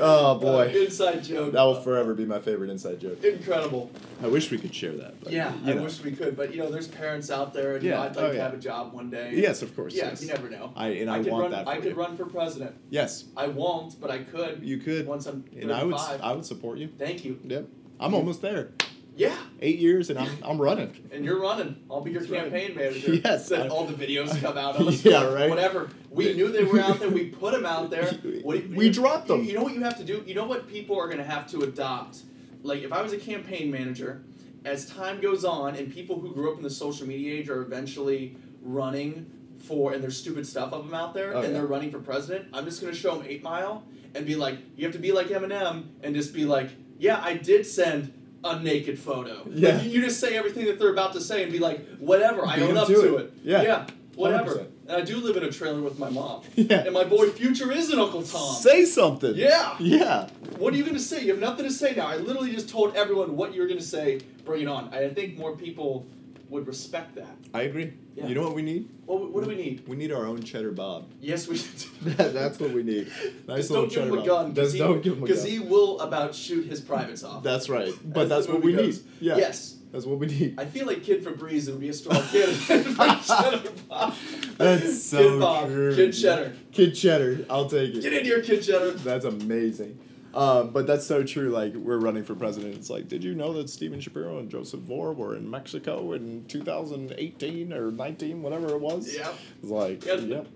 Oh 0.00 0.38
boy, 0.38 0.70
Uh, 0.74 0.78
inside 0.78 1.22
joke. 1.24 1.52
that 1.52 1.62
will 1.62 1.80
forever 1.80 2.14
be 2.14 2.24
my 2.24 2.38
favorite 2.38 2.70
inside 2.70 3.00
joke. 3.00 3.22
Incredible. 3.24 3.90
I 4.22 4.26
wish 4.28 4.50
we 4.50 4.58
could 4.58 4.74
share 4.74 4.92
that. 4.96 5.20
But, 5.22 5.32
Yeah, 5.32 5.52
I 5.64 5.74
know. 5.74 5.82
wish 5.82 6.02
we 6.02 6.12
could, 6.12 6.36
but 6.36 6.54
you 6.54 6.62
know, 6.62 6.70
there's 6.70 6.88
parents 6.88 7.30
out 7.30 7.52
there, 7.52 7.74
and 7.76 7.84
you 7.84 7.90
know, 7.90 7.96
Yeah, 7.96 8.02
I'd 8.02 8.16
like 8.16 8.24
oh, 8.24 8.32
to 8.32 8.40
have 8.40 8.54
a 8.54 8.58
job 8.58 8.92
one 8.92 9.10
day. 9.10 9.32
Yes, 9.34 9.62
of 9.62 9.74
course. 9.76 9.94
Yeah, 9.94 10.08
yes. 10.10 10.22
you 10.22 10.28
never 10.28 10.48
know. 10.48 10.72
I 10.76 10.88
and 10.88 11.10
I, 11.10 11.22
could 11.22 11.32
want 11.32 11.42
run, 11.42 11.50
that 11.52 11.64
for 11.64 11.70
I 11.72 11.76
could 11.76 11.84
you. 11.90 11.94
run 11.94 12.16
for 12.16 12.24
president. 12.26 12.74
Yes, 12.90 13.24
I 13.36 13.46
won't, 13.48 14.00
but 14.00 14.10
I 14.10 14.18
could. 14.18 14.60
you 14.62 14.78
could, 14.78 15.06
Once 15.06 15.26
I'm 15.26 15.44
and 15.60 15.72
I 15.72 15.84
would. 15.84 15.94
I 15.94 16.32
would 16.32 16.44
support 16.46 16.78
you. 16.78 16.88
Thank 16.98 17.24
you. 17.24 17.38
Yep, 17.44 17.68
I'm 18.00 18.14
almost 18.14 18.42
there. 18.42 18.70
Yeah, 19.16 19.36
Eight 19.60 19.78
years, 19.78 20.10
and 20.10 20.18
I'm 20.18 20.28
I'm 20.44 20.60
running. 20.60 21.08
and 21.12 21.24
you're 21.24 21.40
running. 21.40 21.76
I'll 21.90 22.00
be 22.00 22.10
your 22.10 22.20
That's 22.20 22.32
right. 22.32 22.42
campaign 22.50 22.74
manager. 22.74 23.14
Yes, 23.24 23.52
I- 23.52 23.68
all 23.68 23.86
the 23.86 23.94
videos 23.94 24.38
come 24.40 24.58
out 24.58 24.74
us. 24.80 25.04
Yeah, 25.04 25.24
right. 25.32 25.48
Whatever. 25.48 25.88
We 26.10 26.34
knew 26.34 26.48
they 26.50 26.64
were 26.64 26.80
out 26.80 26.98
there. 26.98 27.08
We 27.10 27.26
put 27.26 27.52
them 27.54 27.64
out 27.64 27.90
there. 27.90 28.06
What, 28.42 28.56
do 28.60 28.68
you- 28.68 28.76
We 28.76 28.90
dropped 28.90 29.28
you- 29.28 29.36
them. 29.36 29.44
You 29.46 29.54
know 29.54 29.62
what 29.62 29.74
you 29.74 29.82
have 29.82 29.96
to 29.98 30.04
do? 30.04 30.24
You 30.26 30.34
know 30.34 30.44
what 30.46 30.68
people 30.68 30.98
are 30.98 31.06
going 31.06 31.18
to 31.18 31.24
have 31.24 31.46
to 31.52 31.60
adopt? 31.62 32.22
Like, 32.64 32.82
if 32.82 32.92
I 32.92 33.02
was 33.02 33.12
a 33.12 33.18
campaign 33.18 33.70
manager, 33.70 34.22
as 34.64 34.86
time 34.86 35.20
goes 35.20 35.44
on 35.44 35.76
and 35.76 35.92
people 35.92 36.18
who 36.18 36.32
grew 36.32 36.50
up 36.50 36.56
in 36.56 36.62
the 36.64 36.70
social 36.70 37.06
media 37.06 37.34
age 37.34 37.48
are 37.48 37.62
eventually 37.62 38.36
running 38.62 39.30
for, 39.58 39.92
and 39.92 40.02
there's 40.02 40.16
stupid 40.16 40.46
stuff 40.46 40.72
of 40.72 40.84
them 40.86 40.94
out 40.94 41.14
there, 41.14 41.34
Oh, 41.34 41.38
and 41.40 41.48
yeah. 41.52 41.58
they're 41.60 41.66
running 41.66 41.90
for 41.92 41.98
president, 42.00 42.48
I'm 42.52 42.64
just 42.64 42.80
going 42.80 42.92
to 42.92 42.98
show 42.98 43.16
them 43.16 43.24
8 43.28 43.42
Mile 43.44 43.84
and 44.14 44.26
be 44.26 44.34
like, 44.34 44.58
you 44.76 44.84
have 44.84 44.92
to 44.94 44.98
be 44.98 45.12
like 45.12 45.28
Eminem 45.28 45.84
and 46.02 46.14
just 46.16 46.34
be 46.34 46.44
like, 46.44 46.70
yeah, 46.98 47.20
I 47.22 47.34
did 47.34 47.64
send 47.66 48.12
a 48.44 48.60
naked 48.62 48.98
photo. 48.98 49.42
Like, 49.46 49.54
Yeah. 49.54 49.82
you, 49.82 49.90
you 49.90 50.00
just 50.02 50.20
say 50.20 50.36
everything 50.36 50.66
that 50.66 50.78
they're 50.78 50.92
about 50.92 51.12
to 51.14 51.20
say 51.20 51.42
and 51.42 51.50
be 51.50 51.58
like, 51.58 51.84
whatever, 51.98 52.46
I 52.46 52.56
Beat 52.56 52.62
own 52.70 52.76
up 52.76 52.86
to 52.88 52.94
to 52.94 53.16
it. 53.16 53.20
it. 53.24 53.32
Yeah. 53.42 53.62
Yeah. 53.62 53.86
Whatever. 54.16 54.52
100%. 54.56 54.66
And 54.86 54.96
I 54.98 55.00
do 55.00 55.16
live 55.16 55.36
in 55.38 55.42
a 55.44 55.50
trailer 55.50 55.80
with 55.80 55.98
my 55.98 56.10
mom. 56.10 56.42
Yeah. 56.54 56.84
And 56.84 56.92
my 56.92 57.04
boy 57.04 57.30
Future 57.30 57.72
is 57.72 57.90
an 57.90 57.98
Uncle 57.98 58.22
Tom. 58.22 58.54
Say 58.54 58.84
something. 58.84 59.34
yeah. 59.34 59.74
Yeah. 59.80 60.28
What 60.58 60.72
are 60.74 60.76
you 60.76 60.84
gonna 60.84 60.98
say? 61.00 61.22
You 61.24 61.30
have 61.32 61.40
nothing 61.40 61.64
to 61.64 61.72
say 61.72 61.94
now. 61.96 62.06
I 62.06 62.16
literally 62.18 62.52
just 62.52 62.68
told 62.68 62.94
everyone 62.94 63.34
what 63.36 63.54
you're 63.54 63.66
gonna 63.66 63.80
say. 63.80 64.20
Bring 64.44 64.62
it 64.62 64.68
on. 64.68 64.92
I 64.94 65.08
think 65.08 65.38
more 65.38 65.56
people 65.56 66.06
would 66.50 66.66
respect 66.66 67.14
that. 67.16 67.34
I 67.54 67.62
agree. 67.62 67.94
Yeah. 68.14 68.28
You 68.28 68.34
know 68.36 68.42
what 68.42 68.54
we 68.54 68.62
need? 68.62 68.88
What, 69.06 69.32
what 69.32 69.42
do 69.42 69.50
we 69.50 69.56
need? 69.56 69.88
We 69.88 69.96
need 69.96 70.12
our 70.12 70.24
own 70.24 70.42
cheddar 70.42 70.70
Bob. 70.70 71.10
Yes, 71.20 71.48
we. 71.48 71.56
That's 72.12 72.60
what 72.60 72.70
we 72.70 72.82
need. 72.84 73.08
Nice 73.48 73.56
Just 73.56 73.70
little 73.70 73.86
don't 73.86 73.94
give 73.94 74.08
him 74.08 74.18
a 74.18 74.26
gun. 74.26 74.54
Just 74.54 74.72
he, 74.74 74.78
don't 74.78 75.02
give 75.02 75.14
him 75.14 75.24
a 75.24 75.26
gun. 75.26 75.26
Because 75.26 75.44
he 75.44 75.58
will 75.58 76.00
about 76.00 76.34
shoot 76.34 76.66
his 76.66 76.80
privates 76.80 77.24
off. 77.24 77.42
That's 77.42 77.68
right. 77.68 77.92
But 78.04 78.28
that's 78.28 78.46
what 78.46 78.62
we 78.62 78.72
movie 78.72 78.82
need. 78.82 78.90
goes. 78.92 79.04
Yeah. 79.20 79.36
Yes. 79.36 79.76
That's 79.90 80.06
what 80.06 80.18
we 80.18 80.26
need. 80.26 80.58
I 80.58 80.64
feel 80.64 80.86
like 80.86 81.04
Kid 81.04 81.24
Febreze 81.24 81.68
would 81.70 81.78
be 81.80 81.88
a 81.88 81.92
strong 81.92 82.20
candidate 82.22 82.56
for 82.56 83.06
Cheddar 83.24 83.70
Bob. 83.88 84.14
That's 84.58 85.02
so 85.04 85.18
Kid 85.18 85.40
Bob. 85.40 85.68
true. 85.68 85.94
Kid 85.94 86.12
Cheddar. 86.12 86.56
Kid 86.72 86.94
cheddar. 86.96 87.46
I'll 87.48 87.68
take 87.68 87.94
it. 87.94 88.02
Get 88.02 88.12
in 88.12 88.24
here, 88.24 88.42
Kid 88.42 88.62
Cheddar. 88.62 88.92
That's 88.92 89.24
amazing. 89.24 89.98
Uh, 90.34 90.64
but 90.64 90.86
that's 90.86 91.06
so 91.06 91.22
true. 91.22 91.50
Like 91.50 91.74
we're 91.74 91.98
running 91.98 92.24
for 92.24 92.34
president. 92.34 92.74
It's 92.74 92.90
like, 92.90 93.06
did 93.08 93.22
you 93.22 93.34
know 93.34 93.52
that 93.54 93.70
Steven 93.70 94.00
Schapiro 94.00 94.40
and 94.40 94.50
Joseph 94.50 94.80
Vore 94.80 95.12
were 95.12 95.36
in 95.36 95.48
Mexico 95.48 96.12
in 96.12 96.44
2018 96.46 97.72
or 97.72 97.90
19, 97.92 98.42
whatever 98.42 98.70
it 98.70 98.80
was? 98.80 99.14
Yeah. 99.14 99.32
It's 99.62 99.70
like, 99.70 100.04
Yep. 100.04 100.20
yep. 100.22 100.46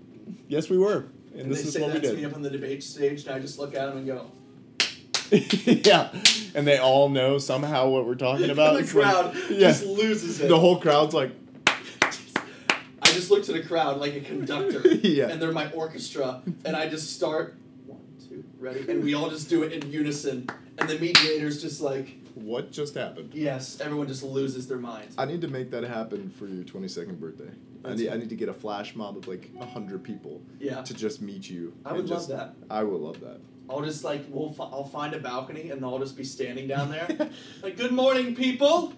Yes, 0.47 0.69
we 0.69 0.77
were. 0.77 1.05
And, 1.31 1.41
And 1.43 1.51
this 1.51 1.61
they 1.61 1.67
is 1.69 1.73
say 1.75 1.81
what 1.81 1.93
that 1.93 2.01
we 2.03 2.09
to 2.09 2.15
me 2.15 2.25
up 2.25 2.35
on 2.35 2.41
the 2.41 2.49
debate 2.49 2.83
stage, 2.83 3.25
and 3.25 3.33
I 3.35 3.39
just 3.39 3.57
look 3.57 3.73
at 3.73 3.87
them 3.87 3.97
and 3.99 4.05
go. 4.07 4.31
yeah. 5.31 6.09
And 6.55 6.67
they 6.67 6.77
all 6.77 7.07
know 7.09 7.37
somehow 7.37 7.87
what 7.89 8.05
we're 8.05 8.15
talking 8.15 8.49
about. 8.49 8.73
the 8.73 8.79
It's 8.79 8.93
like- 8.93 9.05
crowd 9.05 9.35
yeah. 9.49 9.59
just 9.69 9.85
loses 9.85 10.41
it. 10.41 10.49
the 10.49 10.59
whole 10.59 10.79
crowd's 10.79 11.13
like, 11.13 11.31
I 13.01 13.11
just 13.13 13.31
look 13.31 13.43
to 13.45 13.53
the 13.53 13.63
crowd 13.63 13.97
like 13.99 14.15
a 14.15 14.21
conductor, 14.21 14.87
Yeah. 15.01 15.29
and 15.29 15.41
they're 15.41 15.51
my 15.51 15.71
orchestra, 15.71 16.41
and 16.65 16.75
I 16.75 16.87
just 16.89 17.15
start 17.15 17.55
two, 18.41 18.47
ready, 18.59 18.89
and 18.91 19.03
we 19.03 19.13
all 19.13 19.29
just 19.29 19.49
do 19.49 19.63
it 19.63 19.71
in 19.73 19.91
unison, 19.91 20.49
and 20.77 20.89
the 20.89 20.97
mediator's 20.99 21.61
just 21.61 21.81
like, 21.81 22.17
what 22.35 22.71
just 22.71 22.95
happened? 22.95 23.31
yes, 23.33 23.79
everyone 23.81 24.07
just 24.07 24.23
loses 24.23 24.67
their 24.67 24.77
mind. 24.77 25.09
I 25.17 25.25
need 25.25 25.41
to 25.41 25.47
make 25.47 25.71
that 25.71 25.83
happen 25.83 26.29
for 26.29 26.45
your 26.47 26.63
22nd 26.63 27.19
birthday. 27.19 27.49
I 27.83 27.89
That's 27.89 28.01
need, 28.01 28.09
I 28.09 28.17
need 28.17 28.29
to 28.29 28.35
get 28.35 28.49
a 28.49 28.53
flash 28.53 28.95
mob 28.95 29.17
of 29.17 29.27
like 29.27 29.49
100 29.53 30.03
people 30.03 30.41
Yeah, 30.59 30.81
to 30.81 30.93
just 30.93 31.21
meet 31.21 31.49
you. 31.49 31.73
I 31.85 31.89
and 31.89 31.97
would 31.99 32.09
love 32.09 32.19
just- 32.19 32.29
that. 32.29 32.55
I 32.69 32.83
would 32.83 32.99
love 33.01 33.19
that. 33.21 33.39
I'll 33.69 33.81
just 33.83 34.03
like 34.03 34.25
we'll 34.29 34.51
fi- 34.51 34.63
I'll 34.65 34.83
find 34.83 35.13
a 35.13 35.19
balcony 35.19 35.69
and 35.69 35.85
I'll 35.85 35.99
just 35.99 36.17
be 36.17 36.23
standing 36.23 36.67
down 36.67 36.89
there, 36.89 37.07
like 37.63 37.77
good 37.77 37.91
morning 37.91 38.35
people. 38.35 38.93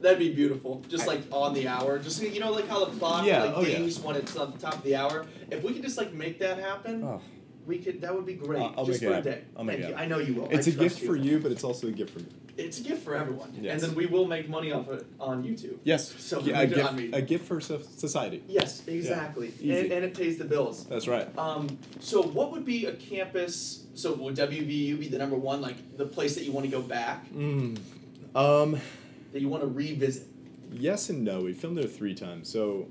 That'd 0.00 0.20
be 0.20 0.32
beautiful. 0.32 0.84
Just 0.88 1.08
like 1.08 1.22
on 1.32 1.52
the 1.54 1.66
hour, 1.66 1.98
just 1.98 2.22
you 2.22 2.38
know 2.38 2.52
like 2.52 2.68
how 2.68 2.84
the 2.84 2.96
clock 2.96 3.26
Yeah, 3.26 3.42
like 3.42 3.54
oh, 3.56 3.60
yeah. 3.62 3.78
dings 3.78 3.98
when 3.98 4.14
it's 4.14 4.36
on 4.36 4.52
the 4.52 4.58
top 4.58 4.74
of 4.74 4.82
the 4.84 4.94
hour. 4.94 5.26
If 5.50 5.62
we 5.64 5.72
could 5.72 5.82
just 5.82 5.96
like 5.98 6.12
make 6.12 6.38
that 6.40 6.58
happen, 6.58 7.02
Oh. 7.04 7.20
we 7.66 7.78
could. 7.78 8.00
That 8.00 8.14
would 8.14 8.26
be 8.26 8.34
great. 8.34 8.60
I'll- 8.60 8.74
I'll 8.78 8.86
just 8.86 9.02
make 9.02 9.10
it 9.10 9.14
for 9.14 9.18
a 9.20 9.22
day. 9.22 9.40
I'll 9.56 9.64
make 9.64 9.76
Thank 9.80 9.90
it 9.92 9.96
you. 9.96 10.02
I 10.02 10.06
know 10.06 10.18
you 10.18 10.34
will. 10.34 10.48
It's 10.50 10.66
I 10.66 10.70
a 10.70 10.74
trust 10.74 10.96
gift 10.96 11.06
for 11.06 11.16
you, 11.16 11.38
but 11.38 11.52
it's 11.52 11.64
also 11.64 11.86
a 11.88 11.90
gift 11.92 12.10
for 12.12 12.20
me. 12.20 12.26
It's 12.56 12.80
a 12.80 12.82
gift 12.82 13.04
for 13.04 13.14
everyone, 13.14 13.56
Yes. 13.60 13.74
and 13.74 13.80
then 13.82 13.94
we 13.96 14.06
will 14.06 14.26
make 14.26 14.48
money 14.48 14.72
off 14.72 14.88
it 14.90 15.06
on 15.20 15.44
YouTube. 15.44 15.78
Yes. 15.84 16.12
So 16.18 16.40
Yeah, 16.40 16.60
a, 16.62 16.66
gift, 16.66 17.14
a 17.14 17.22
gift 17.22 17.44
for 17.46 17.60
so- 17.60 17.80
society. 17.96 18.42
Yes, 18.48 18.82
exactly, 18.88 19.52
Easy. 19.60 19.70
and, 19.78 19.92
and 19.92 20.04
it 20.04 20.14
pays 20.14 20.38
the 20.38 20.44
bills. 20.44 20.84
That's 20.86 21.06
right. 21.06 21.28
Um, 21.38 21.78
so 22.00 22.20
what 22.20 22.50
would 22.50 22.64
be 22.64 22.86
a 22.86 22.94
campus? 22.94 23.84
So 23.94 24.12
would 24.14 24.34
WVU 24.34 24.98
be 24.98 25.06
the 25.08 25.18
number 25.18 25.36
one, 25.36 25.60
like 25.60 25.76
the 25.96 26.06
place 26.06 26.34
that 26.34 26.42
you 26.44 26.50
want 26.50 26.66
to 26.66 26.70
go 26.72 26.82
back, 26.82 27.30
Mm. 27.32 27.78
Um, 28.34 28.76
that 29.32 29.40
you 29.40 29.48
want 29.48 29.62
to 29.62 29.68
revisit? 29.68 30.24
yes 30.72 31.08
and 31.10 31.22
no. 31.24 31.42
We 31.42 31.52
filmed 31.52 31.78
there 31.78 31.84
three 31.86 32.14
times, 32.14 32.48
so 32.48 32.88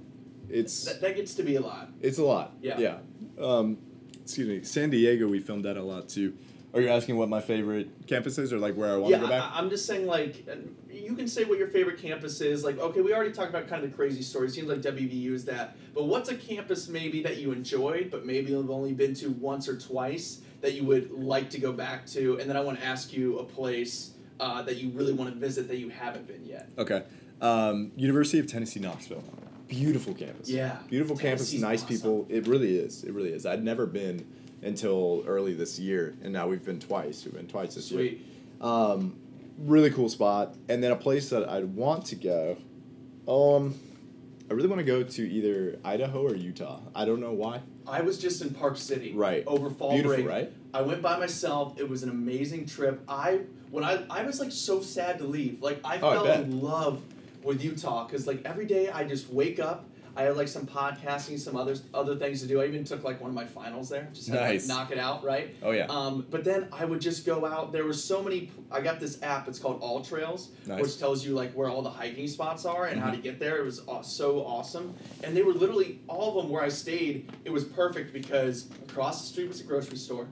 it's 0.49 0.85
That, 0.85 1.01
that 1.01 1.15
gets 1.15 1.33
to 1.35 1.43
be 1.43 1.55
a 1.55 1.61
lot. 1.61 1.89
it's 2.01 2.17
a 2.17 2.23
lot. 2.25 2.53
Yeah. 2.61 2.77
Yeah. 2.79 2.97
Um, 3.41 3.77
excuse 4.21 4.47
me. 4.47 4.63
San 4.63 4.89
Diego, 4.89 5.27
we 5.27 5.39
filmed 5.39 5.65
that 5.65 5.77
a 5.77 5.83
lot 5.83 6.09
too. 6.09 6.33
Are 6.73 6.81
you 6.81 6.89
asking 6.89 7.17
what 7.17 7.29
my 7.29 7.39
favorite 7.41 7.89
campus 8.07 8.37
is, 8.37 8.51
or 8.51 8.59
like 8.59 8.75
where 8.75 8.91
I 8.93 8.97
want 8.97 9.11
yeah, 9.11 9.17
to 9.17 9.23
go 9.23 9.29
back? 9.29 9.51
I, 9.51 9.57
I'm 9.57 9.69
just 9.69 9.85
saying 9.85 10.05
like 10.05 10.45
you 10.91 11.15
can 11.15 11.27
say 11.27 11.45
what 11.45 11.57
your 11.57 11.69
favorite 11.69 11.97
campus 11.97 12.41
is. 12.41 12.63
Like 12.63 12.77
okay, 12.77 13.01
we 13.01 13.13
already 13.13 13.31
talked 13.31 13.49
about 13.49 13.67
kind 13.67 13.83
of 13.83 13.89
the 13.89 13.95
crazy 13.95 14.21
stories. 14.21 14.53
Seems 14.53 14.67
like 14.67 14.81
WVU 14.81 15.31
is 15.31 15.45
that, 15.45 15.77
but 15.95 16.03
what's 16.03 16.29
a 16.29 16.35
campus 16.35 16.87
maybe 16.89 17.23
that 17.23 17.37
you 17.37 17.51
enjoyed, 17.51 18.11
but 18.11 18.25
maybe 18.25 18.51
you've 18.51 18.69
only 18.69 18.93
been 18.93 19.13
to 19.15 19.31
once 19.31 19.67
or 19.67 19.77
twice 19.77 20.41
that 20.61 20.73
you 20.73 20.83
would 20.83 21.11
like 21.11 21.49
to 21.51 21.59
go 21.59 21.71
back 21.71 22.05
to? 22.07 22.37
And 22.39 22.49
then 22.49 22.57
I 22.57 22.61
want 22.61 22.79
to 22.79 22.85
ask 22.85 23.13
you 23.13 23.39
a 23.39 23.43
place 23.43 24.11
uh, 24.39 24.61
that 24.63 24.75
you 24.77 24.89
really 24.89 25.13
want 25.13 25.33
to 25.33 25.39
visit 25.39 25.67
that 25.69 25.77
you 25.77 25.89
haven't 25.89 26.27
been 26.27 26.45
yet. 26.45 26.69
Okay. 26.77 27.03
Um, 27.41 27.91
University 27.95 28.39
of 28.39 28.47
Tennessee 28.47 28.79
Knoxville. 28.79 29.23
Beautiful 29.67 30.13
campus. 30.13 30.49
Yeah. 30.49 30.77
Beautiful 30.89 31.17
campus, 31.17 31.53
nice 31.53 31.83
awesome. 31.83 31.95
people. 31.95 32.25
It 32.29 32.47
really 32.47 32.77
is. 32.77 33.03
It 33.03 33.13
really 33.13 33.31
is. 33.33 33.45
I'd 33.45 33.63
never 33.63 33.85
been 33.85 34.25
until 34.61 35.23
early 35.27 35.53
this 35.53 35.77
year, 35.79 36.15
and 36.23 36.31
now 36.33 36.47
we've 36.47 36.63
been 36.65 36.79
twice. 36.79 37.23
We've 37.25 37.33
been 37.33 37.47
twice 37.47 37.75
this 37.75 37.91
year. 37.91 38.09
Sweet. 38.09 38.25
Um, 38.61 39.15
really 39.59 39.91
cool 39.91 40.09
spot. 40.09 40.55
And 40.69 40.83
then 40.83 40.91
a 40.91 40.95
place 40.95 41.29
that 41.29 41.47
I'd 41.49 41.65
want 41.75 42.05
to 42.07 42.15
go. 42.15 42.57
Um, 43.27 43.75
I 44.49 44.53
really 44.53 44.69
want 44.69 44.79
to 44.79 44.85
go 44.85 45.03
to 45.03 45.29
either 45.29 45.77
Idaho 45.83 46.23
or 46.25 46.33
Utah. 46.35 46.79
I 46.95 47.03
don't 47.05 47.19
know 47.19 47.33
why. 47.33 47.61
I 47.85 48.01
was 48.01 48.17
just 48.17 48.41
in 48.41 48.51
Park 48.53 48.77
City. 48.77 49.13
Right. 49.13 49.43
Over 49.45 49.69
fall 49.69 49.91
Beautiful, 49.91 50.23
break. 50.23 50.27
right? 50.27 50.53
I 50.73 50.81
went 50.81 51.01
by 51.01 51.17
myself. 51.19 51.77
It 51.79 51.87
was 51.89 52.03
an 52.03 52.09
amazing 52.09 52.65
trip. 52.65 53.01
I 53.07 53.41
when 53.71 53.83
I 53.83 54.03
I 54.09 54.23
was 54.23 54.39
like 54.39 54.51
so 54.51 54.81
sad 54.81 55.19
to 55.19 55.25
leave. 55.25 55.61
Like 55.61 55.79
I 55.83 55.99
Oh, 55.99 56.09
I 56.09 56.13
fell 56.13 56.23
bet. 56.25 56.39
in 56.41 56.61
love 56.61 57.01
with 57.43 57.63
Utah 57.63 58.05
because 58.05 58.27
like 58.27 58.41
every 58.45 58.65
day 58.65 58.89
I 58.89 59.03
just 59.03 59.29
wake 59.31 59.59
up. 59.59 59.85
I 60.15 60.23
had 60.23 60.35
like 60.35 60.47
some 60.47 60.65
podcasting, 60.65 61.37
some 61.37 61.55
other 61.55 61.75
other 61.93 62.15
things 62.15 62.41
to 62.41 62.47
do. 62.47 62.59
I 62.59 62.65
even 62.65 62.83
took 62.83 63.03
like 63.03 63.21
one 63.21 63.29
of 63.29 63.35
my 63.35 63.45
finals 63.45 63.87
there, 63.87 64.09
just 64.15 64.29
like, 64.31 64.65
knock 64.65 64.89
it 64.89 64.97
out, 64.97 65.23
right? 65.23 65.53
Oh 65.61 65.69
yeah. 65.69 65.85
Um, 65.89 66.25
but 66.31 66.43
then 66.43 66.69
I 66.73 66.85
would 66.85 66.99
just 67.01 67.23
go 67.23 67.45
out. 67.45 67.71
There 67.71 67.85
were 67.85 67.93
so 67.93 68.23
many. 68.23 68.49
I 68.71 68.81
got 68.81 68.99
this 68.99 69.21
app. 69.21 69.47
It's 69.47 69.59
called 69.59 69.79
AllTrails, 69.79 70.47
Nice. 70.65 70.81
which 70.81 70.97
tells 70.97 71.23
you 71.23 71.35
like 71.35 71.51
where 71.53 71.69
all 71.69 71.83
the 71.83 71.91
hiking 71.91 72.27
spots 72.27 72.65
are 72.65 72.85
and 72.85 72.99
how 72.99 73.09
Mhm. 73.11 73.17
to 73.17 73.21
get 73.21 73.39
there. 73.39 73.59
It 73.59 73.65
was 73.65 73.83
aw- 73.87 74.01
so 74.01 74.39
awesome, 74.43 74.95
and 75.23 75.37
they 75.37 75.43
were 75.43 75.53
literally 75.53 75.99
all 76.07 76.29
of 76.39 76.43
them 76.43 76.51
where 76.51 76.63
I 76.63 76.69
stayed. 76.69 77.31
It 77.45 77.51
was 77.51 77.63
perfect 77.65 78.11
because 78.11 78.69
across 78.89 79.21
the 79.21 79.27
street 79.27 79.49
was 79.49 79.61
a 79.61 79.65
grocery 79.65 79.97
store. 79.97 80.25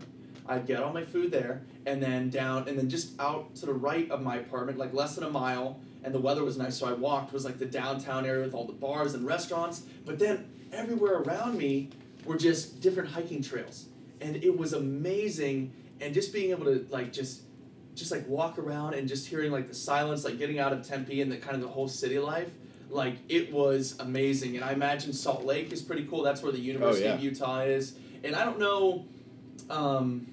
I'd 0.47 0.65
get 0.65 0.81
all 0.81 0.93
my 0.93 1.03
food 1.05 1.31
there, 1.31 1.61
and 1.85 2.01
then 2.01 2.31
down, 2.31 2.67
and 2.67 2.75
then 2.77 2.89
just 2.89 3.19
out 3.19 3.53
to 3.57 3.67
the 3.67 3.73
right 3.73 4.09
of 4.09 4.23
my 4.23 4.37
apartment, 4.37 4.79
like 4.79 4.93
less 4.95 5.13
than 5.13 5.23
a 5.25 5.29
mile, 5.29 5.79
and 6.05 6.13
the 6.13 6.19
weather 6.19 6.43
was 6.43 6.55
nice, 6.55 6.77
so 6.77 6.87
I 6.87 6.93
walked. 6.93 7.33
Was 7.33 7.43
like 7.43 7.57
the 7.57 7.65
downtown 7.65 8.25
area 8.25 8.45
with 8.45 8.53
all 8.53 8.65
the 8.65 8.73
bars 8.73 9.15
and 9.15 9.25
restaurants, 9.25 9.81
but 10.05 10.19
then 10.19 10.47
everywhere 10.71 11.17
around 11.17 11.57
me 11.57 11.89
were 12.25 12.37
just 12.37 12.79
different 12.79 13.09
hiking 13.09 13.41
trails, 13.41 13.87
and 14.21 14.37
it 14.37 14.55
was 14.55 14.73
amazing. 14.73 15.73
And 15.99 16.13
just 16.13 16.31
being 16.31 16.51
able 16.51 16.65
to 16.65 16.85
like 16.89 17.11
just, 17.11 17.41
just 17.95 18.11
like 18.11 18.27
walk 18.27 18.59
around 18.59 18.93
and 18.93 19.07
just 19.07 19.27
hearing 19.27 19.51
like 19.51 19.67
the 19.67 19.73
silence, 19.73 20.23
like 20.25 20.37
getting 20.37 20.59
out 20.59 20.73
of 20.73 20.87
Tempe 20.87 21.21
and 21.21 21.31
the 21.31 21.37
kind 21.37 21.55
of 21.55 21.61
the 21.61 21.69
whole 21.69 21.87
city 21.87 22.19
life. 22.19 22.51
Like 22.89 23.15
it 23.27 23.51
was 23.51 23.97
amazing, 23.99 24.55
and 24.55 24.63
I 24.63 24.73
imagine 24.73 25.11
Salt 25.11 25.43
Lake 25.43 25.73
is 25.73 25.81
pretty 25.81 26.05
cool. 26.05 26.21
That's 26.21 26.43
where 26.43 26.51
the 26.51 26.59
University 26.59 27.07
of 27.07 27.19
yeah. 27.19 27.29
Utah 27.29 27.61
is, 27.61 27.95
and 28.23 28.35
I 28.35 28.45
don't 28.45 28.59
know, 28.59 29.05
um, 29.71 30.27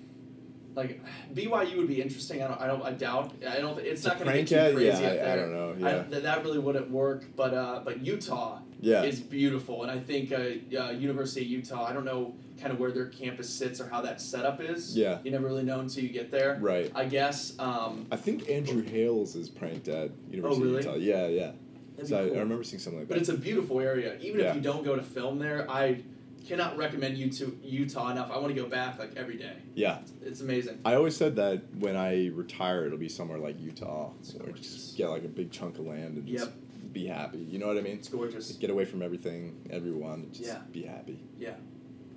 like 0.75 1.01
BYU 1.35 1.77
would 1.79 1.89
be 1.89 2.01
interesting. 2.01 2.43
I 2.43 2.49
don't. 2.49 2.61
I 2.61 2.67
don't. 2.67 2.83
I 2.83 2.91
doubt. 2.93 3.33
I 3.49 3.59
don't. 3.59 3.79
It's 3.79 4.05
not 4.05 4.19
going 4.19 4.31
to 4.33 4.43
get 4.43 4.49
too 4.71 4.75
crazy 4.77 4.87
Yeah, 5.03 5.09
up 5.09 5.13
I, 5.13 5.17
there. 5.17 5.33
I 5.33 5.37
don't 5.37 5.53
know. 5.53 5.87
I, 5.87 5.91
Yeah. 5.91 6.03
th- 6.05 6.23
that 6.23 6.43
really 6.45 6.59
wouldn't 6.59 6.91
work, 6.91 7.25
but 7.37 7.55
uh, 7.55 7.81
but 7.85 8.05
Utah 8.05 8.61
yeah. 8.81 9.03
is 9.03 9.21
beautiful, 9.21 9.83
and 9.83 9.91
I 9.91 9.99
think 9.99 10.33
uh, 10.33 10.37
uh, 10.79 10.91
University 10.93 11.43
of 11.45 11.51
Utah. 11.51 11.85
I 11.85 11.93
don't 11.93 12.05
know 12.05 12.35
kind 12.61 12.73
of 12.73 12.79
where 12.79 12.93
their 12.93 13.07
campus 13.07 13.49
sits 13.51 13.81
or 13.81 13.89
how 13.89 14.01
that 14.03 14.21
setup 14.21 14.61
is. 14.61 14.97
Yeah. 14.97 15.19
You 15.25 15.33
never 15.33 15.47
really 15.47 15.65
know 15.65 15.81
until 15.81 16.05
you 16.05 16.11
get 16.11 16.31
there. 16.31 16.59
Right. 16.61 16.93
I 16.95 17.07
guess. 17.07 17.55
Um, 17.59 18.07
I 18.13 18.17
think 18.17 18.49
Andrew 18.49 18.83
Hales 18.83 19.35
is 19.35 19.49
pranked 19.49 19.89
at 19.89 20.11
University 20.31 20.63
Oh, 20.63 20.67
really? 20.67 20.79
of 20.79 20.85
Utah. 20.85 20.97
Yeah, 20.97 21.27
yeah. 21.27 21.51
that'd 21.97 22.09
So 22.09 22.19
be 22.19 22.23
I, 22.23 22.29
cool. 22.29 22.37
I 22.37 22.41
remember 22.41 22.63
seeing 22.63 22.79
something 22.79 23.01
like 23.01 23.09
that. 23.09 23.15
But 23.15 23.21
it's 23.21 23.31
a 23.31 23.37
beautiful 23.37 23.81
area. 23.81 24.17
Even 24.21 24.41
Yeah. 24.41 24.51
if 24.51 24.55
you 24.57 24.61
don't 24.61 24.85
go 24.85 24.95
to 24.95 25.03
film 25.03 25.39
there, 25.41 25.69
I 25.69 26.03
cannot 26.47 26.77
recommend 26.77 27.17
you 27.19 27.31
to 27.31 27.59
Utah 27.63 28.11
enough. 28.11 28.31
I 28.31 28.37
want 28.39 28.55
to 28.55 28.61
go 28.61 28.69
back 28.69 28.99
like 28.99 29.17
every 29.17 29.37
day. 29.37 29.55
yeah. 29.75 29.99
It's 30.25 30.41
amazing. 30.41 30.81
I 30.85 30.95
always 30.95 31.17
said 31.17 31.37
that 31.37 31.63
when 31.79 31.97
I 31.97 32.29
retire, 32.29 32.87
it'll 32.87 32.99
be 32.99 33.09
somewhere 33.09 33.39
like 33.39 33.61
Utah, 33.61 34.11
It's 34.21 34.35
or 34.35 34.45
gorgeous. 34.45 34.73
just 34.75 34.97
get 34.97 35.09
like 35.11 35.25
a 35.25 35.29
big 35.29 35.51
chunk 35.51 35.79
of 35.79 35.87
land 35.87 36.17
and 36.19 36.27
just 36.27 36.47
Yep. 36.47 36.55
be 36.93 37.07
happy. 37.07 37.39
You 37.39 37.59
know 37.59 37.67
what 37.69 37.79
I 37.79 37.81
mean? 37.81 37.95
It's 37.95 38.09
gorgeous. 38.09 38.53
Get 38.53 38.71
away 38.71 38.85
from 38.85 39.03
everything, 39.03 39.67
everyone, 39.71 40.21
and 40.21 40.33
just 40.33 40.47
Yeah. 40.47 40.61
be 40.73 40.83
happy. 40.83 41.19
Yeah. 41.39 41.55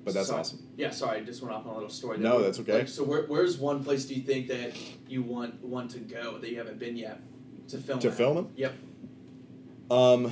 But 0.03 0.13
that's 0.13 0.28
Sorry. 0.28 0.39
awesome. 0.41 0.59
Yeah, 0.78 0.91
sorry, 0.91 1.19
I 1.19 1.23
just 1.23 1.41
went 1.41 1.55
off 1.55 1.65
on 1.65 1.71
a 1.71 1.76
little 1.76 1.89
story. 1.89 2.17
there. 2.19 2.30
No, 2.30 2.41
that's 2.43 2.59
okay. 2.59 2.73
Like, 2.80 2.88
so 2.88 3.03
where, 3.03 3.23
where's 3.23 3.57
one 3.57 3.84
place 3.84 4.05
do 4.05 4.13
you 4.13 4.21
think 4.21 4.47
that 4.49 4.71
you 5.07 5.23
want 5.23 5.63
want 5.63 5.89
to 5.91 5.99
go 5.99 6.38
that 6.38 6.49
you 6.49 6.57
haven't 6.59 6.78
been 6.78 6.95
yet 6.95 7.19
to 7.69 7.78
film? 7.80 7.99
To 7.99 8.09
at? 8.09 8.13
film 8.13 8.36
them? 8.36 8.49
Yep. 8.55 8.73
Um, 9.89 10.32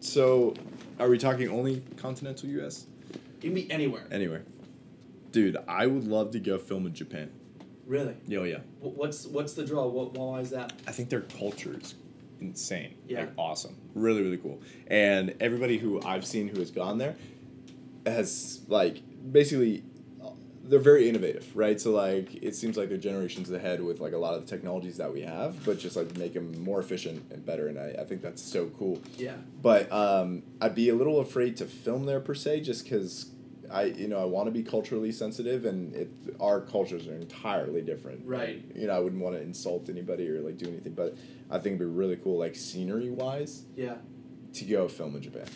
so 0.00 0.54
are 1.02 1.08
we 1.08 1.18
talking 1.18 1.48
only 1.48 1.82
continental 1.96 2.48
U.S.? 2.50 2.86
You 3.40 3.50
can 3.50 3.54
be 3.54 3.70
anywhere. 3.70 4.04
Anywhere, 4.10 4.44
dude, 5.32 5.56
I 5.66 5.86
would 5.86 6.06
love 6.06 6.30
to 6.32 6.38
go 6.40 6.58
film 6.58 6.86
in 6.86 6.94
Japan. 6.94 7.30
Really. 7.86 8.14
Yeah, 8.26 8.44
yeah. 8.44 8.58
Wh- 8.80 8.96
What's 8.96 9.26
what's 9.26 9.54
the 9.54 9.64
draw? 9.64 9.86
What 9.86 10.14
why 10.14 10.40
is 10.40 10.50
that? 10.50 10.72
I 10.86 10.92
think 10.92 11.08
their 11.08 11.22
culture 11.22 11.76
is 11.80 11.94
insane. 12.40 12.94
Yeah. 13.08 13.20
Like 13.20 13.30
awesome. 13.36 13.76
Really, 13.94 14.22
really 14.22 14.36
cool. 14.36 14.60
And 14.86 15.34
everybody 15.40 15.78
who 15.78 16.00
I've 16.02 16.24
seen 16.24 16.48
who 16.48 16.60
has 16.60 16.70
gone 16.70 16.98
there 16.98 17.16
has 18.06 18.60
like 18.68 19.02
basically 19.32 19.82
they're 20.64 20.78
very 20.78 21.08
innovative, 21.08 21.54
right? 21.56 21.80
So 21.80 21.90
like 21.90 22.34
it 22.42 22.54
seems 22.54 22.76
like 22.76 22.88
they're 22.88 22.98
generations 22.98 23.50
ahead 23.50 23.82
with 23.82 24.00
like 24.00 24.12
a 24.12 24.18
lot 24.18 24.34
of 24.34 24.44
the 24.44 24.46
technologies 24.46 24.96
that 24.98 25.12
we 25.12 25.22
have, 25.22 25.64
but 25.64 25.78
just 25.78 25.96
like 25.96 26.16
make 26.16 26.34
them 26.34 26.62
more 26.62 26.80
efficient 26.80 27.24
and 27.32 27.44
better. 27.44 27.68
And 27.68 27.78
I, 27.78 27.96
I 28.00 28.04
think 28.04 28.22
that's 28.22 28.42
so 28.42 28.66
cool. 28.78 29.00
Yeah. 29.16 29.34
But 29.60 29.90
um, 29.92 30.42
I'd 30.60 30.74
be 30.74 30.88
a 30.88 30.94
little 30.94 31.20
afraid 31.20 31.56
to 31.58 31.64
film 31.66 32.06
there 32.06 32.20
per 32.20 32.34
se, 32.34 32.60
just 32.60 32.84
because 32.84 33.26
I 33.70 33.84
you 33.84 34.06
know 34.08 34.20
I 34.20 34.24
want 34.24 34.46
to 34.46 34.50
be 34.52 34.62
culturally 34.62 35.12
sensitive, 35.12 35.64
and 35.64 35.94
it 35.94 36.10
our 36.38 36.60
cultures 36.60 37.06
are 37.08 37.14
entirely 37.16 37.80
different. 37.82 38.26
Right. 38.26 38.62
You 38.74 38.86
know 38.86 38.92
I 38.94 38.98
wouldn't 39.00 39.22
want 39.22 39.34
to 39.36 39.42
insult 39.42 39.88
anybody 39.88 40.28
or 40.28 40.40
like 40.42 40.58
do 40.58 40.68
anything, 40.68 40.92
but 40.94 41.16
I 41.50 41.54
think 41.54 41.76
it'd 41.76 41.78
be 41.80 41.84
really 41.86 42.16
cool, 42.16 42.38
like 42.38 42.54
scenery 42.56 43.10
wise, 43.10 43.64
Yeah. 43.76 43.96
to 44.54 44.64
go 44.64 44.88
film 44.88 45.16
in 45.16 45.22
Japan. 45.22 45.46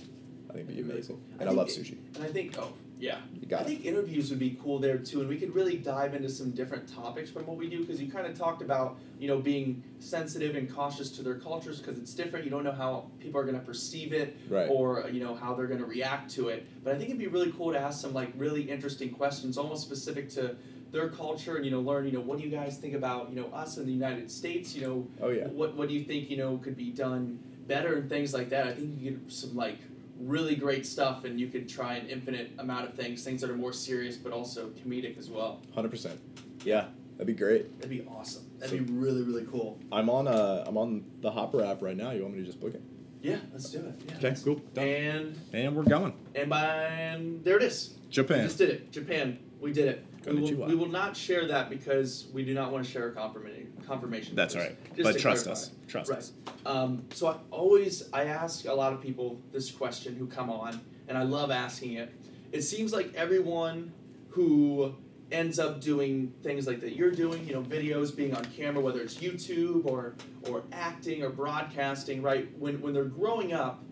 I 0.51 0.53
think 0.53 0.69
it'd 0.69 0.69
be 0.69 0.75
That'd 0.75 0.77
be 0.77 0.83
really 0.83 0.93
amazing. 0.99 1.21
I 1.33 1.33
and 1.33 1.43
I 1.43 1.47
think 1.47 1.57
love 1.59 1.69
it- 1.69 1.79
sushi. 1.79 2.17
And 2.17 2.25
I 2.25 2.29
think 2.29 2.57
oh 2.59 2.73
Yeah. 2.99 3.19
You 3.41 3.47
got 3.47 3.61
I 3.61 3.63
it. 3.65 3.67
think 3.67 3.85
interviews 3.85 4.31
would 4.31 4.39
be 4.39 4.59
cool 4.63 4.79
there 4.79 4.97
too, 4.99 5.21
and 5.21 5.29
we 5.29 5.37
could 5.37 5.55
really 5.55 5.77
dive 5.77 6.15
into 6.15 6.29
some 6.31 6.51
different 6.53 6.93
topics 6.93 7.31
from 7.31 7.45
what 7.47 7.57
we 7.57 7.69
do 7.69 7.81
because 7.81 8.01
you 8.01 8.11
kind 8.11 8.27
of 8.27 8.37
talked 8.39 8.63
about 8.63 8.97
you 9.19 9.29
know 9.29 9.39
being 9.39 9.83
sensitive 9.99 10.57
and 10.57 10.73
cautious 10.73 11.11
to 11.17 11.23
their 11.23 11.35
cultures 11.39 11.79
because 11.81 11.99
it's 11.99 12.15
different. 12.15 12.45
You 12.45 12.51
don't 12.51 12.65
know 12.65 12.73
how 12.73 13.11
people 13.21 13.41
are 13.41 13.45
going 13.45 13.59
to 13.59 13.65
perceive 13.65 14.13
it 14.13 14.37
Right. 14.49 14.69
or 14.71 15.09
you 15.13 15.21
know 15.21 15.35
how 15.35 15.55
they're 15.55 15.67
going 15.67 15.81
to 15.81 15.87
react 15.87 16.31
to 16.37 16.49
it. 16.49 16.67
But 16.83 16.95
I 16.95 16.99
think 16.99 17.11
it'd 17.11 17.19
be 17.21 17.27
really 17.27 17.53
cool 17.53 17.73
to 17.73 17.79
ask 17.79 18.01
some 18.01 18.15
like 18.15 18.31
really 18.37 18.63
interesting 18.63 19.11
questions, 19.11 19.59
almost 19.59 19.83
specific 19.83 20.31
to 20.31 20.57
their 20.93 21.09
culture, 21.11 21.57
and 21.57 21.65
you 21.67 21.71
know 21.71 21.81
learn 21.81 22.07
you 22.07 22.13
know 22.13 22.21
what 22.21 22.39
do 22.39 22.45
you 22.45 22.51
guys 22.51 22.79
think 22.79 22.95
about 22.95 23.29
you 23.29 23.37
know 23.37 23.49
us 23.49 23.77
in 23.77 23.85
the 23.85 23.93
United 23.93 24.31
States? 24.31 24.75
You 24.75 24.81
know 24.87 25.07
Oh 25.21 25.29
yeah. 25.29 25.49
what 25.49 25.75
what 25.75 25.89
do 25.89 25.95
you 25.95 26.03
think 26.05 26.31
you 26.31 26.39
know 26.39 26.57
could 26.59 26.77
be 26.77 26.91
done 26.93 27.39
better 27.67 27.97
and 27.97 28.09
things 28.09 28.33
like 28.33 28.49
that? 28.51 28.67
I 28.69 28.73
think 28.73 28.99
you 29.01 29.11
get 29.11 29.31
some 29.33 29.55
like 29.55 29.79
really 30.21 30.55
great 30.57 30.87
stuff, 30.87 31.25
and 31.25 31.39
you 31.41 31.49
could 31.49 31.69
try 31.69 31.95
an 31.95 32.07
infinite 32.09 32.53
amount 32.59 32.89
of 32.89 32.95
things, 32.95 33.23
things 33.25 33.41
that 33.41 33.51
are 33.51 33.57
more 33.57 33.73
serious 33.73 34.17
but 34.17 34.33
also 34.33 34.69
comedic 34.71 35.19
as 35.19 35.29
well. 35.31 35.61
Hundred 35.75 35.91
percent. 35.91 36.19
Yeah, 36.65 36.87
that'd 37.17 37.27
be 37.27 37.33
great. 37.35 37.79
That'd 37.81 37.91
be 37.91 38.07
awesome. 38.09 38.45
That'd 38.59 38.87
be 38.87 38.93
really 38.93 39.23
really 39.23 39.45
cool. 39.51 39.79
I'm 39.93 40.09
on 40.11 40.27
uh 40.29 40.65
I'm 40.67 40.77
on 40.77 41.05
the 41.21 41.31
Hopper 41.31 41.63
app 41.65 41.83
right 41.83 41.97
now. 41.97 42.11
You 42.13 42.23
want 42.23 42.35
me 42.35 42.41
to 42.41 42.47
just 42.47 42.61
book 42.61 42.75
it? 42.75 42.83
Yeah, 43.23 43.39
let's 43.53 43.71
do 43.71 43.79
it. 43.79 44.01
Yeah, 44.09 44.17
Okay, 44.29 44.37
cool. 44.45 44.57
Done. 44.75 44.85
And 44.87 45.37
And 45.53 45.77
we're 45.77 45.83
going. 45.85 46.15
and 46.35 46.49
by 46.51 46.65
and 46.65 47.45
there 47.45 47.57
it 47.57 47.63
is. 47.63 47.95
We 48.07 48.11
Japan. 48.13 48.45
just 48.45 48.59
did 48.59 48.71
it. 48.71 48.93
Japan. 48.93 49.39
We 49.61 49.73
did 49.73 49.89
it. 49.89 50.05
We 50.27 50.41
will, 50.55 50.67
we 50.67 50.75
will 50.75 50.89
not 50.89 51.17
share 51.17 51.47
that 51.47 51.71
because 51.71 52.27
we 52.33 52.45
do 52.45 52.53
not 52.53 52.73
want 52.73 52.85
to 52.85 52.91
share 52.91 53.09
a 53.09 53.13
confirmation. 53.13 53.73
Confirmation. 53.87 54.35
That's 54.35 54.55
numbers. 54.55 54.75
right. 54.97 54.97
But 55.05 55.19
trust 55.19 55.45
clarify. 55.45 55.51
us. 55.53 55.71
Trust 55.87 56.11
Right. 56.11 56.19
us. 56.19 56.33
Um, 56.65 57.05
so 57.15 57.29
I 57.29 57.37
always 57.51 58.09
I 58.13 58.25
ask 58.25 58.65
a 58.67 58.75
lot 58.75 58.93
of 58.93 59.01
people 59.01 59.41
this 59.53 59.71
question 59.71 60.17
who 60.17 60.27
come 60.27 60.51
on, 60.51 60.81
and 61.09 61.17
I 61.17 61.23
love 61.23 61.51
asking 61.51 61.93
it. 61.95 62.13
It 62.53 62.63
seems 62.63 62.93
like 62.93 63.15
everyone 63.15 63.93
who 64.31 64.95
ends 65.33 65.59
up 65.59 65.81
doing 65.81 66.33
things 66.43 66.67
like 66.67 66.81
that 66.81 66.95
you're 66.95 67.11
doing, 67.11 67.47
you 67.47 67.53
know, 67.53 67.63
videos, 67.63 68.15
being 68.15 68.35
on 68.35 68.45
camera, 68.57 68.81
whether 68.83 69.01
it's 69.01 69.15
YouTube 69.17 69.87
or 69.87 70.15
or 70.49 70.63
acting 70.73 71.23
or 71.23 71.31
broadcasting, 71.31 72.21
right? 72.23 72.49
When 72.59 72.81
when 72.81 72.93
they're 72.95 73.05
growing 73.05 73.53
up, 73.53 73.85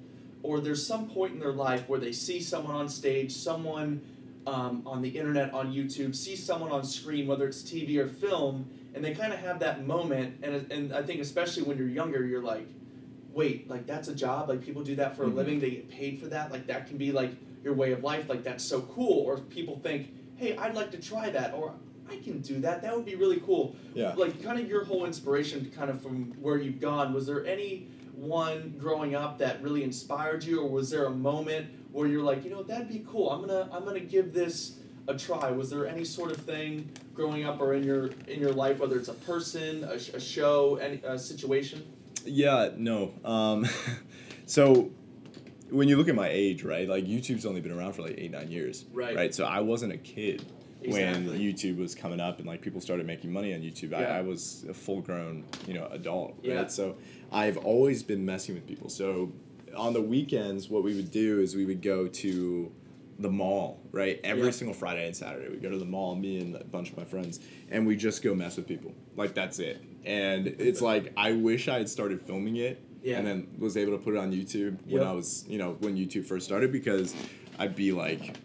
or 0.43 0.61
there's 0.61 0.85
some 0.85 1.09
point 1.09 1.33
in 1.35 1.39
their 1.41 1.53
life 1.53 1.89
where 1.89 2.01
they 2.01 2.13
see 2.13 2.41
someone 2.41 2.75
on 2.75 2.89
stage, 2.89 3.33
someone 3.33 4.01
um, 4.47 4.83
on 4.87 5.03
the 5.03 5.09
internet, 5.09 5.53
on 5.53 5.73
YouTube, 5.73 6.15
see 6.15 6.37
someone 6.37 6.71
on 6.71 6.85
screen, 6.85 7.27
whether 7.27 7.47
it's 7.47 7.63
TV 7.63 7.97
or 7.99 8.09
film, 8.09 8.69
and 8.95 9.05
they 9.05 9.15
kind 9.15 9.33
of 9.33 9.41
have 9.41 9.59
that 9.61 9.87
moment. 9.87 10.39
And, 10.43 10.71
and 10.71 10.93
I 10.93 11.03
think, 11.03 11.21
especially 11.21 11.63
when 11.63 11.79
you're 11.79 11.89
younger, 11.89 12.25
you're 12.25 12.43
like, 12.43 12.69
wait, 13.33 13.69
like 13.69 13.87
that's 13.87 14.09
a 14.09 14.15
job? 14.15 14.49
Like 14.49 14.63
people 14.63 14.83
do 14.83 14.97
that 14.97 15.17
for 15.17 15.25
a 15.25 15.27
living, 15.27 15.61
they 15.61 15.71
get 15.71 15.89
paid 15.91 16.21
for 16.21 16.27
that? 16.27 16.53
Like 16.53 16.67
that 16.69 16.87
can 16.87 16.97
be 16.97 17.13
like 17.13 17.33
your 17.63 17.75
way 17.75 17.93
of 17.93 18.03
life? 18.03 18.29
Like 18.29 18.45
that's 18.45 18.65
so 18.65 18.83
cool. 18.83 19.25
Or 19.25 19.39
people 19.39 19.81
think, 19.83 20.13
hey, 20.37 20.57
I'd 20.57 20.75
like 20.75 20.91
to 20.93 20.99
try 20.99 21.31
that, 21.31 21.55
or 21.55 21.75
I 22.09 22.17
can 22.17 22.41
do 22.41 22.61
that. 22.61 22.83
That 22.83 22.95
would 22.95 23.05
be 23.05 23.17
really 23.17 23.41
cool. 23.41 23.77
Yeah. 23.95 24.15
Like 24.15 24.43
kind 24.43 24.61
of 24.61 24.69
your 24.69 24.85
whole 24.85 25.05
inspiration, 25.05 25.71
kind 25.75 25.91
of 25.91 26.01
from 26.03 26.33
where 26.41 26.59
you've 26.59 26.81
gone. 26.81 27.13
Was 27.13 27.27
there 27.27 27.45
any 27.47 27.89
one 28.15 28.75
growing 28.79 29.15
up 29.15 29.39
that 29.39 29.63
really 29.63 29.83
inspired 29.83 30.45
you, 30.45 30.61
or 30.61 30.69
was 30.69 30.91
there 30.91 31.07
a 31.07 31.11
moment 31.11 31.69
where 31.95 32.09
you're 32.09 32.25
like, 32.25 32.45
you 32.45 32.51
know, 32.51 32.65
that'd 32.65 32.89
be 32.89 33.05
cool. 33.09 33.31
I'm 33.31 33.41
gonna 33.41 33.69
I'm 33.73 33.85
gonna 33.85 34.01
give 34.01 34.35
this 34.35 34.81
a 35.07 35.17
try. 35.17 35.51
Was 35.53 35.71
there 35.71 35.87
any 35.87 36.05
sort 36.05 36.33
of 36.33 36.39
thing 36.39 36.91
growing 37.15 37.45
up 37.45 37.61
or 37.61 37.73
in 37.75 37.85
your 37.85 38.11
in 38.27 38.41
your 38.41 38.53
life, 38.53 38.81
whether 38.81 38.99
it's 38.99 39.09
a 39.09 39.15
person, 39.15 39.85
a, 39.85 39.99
sh- 39.99 40.11
a 40.11 40.21
show, 40.21 40.77
any 40.77 41.01
a 41.05 41.17
situation? 41.17 41.87
Yeah, 42.27 42.71
no. 42.77 43.15
Um, 43.25 43.67
so 44.47 44.91
when 45.71 45.87
you 45.89 45.97
look 45.97 46.09
at 46.09 46.17
my 46.17 46.29
age, 46.29 46.65
right? 46.65 46.89
Like 46.89 47.05
YouTube's 47.05 47.47
only 47.47 47.61
been 47.61 47.73
around 47.73 47.93
for 47.93 48.03
like 48.03 48.17
eight, 48.19 48.33
nine 48.33 48.51
years. 48.51 48.87
Right. 48.93 49.15
Right. 49.15 49.35
So 49.35 49.45
I 49.45 49.61
wasn't 49.61 49.93
a 49.93 49.99
kid 49.99 50.45
when 50.85 51.29
YouTube 51.29 51.79
was 51.79 51.95
coming 51.95 52.21
up 52.21 52.39
and 52.39 52.47
like 52.49 52.61
people 52.61 52.81
started 52.81 53.07
making 53.07 53.33
money 53.33 53.55
on 53.55 53.61
YouTube. 53.61 53.93
Yeah. 53.93 54.01
I, 54.01 54.19
I 54.19 54.21
was 54.23 54.67
a 54.69 54.75
full 54.75 55.01
grown, 55.01 55.45
you 55.69 55.75
know, 55.75 55.87
adult. 55.93 56.35
Right. 56.43 56.55
Yeah. 56.55 56.67
So 56.67 56.97
I've 57.31 57.57
always 57.59 58.03
been 58.03 58.25
messing 58.27 58.57
with 58.57 58.67
people. 58.67 58.89
So 58.89 59.33
on 59.77 59.93
the 59.93 60.01
weekends, 60.01 60.69
what 60.69 60.83
we 60.83 60.95
would 60.95 61.11
do 61.11 61.41
is 61.41 61.55
we 61.57 61.65
would 61.65 61.83
go 61.83 62.07
to 62.09 62.73
the 63.19 63.31
mall, 63.31 63.81
right? 63.93 64.21
Every 64.25 64.45
Yeah. 64.47 64.51
single 64.51 64.75
Friday 64.75 65.07
and 65.07 65.15
Saturday, 65.17 65.49
we 65.49 65.57
go 65.59 65.71
to 65.71 65.79
the 65.79 65.85
mall, 65.85 66.17
me 66.17 66.39
and 66.41 66.57
a 66.57 66.65
bunch 66.65 66.91
of 66.91 66.97
my 66.97 67.05
friends, 67.05 67.41
and 67.71 67.87
we 67.87 67.95
just 67.97 68.23
go 68.23 68.35
mess 68.35 68.57
with 68.57 68.67
people. 68.67 68.93
Like 69.17 69.35
that's 69.35 69.59
it. 69.61 69.81
And 70.05 70.47
it's 70.49 70.81
like 70.83 71.13
I 71.17 71.33
wish 71.33 71.69
I 71.69 71.79
had 71.79 71.89
started 71.89 72.21
filming 72.21 72.57
it 72.57 72.83
Yeah. 73.05 73.19
and 73.19 73.27
then 73.27 73.47
was 73.59 73.77
able 73.77 73.97
to 73.97 74.03
put 74.03 74.15
it 74.15 74.19
on 74.19 74.33
YouTube 74.33 74.79
when 74.85 75.01
Yep. 75.03 75.07
I 75.07 75.13
was, 75.13 75.45
you 75.49 75.59
know, 75.59 75.77
when 75.81 75.97
YouTube 75.97 76.25
first 76.25 76.45
started 76.45 76.73
because 76.73 77.15
I'd 77.59 77.77
be 77.77 77.93
like, 77.93 78.37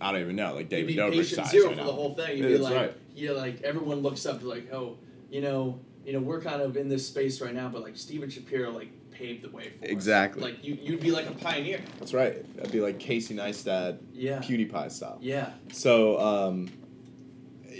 I 0.00 0.12
don't 0.12 0.20
even 0.22 0.36
know, 0.36 0.54
like 0.54 0.68
David 0.68 0.86
be 0.86 0.94
Dobrik 0.96 1.10
patient 1.12 1.36
size 1.46 1.50
zero 1.50 1.66
right 1.66 1.74
for 1.74 1.80
now. 1.80 1.86
the 1.88 1.92
whole 1.92 2.14
thing. 2.14 2.38
You'd 2.38 2.44
Yeah, 2.50 2.56
be 2.56 2.62
like, 2.62 2.74
right. 2.76 2.94
you 3.14 3.28
know, 3.28 3.34
like 3.34 3.60
everyone 3.62 3.98
looks 4.00 4.24
up 4.24 4.40
to 4.40 4.48
like, 4.48 4.72
oh, 4.72 4.96
you 5.30 5.40
know, 5.40 5.78
you 6.06 6.12
know, 6.14 6.20
we're 6.20 6.40
kind 6.40 6.62
of 6.62 6.76
in 6.76 6.88
this 6.88 7.06
space 7.06 7.40
right 7.40 7.54
now, 7.54 7.68
but 7.68 7.82
like 7.82 7.96
Steven 7.96 8.30
Schapiro 8.30 8.72
like 8.72 8.88
paved 9.20 9.42
the 9.44 9.50
way 9.50 9.68
for 9.70 9.84
us. 9.84 9.90
Exactly. 9.90 10.42
Like 10.42 10.64
you, 10.64 10.78
you'd 10.80 11.00
be 11.00 11.10
like 11.10 11.26
a 11.28 11.32
pioneer. 11.32 11.80
That's 11.98 12.14
right. 12.14 12.44
I'd 12.62 12.72
be 12.72 12.80
like 12.80 12.98
Casey 12.98 13.34
Neistat, 13.34 13.98
Yeah. 14.12 14.38
PewDiePie 14.38 14.90
style. 14.90 15.18
Yeah. 15.20 15.50
So, 15.72 16.18
um, 16.20 16.68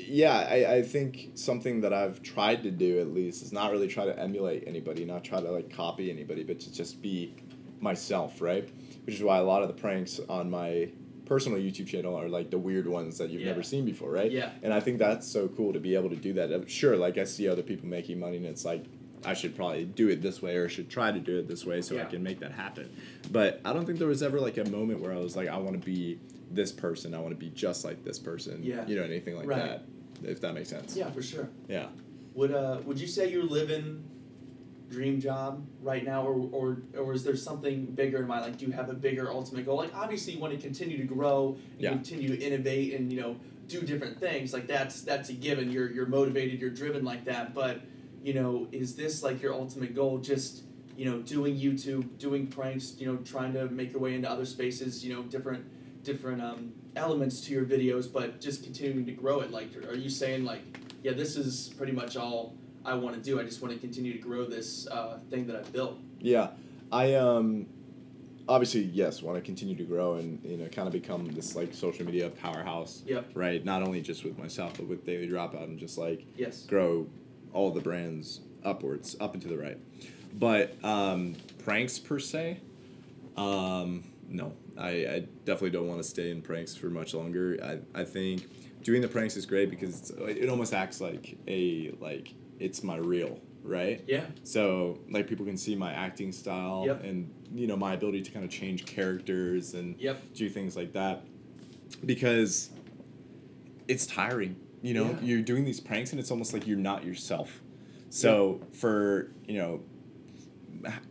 yeah, 0.07 0.47
I, 0.49 0.75
I 0.77 0.83
think 0.83 1.33
something 1.35 1.81
that 1.83 1.93
I've 1.93 2.23
tried 2.23 2.63
to 2.65 2.71
do 2.71 3.01
at 3.01 3.09
least 3.13 3.43
is 3.43 3.53
not 3.53 3.71
really 3.73 3.89
try 3.89 4.05
to 4.05 4.19
emulate 4.19 4.65
anybody, 4.67 5.05
not 5.05 5.25
try 5.25 5.41
to 5.41 5.51
like 5.51 5.71
copy 5.75 6.11
anybody, 6.11 6.43
but 6.45 6.61
to 6.61 6.73
just 6.73 7.01
be 7.03 7.35
myself, 7.81 8.41
right? 8.41 8.69
Which 9.05 9.15
is 9.15 9.23
why 9.23 9.39
a 9.39 9.43
lot 9.43 9.63
of 9.63 9.69
the 9.69 9.75
pranks 9.75 10.21
on 10.29 10.51
my 10.51 10.91
personal 11.27 11.59
YouTube 11.59 11.87
channel 11.87 12.17
are 12.17 12.29
like 12.29 12.51
the 12.51 12.59
weird 12.59 12.89
ones 12.89 13.19
that 13.19 13.31
you've 13.31 13.43
Yeah. 13.43 13.49
never 13.49 13.63
seen 13.63 13.85
before, 13.85 14.11
right? 14.11 14.31
Yeah. 14.31 14.51
And 14.63 14.75
I 14.75 14.81
think 14.81 14.99
that's 14.99 15.27
so 15.29 15.47
cool 15.49 15.73
to 15.73 15.79
be 15.81 15.95
able 15.95 16.11
to 16.11 16.17
do 16.17 16.33
that. 16.35 16.53
Uh, 16.53 16.61
Sure, 16.67 16.97
like 16.97 17.19
I 17.19 17.25
see 17.25 17.49
other 17.49 17.63
people 17.63 17.87
making 17.89 18.19
money 18.19 18.37
and 18.37 18.47
it's 18.47 18.65
like, 18.65 18.85
I 19.25 19.35
should 19.35 19.55
probably 19.57 19.85
do 19.85 20.09
it 20.09 20.23
this 20.23 20.41
way 20.41 20.57
or 20.57 20.69
should 20.69 20.89
try 20.89 21.13
to 21.13 21.19
do 21.21 21.39
it 21.39 21.47
this 21.49 21.65
way 21.67 21.83
so 21.83 21.99
I 22.01 22.05
can 22.05 22.23
make 22.23 22.41
that 22.41 22.53
happen. 22.53 22.91
But 23.31 23.61
I 23.65 23.73
don't 23.73 23.85
think 23.85 23.99
there 23.99 24.09
was 24.09 24.23
ever 24.23 24.41
like 24.41 24.57
a 24.57 24.65
moment 24.69 25.01
where 25.01 25.13
I 25.13 25.17
was 25.19 25.37
like, 25.37 25.49
I 25.49 25.59
want 25.59 25.79
to 25.79 25.85
be 25.85 26.19
this 26.51 26.73
person. 26.73 27.15
I 27.15 27.19
want 27.19 27.31
to 27.33 27.37
be 27.39 27.51
just 27.51 27.85
like 27.85 28.03
this 28.05 28.19
person. 28.19 28.61
Yeah. 28.63 28.87
You 28.87 28.97
know, 28.97 29.03
anything 29.03 29.37
like 29.37 29.47
Right. 29.47 29.63
that. 29.63 29.85
If 30.23 30.41
that 30.41 30.55
makes 30.55 30.69
sense. 30.71 30.97
Yeah, 30.97 31.11
for 31.11 31.23
sure. 31.23 31.49
Yeah. 31.69 31.87
Would 32.35 32.53
uh 32.53 32.81
would 32.85 32.99
you 33.01 33.07
say 33.07 33.31
you're 33.31 33.45
living 33.45 34.05
dream 34.91 35.21
job 35.21 35.65
right 35.83 36.05
now 36.05 36.27
or 36.27 36.49
or 36.53 36.83
or 36.99 37.13
is 37.13 37.23
there 37.23 37.37
something 37.37 37.87
bigger 37.87 38.19
in 38.19 38.27
mind? 38.27 38.43
Like 38.43 38.57
do 38.59 38.67
you 38.67 38.73
have 38.73 38.89
a 38.91 38.95
bigger 38.95 39.31
ultimate 39.31 39.67
goal? 39.67 39.77
Like 39.77 39.95
obviously 39.95 40.35
you 40.35 40.41
want 40.41 40.53
to 40.55 40.61
continue 40.61 40.97
to 40.99 41.05
grow 41.05 41.57
and 41.73 41.81
Yeah. 41.81 41.91
continue 41.91 42.29
to 42.29 42.39
innovate 42.43 42.95
and 42.95 43.13
you 43.13 43.21
know 43.21 43.37
do 43.69 43.83
different 43.83 44.19
things. 44.19 44.53
Like 44.53 44.67
that's 44.67 45.03
that's 45.03 45.29
a 45.29 45.33
given. 45.35 45.71
You're 45.71 45.91
you're 45.91 46.07
motivated, 46.07 46.61
you're 46.61 46.71
driven 46.71 47.05
like 47.05 47.25
that. 47.27 47.55
But, 47.55 47.81
you 48.23 48.35
know, 48.35 48.69
is 48.73 48.97
this 48.97 49.23
like 49.23 49.43
your 49.43 49.55
ultimate 49.55 49.95
goal 49.95 50.19
just 50.19 50.65
you 51.01 51.11
know, 51.11 51.21
doing 51.21 51.57
YouTube, 51.57 52.19
doing 52.19 52.47
pranks, 52.47 52.97
you 52.99 53.07
know, 53.07 53.17
trying 53.25 53.55
to 53.55 53.67
make 53.71 53.91
your 53.91 54.03
way 54.03 54.15
into 54.15 54.31
other 54.31 54.45
spaces, 54.45 55.03
you 55.03 55.15
know, 55.15 55.23
different 55.23 55.65
different 56.05 56.43
um, 56.43 56.73
elements 56.95 57.41
to 57.41 57.53
your 57.53 57.65
videos, 57.65 58.13
but 58.13 58.39
just 58.39 58.63
continuing 58.63 59.07
to 59.07 59.13
grow 59.13 59.41
it. 59.41 59.51
Like, 59.51 59.75
are 59.89 59.95
you 59.95 60.11
saying 60.11 60.45
like, 60.45 60.61
yeah, 61.03 61.13
this 61.13 61.37
is 61.37 61.73
pretty 61.79 61.93
much 61.93 62.19
all 62.19 62.55
I 62.85 62.95
want 62.95 63.17
to 63.17 63.23
do. 63.23 63.41
I 63.41 63.45
just 63.45 63.63
want 63.63 63.73
to 63.73 63.81
continue 63.81 64.13
to 64.13 64.19
grow 64.19 64.45
this 64.45 64.87
uh, 64.89 65.19
thing 65.31 65.47
that 65.47 65.57
I've 65.57 65.73
built. 65.73 65.99
Yeah. 66.19 66.49
I 66.93 67.15
um 67.15 67.67
obviously 68.47 68.83
yes, 68.83 69.23
want 69.23 69.39
to 69.39 69.43
continue 69.43 69.77
to 69.77 69.85
grow 69.85 70.17
and 70.17 70.39
you 70.45 70.59
know 70.59 70.67
kind 70.67 70.87
of 70.87 70.93
become 70.93 71.29
this 71.33 71.57
like 71.57 71.73
social 71.73 72.05
media 72.05 72.29
powerhouse. 72.29 73.03
Yep. 73.07 73.31
Right? 73.33 73.65
Not 73.65 73.83
only 73.83 74.03
just 74.03 74.23
with 74.23 74.39
myself 74.39 74.75
but 74.77 74.87
with 74.87 75.07
Daily 75.07 75.29
Dropout 75.29 75.65
and 75.65 75.79
just 75.79 75.97
like 75.97 76.27
Yes. 76.37 76.65
grow 76.65 77.07
all 77.53 77.71
the 77.71 77.81
brands 77.81 78.41
upwards, 78.65 79.17
up 79.21 79.35
and 79.35 79.43
to 79.43 79.49
the 79.49 79.59
right. 79.59 79.79
But 80.39 80.77
um, 80.85 81.35
pranks 81.65 81.99
per 81.99 82.19
se, 82.19 82.61
um, 83.37 84.05
no, 84.29 84.53
I, 84.79 84.89
I 84.89 85.19
definitely 85.45 85.71
don't 85.71 85.89
want 85.89 86.01
to 86.03 86.09
stay 86.09 86.31
in 86.31 86.43
pranks 86.43 86.75
for 86.77 86.87
much 86.87 87.15
longer. 87.15 87.59
I, 87.95 88.01
I 88.01 88.05
think 88.05 88.49
doing 88.83 89.03
the 89.03 89.09
pranks 89.09 89.37
is 89.37 89.45
great 89.47 89.71
because 89.71 89.99
it's, 89.99 90.11
it 90.11 90.49
almost 90.49 90.73
acts 90.73 91.01
like 91.01 91.37
a 91.49 91.93
like 92.01 92.35
it's 92.59 92.83
my 92.83 92.97
real 92.97 93.41
right. 93.63 94.03
Yeah. 94.07 94.25
So 94.45 95.01
like 95.11 95.27
people 95.27 95.45
can 95.45 95.57
see 95.57 95.75
my 95.75 95.93
acting 95.93 96.33
style 96.33 96.85
Yep. 96.87 97.05
and 97.05 97.35
you 97.53 97.67
know 97.67 97.77
my 97.77 97.95
ability 97.95 98.23
to 98.23 98.31
kind 98.31 98.45
of 98.45 98.51
change 98.51 98.87
characters 98.87 99.75
and 99.75 99.97
Yep. 99.99 100.35
do 100.35 100.49
things 100.49 100.77
like 100.77 100.93
that 100.93 101.25
because 102.07 102.71
it's 103.89 104.07
tiring. 104.07 104.57
You 104.83 104.95
know, 104.95 105.11
Yeah. 105.11 105.19
you're 105.23 105.43
doing 105.43 105.65
these 105.65 105.81
pranks 105.81 106.11
and 106.13 106.21
it's 106.21 106.31
almost 106.31 106.53
like 106.53 106.67
you're 106.67 106.79
not 106.79 107.05
yourself. 107.05 107.61
So 108.09 108.61
for 108.73 109.31
you 109.47 109.59
know, 109.59 109.81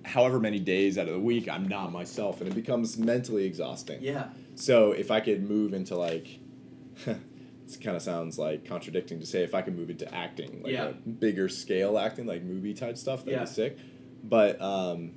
however 0.05 0.39
many 0.39 0.59
days 0.59 0.97
out 0.97 1.07
of 1.07 1.13
the 1.13 1.19
week, 1.19 1.47
I'm 1.47 1.67
not 1.67 1.91
myself, 1.91 2.41
and 2.41 2.49
it 2.49 2.55
becomes 2.55 2.97
mentally 2.97 3.45
exhausting. 3.45 3.99
Yeah. 4.01 4.29
So 4.55 4.91
if 4.91 5.11
I 5.11 5.19
could 5.19 5.47
move 5.47 5.73
into 5.73 5.95
like, 5.95 6.39
this 7.05 7.77
kind 7.81 7.95
of 7.95 8.01
sounds 8.01 8.39
like 8.39 8.65
contradicting 8.65 9.19
to 9.19 9.25
say 9.25 9.43
if 9.43 9.53
I 9.53 9.61
could 9.61 9.77
move 9.77 9.89
into 9.89 10.11
acting, 10.13 10.61
like 10.63 10.73
Yeah. 10.73 10.87
a 10.89 10.93
bigger 10.93 11.47
scale 11.49 11.97
acting, 11.99 12.25
like 12.25 12.43
movie 12.43 12.73
type 12.73 12.97
stuff, 12.97 13.19
that'd 13.25 13.33
Yeah. 13.39 13.45
be 13.45 13.49
sick. 13.51 13.77
But 14.23 14.59
um, 14.61 15.11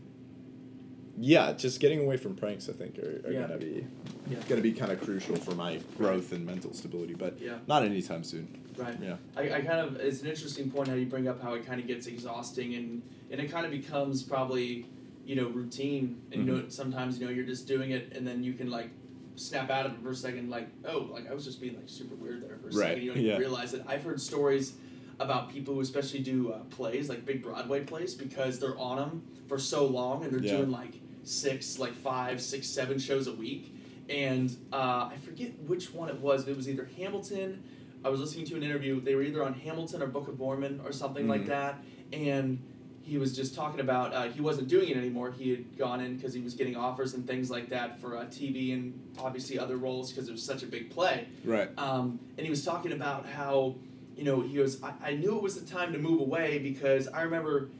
yeah, 1.18 1.52
just 1.52 1.80
getting 1.80 2.00
away 2.00 2.16
from 2.16 2.34
pranks, 2.34 2.68
I 2.68 2.72
think, 2.72 2.98
are, 2.98 3.22
are 3.26 3.32
Yeah. 3.32 3.40
gonna 3.42 3.58
be 3.58 3.86
Yeah. 4.30 4.38
gonna 4.48 4.60
be 4.62 4.72
kind 4.72 4.90
of 4.92 5.00
crucial 5.00 5.36
for 5.36 5.54
my 5.54 5.80
growth 5.98 6.32
and 6.32 6.44
mental 6.46 6.72
stability. 6.72 7.14
But 7.14 7.40
Yeah. 7.40 7.58
not 7.66 7.84
anytime 7.84 8.24
soon. 8.24 8.48
Right. 8.76 8.96
Yeah. 9.02 9.16
I, 9.36 9.42
I 9.54 9.60
kind 9.60 9.80
of 9.80 9.96
it's 9.96 10.22
an 10.22 10.28
interesting 10.28 10.70
point 10.70 10.88
how 10.88 10.94
you 10.94 11.06
bring 11.06 11.28
up 11.28 11.42
how 11.42 11.52
it 11.54 11.66
kind 11.66 11.80
of 11.80 11.86
gets 11.86 12.06
exhausting 12.06 12.74
and 12.74 13.02
and 13.30 13.40
it 13.40 13.50
kind 13.50 13.66
of 13.66 13.72
becomes 13.72 14.22
probably 14.22 14.86
you 15.26 15.36
know 15.36 15.48
routine 15.48 16.20
and 16.32 16.46
you 16.46 16.52
know 16.52 16.64
sometimes 16.68 17.18
you 17.18 17.26
know 17.26 17.30
you're 17.32 17.44
just 17.44 17.66
doing 17.68 17.90
it 17.90 18.12
and 18.16 18.26
then 18.26 18.42
you 18.42 18.54
can 18.54 18.70
like 18.70 18.88
snap 19.36 19.70
out 19.70 19.86
of 19.86 19.92
it 19.92 20.02
for 20.02 20.10
a 20.10 20.14
second 20.14 20.48
like 20.50 20.68
oh 20.86 21.08
like 21.12 21.30
I 21.30 21.34
was 21.34 21.44
just 21.44 21.60
being 21.60 21.74
like 21.76 21.88
super 21.88 22.14
weird 22.14 22.42
there 22.42 22.56
for 22.62 22.68
a 22.68 22.72
Right, 22.72 22.88
second 22.88 23.02
you 23.02 23.12
don't 23.12 23.22
yeah. 23.22 23.28
even 23.32 23.40
realize 23.40 23.74
it. 23.74 23.82
I've 23.86 24.02
heard 24.02 24.20
stories 24.20 24.74
about 25.20 25.50
people 25.52 25.74
who 25.74 25.80
especially 25.80 26.20
do 26.20 26.52
uh, 26.52 26.58
plays 26.70 27.08
like 27.10 27.24
big 27.26 27.42
Broadway 27.42 27.84
plays 27.84 28.14
because 28.14 28.58
they're 28.58 28.78
on 28.78 28.96
them 28.96 29.22
for 29.48 29.58
so 29.58 29.86
long 29.86 30.24
and 30.24 30.32
they're 30.32 30.40
doing 30.40 30.70
like 30.70 30.94
six 31.24 31.78
like 31.78 31.92
five 31.94 32.40
six 32.40 32.66
seven 32.66 32.98
shows 32.98 33.26
a 33.26 33.32
week 33.32 33.74
and 34.08 34.54
uh, 34.72 35.08
I 35.12 35.16
forget 35.24 35.52
which 35.60 35.94
one 35.94 36.08
it 36.08 36.18
was. 36.18 36.46
It 36.48 36.56
was 36.56 36.68
either 36.68 36.88
Hamilton. 36.98 37.62
I 38.04 38.08
was 38.08 38.18
listening 38.20 38.44
to 38.46 38.56
an 38.56 38.62
interview. 38.64 39.00
They 39.00 39.14
were 39.14 39.22
either 39.22 39.44
on 39.44 39.54
Hamilton 39.54 40.02
or 40.02 40.08
Book 40.08 40.26
of 40.28 40.38
Mormon 40.38 40.80
or 40.84 40.92
something 40.92 41.28
like 41.28 41.42
Mhm. 41.42 41.46
that, 41.46 41.84
and 42.12 42.58
he 43.00 43.16
was 43.16 43.34
just 43.34 43.54
talking 43.54 43.80
about 43.80 44.12
uh, 44.12 44.24
he 44.24 44.40
wasn't 44.40 44.68
doing 44.68 44.88
it 44.88 44.96
anymore. 44.96 45.30
He 45.30 45.50
had 45.50 45.78
gone 45.78 46.00
in 46.00 46.16
because 46.16 46.34
he 46.34 46.40
was 46.40 46.54
getting 46.54 46.76
offers 46.76 47.14
and 47.14 47.26
things 47.26 47.48
like 47.50 47.68
that 47.70 48.00
for 48.00 48.16
uh, 48.18 48.24
TV 48.24 48.72
and 48.74 48.92
obviously 49.18 49.58
other 49.58 49.76
roles 49.76 50.10
because 50.12 50.28
it 50.28 50.32
was 50.32 50.42
such 50.42 50.62
a 50.64 50.66
big 50.66 50.90
play. 50.90 51.26
Right. 51.44 51.70
Um, 51.78 52.18
and 52.36 52.44
he 52.44 52.50
was 52.50 52.64
talking 52.64 52.92
about 52.92 53.24
how, 53.26 53.76
you 54.16 54.24
know, 54.24 54.40
he 54.40 54.56
goes, 54.56 54.82
I, 54.82 54.92
I 55.02 55.14
knew 55.14 55.36
it 55.36 55.42
was 55.42 55.60
the 55.60 55.66
time 55.68 55.92
to 55.92 55.98
move 55.98 56.20
away 56.20 56.58
because 56.58 57.06
I 57.08 57.22
remember 57.22 57.70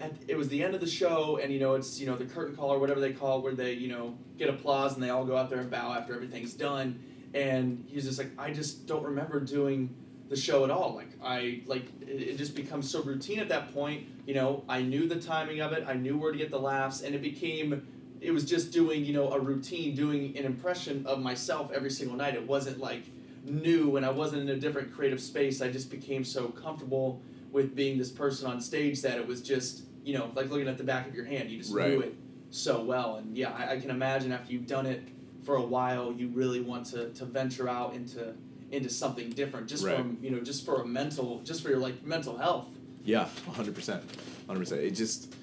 at, 0.00 0.12
it 0.26 0.36
was 0.36 0.48
the 0.48 0.62
end 0.62 0.74
of 0.74 0.80
the 0.80 0.86
show 0.86 1.38
and, 1.42 1.52
you 1.52 1.60
know, 1.60 1.74
it's, 1.74 2.00
you 2.00 2.06
know, 2.06 2.16
the 2.16 2.24
curtain 2.24 2.56
call 2.56 2.72
or 2.72 2.78
whatever 2.78 3.00
they 3.00 3.12
call 3.12 3.42
where 3.42 3.54
they, 3.54 3.72
you 3.72 3.88
know, 3.88 4.16
get 4.38 4.48
applause 4.48 4.94
and 4.94 5.02
they 5.02 5.10
all 5.10 5.24
go 5.24 5.36
out 5.36 5.50
there 5.50 5.60
and 5.60 5.70
bow 5.70 5.92
after 5.92 6.14
everything's 6.14 6.54
done. 6.54 7.00
And 7.34 7.84
he's 7.88 8.04
just 8.04 8.18
like, 8.18 8.30
I 8.38 8.52
just 8.52 8.86
don't 8.86 9.04
remember 9.04 9.40
doing 9.40 9.94
the 10.28 10.36
show 10.36 10.64
at 10.64 10.70
all. 10.70 10.94
Like, 10.94 11.10
I, 11.22 11.62
like, 11.66 11.86
it, 12.00 12.22
it 12.22 12.38
just 12.38 12.54
becomes 12.54 12.90
so 12.90 13.02
routine 13.02 13.38
at 13.38 13.48
that 13.48 13.74
point. 13.74 14.06
You 14.26 14.34
know, 14.34 14.64
I 14.68 14.82
knew 14.82 15.08
the 15.08 15.20
timing 15.20 15.60
of 15.60 15.72
it, 15.72 15.84
I 15.86 15.94
knew 15.94 16.18
where 16.18 16.32
to 16.32 16.38
get 16.38 16.50
the 16.50 16.60
laughs, 16.60 17.02
and 17.02 17.14
it 17.14 17.22
became 17.22 17.86
it 18.20 18.30
was 18.30 18.44
just 18.44 18.72
doing 18.72 19.04
you 19.04 19.12
know 19.12 19.30
a 19.30 19.38
routine 19.38 19.94
doing 19.94 20.36
an 20.36 20.44
impression 20.44 21.04
of 21.06 21.20
myself 21.20 21.70
every 21.72 21.90
single 21.90 22.16
night 22.16 22.34
it 22.34 22.46
wasn't 22.46 22.78
like 22.78 23.04
new 23.44 23.96
and 23.96 24.04
i 24.04 24.10
wasn't 24.10 24.40
in 24.40 24.48
a 24.48 24.58
different 24.58 24.92
creative 24.92 25.20
space 25.20 25.62
i 25.62 25.70
just 25.70 25.90
became 25.90 26.24
so 26.24 26.48
comfortable 26.48 27.22
with 27.52 27.74
being 27.74 27.96
this 27.96 28.10
person 28.10 28.50
on 28.50 28.60
stage 28.60 29.00
that 29.02 29.18
it 29.18 29.26
was 29.26 29.40
just 29.40 29.84
you 30.08 30.14
know 30.16 30.30
like 30.34 30.48
looking 30.50 30.68
at 30.68 30.78
the 30.78 30.84
back 30.92 31.06
of 31.08 31.14
your 31.14 31.26
hand 31.26 31.50
you 31.50 31.58
just 31.58 31.70
knew 31.74 31.80
Right. 31.80 31.98
it 32.08 32.14
so 32.50 32.82
well 32.82 33.16
and 33.16 33.36
yeah 33.36 33.50
I, 33.52 33.72
I 33.74 33.80
can 33.80 33.90
imagine 33.90 34.32
after 34.32 34.50
you've 34.52 34.66
done 34.66 34.86
it 34.86 35.02
for 35.44 35.56
a 35.56 35.62
while 35.76 36.12
you 36.12 36.28
really 36.28 36.60
want 36.60 36.86
to, 36.92 37.10
to 37.10 37.24
venture 37.26 37.68
out 37.68 37.94
into 37.94 38.34
into 38.72 38.88
something 38.88 39.28
different 39.30 39.66
just 39.68 39.84
Right. 39.84 39.96
from 39.96 40.16
you 40.22 40.30
know 40.30 40.40
just 40.40 40.64
for 40.64 40.80
a 40.82 40.86
mental 40.86 41.40
just 41.44 41.62
for 41.62 41.68
your 41.68 41.78
like 41.78 41.96
mental 42.04 42.36
health 42.38 42.66
Yeah, 43.04 43.28
hundred 43.54 43.74
percent, 43.74 44.02
hundred 44.46 44.60
percent. 44.60 44.80
It 44.82 44.94
just 45.04 45.34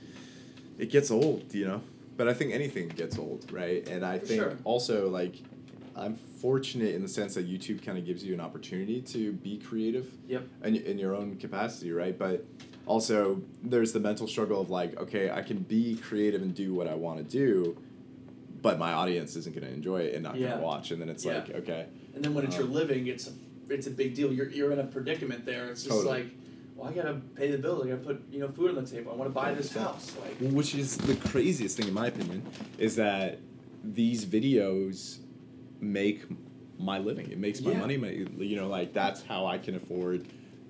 it 0.77 0.89
gets 0.91 1.09
old, 1.09 1.53
you 1.53 1.65
know. 1.69 1.81
But 2.17 2.27
I 2.27 2.33
think 2.33 2.53
anything 2.53 2.87
gets 2.89 3.17
old, 3.17 3.41
right? 3.51 3.81
And 3.93 4.05
I 4.05 4.19
For 4.19 4.25
think 4.27 4.41
sure. 4.41 4.57
also 4.63 5.09
like 5.19 5.35
I'm 5.95 6.15
fortunate 6.15 6.93
in 6.97 7.01
the 7.01 7.07
sense 7.19 7.33
that 7.35 7.45
YouTube 7.53 7.79
kind 7.85 7.97
of 7.97 8.05
gives 8.05 8.21
you 8.23 8.33
an 8.33 8.41
opportunity 8.41 9.01
to 9.13 9.31
be 9.31 9.57
creative. 9.57 10.07
Yep. 10.27 10.43
In, 10.65 10.75
in 10.75 10.99
your 10.99 11.13
own 11.15 11.37
capacity, 11.37 11.91
right? 11.91 12.15
But 12.25 12.45
also 12.85 13.41
there's 13.63 13.93
the 13.93 13.99
mental 13.99 14.27
struggle 14.27 14.61
of 14.61 14.69
like, 14.69 14.99
okay, 14.99 15.29
I 15.31 15.41
can 15.41 15.57
be 15.59 15.95
creative 15.95 16.41
and 16.41 16.53
do 16.53 16.73
what 16.73 16.87
I 16.87 16.93
want 16.95 17.17
to 17.17 17.23
do, 17.23 17.77
but 18.61 18.77
my 18.79 18.93
audience 18.93 19.35
isn't 19.35 19.55
going 19.55 19.67
to 19.67 19.73
enjoy 19.73 20.01
it 20.01 20.13
and 20.13 20.23
not 20.23 20.35
Yeah. 20.35 20.47
going 20.47 20.59
to 20.59 20.63
watch. 20.65 20.91
And 20.91 21.01
then 21.01 21.09
it's 21.09 21.25
Yeah. 21.25 21.35
like, 21.39 21.49
okay, 21.55 21.87
And 22.15 22.23
then 22.23 22.33
when 22.33 22.45
it's 22.45 22.55
your 22.55 22.65
Um, 22.67 22.73
living, 22.73 23.07
it's 23.07 23.27
a, 23.27 23.31
it's 23.73 23.87
a 23.87 23.91
big 23.91 24.15
deal. 24.15 24.31
You're, 24.31 24.49
you're 24.49 24.71
in 24.71 24.79
a 24.79 24.85
predicament 24.85 25.45
there. 25.45 25.67
It's 25.69 25.83
just 25.83 25.97
Totally. 25.97 26.23
like, 26.23 26.31
well, 26.77 26.89
I 26.89 26.93
gotta 26.93 27.21
pay 27.35 27.51
the 27.51 27.57
bills. 27.57 27.83
I 27.85 27.89
gotta 27.89 28.01
put 28.01 28.21
you 28.31 28.39
know 28.39 28.47
food 28.49 28.69
on 28.69 28.83
the 28.83 28.89
table. 28.89 29.11
I 29.11 29.15
want 29.15 29.29
to 29.29 29.33
buy 29.33 29.53
this 29.53 29.73
house. 29.73 30.15
Like, 30.21 30.37
which 30.53 30.75
is 30.75 30.97
the 30.97 31.15
craziest 31.15 31.75
thing 31.77 31.87
in 31.87 31.93
my 31.93 32.07
opinion 32.07 32.43
is 32.77 32.95
that 32.97 33.39
these 33.83 34.25
videos 34.25 35.19
make 35.81 36.23
my 36.79 36.97
living 36.99 37.29
it 37.31 37.37
makes 37.37 37.61
my 37.61 37.71
Yeah. 37.71 37.79
money 37.79 37.97
my, 37.97 38.09
you 38.09 38.55
know 38.57 38.67
like 38.67 38.91
that's 38.93 39.21
how 39.23 39.45
i 39.45 39.57
can 39.57 39.75
afford 39.75 40.25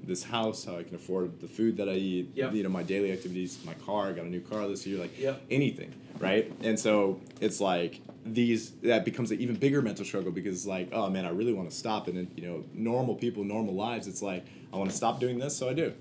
this 0.06 0.23
house 0.23 0.65
how 0.65 0.77
i 0.77 0.84
can 0.84 0.95
afford 0.95 1.40
the 1.41 1.48
food 1.48 1.77
that 1.77 1.90
i 1.90 1.94
eat 1.94 2.32
Yep. 2.36 2.53
you 2.53 2.64
know 2.64 2.69
my 2.69 2.84
daily 2.84 3.11
activities 3.11 3.57
my 3.65 3.73
car 3.76 4.10
i 4.10 4.11
got 4.14 4.26
a 4.26 4.30
new 4.30 4.41
car 4.41 4.68
this 4.68 4.86
year 4.86 4.99
like 4.99 5.18
Yep. 5.19 5.41
anything 5.52 5.94
right 6.19 6.52
and 6.61 6.80
so 6.80 7.19
it's 7.41 7.60
like 7.60 8.02
these 8.26 8.72
that 8.84 9.06
becomes 9.06 9.32
an 9.32 9.40
even 9.40 9.56
bigger 9.56 9.82
mental 9.82 10.06
struggle 10.06 10.32
because 10.32 10.56
it's 10.56 10.65
like 10.68 10.90
oh 10.94 11.10
man 11.10 11.26
i 11.26 11.30
really 11.30 11.53
want 11.53 11.69
to 11.69 11.76
stop 11.76 12.07
and 12.07 12.18
then 12.18 12.27
you 12.36 12.44
know 12.48 12.64
normal 12.73 13.15
people 13.15 13.44
normal 13.44 13.73
lives 13.73 14.07
it's 14.07 14.22
like 14.22 14.45
i 14.73 14.77
want 14.77 14.90
to 14.90 14.95
stop 14.95 15.19
doing 15.19 15.38
this 15.40 15.56
so 15.56 15.69
i 15.69 15.73
do 15.73 15.94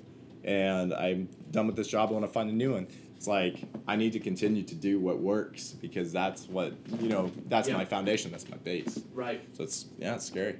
and 0.44 0.93
i'm 0.94 1.28
done 1.51 1.66
with 1.66 1.76
this 1.76 1.89
job 1.89 2.10
i 2.10 2.12
want 2.12 2.24
to 2.24 2.31
find 2.31 2.48
a 2.51 2.52
new 2.52 2.72
one 2.72 2.86
it's 3.16 3.26
like 3.26 3.56
i 3.89 3.97
need 3.97 4.12
to 4.12 4.20
continue 4.20 4.62
to 4.62 4.74
do 4.74 4.98
what 5.01 5.18
works 5.18 5.70
because 5.81 6.12
that's 6.12 6.47
what 6.48 6.74
you 7.01 7.09
know 7.09 7.31
that's 7.47 7.68
Yeah. 7.68 7.76
my 7.76 7.85
foundation 7.85 8.31
that's 8.31 8.48
my 8.48 8.56
base 8.59 9.01
right. 9.14 9.40
so 9.55 9.64
it's 9.64 9.86
yeah 9.98 10.14
it's 10.16 10.26
scary 10.26 10.56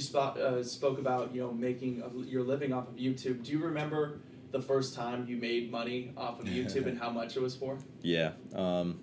You 0.00 0.06
spot, 0.06 0.38
uh, 0.38 0.64
spoke 0.64 0.98
about 0.98 1.34
you 1.34 1.42
know 1.42 1.52
making 1.52 2.02
a, 2.02 2.08
your 2.26 2.42
living 2.42 2.72
off 2.72 2.88
of 2.88 2.94
YouTube. 2.96 3.44
Do 3.44 3.52
you 3.52 3.58
remember 3.58 4.20
the 4.50 4.60
first 4.62 4.94
time 4.94 5.26
you 5.28 5.36
made 5.36 5.70
money 5.70 6.12
off 6.16 6.40
of 6.40 6.46
YouTube 6.46 6.86
and 6.86 6.98
how 7.02 7.10
much 7.10 7.36
it 7.36 7.42
was 7.42 7.54
for? 7.54 7.78
yeah 8.02 8.30
um 8.54 8.98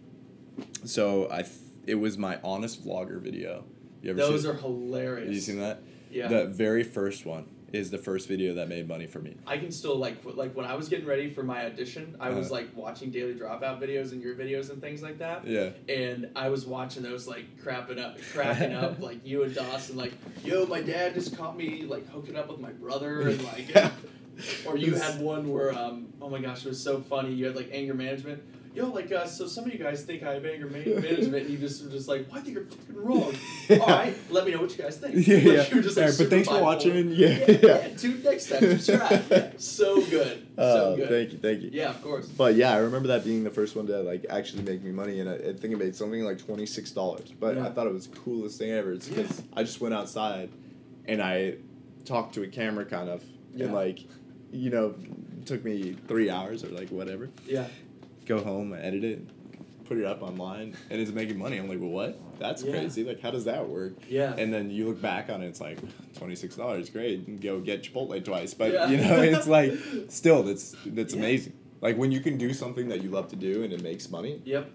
so 0.83 1.27
i 1.31 1.43
th- 1.43 1.51
it 1.85 1.93
was 1.93 2.17
my 2.17 2.39
honest 2.43 2.83
vlogger 2.83 3.21
video 3.21 3.63
you 4.01 4.09
ever 4.09 4.17
Those 4.19 4.41
seen, 4.41 4.51
are 4.51 4.55
hilarious. 4.55 5.25
have 5.27 5.33
you 5.35 5.39
seen 5.39 5.59
that 5.59 5.83
Yeah. 6.09 6.27
the 6.29 6.45
very 6.47 6.83
first 6.83 7.27
one 7.27 7.45
is 7.77 7.91
the 7.91 7.97
first 7.97 8.27
video 8.27 8.53
that 8.55 8.67
made 8.67 8.87
money 8.87 9.05
for 9.07 9.19
me 9.19 9.35
I 9.45 9.57
can 9.57 9.71
still 9.71 9.95
like 9.97 10.17
like 10.23 10.55
when 10.55 10.65
I 10.65 10.75
was 10.75 10.89
getting 10.89 11.05
ready 11.05 11.29
for 11.29 11.43
my 11.43 11.65
audition, 11.65 12.15
I 12.19 12.29
was 12.29 12.47
Uh-huh. 12.47 12.55
like 12.55 12.75
watching 12.75 13.11
daily 13.11 13.35
dropout 13.35 13.79
videos 13.81 14.11
and 14.11 14.21
your 14.21 14.35
videos 14.35 14.69
and 14.71 14.81
things 14.81 15.01
like 15.01 15.19
that. 15.19 15.45
yeah 15.47 15.69
and 15.87 16.29
I 16.35 16.49
was 16.49 16.65
watching 16.65 17.03
those 17.03 17.27
like 17.27 17.45
crapping 17.63 17.99
up, 17.99 18.17
cracking 18.33 18.73
up, 18.73 18.99
like 19.07 19.25
you 19.25 19.43
and 19.43 19.53
Dawson, 19.53 19.95
like, 19.95 20.13
yo, 20.43 20.65
my 20.65 20.81
dad 20.81 21.13
just 21.13 21.37
caught 21.37 21.55
me 21.57 21.83
like 21.83 22.07
hooking 22.09 22.35
up 22.35 22.49
with 22.49 22.59
my 22.59 22.71
brother, 22.71 23.21
and 23.29 23.43
like, 23.43 23.67
or 24.65 24.77
you 24.77 24.95
had 24.95 25.19
one 25.33 25.51
where, 25.51 25.71
um, 25.77 26.07
oh 26.21 26.29
my 26.29 26.39
gosh, 26.39 26.65
it 26.65 26.69
was 26.69 26.81
so 26.81 26.99
funny. 27.01 27.31
You 27.33 27.45
had 27.47 27.55
like 27.55 27.69
anger 27.71 27.93
management. 27.93 28.41
Yo, 28.77 28.89
like, 28.91 29.11
uh, 29.11 29.25
so 29.25 29.47
some 29.47 29.65
of 29.65 29.73
you 29.73 29.79
guys 29.79 30.03
think 30.03 30.21
I 30.21 30.33
have 30.35 30.45
anger 30.45 30.67
management, 30.67 31.33
and 31.33 31.49
you 31.49 31.57
just 31.57 31.83
were 31.83 31.89
just 31.89 32.07
like, 32.07 32.27
well, 32.29 32.39
I 32.39 32.43
think 32.43 32.53
you're 32.57 32.65
fucking 32.65 32.95
wrong. 32.95 33.33
All 33.81 33.87
right, 33.87 34.15
let 34.29 34.45
me 34.45 34.51
know 34.51 34.61
what 34.61 34.77
you 34.77 34.83
guys 34.83 34.97
think. 34.97 35.25
Yeah, 35.27 35.37
Like, 35.37 35.71
yeah. 35.71 35.81
just, 35.81 35.97
like, 35.97 36.05
right, 36.09 36.15
but 36.19 36.29
thanks 36.29 36.47
for 36.47 36.61
watching. 36.61 37.09
Yeah, 37.09 37.29
yeah, 37.47 37.57
yeah. 37.63 37.87
Dude, 37.97 38.23
next 38.23 38.49
time, 38.49 38.77
subscribe. 38.79 39.55
So 39.59 39.95
good, 40.05 40.45
so 40.55 40.93
Oh, 40.93 40.95
good. 40.95 41.09
thank 41.09 41.31
you, 41.31 41.37
thank 41.39 41.61
you. 41.63 41.71
Yeah, 41.73 41.89
of 41.89 42.03
course. 42.03 42.27
But 42.27 42.53
yeah, 42.53 42.71
I 42.71 42.77
remember 42.77 43.07
that 43.07 43.23
being 43.25 43.43
the 43.43 43.49
first 43.49 43.75
one 43.75 43.87
to 43.87 43.97
like 44.03 44.27
actually 44.29 44.61
make 44.61 44.83
me 44.83 44.91
money, 44.91 45.21
and 45.21 45.27
I, 45.29 45.33
I 45.33 45.53
think 45.53 45.73
it 45.73 45.77
made 45.79 45.95
something 45.95 46.23
like 46.23 46.37
twenty 46.37 46.67
six 46.67 46.91
dollars. 46.91 47.31
But 47.39 47.55
Yeah. 47.55 47.65
I 47.65 47.71
thought 47.71 47.87
it 47.87 47.93
was 47.93 48.05
the 48.07 48.15
coolest 48.15 48.59
thing 48.59 48.69
ever. 48.69 48.91
It's 48.93 49.07
because 49.09 49.41
I 49.55 49.63
just 49.63 49.81
went 49.81 49.95
outside, 49.95 50.49
and 51.07 51.19
I 51.19 51.55
talked 52.05 52.35
to 52.35 52.43
a 52.43 52.47
camera, 52.47 52.85
kind 52.85 53.09
of, 53.09 53.23
Yeah. 53.55 53.65
and 53.65 53.73
like, 53.73 54.01
you 54.51 54.69
know, 54.69 54.93
took 55.45 55.63
me 55.65 55.95
three 56.07 56.29
hours 56.29 56.63
or 56.63 56.67
like 56.67 56.89
whatever. 56.89 57.29
Yeah, 57.47 57.65
Go 58.27 58.43
home, 58.43 58.73
edit 58.73 59.03
it, 59.03 59.21
put 59.85 59.97
it 59.97 60.05
up 60.05 60.21
online, 60.21 60.75
and 60.89 60.99
it's 61.01 61.11
making 61.11 61.37
money. 61.37 61.57
I'm 61.57 61.69
like, 61.69 61.79
well, 61.79 61.89
what? 61.89 62.19
That's 62.39 62.61
Yeah. 62.63 62.71
crazy. 62.73 63.03
Like, 63.03 63.21
how 63.21 63.31
does 63.31 63.45
that 63.45 63.67
work? 63.69 63.93
yeah. 64.09 64.35
And 64.37 64.53
then 64.53 64.69
you 64.69 64.87
look 64.87 65.01
back 65.01 65.29
on 65.29 65.41
it, 65.41 65.47
it's 65.47 65.61
like 65.61 65.77
twenty 66.15 66.35
six 66.35 66.55
dollars, 66.55 66.89
great, 66.89 67.25
and 67.27 67.41
go 67.41 67.59
get 67.61 67.83
Chipotle 67.83 68.23
twice. 68.23 68.53
But 68.53 68.73
Yeah. 68.73 68.89
you 68.89 68.97
know, 68.97 69.21
it's 69.21 69.47
like 69.47 69.73
still 70.09 70.43
that's 70.43 70.75
that's 70.85 71.13
Yeah. 71.13 71.19
amazing. 71.19 71.53
Like 71.81 71.97
when 71.97 72.11
you 72.11 72.19
can 72.19 72.37
do 72.37 72.53
something 72.53 72.89
that 72.89 73.01
you 73.03 73.09
love 73.09 73.29
to 73.29 73.35
do 73.35 73.63
and 73.63 73.71
it 73.71 73.81
makes 73.81 74.09
money, 74.09 74.41
Yep. 74.45 74.69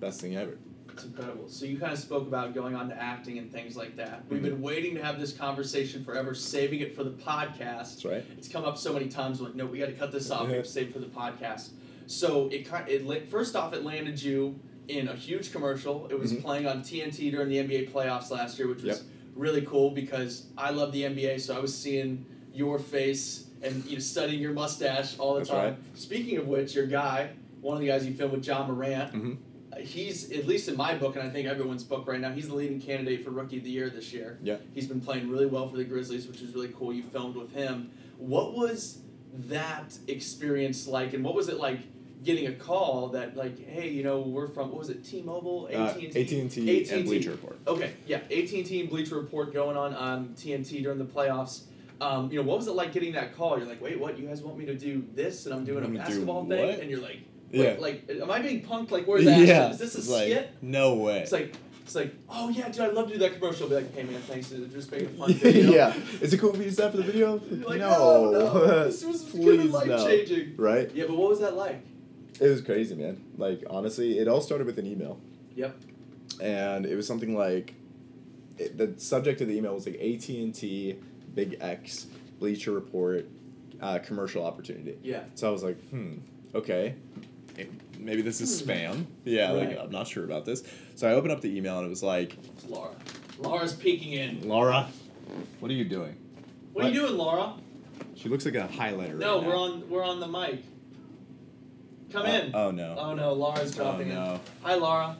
best 0.00 0.20
thing 0.20 0.34
ever. 0.36 0.58
It's 0.92 1.04
incredible. 1.04 1.48
So 1.48 1.64
you 1.64 1.78
kind 1.78 1.92
of 1.92 1.98
spoke 1.98 2.26
about 2.26 2.52
going 2.54 2.74
on 2.74 2.88
to 2.90 2.94
acting 3.02 3.38
and 3.38 3.50
things 3.50 3.76
like 3.76 3.96
that. 3.96 4.24
We've 4.28 4.40
Mhm. 4.40 4.44
been 4.44 4.60
waiting 4.60 4.94
to 4.96 5.02
have 5.02 5.18
this 5.18 5.32
conversation 5.32 6.04
forever, 6.04 6.34
saving 6.34 6.80
it 6.80 6.94
for 6.94 7.02
the 7.02 7.10
podcast. 7.12 7.56
That's 7.94 8.04
right. 8.04 8.24
It's 8.36 8.48
come 8.48 8.64
up 8.64 8.76
so 8.76 8.92
many 8.92 9.08
times. 9.08 9.40
We're 9.40 9.46
like, 9.46 9.54
no, 9.56 9.64
we 9.66 9.78
got 9.78 9.86
to 9.86 9.92
cut 9.92 10.12
this 10.12 10.30
off. 10.30 10.42
We 10.42 10.50
Yeah. 10.50 10.56
have 10.56 10.66
to 10.66 10.70
save 10.70 10.92
for 10.92 10.98
the 10.98 11.06
podcast. 11.06 11.70
So 12.12 12.48
it 12.52 12.66
kind 12.66 12.86
it 12.88 13.28
first 13.28 13.56
off 13.56 13.72
it 13.72 13.84
landed 13.84 14.22
you 14.22 14.60
in 14.88 15.08
a 15.08 15.14
huge 15.14 15.50
commercial. 15.50 16.06
It 16.10 16.18
was 16.18 16.32
Mhm. 16.34 16.42
playing 16.42 16.66
on 16.66 16.82
TNT 16.82 17.30
during 17.30 17.48
the 17.48 17.58
NBA 17.58 17.86
playoffs 17.90 18.30
last 18.30 18.58
year, 18.58 18.68
which 18.68 18.82
was 18.82 18.98
Yep. 18.98 19.06
really 19.34 19.62
cool 19.62 19.90
because 19.92 20.46
I 20.58 20.70
love 20.72 20.92
the 20.92 21.04
NBA. 21.04 21.38
So 21.38 21.56
I 21.56 21.60
was 21.60 21.74
seeing 21.74 22.26
your 22.52 22.78
face 22.78 23.46
and 23.62 23.82
you 23.86 23.94
know 23.94 23.98
studying 24.00 24.40
your 24.42 24.52
mustache 24.52 25.18
all 25.18 25.34
the 25.34 25.40
That's 25.40 25.50
time. 25.50 25.64
right. 25.64 25.76
Speaking 25.98 26.36
of 26.36 26.46
which, 26.48 26.74
your 26.74 26.86
guy, 26.86 27.30
one 27.62 27.76
of 27.76 27.80
the 27.80 27.86
guys 27.86 28.04
you 28.06 28.12
filmed 28.12 28.34
with 28.34 28.46
Ja 28.46 28.66
Morant, 28.66 29.12
Mhm. 29.14 29.36
uh, 29.72 29.76
he's 29.78 30.30
at 30.32 30.46
least 30.46 30.68
in 30.68 30.76
my 30.76 30.94
book, 30.94 31.16
and 31.16 31.26
I 31.26 31.30
think 31.30 31.48
everyone's 31.48 31.84
book 31.84 32.06
right 32.06 32.20
now. 32.20 32.30
He's 32.32 32.48
the 32.48 32.54
leading 32.54 32.80
candidate 32.80 33.24
for 33.24 33.30
Rookie 33.30 33.56
of 33.58 33.64
the 33.64 33.70
Year 33.70 33.88
this 33.88 34.12
year. 34.12 34.38
Yeah. 34.42 34.56
He's 34.74 34.86
been 34.86 35.00
playing 35.00 35.30
really 35.30 35.46
well 35.46 35.66
for 35.66 35.78
the 35.78 35.84
Grizzlies, 35.84 36.26
which 36.28 36.42
is 36.42 36.54
really 36.54 36.72
cool. 36.76 36.92
You 36.92 37.04
filmed 37.04 37.36
with 37.36 37.52
him. 37.54 37.90
What 38.18 38.54
was 38.54 38.98
that 39.48 39.96
experience 40.08 40.86
like, 40.86 41.14
and 41.14 41.24
what 41.24 41.34
was 41.34 41.48
it 41.48 41.56
like 41.56 41.78
getting 42.22 42.46
a 42.46 42.52
call 42.52 43.08
that 43.08 43.36
like, 43.36 43.58
hey, 43.68 43.88
you 43.90 44.02
know, 44.02 44.20
we're 44.20 44.46
from 44.48 44.68
what 44.70 44.78
was 44.78 44.90
it, 44.90 45.04
T-Mobile, 45.04 45.68
Uh, 45.72 45.76
AT&T, 45.88 46.06
AT&T 46.08 46.88
and 46.94 47.04
Bleacher 47.04 47.30
Report. 47.32 47.58
Okay, 47.66 47.92
yeah, 48.06 48.16
AT 48.18 48.30
and 48.52 48.66
T 48.66 48.80
and 48.80 48.88
Bleacher 48.90 49.16
Report 49.16 49.52
going 49.52 49.76
on 49.76 49.94
on 49.94 50.28
TNT 50.36 50.82
during 50.82 50.98
the 50.98 51.04
playoffs. 51.04 51.62
Um, 52.00 52.30
you 52.32 52.36
know, 52.38 52.42
what 52.46 52.58
was 52.58 52.66
it 52.66 52.72
like 52.72 52.92
getting 52.92 53.12
that 53.12 53.36
call? 53.36 53.58
You're 53.58 53.68
like, 53.68 53.80
wait, 53.80 53.98
what? 53.98 54.18
You 54.18 54.26
guys 54.26 54.42
want 54.42 54.58
me 54.58 54.66
to 54.66 54.74
do 54.74 55.04
this, 55.14 55.46
and 55.46 55.54
I'm 55.54 55.64
doing 55.64 55.84
a 55.84 55.86
to 55.86 55.92
do 55.92 55.98
basketball 55.98 56.44
thing, 56.46 56.80
and 56.80 56.90
you're 56.90 57.00
like, 57.00 57.18
wait, 57.52 57.60
Yeah. 57.60 57.76
like, 57.78 58.10
am 58.10 58.30
I 58.30 58.40
being 58.40 58.62
punked? 58.64 58.90
Like, 58.90 59.06
where's 59.06 59.24
that? 59.24 59.40
yeah. 59.40 59.70
Is 59.70 59.78
this 59.78 59.94
a 59.94 59.98
It's 59.98 60.08
like, 60.08 60.24
skit? 60.30 60.50
No 60.62 60.94
way. 60.94 61.20
It's 61.20 61.32
like, 61.32 61.54
it's 61.84 61.94
like, 61.94 62.14
oh 62.28 62.48
yeah, 62.48 62.68
dude, 62.68 62.80
I'd 62.82 62.94
love 62.94 63.08
to 63.08 63.12
do 63.14 63.18
that 63.20 63.34
commercial. 63.34 63.68
Be 63.68 63.74
like, 63.76 63.94
hey 63.94 64.04
man, 64.04 64.20
thanks, 64.22 64.50
it's 64.52 64.72
just 64.72 64.90
making 64.90 65.08
a 65.08 65.10
fun 65.10 65.32
video. 65.34 65.72
yeah. 65.72 65.94
Is 66.20 66.32
it 66.32 66.38
cool 66.38 66.50
if 66.52 66.58
we 66.58 66.64
use 66.66 66.76
that 66.76 66.90
for 66.92 66.96
the 66.98 67.02
video? 67.02 67.34
Like, 67.50 67.78
no. 67.80 68.30
no, 68.30 68.30
no, 68.32 68.84
this 68.84 69.04
was 69.04 69.22
gonna 69.24 69.44
be 69.44 69.68
life 69.68 69.88
no. 69.88 70.06
changing. 70.06 70.54
Right? 70.56 70.90
Yeah, 70.94 71.04
but 71.08 71.16
what 71.16 71.30
was 71.30 71.40
that 71.40 71.54
like? 71.56 71.84
It 72.40 72.48
was 72.48 72.60
crazy, 72.62 72.94
man. 72.94 73.22
Like 73.36 73.62
honestly, 73.68 74.18
it 74.18 74.28
all 74.28 74.40
started 74.40 74.66
with 74.66 74.78
an 74.78 74.86
email. 74.86 75.20
Yep. 75.54 75.76
And 76.40 76.86
it 76.86 76.96
was 76.96 77.06
something 77.06 77.36
like, 77.36 77.74
it, 78.58 78.76
the 78.78 78.94
subject 78.98 79.40
of 79.40 79.48
the 79.48 79.56
email 79.56 79.74
was 79.74 79.86
like 79.86 79.96
AT 79.96 80.28
and 80.28 80.54
T, 80.54 80.96
Big 81.34 81.58
X, 81.60 82.06
Bleacher 82.38 82.72
Report, 82.72 83.26
uh, 83.80 83.98
commercial 83.98 84.44
opportunity. 84.44 84.96
Yeah. 85.02 85.24
So 85.34 85.48
I 85.48 85.50
was 85.52 85.62
like, 85.62 85.78
hmm, 85.90 86.14
okay. 86.54 86.94
Maybe 87.98 88.22
this 88.22 88.40
is 88.40 88.62
spam. 88.62 89.06
Yeah, 89.24 89.52
Right. 89.52 89.68
like 89.68 89.78
I'm 89.78 89.90
not 89.90 90.08
sure 90.08 90.24
about 90.24 90.44
this. 90.44 90.62
So 90.96 91.08
I 91.08 91.12
opened 91.12 91.32
up 91.32 91.40
the 91.42 91.54
email 91.56 91.78
and 91.78 91.86
it 91.86 91.90
was 91.90 92.02
like, 92.02 92.36
It's 92.56 92.64
Laura. 92.66 92.94
Laura's 93.38 93.74
peeking 93.74 94.12
in. 94.12 94.48
Laura, 94.48 94.88
what 95.60 95.70
are 95.70 95.74
you 95.74 95.84
doing? 95.84 96.16
What, 96.72 96.86
are 96.86 96.88
you 96.88 96.94
doing, 97.00 97.16
Laura? 97.16 97.54
She 98.14 98.28
looks 98.28 98.44
like 98.44 98.54
a 98.54 98.66
highlighter. 98.66 99.16
No, 99.18 99.38
right 99.38 99.46
we're 99.46 99.56
on 99.56 99.90
we're 99.90 100.04
on 100.04 100.20
the 100.20 100.26
mic. 100.26 100.62
Come 102.12 102.26
Oh- 102.26 102.34
in. 102.34 102.54
Oh 102.54 102.70
no. 102.70 102.96
Oh 102.98 103.14
no, 103.14 103.32
Laura's 103.32 103.72
Oh, 103.78 103.82
dropping 103.84 104.08
no. 104.10 104.34
in. 104.34 104.40
Hi, 104.62 104.74
Laura. 104.74 105.16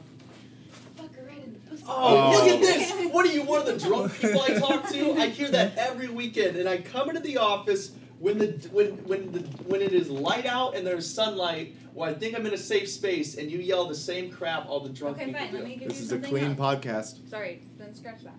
Fuck 0.95 1.15
her 1.15 1.23
right 1.27 1.43
in 1.43 1.53
the 1.53 1.59
pussy. 1.59 1.83
Oh, 1.87 1.91
Oh. 2.17 2.31
look 2.45 2.47
at 2.53 2.59
this! 2.61 3.13
What 3.13 3.25
are 3.25 3.31
you, 3.31 3.43
one 3.43 3.59
of 3.61 3.65
the 3.65 3.77
drunk 3.87 4.13
people 4.19 4.41
I 4.41 4.59
talk 4.59 4.89
to? 4.89 5.13
I 5.13 5.27
hear 5.29 5.49
that 5.49 5.77
every 5.77 6.07
weekend, 6.09 6.57
and 6.57 6.69
I 6.69 6.77
come 6.77 7.09
into 7.09 7.21
the 7.21 7.37
office 7.37 7.91
when 8.19 8.37
the 8.37 8.47
when 8.71 8.89
when 9.05 9.31
the 9.31 9.39
when 9.67 9.81
it 9.81 9.91
is 9.93 10.09
light 10.09 10.45
out 10.45 10.75
and 10.75 10.85
there's 10.85 11.09
sunlight, 11.11 11.75
where 11.93 12.09
I 12.09 12.13
think 12.13 12.35
I'm 12.37 12.45
in 12.45 12.53
a 12.53 12.57
safe 12.57 12.87
space, 12.89 13.37
and 13.37 13.51
you 13.51 13.57
yell 13.59 13.85
the 13.87 13.95
same 13.95 14.31
crap 14.31 14.67
all 14.69 14.79
the 14.79 14.89
drunk 14.89 15.17
Okay, 15.17 15.25
people 15.27 15.39
fine. 15.41 15.51
do. 15.51 15.57
Let 15.57 15.67
me 15.67 15.75
give 15.77 15.89
This 15.89 15.99
you 15.99 16.05
is 16.05 16.11
a 16.11 16.19
clean 16.19 16.57
else. 16.57 16.59
podcast. 16.59 17.29
Sorry, 17.29 17.61
then 17.79 17.93
scratch 17.95 18.23
that. 18.23 18.35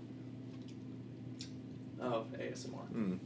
Oh, 2.00 2.26
ASMR. 2.38 2.92
Mm. 2.94 3.18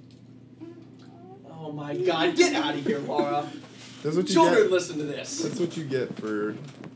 Oh 1.51 1.73
my 1.73 1.95
God! 1.97 2.37
Get 2.37 2.55
out 2.55 2.75
of 2.77 2.85
here, 2.87 2.99
Laura. 3.01 3.47
That's 4.03 4.17
what 4.17 4.29
you 4.29 4.35
Children 4.35 4.63
get. 4.65 4.71
listen 4.71 4.99
to 4.99 5.05
this. 5.05 5.43
That's 5.43 5.59
what 5.61 5.77
you 5.77 5.85
get 5.85 6.15
for 6.21 6.55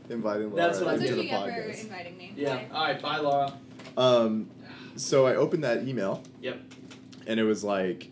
inviting 0.09 0.49
Laura 0.51 0.55
That's 0.55 0.79
what 0.79 0.87
I 0.89 0.97
That's 0.97 1.09
into 1.11 1.15
what 1.15 1.17
the 1.17 1.23
you 1.23 1.29
get 1.29 1.43
for 1.43 1.71
podcast. 1.73 1.83
inviting 1.83 2.17
me. 2.17 2.33
Yeah. 2.35 2.55
Bye. 2.55 2.67
All 2.73 2.83
right. 2.85 3.01
Bye, 3.01 3.17
Laura. 3.17 3.53
Um, 3.97 4.49
so 4.95 5.25
I 5.27 5.35
opened 5.35 5.63
that 5.63 5.87
email. 5.87 6.23
Yep. 6.41 6.59
And 7.27 7.39
it 7.39 7.43
was 7.43 7.63
like, 7.63 8.09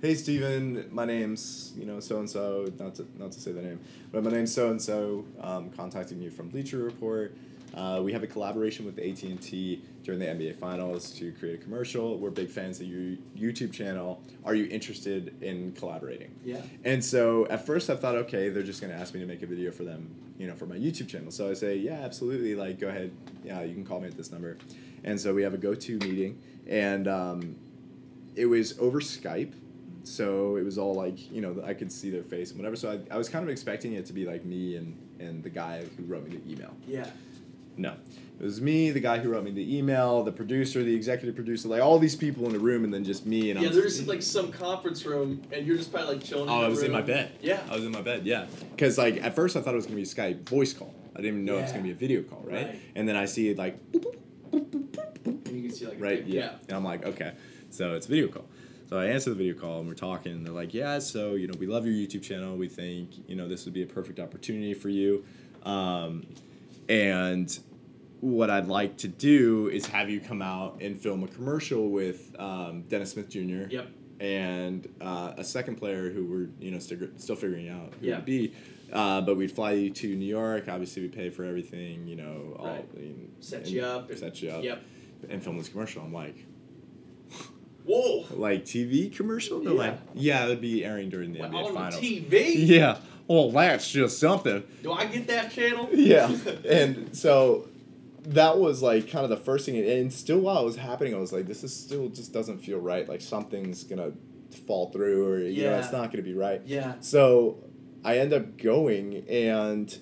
"Hey 0.00 0.14
Steven, 0.14 0.88
my 0.90 1.04
name's 1.04 1.72
you 1.76 1.84
know 1.86 2.00
so 2.00 2.18
and 2.18 2.28
so. 2.28 2.66
Not 2.78 2.94
to 2.96 3.06
not 3.18 3.32
to 3.32 3.40
say 3.40 3.52
the 3.52 3.62
name, 3.62 3.80
but 4.12 4.22
my 4.24 4.30
name's 4.30 4.52
so 4.54 4.70
and 4.70 4.80
so. 4.80 5.24
Um, 5.40 5.70
contacting 5.70 6.20
you 6.20 6.30
from 6.30 6.48
Bleacher 6.48 6.78
Report. 6.78 7.36
Uh, 7.74 8.00
we 8.02 8.12
have 8.12 8.22
a 8.22 8.26
collaboration 8.26 8.84
with 8.84 8.98
AT 8.98 9.22
and 9.22 9.40
T 9.40 9.82
during 10.02 10.18
the 10.18 10.26
NBA 10.26 10.56
Finals 10.56 11.10
to 11.12 11.32
create 11.32 11.60
a 11.60 11.62
commercial. 11.62 12.18
We're 12.18 12.30
big 12.30 12.50
fans 12.50 12.80
of 12.80 12.86
your 12.86 13.16
YouTube 13.36 13.72
channel. 13.72 14.22
Are 14.44 14.54
you 14.54 14.66
interested 14.70 15.34
in 15.42 15.72
collaborating?" 15.72 16.34
Yeah. 16.44 16.62
And 16.84 17.04
so 17.04 17.46
at 17.48 17.66
first 17.66 17.90
I 17.90 17.96
thought, 17.96 18.14
okay, 18.16 18.48
they're 18.48 18.62
just 18.62 18.80
gonna 18.80 18.94
ask 18.94 19.14
me 19.14 19.20
to 19.20 19.26
make 19.26 19.42
a 19.42 19.46
video 19.46 19.70
for 19.70 19.84
them, 19.84 20.14
you 20.38 20.46
know, 20.46 20.54
for 20.54 20.66
my 20.66 20.76
YouTube 20.76 21.08
channel. 21.08 21.30
So 21.30 21.50
I 21.50 21.54
say, 21.54 21.76
yeah, 21.76 22.00
absolutely. 22.00 22.54
Like, 22.54 22.78
go 22.78 22.88
ahead. 22.88 23.12
Yeah, 23.44 23.62
you 23.62 23.74
can 23.74 23.84
call 23.84 24.00
me 24.00 24.08
at 24.08 24.16
this 24.16 24.32
number. 24.32 24.56
And 25.04 25.20
so 25.20 25.32
we 25.34 25.42
have 25.42 25.54
a 25.54 25.58
go-to 25.58 25.96
meeting, 25.98 26.40
and 26.66 27.06
um, 27.06 27.56
it 28.34 28.46
was 28.46 28.78
over 28.78 29.00
Skype. 29.00 29.52
So 30.04 30.56
it 30.56 30.64
was 30.64 30.78
all 30.78 30.94
like, 30.94 31.30
you 31.30 31.42
know, 31.42 31.62
I 31.64 31.74
could 31.74 31.92
see 31.92 32.08
their 32.08 32.22
face 32.22 32.50
and 32.50 32.58
whatever. 32.58 32.76
So 32.76 32.90
I, 32.92 33.14
I 33.14 33.18
was 33.18 33.28
kind 33.28 33.44
of 33.44 33.50
expecting 33.50 33.92
it 33.92 34.06
to 34.06 34.12
be 34.12 34.24
like 34.24 34.44
me 34.44 34.76
and 34.76 34.96
and 35.20 35.42
the 35.42 35.50
guy 35.50 35.84
who 35.96 36.04
wrote 36.04 36.28
me 36.28 36.36
the 36.36 36.52
email. 36.52 36.74
Yeah. 36.86 37.10
No. 37.78 37.94
It 38.40 38.44
was 38.44 38.60
me, 38.60 38.90
the 38.92 39.00
guy 39.00 39.18
who 39.18 39.30
wrote 39.30 39.42
me 39.42 39.50
the 39.50 39.76
email, 39.78 40.22
the 40.22 40.30
producer, 40.30 40.84
the 40.84 40.94
executive 40.94 41.34
producer, 41.34 41.66
like 41.68 41.82
all 41.82 41.98
these 41.98 42.14
people 42.14 42.46
in 42.46 42.52
the 42.52 42.60
room, 42.60 42.84
and 42.84 42.94
then 42.94 43.02
just 43.02 43.26
me. 43.26 43.50
And 43.50 43.60
Yeah, 43.60 43.68
I'm 43.68 43.74
there's 43.74 44.06
like 44.06 44.22
some 44.22 44.52
conference 44.52 45.04
room, 45.04 45.42
and 45.50 45.66
you're 45.66 45.76
just 45.76 45.90
probably 45.92 46.14
like 46.14 46.24
chilling. 46.24 46.48
Oh, 46.48 46.58
in 46.58 46.60
I 46.60 46.64
the 46.64 46.70
was 46.70 46.82
in 46.84 46.92
my 46.92 47.00
bed. 47.02 47.32
Yeah. 47.42 47.60
I 47.68 47.74
was 47.74 47.84
in 47.84 47.90
my 47.90 48.00
bed. 48.02 48.24
Yeah, 48.26 48.46
because 48.70 48.96
like 48.96 49.16
at 49.24 49.34
first 49.34 49.56
I 49.56 49.60
thought 49.60 49.72
it 49.72 49.76
was 49.76 49.86
gonna 49.86 49.96
be 49.96 50.02
a 50.02 50.04
Skype 50.04 50.48
voice 50.48 50.72
call. 50.72 50.94
I 51.14 51.20
didn't 51.20 51.34
even 51.34 51.44
know 51.46 51.58
it 51.58 51.62
was 51.62 51.72
gonna 51.72 51.82
be 51.82 51.90
a 51.90 51.94
video 51.96 52.22
call, 52.22 52.42
right? 52.44 52.66
Right. 52.66 52.80
And 52.94 53.08
then 53.08 53.16
I 53.16 53.24
see 53.24 53.52
like 53.54 53.80
boop, 53.90 54.04
boop, 54.04 54.14
boop, 54.52 54.66
boop, 54.70 54.88
boop, 54.90 55.18
boop, 55.18 55.48
And 55.48 55.56
you 55.56 55.68
can 55.68 55.76
see 55.76 55.86
like 55.86 55.98
a 55.98 56.00
right, 56.00 56.24
big- 56.24 56.32
yeah. 56.34 56.52
and 56.68 56.76
I'm 56.76 56.84
like, 56.84 57.04
okay, 57.04 57.32
so 57.70 57.94
it's 57.94 58.06
a 58.06 58.08
video 58.08 58.28
call. 58.28 58.44
So 58.88 58.98
I 59.00 59.06
answer 59.06 59.30
the 59.30 59.36
video 59.36 59.54
call 59.54 59.80
and 59.80 59.88
we're 59.88 59.94
talking. 59.94 60.30
And 60.32 60.46
they're 60.46 60.54
like, 60.54 60.72
yeah, 60.72 61.00
so 61.00 61.34
you 61.34 61.48
know 61.48 61.54
we 61.58 61.66
love 61.66 61.84
your 61.86 61.94
YouTube 61.94 62.22
channel. 62.22 62.56
We 62.56 62.68
think 62.68 63.28
you 63.28 63.34
know 63.34 63.48
this 63.48 63.64
would 63.64 63.74
be 63.74 63.82
a 63.82 63.86
perfect 63.86 64.20
opportunity 64.20 64.74
for 64.74 64.90
you, 64.90 65.24
um, 65.64 66.24
and 66.88 67.58
what 68.20 68.50
I'd 68.50 68.66
like 68.66 68.96
to 68.98 69.08
do 69.08 69.68
is 69.68 69.86
have 69.86 70.10
you 70.10 70.20
come 70.20 70.42
out 70.42 70.78
and 70.80 70.98
film 70.98 71.22
a 71.22 71.28
commercial 71.28 71.88
with 71.90 72.34
um, 72.38 72.82
Dennis 72.88 73.12
Smith 73.12 73.28
Jr. 73.28 73.68
Yep. 73.70 73.88
And 74.20 74.88
uh, 75.00 75.34
a 75.36 75.44
second 75.44 75.76
player 75.76 76.10
who 76.10 76.24
we're 76.26 76.48
you 76.60 76.72
know 76.72 76.80
still, 76.80 76.98
still 77.18 77.36
figuring 77.36 77.68
out 77.68 77.92
who 78.00 78.06
Yeah. 78.08 78.16
would 78.16 78.24
be, 78.24 78.52
uh, 78.92 79.20
but 79.20 79.36
we'd 79.36 79.52
fly 79.52 79.72
you 79.72 79.90
to 79.90 80.16
New 80.16 80.26
York. 80.26 80.64
Obviously, 80.68 81.02
we 81.02 81.08
pay 81.08 81.30
for 81.30 81.44
everything. 81.44 82.08
You 82.08 82.16
know, 82.16 82.56
all 82.58 82.66
Right. 82.66 82.84
Set 83.38 83.60
and 83.60 83.68
you 83.68 83.82
up. 83.84 84.12
set 84.12 84.42
you 84.42 84.50
up, 84.50 84.64
Yep. 84.64 84.82
and 85.30 85.40
film 85.42 85.56
this 85.58 85.68
commercial. 85.68 86.02
I'm 86.02 86.12
like, 86.12 86.34
Whoa. 87.84 88.26
like 88.32 88.64
TV 88.64 89.14
commercial? 89.14 89.60
They're 89.60 89.72
Yeah. 89.72 89.78
like, 89.78 89.98
yeah, 90.14 90.44
it 90.46 90.48
would 90.48 90.60
be 90.60 90.84
airing 90.84 91.08
during 91.10 91.32
the 91.32 91.40
Well, 91.40 91.50
NBA 91.50 91.66
on 91.68 91.74
Finals. 91.74 92.00
TV. 92.02 92.54
Yeah. 92.66 92.98
Well, 93.28 93.50
that's 93.52 93.90
just 93.90 94.18
something. 94.18 94.62
Do 94.82 94.92
I 94.92 95.04
get 95.06 95.26
that 95.28 95.52
channel? 95.52 95.88
Yeah. 95.92 96.34
and 96.68 97.16
so 97.16 97.67
that 98.34 98.58
was 98.58 98.82
like 98.82 99.10
kind 99.10 99.24
of 99.24 99.30
the 99.30 99.36
first 99.36 99.64
thing 99.66 99.76
and 99.76 100.12
still 100.12 100.38
while 100.40 100.60
it 100.60 100.64
was 100.64 100.76
happening 100.76 101.14
i 101.14 101.18
was 101.18 101.32
like 101.32 101.46
this 101.46 101.64
is 101.64 101.74
still 101.74 102.08
just 102.08 102.32
doesn't 102.32 102.58
feel 102.58 102.78
right 102.78 103.08
like 103.08 103.20
something's 103.22 103.84
gonna 103.84 104.12
fall 104.66 104.90
through 104.90 105.26
or 105.26 105.38
you 105.40 105.62
know 105.64 105.78
it's 105.78 105.92
not 105.92 106.10
gonna 106.12 106.22
be 106.22 106.34
right 106.34 106.60
yeah. 106.66 106.94
so 107.00 107.62
i 108.04 108.18
end 108.18 108.32
up 108.34 108.58
going 108.58 109.24
and 109.28 109.98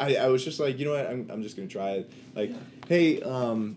i, 0.00 0.16
I 0.16 0.28
was 0.28 0.42
just 0.44 0.58
like 0.58 0.78
you 0.78 0.86
know 0.86 0.92
what 0.92 1.06
i'm, 1.06 1.28
I'm 1.30 1.42
just 1.42 1.54
gonna 1.56 1.68
try 1.68 1.90
it 1.92 2.12
like 2.34 2.50
Yeah. 2.50 2.56
hey 2.88 3.20
um 3.22 3.76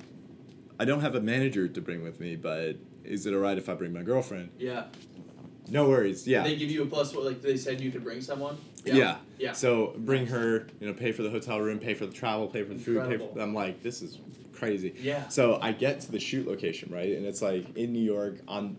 i 0.80 0.86
don't 0.86 1.02
have 1.02 1.16
a 1.16 1.22
manager 1.22 1.68
to 1.68 1.82
bring 1.82 2.04
with 2.04 2.20
me 2.22 2.36
but 2.38 2.78
is 3.04 3.26
it 3.26 3.34
alright 3.34 3.58
if 3.58 3.68
i 3.70 3.74
bring 3.74 3.92
my 3.94 4.02
girlfriend 4.04 4.50
Yeah. 4.58 4.86
No 5.70 5.88
worries 5.90 6.28
yeah 6.28 6.44
They 6.44 6.56
give 6.56 6.70
you 6.72 6.84
a 6.84 6.86
plus. 6.86 7.14
What 7.14 7.26
like 7.26 7.42
they 7.42 7.58
said 7.58 7.82
you 7.82 7.92
could 7.92 8.04
bring 8.04 8.22
someone. 8.22 8.58
Yeah. 8.86 8.96
Yeah. 8.96 9.18
yeah. 9.38 9.52
So 9.54 9.94
bring 9.98 10.28
her, 10.28 10.68
you 10.80 10.88
know, 10.88 10.94
pay 10.94 11.12
for 11.12 11.22
the 11.24 11.30
hotel 11.30 11.60
room, 11.60 11.78
pay 11.80 11.94
for 11.94 12.06
the 12.06 12.14
travel, 12.14 12.48
pay 12.48 12.64
for 12.64 12.74
the 12.74 12.80
food. 12.80 13.08
Pay 13.10 13.18
for, 13.18 13.40
I'm 13.40 13.54
like, 13.54 13.84
this 13.84 14.02
is 14.02 14.20
crazy. 14.54 14.96
Yeah. 15.02 15.28
So 15.28 15.60
I 15.62 15.72
get 15.74 16.00
to 16.02 16.12
the 16.12 16.20
shoot 16.20 16.48
location, 16.48 16.92
right, 16.94 17.12
and 17.18 17.26
it's 17.26 17.42
like 17.42 17.76
in 17.76 17.92
New 17.92 18.02
York 18.04 18.40
on, 18.48 18.78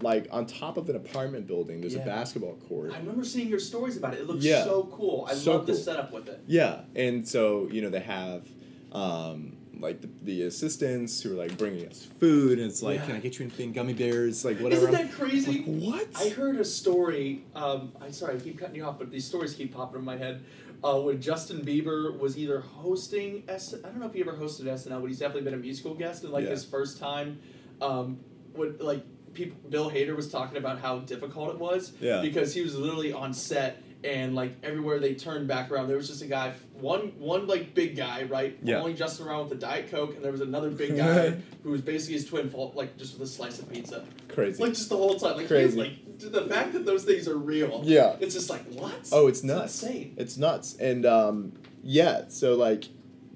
like 0.00 0.26
on 0.30 0.46
top 0.46 0.76
of 0.78 0.88
an 0.88 0.96
apartment 0.96 1.46
building. 1.46 1.80
There's 1.82 1.94
Yeah. 1.94 2.02
a 2.02 2.06
basketball 2.06 2.54
court. 2.68 2.92
I 2.94 2.98
remember 2.98 3.24
seeing 3.24 3.48
your 3.48 3.58
stories 3.60 3.96
about 3.98 4.14
it. 4.14 4.20
It 4.20 4.26
looks 4.26 4.42
Yeah. 4.44 4.64
so 4.64 4.88
cool. 4.90 5.26
I 5.30 5.34
So 5.34 5.52
love 5.56 5.66
the 5.66 5.74
setup 5.74 6.12
with 6.12 6.28
it. 6.28 6.40
Yeah, 6.46 6.80
and 6.96 7.28
so 7.28 7.68
you 7.70 7.82
know 7.82 7.90
they 7.90 8.00
have, 8.00 8.48
um, 8.92 9.56
like 9.82 10.00
the, 10.00 10.08
the 10.22 10.42
assistants 10.42 11.20
who 11.20 11.32
are 11.32 11.36
like 11.36 11.58
bringing 11.58 11.86
us 11.88 12.06
food, 12.20 12.58
and 12.58 12.68
it's 12.70 12.82
like, 12.82 13.00
Yeah. 13.00 13.06
can 13.06 13.16
I 13.16 13.18
get 13.18 13.38
you 13.38 13.44
anything? 13.44 13.72
Gummy 13.72 13.92
bears, 13.92 14.44
like 14.44 14.58
whatever. 14.60 14.88
Isn't 14.88 14.92
that 14.92 15.12
crazy? 15.12 15.58
like, 15.58 15.64
what? 15.66 16.08
I 16.16 16.28
heard 16.30 16.56
a 16.56 16.64
story. 16.64 17.44
Um, 17.54 17.92
I'm 18.00 18.12
sorry, 18.12 18.36
I 18.36 18.38
keep 18.38 18.58
cutting 18.58 18.76
you 18.76 18.84
off, 18.84 18.98
but 18.98 19.10
these 19.10 19.24
stories 19.26 19.54
keep 19.54 19.74
popping 19.74 19.98
in 19.98 20.04
my 20.04 20.16
head. 20.16 20.42
Uh, 20.84 21.00
when 21.00 21.20
Justin 21.20 21.60
Bieber 21.60 22.16
was 22.18 22.38
either 22.38 22.60
hosting 22.60 23.42
S, 23.48 23.74
I 23.74 23.88
don't 23.88 23.98
know 24.00 24.06
if 24.06 24.14
he 24.14 24.20
ever 24.20 24.32
hosted 24.32 24.62
SNL, 24.64 25.00
but 25.00 25.06
he's 25.06 25.18
definitely 25.18 25.42
been 25.42 25.54
a 25.54 25.62
musical 25.62 25.94
guest. 25.94 26.24
And 26.24 26.32
like 26.32 26.44
Yeah. 26.44 26.50
his 26.50 26.64
first 26.64 26.98
time, 26.98 27.38
um, 27.80 28.18
when 28.54 28.76
like 28.78 29.04
people, 29.32 29.56
Bill 29.70 29.90
Hader 29.90 30.16
was 30.16 30.28
talking 30.30 30.56
about 30.58 30.78
how 30.80 30.98
difficult 31.00 31.50
it 31.50 31.58
was. 31.58 31.92
Yeah. 32.00 32.20
Because 32.20 32.52
he 32.54 32.62
was 32.62 32.76
literally 32.76 33.12
on 33.12 33.32
set. 33.32 33.82
And 34.04 34.34
like 34.34 34.56
everywhere 34.64 34.98
they 34.98 35.14
turned 35.14 35.46
back 35.46 35.70
around, 35.70 35.86
there 35.86 35.96
was 35.96 36.08
just 36.08 36.22
a 36.22 36.26
guy, 36.26 36.54
one 36.74 37.12
one 37.18 37.46
like 37.46 37.72
big 37.72 37.96
guy, 37.96 38.24
right, 38.24 38.58
Yeah. 38.62 38.78
following 38.78 38.96
Justin 38.96 39.28
around 39.28 39.44
with 39.44 39.52
a 39.58 39.60
diet 39.60 39.90
coke, 39.92 40.16
and 40.16 40.24
there 40.24 40.32
was 40.32 40.40
another 40.40 40.70
big 40.70 40.96
guy 41.04 41.36
who 41.62 41.70
was 41.70 41.82
basically 41.82 42.14
his 42.14 42.24
twin, 42.26 42.50
fo- 42.50 42.72
like 42.74 42.96
just 42.98 43.12
with 43.18 43.28
a 43.28 43.32
slice 43.32 43.60
of 43.60 43.70
pizza. 43.72 44.04
Crazy. 44.28 44.60
Like 44.60 44.72
just 44.74 44.88
the 44.88 44.96
whole 44.96 45.14
time, 45.14 45.36
like 45.36 45.46
Crazy. 45.46 45.78
Like 45.78 46.18
the 46.18 46.42
fact 46.46 46.72
that 46.72 46.84
those 46.84 47.04
things 47.04 47.28
are 47.28 47.36
real. 47.36 47.82
Yeah. 47.84 48.16
It's 48.20 48.34
just 48.34 48.50
like 48.50 48.64
what? 48.72 49.08
Oh, 49.12 49.28
it's 49.28 49.44
nuts. 49.44 49.74
It's 49.74 49.82
insane. 49.84 50.14
It's 50.16 50.36
nuts. 50.36 50.76
And 50.78 51.06
um, 51.06 51.52
yeah, 51.84 52.24
so 52.28 52.54
like 52.56 52.84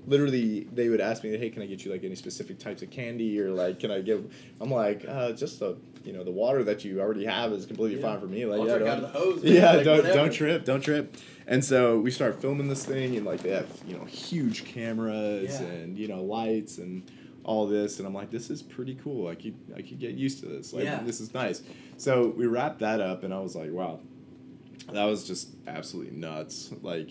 literally 0.06 0.68
they 0.72 0.88
would 0.88 1.00
ask 1.00 1.22
me, 1.24 1.36
hey, 1.36 1.50
can 1.50 1.62
I 1.62 1.66
get 1.66 1.84
you 1.84 1.90
like 1.92 2.04
any 2.04 2.14
specific 2.14 2.58
types 2.58 2.82
of 2.82 2.90
candy 2.90 3.40
or 3.40 3.50
like 3.50 3.78
can 3.80 3.90
I 3.90 4.00
give 4.00 4.32
I'm 4.60 4.70
like, 4.70 5.04
uh, 5.08 5.32
just 5.32 5.60
the 5.60 5.76
you 6.06 6.12
know, 6.12 6.22
the 6.24 6.30
water 6.30 6.62
that 6.64 6.84
you 6.84 7.00
already 7.00 7.24
have 7.24 7.52
is 7.52 7.66
completely 7.66 8.00
Yeah. 8.00 8.06
fine 8.10 8.20
for 8.20 8.26
me. 8.26 8.46
Like 8.46 8.60
I'll 8.60 8.66
yeah, 8.68 8.78
don't, 8.78 8.88
out 8.88 8.96
of 8.98 9.02
the 9.12 9.18
hose. 9.18 9.42
man, 9.42 9.52
yeah, 9.52 9.72
like, 9.72 9.84
don't 9.84 9.96
whatever. 9.98 10.16
don't 10.16 10.32
trip, 10.32 10.64
don't 10.64 10.80
trip. 10.80 11.16
And 11.48 11.64
so 11.64 11.98
we 12.00 12.10
start 12.10 12.40
filming 12.40 12.68
this 12.68 12.84
thing, 12.84 13.16
and 13.16 13.26
like 13.26 13.42
they 13.42 13.50
have 13.50 13.68
you 13.86 13.96
know 13.96 14.04
huge 14.04 14.64
cameras 14.64 15.60
Yeah. 15.60 15.66
and 15.66 15.98
you 15.98 16.08
know 16.08 16.22
lights 16.22 16.78
and 16.78 17.02
all 17.44 17.66
this, 17.66 17.98
and 17.98 18.06
I'm 18.08 18.14
like, 18.14 18.30
this 18.30 18.50
is 18.50 18.62
pretty 18.62 18.94
cool. 18.96 19.28
I 19.28 19.34
could 19.34 19.54
I 19.76 19.82
could 19.82 19.98
get 19.98 20.12
used 20.14 20.40
to 20.40 20.46
this. 20.46 20.72
Like 20.72 20.84
Yeah. 20.84 21.02
this 21.02 21.20
is 21.20 21.34
nice. 21.34 21.62
So 21.96 22.28
we 22.36 22.46
wrapped 22.46 22.78
that 22.80 23.00
up, 23.00 23.22
and 23.24 23.32
I 23.34 23.40
was 23.40 23.54
like, 23.56 23.70
wow, 23.72 24.00
that 24.92 25.04
was 25.04 25.24
just 25.26 25.48
absolutely 25.66 26.16
nuts. 26.16 26.72
Like. 26.82 27.10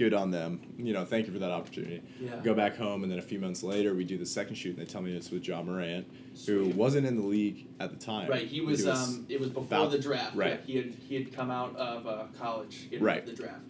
Good 0.00 0.14
on 0.14 0.30
them. 0.30 0.60
You 0.78 0.94
know, 0.94 1.04
thank 1.04 1.26
you 1.26 1.32
for 1.34 1.40
that 1.40 1.50
opportunity. 1.50 2.00
Yeah. 2.18 2.36
Go 2.42 2.54
back 2.54 2.74
home, 2.78 3.02
and 3.02 3.12
then 3.12 3.18
a 3.18 3.22
few 3.22 3.38
months 3.38 3.62
later, 3.62 3.92
we 3.94 4.02
do 4.02 4.16
the 4.16 4.24
second 4.24 4.54
shoot, 4.54 4.74
and 4.74 4.78
they 4.78 4.90
tell 4.90 5.02
me 5.02 5.14
it's 5.14 5.30
with 5.30 5.46
Ja 5.46 5.60
Morant, 5.62 6.06
who 6.46 6.64
Sweet. 6.64 6.74
wasn't 6.74 7.06
in 7.06 7.16
the 7.16 7.22
league 7.22 7.66
at 7.78 7.90
the 7.90 8.02
time. 8.02 8.26
Right, 8.30 8.46
he 8.46 8.62
was. 8.62 8.86
um, 8.86 9.26
it 9.28 9.38
was 9.38 9.50
before 9.50 9.64
about- 9.64 9.90
the 9.90 9.98
draft. 9.98 10.34
right. 10.34 10.58
Yeah, 10.64 10.64
he 10.64 10.76
had 10.78 10.94
he 11.06 11.14
had 11.16 11.32
come 11.34 11.50
out 11.50 11.76
of 11.76 12.06
uh, 12.06 12.24
college 12.38 12.88
in 12.90 13.02
Right. 13.04 13.26
the 13.26 13.34
draft. 13.34 13.60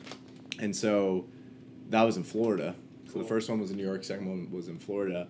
And 0.61 0.77
so 0.77 1.27
that 1.89 2.05
was 2.05 2.17
in 2.17 2.23
Florida. 2.23 2.77
So 3.13 3.19
the 3.19 3.25
first 3.25 3.51
one 3.51 3.59
was 3.61 3.73
in 3.73 3.77
New 3.77 3.85
York, 3.85 4.05
second 4.05 4.29
one 4.29 4.53
was 4.53 4.69
in 4.69 4.79
Florida. 4.79 5.27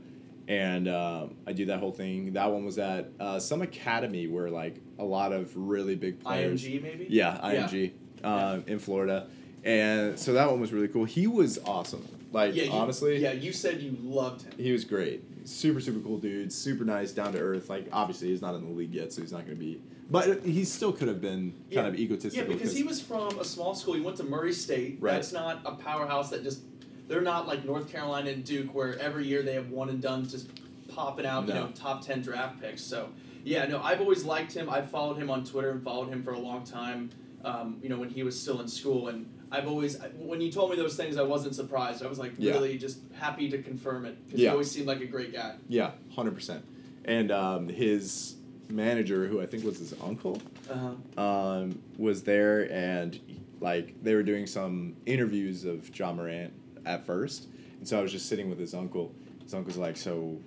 And 0.49 0.87
um, 0.87 1.37
I 1.47 1.55
do 1.55 1.65
that 1.67 1.79
whole 1.81 1.93
thing. 1.93 2.35
That 2.35 2.53
one 2.53 2.67
was 2.67 2.77
at 2.79 3.09
uh, 3.19 3.39
some 3.41 3.63
academy 3.63 4.27
where 4.27 4.51
like 4.51 4.83
a 4.99 5.05
lot 5.05 5.33
of 5.33 5.57
really 5.57 5.95
big 5.95 6.21
players. 6.21 6.63
IMG 6.63 6.83
maybe. 6.83 7.07
Yeah, 7.09 7.39
IMG 7.43 7.93
um, 8.23 8.65
in 8.67 8.79
Florida. 8.79 9.29
And 9.65 10.19
so 10.19 10.33
that 10.33 10.51
one 10.51 10.61
was 10.61 10.73
really 10.73 10.89
cool. 10.89 11.05
He 11.05 11.27
was 11.27 11.59
awesome. 11.65 12.07
Like 12.33 12.55
Yeah. 12.55 12.65
You, 12.65 12.73
honestly, 12.73 13.19
Yeah, 13.19 13.33
you 13.33 13.53
said 13.53 13.81
you 13.83 13.97
loved 14.03 14.43
him. 14.43 14.53
he 14.57 14.73
was 14.73 14.85
great. 14.85 15.23
Super 15.49 15.81
super 15.81 16.01
cool 16.01 16.19
dude. 16.19 16.53
Super 16.53 16.85
nice, 16.85 17.13
down 17.13 17.33
to 17.33 17.39
earth. 17.41 17.69
Like 17.69 17.89
obviously 17.93 18.29
he's 18.29 18.43
not 18.43 18.55
in 18.55 18.65
the 18.65 18.71
league 18.73 18.95
yet, 18.95 19.13
so 19.13 19.21
he's 19.23 19.33
not 19.33 19.45
going 19.47 19.57
to 19.59 19.63
be. 19.65 19.81
But 20.11 20.43
he 20.45 20.65
still 20.65 20.93
could 20.93 21.09
have 21.09 21.21
been 21.21 21.53
kind 21.53 21.65
Yeah. 21.71 21.87
of 21.87 21.95
egotistical. 21.95 22.49
Yeah, 22.49 22.53
because 22.59 22.75
he 22.77 22.83
was 22.83 23.01
from 23.01 23.39
a 23.39 23.45
small 23.45 23.75
school. 23.75 23.95
He 23.95 24.01
went 24.01 24.17
to 24.17 24.25
Murray 24.25 24.53
State. 24.53 24.99
Right. 25.01 25.13
That's 25.13 25.33
not 25.33 25.61
a 25.65 25.73
powerhouse 25.73 26.31
that 26.31 26.43
just. 26.43 26.63
They're 27.07 27.21
not 27.21 27.49
like 27.49 27.65
North 27.65 27.91
Carolina 27.91 28.31
and 28.31 28.45
Duke, 28.45 28.73
where 28.73 28.97
every 29.01 29.27
year 29.27 29.43
they 29.43 29.55
have 29.55 29.71
one 29.71 29.89
and 29.89 30.01
done 30.01 30.29
just 30.29 30.49
popping 30.89 31.27
out, 31.27 31.49
you 31.49 31.55
know, 31.55 31.69
top 31.75 32.05
ten 32.07 32.23
draft 32.23 32.61
picks. 32.61 32.83
So, 32.83 33.09
yeah, 33.45 33.67
no, 33.67 33.81
I've 33.83 34.01
always 34.01 34.23
liked 34.25 34.53
him. 34.53 34.71
I've 34.71 34.91
followed 34.91 35.17
him 35.17 35.29
on 35.29 35.45
Twitter 35.45 35.71
and 35.71 35.83
followed 35.83 36.09
him 36.09 36.23
for 36.23 36.33
a 36.35 36.39
long 36.39 36.63
time. 36.65 37.11
Um, 37.45 37.79
you 37.83 37.89
know, 37.89 37.97
when 37.99 38.11
he 38.11 38.23
was 38.23 38.41
still 38.41 38.61
in 38.61 38.69
school, 38.69 39.09
and 39.09 39.29
I've 39.53 39.67
always, 39.67 39.99
when 40.17 40.41
you 40.41 40.51
told 40.53 40.71
me 40.71 40.77
those 40.77 40.97
things, 40.97 41.17
I 41.17 41.23
wasn't 41.23 41.55
surprised. 41.55 42.05
I 42.05 42.09
was 42.09 42.19
like 42.19 42.35
Yeah. 42.39 42.53
really 42.53 42.79
just 42.79 43.01
happy 43.13 43.51
to 43.51 43.61
confirm 43.63 44.05
it 44.07 44.25
because 44.27 44.41
Yeah. 44.41 44.51
he 44.51 44.53
always 44.53 44.71
seemed 44.71 44.87
like 44.87 45.01
a 45.01 45.07
great 45.07 45.33
guy. 45.33 45.57
Yeah, 45.69 45.93
hundred 46.15 46.35
percent. 46.35 46.65
And 47.05 47.31
um, 47.33 47.69
his 47.69 48.37
manager, 48.69 49.27
who 49.27 49.41
I 49.41 49.47
think 49.47 49.65
was 49.65 49.79
his 49.79 49.95
uncle, 50.01 50.41
Uh-huh. 50.71 51.21
um, 51.21 51.81
was 51.99 52.23
there, 52.23 52.71
and 52.73 53.19
like 53.61 54.03
they 54.03 54.15
were 54.15 54.23
doing 54.23 54.47
some 54.47 54.97
interviews 55.07 55.65
of 55.65 55.97
Ja 55.99 56.13
Morant 56.13 56.53
at 56.87 57.05
first, 57.05 57.49
and 57.79 57.89
so 57.89 57.99
I 57.99 58.03
was 58.03 58.13
just 58.13 58.27
sitting 58.29 58.49
with 58.49 58.59
his 58.61 58.73
uncle. 58.75 59.13
His 59.43 59.53
uncle's 59.53 59.77
like, 59.77 59.97
"So, 59.97 60.39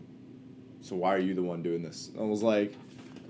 so 0.82 0.96
why 0.96 1.14
are 1.14 1.20
you 1.20 1.34
the 1.34 1.44
one 1.44 1.62
doing 1.62 1.84
this?" 1.84 2.10
And 2.14 2.20
I 2.22 2.26
was 2.26 2.42
like, 2.42 2.74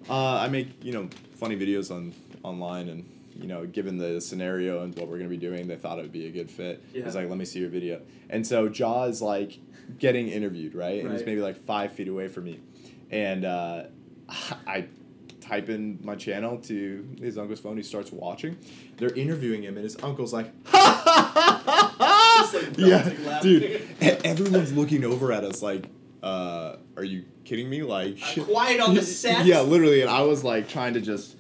uh, 0.10 0.38
"I 0.38 0.48
make 0.50 0.68
you 0.84 0.94
know 0.94 1.10
funny 1.36 1.58
videos 1.58 1.90
on 1.90 2.14
online, 2.44 2.88
and 2.90 3.06
you 3.36 3.48
know, 3.48 3.66
given 3.66 3.98
the 3.98 4.20
scenario 4.22 4.84
and 4.84 4.96
what 4.98 5.08
we're 5.08 5.18
gonna 5.18 5.30
be 5.30 5.38
doing, 5.38 5.68
they 5.68 5.76
thought 5.76 6.00
it 6.00 6.04
would 6.04 6.12
be 6.12 6.28
a 6.28 6.32
good 6.32 6.50
fit." 6.50 6.84
Yeah. 6.94 7.06
He's 7.06 7.16
like, 7.16 7.30
"Let 7.30 7.38
me 7.38 7.46
see 7.46 7.60
your 7.60 7.70
video," 7.70 8.02
and 8.30 8.46
so 8.46 8.68
Ja 8.68 9.04
is 9.06 9.22
like 9.22 9.60
getting 10.00 10.28
interviewed, 10.30 10.76
right? 10.76 11.04
And 11.04 11.12
he's 11.12 11.26
maybe 11.26 11.42
like 11.42 11.58
five 11.58 11.92
feet 11.92 12.08
away 12.08 12.28
from 12.28 12.46
me, 12.46 12.60
and 13.12 13.46
uh, 13.46 13.84
I 14.68 14.86
type 15.42 15.68
in 15.70 16.00
my 16.02 16.16
channel 16.16 16.58
to 16.58 17.06
his 17.20 17.38
uncle's 17.38 17.60
phone. 17.60 17.76
He 17.78 17.84
starts 17.84 18.12
watching. 18.12 18.58
They're 18.98 19.14
interviewing 19.14 19.64
him, 19.64 19.76
and 19.76 19.84
his 19.84 19.98
uncle's 20.02 20.32
like, 20.32 20.52
Just, 20.72 22.54
like, 22.54 22.78
yeah, 22.78 23.40
dude. 23.42 23.82
Everyone's 24.24 24.74
looking 24.74 25.04
over 25.04 25.32
at 25.32 25.44
us 25.44 25.62
like, 25.62 25.86
uh, 26.22 26.78
"Are 26.98 27.04
you 27.04 27.26
kidding 27.44 27.70
me?" 27.70 27.84
Like, 27.84 28.18
Uh, 28.38 28.44
quiet 28.44 28.80
on 28.80 28.96
the 28.96 29.02
set. 29.04 29.46
Yeah, 29.46 29.62
literally. 29.62 30.02
And 30.02 30.10
I 30.10 30.22
was 30.22 30.44
like 30.44 30.68
trying 30.70 30.94
to 30.96 31.02
just 31.02 31.36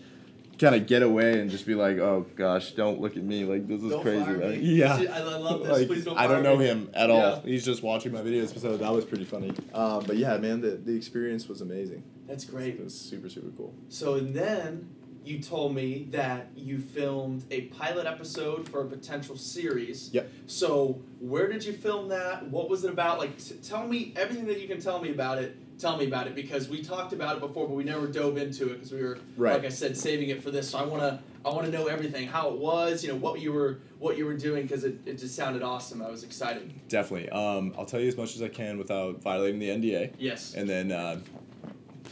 kind 0.59 0.75
of 0.75 0.88
get 0.88 1.03
away 1.03 1.39
and 1.39 1.49
just 1.49 1.65
be 1.65 1.75
like, 1.75 1.97
"Oh 1.97 2.25
gosh, 2.35 2.71
don't 2.71 3.01
look 3.01 3.17
at 3.17 3.23
me. 3.23 3.45
Like 3.45 3.67
this 3.67 3.81
is 3.81 3.91
Don't 3.91 4.01
crazy." 4.01 4.23
fire 4.23 4.49
Like, 4.49 4.59
yeah. 4.61 4.95
I 4.95 5.19
I 5.19 5.38
love 5.38 5.63
this. 5.63 5.71
Like, 5.71 5.88
Please 5.88 6.05
don't 6.05 6.17
I 6.17 6.27
don't 6.27 6.43
know 6.43 6.57
me. 6.57 6.65
him 6.65 6.89
at 6.93 7.09
all. 7.09 7.19
Yeah. 7.19 7.41
He's 7.43 7.65
just 7.65 7.84
watching 7.84 8.11
my 8.11 8.21
videos, 8.21 8.57
so 8.59 8.77
that 8.77 8.91
was 8.91 9.05
pretty 9.05 9.25
funny. 9.25 9.53
Um, 9.73 10.03
but 10.05 10.17
yeah, 10.17 10.38
man, 10.38 10.61
the, 10.61 10.71
the 10.71 10.95
experience 10.95 11.47
was 11.47 11.61
amazing. 11.61 12.03
That's 12.27 12.45
great. 12.45 12.75
It 12.75 12.84
was 12.84 12.97
super 12.99 13.30
super 13.30 13.49
cool. 13.57 13.73
So 13.89 14.15
and 14.15 14.34
then 14.34 14.89
you 15.25 15.39
told 15.39 15.73
me 15.73 16.07
that 16.11 16.49
you 16.55 16.77
filmed 16.80 17.45
a 17.49 17.61
pilot 17.61 18.05
episode 18.05 18.67
for 18.67 18.81
a 18.81 18.85
potential 18.85 19.38
series. 19.38 20.09
Yep. 20.13 20.30
So 20.47 21.01
where 21.19 21.47
did 21.47 21.63
you 21.63 21.73
film 21.73 22.09
that? 22.09 22.49
What 22.49 22.69
was 22.69 22.84
it 22.84 22.91
about? 22.91 23.19
Like, 23.19 23.38
t- 23.38 23.55
tell 23.63 23.88
me 23.88 24.13
everything 24.17 24.47
that 24.47 24.59
you 24.59 24.67
can 24.67 24.81
tell 24.81 25.01
me 25.01 25.11
about 25.11 25.38
it. 25.41 25.57
Tell 25.80 25.98
me 25.98 26.06
about 26.06 26.28
it 26.28 26.36
because 26.36 26.70
we 26.70 26.82
talked 26.84 27.14
about 27.14 27.38
it 27.38 27.40
before, 27.41 27.68
but 27.68 27.74
we 27.76 27.84
never 27.84 28.08
dove 28.08 28.38
into 28.38 28.68
it 28.70 28.74
because 28.76 28.91
we 28.91 29.02
were, 29.04 29.18
Right. 29.36 29.54
like 29.56 29.66
I 29.66 29.70
said, 29.70 29.98
saving 29.98 30.30
it 30.30 30.41
for 30.44 30.52
this. 30.52 30.70
So 30.70 30.78
I 30.78 30.86
wanna, 30.86 31.22
I 31.44 31.50
wanna 31.50 31.70
know 31.70 31.88
everything, 31.88 32.28
how 32.28 32.50
it 32.52 32.58
was, 32.60 33.04
you 33.04 33.10
know, 33.10 33.18
what 33.18 33.41
you 33.41 33.52
were, 33.52 33.80
what 34.00 34.18
you 34.18 34.26
were 34.26 34.36
doing 34.38 34.64
because 34.64 34.84
it, 34.84 35.00
it 35.06 35.18
just 35.18 35.36
sounded 35.36 35.62
awesome. 35.64 36.02
I 36.02 36.10
was 36.10 36.24
excited. 36.24 36.72
Definitely. 36.88 37.30
Um, 37.30 37.74
I'll 37.78 37.86
tell 37.86 38.00
you 38.00 38.08
as 38.08 38.16
much 38.18 38.36
as 38.36 38.41
I 38.41 38.48
can 38.50 38.78
without 38.78 39.22
violating 39.22 39.60
the 39.60 39.70
NDA, 39.70 40.14
Yes. 40.20 40.54
and 40.54 40.70
then, 40.70 40.91
uh, 40.91 41.20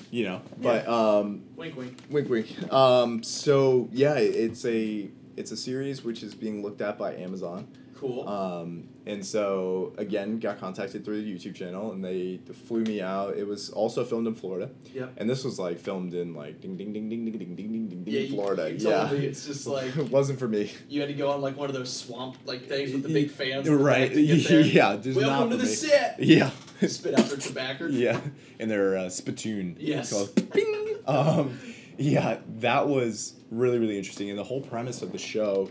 you 0.10 0.26
know, 0.26 0.42
but 0.62 0.86
um, 0.88 1.44
Wink, 1.56 1.78
wink. 1.78 1.98
Wink, 2.10 2.30
wink. 2.30 2.74
Um, 2.74 3.24
so 3.24 3.88
yeah, 3.94 4.16
it's 4.16 4.66
a 4.66 5.10
it's 5.38 5.52
a 5.52 5.58
series 5.58 6.04
which 6.04 6.22
is 6.24 6.36
being 6.36 6.62
looked 6.62 6.82
at 6.82 6.98
by 6.98 7.16
Amazon. 7.16 7.68
Cool. 7.96 8.28
Um, 8.28 8.90
and 9.06 9.26
so 9.26 9.94
again, 9.98 10.40
got 10.40 10.60
contacted 10.60 11.04
through 11.04 11.22
the 11.24 11.34
YouTube 11.34 11.56
channel, 11.56 11.92
and 11.92 12.04
they 12.04 12.40
flew 12.68 12.82
me 12.84 13.02
out. 13.02 13.36
It 13.38 13.48
was 13.48 13.70
also 13.70 14.04
filmed 14.06 14.28
in 14.28 14.36
Florida, 14.36 14.70
yep. 14.94 15.14
and 15.18 15.30
this 15.30 15.44
was 15.44 15.58
like 15.60 15.80
filmed 15.80 16.14
in 16.14 16.34
like 16.36 16.62
ding 16.62 16.78
ding 16.78 16.94
ding 16.94 17.10
ding 17.10 17.26
ding 17.26 17.38
ding 17.38 17.56
ding 17.56 17.72
ding 17.72 17.88
ding 17.90 18.04
Yeah, 18.06 18.20
ding 18.22 18.30
you, 18.30 18.36
Florida. 18.36 18.72
you 18.72 18.80
told 18.80 19.12
yeah, 19.12 19.18
me 19.20 19.26
it's 19.26 19.46
just 19.46 19.66
like 19.68 19.96
it 19.98 20.10
wasn't 20.12 20.40
for 20.40 20.48
me. 20.48 20.72
You 20.90 21.02
had 21.02 21.08
to 21.08 21.14
go 21.16 21.32
on 21.32 21.42
like 21.42 21.58
one 21.58 21.70
of 21.70 21.76
those 21.76 21.92
swamp 21.92 22.38
like 22.46 22.68
things 22.68 22.94
with 22.94 23.04
the 23.04 23.10
big 23.14 23.32
fans. 23.32 23.66
the 23.66 23.76
Right? 23.76 24.08
back 24.10 24.14
to 24.16 24.26
get 24.26 24.48
there. 24.48 24.62
yeah, 24.62 24.96
just 24.98 25.18
Welcome 25.18 25.50
not 25.50 25.56
to 25.56 25.58
the 25.58 25.64
me. 25.70 25.76
set. 25.76 26.16
Yeah. 26.20 26.52
Spit 26.88 27.18
out 27.20 27.26
their 27.28 27.38
tobacco. 27.38 27.86
yeah, 27.88 28.20
and 28.60 28.70
their 28.70 28.98
uh, 28.98 29.10
spittoon. 29.10 29.76
Yes. 29.80 30.12
Called 30.12 30.52
Bing. 30.52 30.96
Um, 31.06 31.60
yeah, 31.98 32.40
that 32.60 32.88
was 32.88 33.36
really 33.52 33.78
really 33.80 33.98
interesting, 33.98 34.30
and 34.30 34.38
the 34.40 34.44
whole 34.44 34.62
premise 34.62 35.02
of 35.04 35.12
the 35.12 35.18
show 35.20 35.70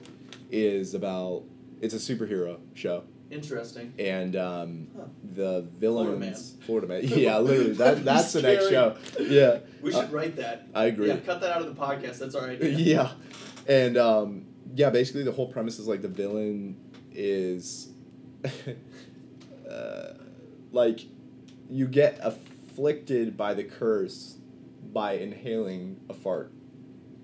is 0.53 0.95
about 0.95 1.43
it's 1.81 1.95
a 1.95 1.97
superhero 1.97 2.59
show, 2.75 3.05
Interesting. 3.31 3.93
and 3.99 4.35
um, 4.37 4.89
Huh. 4.97 5.05
the 5.23 5.67
Florida 5.79 6.17
villains. 6.17 6.57
Florida 6.67 6.87
man. 6.89 7.01
Yeah, 7.05 7.39
literally. 7.39 7.73
That 7.75 8.05
that's 8.11 8.33
the 8.33 8.43
next 8.43 8.69
show. 8.71 8.97
Yeah, 9.21 9.59
We 9.83 9.93
Uh, 9.95 10.01
should 10.03 10.13
write 10.13 10.37
that. 10.37 10.67
I 10.75 10.87
agree. 10.87 11.09
Yeah, 11.09 11.17
cut 11.19 11.41
that 11.41 11.53
out 11.57 11.63
of 11.63 11.75
the 11.75 11.81
podcast. 11.81 12.19
That's 12.19 12.35
all 12.35 12.47
right. 12.47 12.61
yeah, 12.63 13.13
and 13.69 13.97
um, 13.97 14.47
yeah, 14.75 14.91
basically 14.91 15.23
the 15.23 15.33
whole 15.33 15.51
premise 15.53 15.79
is 15.79 15.87
like 15.87 16.03
the 16.03 16.09
villain 16.09 16.77
is, 17.13 17.91
uh, 19.71 20.15
like, 20.73 21.01
you 21.69 21.87
get 21.87 22.19
afflicted 22.23 23.37
by 23.37 23.55
the 23.55 23.65
curse 23.65 24.37
by 24.93 25.13
inhaling 25.15 26.01
a 26.09 26.15
fart. 26.15 26.53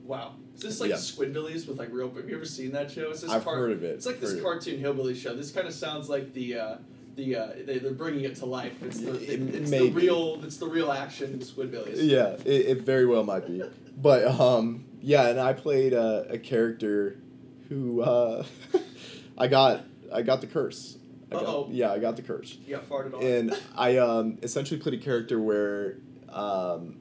Wow. 0.05 0.35
Is 0.57 0.63
this 0.63 0.81
like 0.81 0.91
Yeah. 0.91 0.97
Squidbillies 0.97 1.69
with 1.69 1.79
like 1.79 1.91
real? 1.93 2.13
Have 2.15 2.29
you 2.29 2.35
ever 2.37 2.45
seen 2.47 2.73
that 2.73 2.91
show? 2.91 3.11
It's 3.11 3.21
this 3.21 3.31
I've 3.31 3.45
car- 3.45 3.57
heard 3.57 3.73
of 3.73 3.85
it. 3.85 3.95
It's 3.97 4.07
like 4.07 4.21
this 4.21 4.31
Heard 4.33 4.39
it. 4.39 4.43
cartoon 4.43 4.81
hillbilly 4.81 5.15
show. 5.15 5.35
This 5.37 5.51
kind 5.53 5.67
of 5.67 5.75
sounds 5.75 6.09
like 6.09 6.33
the. 6.33 6.59
Uh, 6.59 6.77
the, 7.17 7.35
uh, 7.35 7.49
they, 7.65 7.79
they're 7.79 7.93
bringing 7.95 8.25
it 8.25 8.37
to 8.37 8.45
life. 8.47 8.75
It's 8.83 9.01
the, 9.01 9.15
It- 9.15 9.55
it's 9.55 9.71
maybe. 9.71 9.89
the 9.89 9.95
real 10.01 10.39
it's 10.45 10.59
the 10.59 10.67
real 10.69 10.93
action 10.93 11.39
Squidbillies. 11.39 11.95
Yeah, 11.97 12.37
it, 12.45 12.67
it 12.67 12.81
very 12.83 13.07
well 13.07 13.25
might 13.25 13.47
be, 13.47 13.63
but 13.97 14.27
um, 14.27 14.85
yeah, 15.01 15.29
and 15.29 15.41
I 15.41 15.55
played 15.55 15.95
a, 15.95 16.27
a 16.29 16.39
character 16.39 17.17
who 17.71 18.03
uh, 18.03 18.45
I 19.39 19.49
got 19.49 19.85
I 20.13 20.21
got 20.21 20.43
the 20.43 20.47
curse. 20.47 20.99
I 21.33 21.37
got, 21.37 21.45
Uh-oh. 21.45 21.69
yeah, 21.71 21.91
I 21.91 21.99
got 21.99 22.17
the 22.17 22.23
curse. 22.23 22.59
Got 22.69 22.87
farted 22.87 23.15
on. 23.15 23.23
and 23.23 23.59
I 23.75 23.97
um, 23.97 24.37
essentially 24.43 24.79
played 24.79 24.95
a 25.01 25.03
character 25.03 25.41
where 25.41 25.97
um, 26.29 26.99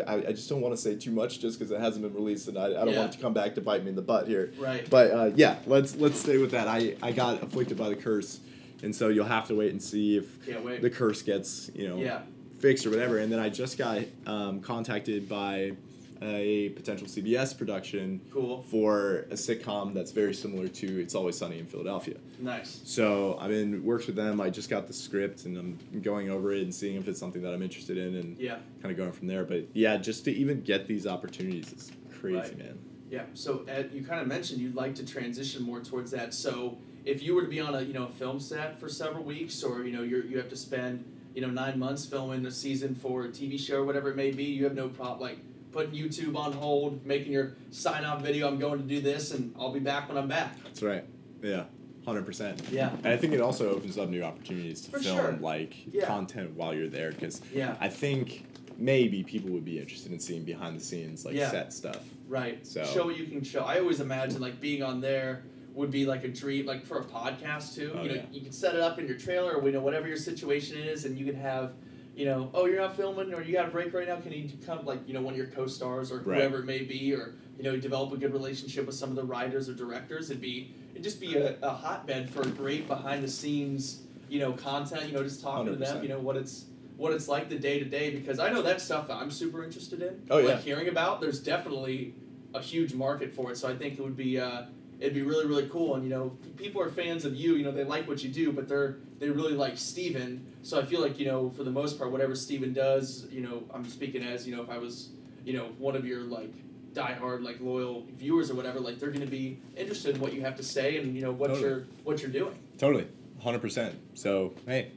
I, 0.00 0.14
I 0.16 0.32
just 0.32 0.48
don't 0.48 0.60
want 0.60 0.74
to 0.74 0.80
say 0.80 0.94
too 0.96 1.10
much 1.10 1.40
just 1.40 1.58
because 1.58 1.70
it 1.70 1.80
hasn't 1.80 2.02
been 2.04 2.14
released 2.14 2.48
and 2.48 2.58
I, 2.58 2.66
I 2.66 2.68
don't 2.84 2.88
Yeah. 2.90 2.98
want 3.00 3.12
it 3.14 3.16
to 3.16 3.22
come 3.22 3.32
back 3.34 3.54
to 3.56 3.60
bite 3.60 3.82
me 3.82 3.90
in 3.90 3.96
the 3.96 4.02
butt 4.02 4.26
here. 4.28 4.52
right. 4.58 4.88
But 4.88 5.10
uh, 5.10 5.30
yeah, 5.34 5.56
let's 5.66 5.96
let's 5.96 6.18
stay 6.20 6.38
with 6.38 6.50
that. 6.52 6.68
I, 6.68 6.96
I 7.02 7.12
got 7.12 7.42
afflicted 7.42 7.76
by 7.78 7.88
the 7.88 7.96
curse, 7.96 8.40
and 8.82 8.94
so 8.94 9.08
you'll 9.08 9.26
have 9.26 9.46
to 9.48 9.54
wait 9.54 9.70
and 9.72 9.82
see 9.82 10.16
if 10.16 10.44
the 10.82 10.90
curse 10.90 11.22
gets 11.22 11.70
you 11.74 11.88
know 11.88 11.96
yeah. 11.98 12.20
fixed 12.58 12.86
or 12.86 12.90
whatever. 12.90 13.18
And 13.18 13.32
then 13.32 13.38
I 13.38 13.48
just 13.48 13.78
got 13.78 14.02
um, 14.26 14.60
contacted 14.60 15.28
by 15.28 15.72
a 16.22 16.70
potential 16.70 17.06
CBS 17.06 17.56
production 17.56 18.20
Cool. 18.32 18.62
for 18.62 19.26
a 19.30 19.34
sitcom 19.34 19.94
that's 19.94 20.10
very 20.12 20.34
similar 20.34 20.68
to 20.68 21.00
It's 21.00 21.14
Always 21.14 21.36
Sunny 21.38 21.58
in 21.58 21.66
Philadelphia. 21.66 22.16
Nice. 22.40 22.80
So 22.84 23.38
I'm 23.40 23.50
in 23.52 23.84
works 23.84 24.06
with 24.06 24.16
them. 24.16 24.40
I 24.40 24.50
just 24.50 24.70
got 24.70 24.86
the 24.86 24.92
script 24.92 25.44
and 25.44 25.56
I'm 25.56 26.00
going 26.02 26.30
over 26.30 26.52
it 26.52 26.62
and 26.62 26.74
seeing 26.74 26.96
if 26.96 27.08
it's 27.08 27.18
something 27.20 27.42
that 27.42 27.52
I'm 27.52 27.62
interested 27.62 27.98
in 27.98 28.14
and 28.16 28.38
Yeah. 28.38 28.58
kind 28.82 28.90
of 28.92 28.96
going 28.96 29.12
from 29.12 29.26
there. 29.26 29.44
But 29.44 29.66
yeah, 29.72 29.96
just 29.96 30.24
to 30.24 30.32
even 30.32 30.62
get 30.62 30.86
these 30.86 31.06
opportunities 31.06 31.72
is 31.72 31.92
crazy, 32.20 32.36
Right. 32.38 32.58
man. 32.58 32.78
Yeah. 33.10 33.24
So 33.34 33.64
Ed, 33.68 33.90
you 33.94 34.02
kind 34.02 34.20
of 34.20 34.26
mentioned 34.26 34.60
you'd 34.60 34.74
like 34.74 34.94
to 34.96 35.06
transition 35.06 35.62
more 35.62 35.80
towards 35.80 36.10
that. 36.10 36.34
So 36.34 36.76
if 37.04 37.22
you 37.22 37.34
were 37.34 37.42
to 37.42 37.48
be 37.48 37.60
on 37.60 37.74
a 37.74 37.82
you 37.82 37.92
know 37.92 38.06
a 38.06 38.10
film 38.10 38.40
set 38.40 38.80
for 38.80 38.88
several 38.88 39.22
weeks, 39.22 39.62
or 39.62 39.84
you 39.84 39.92
know 39.92 40.02
you 40.02 40.22
you 40.28 40.36
have 40.38 40.48
to 40.48 40.56
spend 40.56 41.04
you 41.34 41.40
know 41.40 41.48
nine 41.50 41.78
months 41.78 42.04
filming 42.04 42.44
a 42.46 42.50
season 42.50 42.94
for 42.96 43.24
a 43.26 43.28
TV 43.28 43.58
show 43.60 43.76
or 43.82 43.84
whatever 43.84 44.10
it 44.10 44.16
may 44.16 44.32
be, 44.32 44.42
you 44.44 44.64
have 44.64 44.74
no 44.74 44.88
problem 44.88 45.20
like 45.20 45.38
putting 45.76 45.92
YouTube 45.94 46.36
on 46.36 46.52
hold, 46.54 47.04
making 47.04 47.30
your 47.32 47.52
sign 47.70 48.04
off 48.04 48.22
video. 48.22 48.48
I'm 48.48 48.58
going 48.58 48.78
to 48.80 48.84
do 48.86 49.00
this, 49.02 49.32
and 49.32 49.54
I'll 49.58 49.72
be 49.72 49.78
back 49.80 50.08
when 50.08 50.16
I'm 50.16 50.26
back. 50.28 50.56
That's 50.64 50.82
right. 50.82 51.04
Yeah, 51.42 51.64
hundred 52.06 52.24
percent. 52.24 52.62
Yeah. 52.72 52.90
And 53.04 53.08
I 53.08 53.16
think 53.18 53.34
it 53.34 53.42
also 53.42 53.68
opens 53.70 53.98
up 53.98 54.08
new 54.08 54.22
opportunities 54.22 54.80
to 54.82 54.90
For 54.92 54.98
film 55.00 55.18
sure. 55.18 55.32
like 55.40 55.74
Yeah. 55.92 56.06
content 56.06 56.52
while 56.54 56.72
you're 56.74 56.88
there 56.88 57.10
because 57.12 57.42
Yeah. 57.54 57.76
I 57.78 57.88
think 57.90 58.46
maybe 58.78 59.22
people 59.22 59.50
would 59.50 59.66
be 59.66 59.78
interested 59.78 60.12
in 60.12 60.18
seeing 60.18 60.44
behind 60.44 60.80
the 60.80 60.84
scenes 60.84 61.26
like 61.26 61.34
Yeah. 61.34 61.50
set 61.50 61.74
stuff. 61.74 62.02
Right. 62.26 62.66
So- 62.66 62.84
show 62.84 63.04
what 63.04 63.18
you 63.18 63.26
can 63.26 63.44
show. 63.44 63.60
I 63.60 63.78
always 63.78 64.00
imagine 64.00 64.40
like 64.40 64.60
being 64.62 64.82
on 64.82 65.00
there 65.02 65.42
would 65.74 65.90
be 65.90 66.06
like 66.06 66.24
a 66.24 66.28
dream, 66.28 66.64
like 66.64 66.86
for 66.86 66.98
a 67.00 67.04
podcast 67.04 67.74
too. 67.74 67.92
Oh, 67.94 68.02
you 68.02 68.08
know, 68.08 68.14
yeah. 68.14 68.22
you 68.32 68.40
can 68.40 68.52
set 68.52 68.74
it 68.74 68.80
up 68.80 68.98
in 68.98 69.06
your 69.06 69.18
trailer, 69.18 69.52
or 69.52 69.66
you 69.66 69.72
know 69.72 69.80
whatever 69.82 70.08
your 70.08 70.16
situation 70.16 70.78
is, 70.78 71.04
and 71.04 71.18
you 71.18 71.26
can 71.26 71.34
have, 71.34 71.72
you 72.16 72.24
know, 72.24 72.50
oh 72.54 72.64
you're 72.66 72.80
not 72.80 72.96
filming, 72.96 73.32
or 73.34 73.42
you 73.42 73.52
got 73.52 73.68
a 73.68 73.70
break 73.70 73.92
right 73.92 74.08
now. 74.08 74.16
Can 74.16 74.32
you 74.32 74.48
come 74.64 74.84
like 74.86 75.06
you 75.06 75.14
know 75.14 75.20
one 75.20 75.34
of 75.34 75.38
your 75.38 75.48
co-stars 75.48 76.10
or 76.10 76.16
Right. 76.20 76.38
whoever 76.38 76.60
it 76.60 76.64
may 76.64 76.82
be, 76.82 77.12
or 77.14 77.34
you 77.58 77.62
know 77.62 77.76
develop 77.76 78.12
a 78.12 78.16
good 78.16 78.32
relationship 78.32 78.86
with 78.86 78.94
some 78.96 79.10
of 79.10 79.16
the 79.16 79.24
writers 79.24 79.68
or 79.68 79.74
directors. 79.74 80.30
It'd 80.30 80.40
be 80.40 80.74
it'd 80.92 81.04
just 81.04 81.20
be 81.20 81.36
a, 81.36 81.56
a 81.62 81.70
hotbed 81.70 82.30
for 82.30 82.42
great 82.48 82.88
behind 82.88 83.22
the 83.22 83.28
scenes, 83.28 84.02
you 84.30 84.40
know, 84.40 84.52
content. 84.52 85.06
You 85.06 85.12
know, 85.12 85.22
just 85.22 85.42
talking 85.42 85.66
to 85.66 85.76
them. 85.76 86.02
You 86.02 86.08
know 86.08 86.18
what 86.18 86.36
it's 86.36 86.64
what 86.96 87.12
it's 87.12 87.28
like 87.28 87.50
the 87.50 87.58
day 87.58 87.78
to 87.78 87.84
day 87.84 88.10
because 88.10 88.38
I 88.38 88.50
know 88.50 88.62
that 88.62 88.80
stuff 88.80 89.10
I'm 89.10 89.30
super 89.30 89.62
interested 89.62 90.00
in. 90.00 90.22
Oh, 90.30 90.38
yeah. 90.38 90.54
Like 90.54 90.60
hearing 90.62 90.88
about, 90.88 91.20
there's 91.20 91.40
definitely 91.40 92.14
a 92.54 92.60
huge 92.62 92.94
market 92.94 93.34
for 93.34 93.52
it. 93.52 93.58
So 93.58 93.68
I 93.68 93.76
think 93.76 93.98
it 93.98 94.02
would 94.02 94.16
be 94.16 94.40
uh, 94.40 94.62
it'd 95.00 95.14
be 95.14 95.22
really 95.22 95.46
really 95.46 95.68
cool. 95.68 95.94
And 95.94 96.04
you 96.04 96.10
know, 96.10 96.36
people 96.56 96.80
are 96.82 96.90
fans 96.90 97.24
of 97.24 97.34
you. 97.34 97.54
You 97.54 97.64
know, 97.64 97.72
they 97.72 97.84
like 97.84 98.06
what 98.08 98.22
you 98.24 98.30
do, 98.30 98.52
but 98.52 98.68
they're 98.68 98.96
they 99.18 99.28
really 99.30 99.54
like 99.54 99.76
Steven. 99.78 100.44
So 100.62 100.80
I 100.80 100.84
feel 100.84 101.00
like 101.00 101.18
you 101.18 101.26
know, 101.26 101.50
for 101.50 101.64
the 101.64 101.70
most 101.70 101.98
part, 101.98 102.10
whatever 102.12 102.34
Steven 102.34 102.72
does, 102.72 103.26
you 103.30 103.40
know, 103.42 103.62
I'm 103.72 103.88
speaking 103.88 104.22
as 104.22 104.46
you 104.46 104.54
know, 104.56 104.62
if 104.62 104.70
I 104.70 104.78
was 104.78 105.10
you 105.44 105.52
know 105.52 105.66
one 105.78 105.96
of 105.96 106.04
your 106.06 106.20
like 106.22 106.52
diehard 106.92 107.42
like 107.44 107.60
loyal 107.60 108.06
viewers 108.16 108.50
or 108.50 108.54
whatever, 108.54 108.80
like 108.80 108.98
they're 108.98 109.10
gonna 109.10 109.26
be 109.26 109.58
interested 109.76 110.14
in 110.14 110.20
what 110.20 110.32
you 110.32 110.40
have 110.42 110.56
to 110.56 110.62
say 110.62 110.96
and 110.98 111.14
you 111.14 111.20
know 111.22 111.32
what 111.32 111.48
Totally. 111.48 111.68
you're 111.68 111.84
what 112.04 112.22
you're 112.22 112.30
doing. 112.30 112.58
Totally, 112.78 113.06
hundred 113.40 113.60
percent. 113.60 113.94
So 114.14 114.54
hey, 114.66 114.92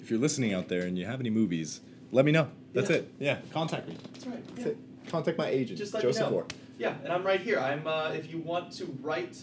if 0.00 0.10
you're 0.10 0.18
listening 0.20 0.54
out 0.54 0.68
there 0.68 0.82
and 0.82 0.98
you 0.98 1.06
have 1.06 1.20
any 1.20 1.30
movies, 1.30 1.80
let 2.12 2.24
me 2.24 2.32
know. 2.32 2.48
That's 2.72 2.90
Yeah. 2.90 2.96
it. 2.96 3.12
Yeah, 3.18 3.38
contact 3.52 3.88
me. 3.88 3.96
That's 4.12 4.26
right. 4.26 4.56
That's 4.56 4.68
it. 4.68 4.76
Contact 5.08 5.38
my 5.38 5.46
agent, 5.48 5.78
Just 5.78 5.94
let 5.94 6.02
me 6.02 6.08
Joseph 6.10 6.30
know. 6.30 6.36
Orr. 6.36 6.46
Yeah, 6.78 6.94
and 7.02 7.12
I'm 7.12 7.24
right 7.24 7.40
here. 7.40 7.58
I'm 7.58 7.86
uh, 7.86 8.10
if 8.10 8.30
you 8.30 8.38
want 8.38 8.72
to 8.72 8.86
write 9.00 9.42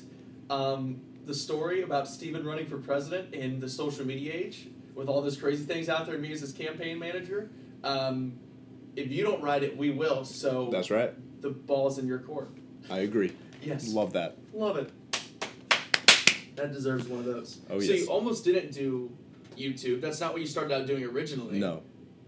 um, 0.50 1.02
the 1.26 1.34
story 1.34 1.82
about 1.82 2.08
Steven 2.08 2.46
running 2.46 2.68
for 2.68 2.78
president 2.78 3.34
in 3.34 3.60
the 3.60 3.70
social 3.70 4.06
media 4.06 4.34
age 4.34 4.68
with 4.94 5.08
all 5.08 5.22
those 5.22 5.38
crazy 5.38 5.66
things 5.66 5.90
out 5.90 6.06
there, 6.06 6.16
and 6.16 6.24
me 6.24 6.32
as 6.32 6.42
his 6.42 6.52
campaign 6.52 7.00
manager. 7.00 7.50
Um, 7.84 8.40
if 8.96 9.12
you 9.12 9.24
don't 9.24 9.42
write 9.42 9.64
it, 9.64 9.76
we 9.76 9.90
will. 9.90 10.24
So 10.24 10.70
That's 10.72 10.92
right. 10.92 11.14
the 11.42 11.50
ball's 11.50 11.98
in 11.98 12.08
your 12.08 12.20
court. 12.20 12.50
I 12.90 13.00
agree. 13.00 13.34
Yes, 13.62 13.88
Love 13.94 14.14
that. 14.14 14.38
love 14.54 14.78
it. 14.78 14.92
That 16.56 16.72
deserves 16.72 17.08
one 17.08 17.20
of 17.20 17.26
those. 17.26 17.60
Oh, 17.70 17.80
so 17.80 17.92
yes. 17.92 18.02
you 18.02 18.08
almost 18.08 18.44
didn't 18.44 18.72
do 18.72 19.12
YouTube. 19.58 20.02
That's 20.02 20.20
not 20.20 20.34
what 20.34 20.42
you 20.42 20.48
started 20.48 20.76
out 20.76 20.86
doing 20.86 21.04
originally. 21.04 21.58
No. 21.58 21.82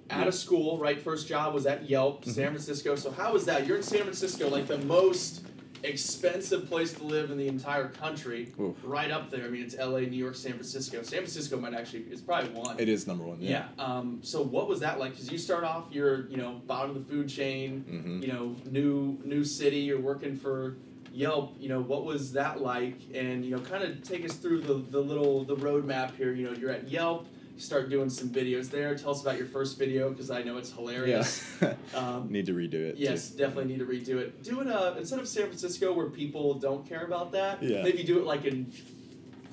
Out 0.09 0.21
Yeah. 0.21 0.27
of 0.27 0.33
school, 0.35 0.77
right? 0.77 1.01
First 1.01 1.27
job 1.27 1.53
was 1.53 1.65
at 1.65 1.89
Yelp, 1.89 2.25
San 2.25 2.49
Francisco. 2.49 2.95
So 2.95 3.09
how 3.11 3.33
was 3.33 3.45
that? 3.45 3.65
You're 3.65 3.77
in 3.77 3.83
San 3.83 4.01
Francisco, 4.01 4.49
like 4.49 4.67
the 4.67 4.77
most 4.79 5.41
expensive 5.83 6.67
place 6.67 6.93
to 6.93 7.03
live 7.03 7.31
in 7.31 7.37
the 7.37 7.47
entire 7.47 7.87
country. 7.89 8.51
Oof. 8.59 8.75
Right 8.83 9.09
up 9.11 9.29
there. 9.31 9.45
I 9.45 9.49
mean, 9.49 9.63
it's 9.63 9.75
LA, 9.77 9.99
New 10.01 10.17
York, 10.17 10.35
San 10.35 10.53
Francisco. 10.53 11.01
San 11.03 11.19
Francisco 11.19 11.57
might 11.57 11.73
actually 11.73 12.05
it's 12.11 12.21
probably 12.21 12.49
one. 12.51 12.79
It 12.79 12.89
is 12.89 13.07
number 13.07 13.23
one. 13.23 13.37
yeah. 13.39 13.67
Um, 13.79 14.19
so 14.21 14.41
what 14.41 14.67
was 14.67 14.79
that 14.81 14.99
like? 14.99 15.11
Because 15.13 15.31
you 15.31 15.37
start 15.37 15.63
off, 15.63 15.85
you're 15.91 16.27
you 16.29 16.37
know 16.37 16.61
bottom 16.67 16.95
of 16.95 17.05
the 17.07 17.11
food 17.13 17.27
chain. 17.29 17.85
Mhm. 17.89 18.21
You 18.21 18.27
know, 18.33 18.55
new 18.69 19.19
new 19.23 19.43
city. 19.43 19.79
You're 19.79 19.99
working 19.99 20.35
for 20.35 20.75
Yelp. 21.13 21.55
You 21.59 21.69
know, 21.69 21.81
what 21.81 22.03
was 22.05 22.33
that 22.33 22.61
like? 22.61 22.97
And 23.13 23.45
you 23.45 23.51
know, 23.55 23.59
kind 23.61 23.83
of 23.83 24.03
take 24.03 24.25
us 24.25 24.33
through 24.33 24.61
the 24.61 24.75
the 24.75 24.99
little 25.01 25.43
the 25.45 25.55
roadmap 25.55 26.15
here. 26.15 26.33
You 26.33 26.45
know, 26.49 26.53
you're 26.53 26.71
at 26.71 26.89
Yelp. 26.89 27.27
Start 27.57 27.89
doing 27.89 28.09
some 28.09 28.29
videos 28.29 28.69
there. 28.69 28.95
Tell 28.97 29.11
us 29.11 29.21
about 29.21 29.37
your 29.37 29.47
first 29.47 29.79
video 29.79 30.09
because 30.09 30.29
I 30.29 30.43
know 30.43 30.57
it's 30.57 30.71
hilarious. 30.71 31.43
Yeah. 31.61 31.73
Um, 31.95 32.29
Need 32.29 32.47
to 32.47 32.53
redo 32.53 32.73
it. 32.73 32.97
Yes, 32.97 33.29
too. 33.29 33.37
definitely 33.37 33.71
need 33.71 33.79
to 33.79 33.85
redo 33.85 34.19
it. 34.19 34.43
Do 34.43 34.59
it 34.59 34.67
uh, 34.67 34.95
instead 34.97 35.19
of 35.19 35.27
San 35.29 35.45
Francisco 35.45 35.93
where 35.93 36.09
people 36.09 36.55
don't 36.55 36.85
care 36.87 37.05
about 37.05 37.31
that. 37.31 37.63
Yeah. 37.63 37.83
Maybe 37.83 38.03
do 38.03 38.19
it 38.19 38.25
like 38.25 38.43
in 38.43 38.69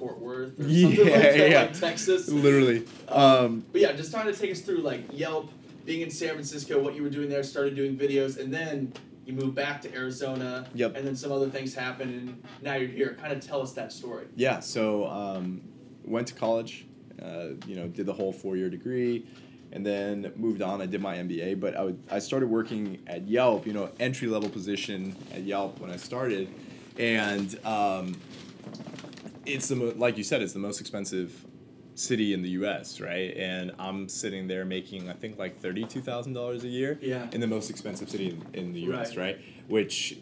Fort 0.00 0.18
Worth 0.18 0.58
or 0.58 0.64
Yeah, 0.66 0.88
something 0.88 1.12
like 1.12 1.22
that, 1.22 1.50
yeah. 1.50 1.60
like 1.62 1.78
Texas. 1.78 2.28
Literally. 2.28 2.84
Um, 3.08 3.64
But 3.70 3.80
yeah, 3.82 3.92
just 3.92 4.10
trying 4.10 4.26
to 4.26 4.32
take 4.32 4.50
us 4.50 4.60
through 4.62 4.78
like 4.78 5.04
Yelp, 5.12 5.52
being 5.84 6.00
in 6.00 6.10
San 6.10 6.30
Francisco, 6.30 6.82
what 6.82 6.96
you 6.96 7.02
were 7.04 7.10
doing 7.10 7.28
there, 7.28 7.44
started 7.44 7.76
doing 7.76 7.96
videos, 7.96 8.38
and 8.40 8.52
then 8.52 8.92
you 9.24 9.32
moved 9.34 9.54
back 9.54 9.80
to 9.82 9.94
Arizona. 9.94 10.66
Yep. 10.74 10.96
And 10.96 11.06
then 11.06 11.14
some 11.14 11.30
other 11.30 11.48
things 11.48 11.74
happened, 11.76 12.12
and 12.14 12.42
now 12.62 12.74
you're 12.74 12.88
here. 12.88 13.16
Kind 13.20 13.32
of 13.32 13.40
tell 13.46 13.62
us 13.62 13.72
that 13.74 13.92
story. 13.92 14.26
yeah. 14.34 14.58
So 14.58 15.06
um, 15.06 15.60
went 16.04 16.26
to 16.28 16.34
college. 16.34 16.86
Uh, 17.20 17.54
you 17.66 17.76
know, 17.76 17.88
did 17.88 18.06
the 18.06 18.12
whole 18.12 18.32
four 18.32 18.56
year 18.56 18.70
degree, 18.70 19.26
and 19.72 19.84
then 19.84 20.32
moved 20.36 20.62
on. 20.62 20.80
I 20.80 20.86
did 20.86 21.00
my 21.00 21.16
MBA, 21.16 21.58
but 21.60 21.76
I 21.76 21.84
would, 21.84 21.98
I 22.10 22.18
started 22.18 22.48
working 22.48 22.98
at 23.06 23.26
Yelp. 23.26 23.66
You 23.66 23.72
know, 23.72 23.90
entry 23.98 24.28
level 24.28 24.48
position 24.48 25.16
at 25.32 25.42
Yelp 25.42 25.80
when 25.80 25.90
I 25.90 25.96
started, 25.96 26.48
and 26.98 27.58
um, 27.64 28.20
it's 29.46 29.68
the 29.68 29.76
mo- 29.76 29.94
like 29.96 30.16
you 30.16 30.24
said, 30.24 30.42
it's 30.42 30.52
the 30.52 30.58
most 30.58 30.80
expensive 30.80 31.46
city 31.94 32.32
in 32.32 32.42
the 32.42 32.50
U.S. 32.50 33.00
Right, 33.00 33.36
and 33.36 33.72
I'm 33.78 34.08
sitting 34.08 34.48
there 34.48 34.64
making 34.64 35.08
I 35.10 35.12
think 35.14 35.38
like 35.38 35.60
thirty 35.60 35.84
two 35.84 36.00
thousand 36.00 36.32
dollars 36.34 36.64
a 36.64 36.68
year. 36.68 36.98
Yeah. 37.02 37.28
In 37.32 37.40
the 37.40 37.46
most 37.46 37.70
expensive 37.70 38.08
city 38.08 38.30
in, 38.30 38.46
in 38.54 38.72
the 38.72 38.80
U.S. 38.82 39.16
Right. 39.16 39.36
Right. 39.36 39.44
which 39.68 40.18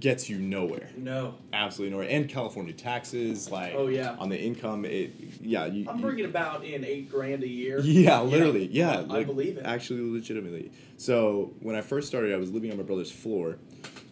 gets 0.00 0.28
you 0.28 0.38
nowhere. 0.38 0.90
No. 0.96 1.34
Absolutely 1.52 1.92
nowhere. 1.96 2.08
And 2.10 2.28
California 2.28 2.72
taxes, 2.74 3.50
like 3.50 3.74
Oh, 3.74 3.88
yeah. 3.88 4.16
on 4.18 4.28
the 4.28 4.38
income, 4.38 4.84
it 4.84 5.12
yeah 5.40 5.66
you. 5.66 5.88
I'm 5.88 5.96
you- 5.96 6.02
bringing 6.02 6.24
about 6.26 6.64
in 6.64 6.84
eight 6.84 7.10
grand 7.10 7.42
a 7.42 7.48
year. 7.48 7.80
yeah, 7.80 8.20
literally, 8.20 8.66
yeah. 8.66 8.98
I 8.98 9.00
like, 9.00 9.26
believe 9.26 9.56
it. 9.56 9.64
Actually, 9.64 10.02
legitimately. 10.10 10.70
So 10.96 11.54
when 11.60 11.74
I 11.76 11.80
first 11.80 12.06
started, 12.08 12.32
I 12.34 12.36
was 12.36 12.50
living 12.50 12.70
on 12.70 12.76
my 12.76 12.82
brother's 12.82 13.10
floor. 13.10 13.58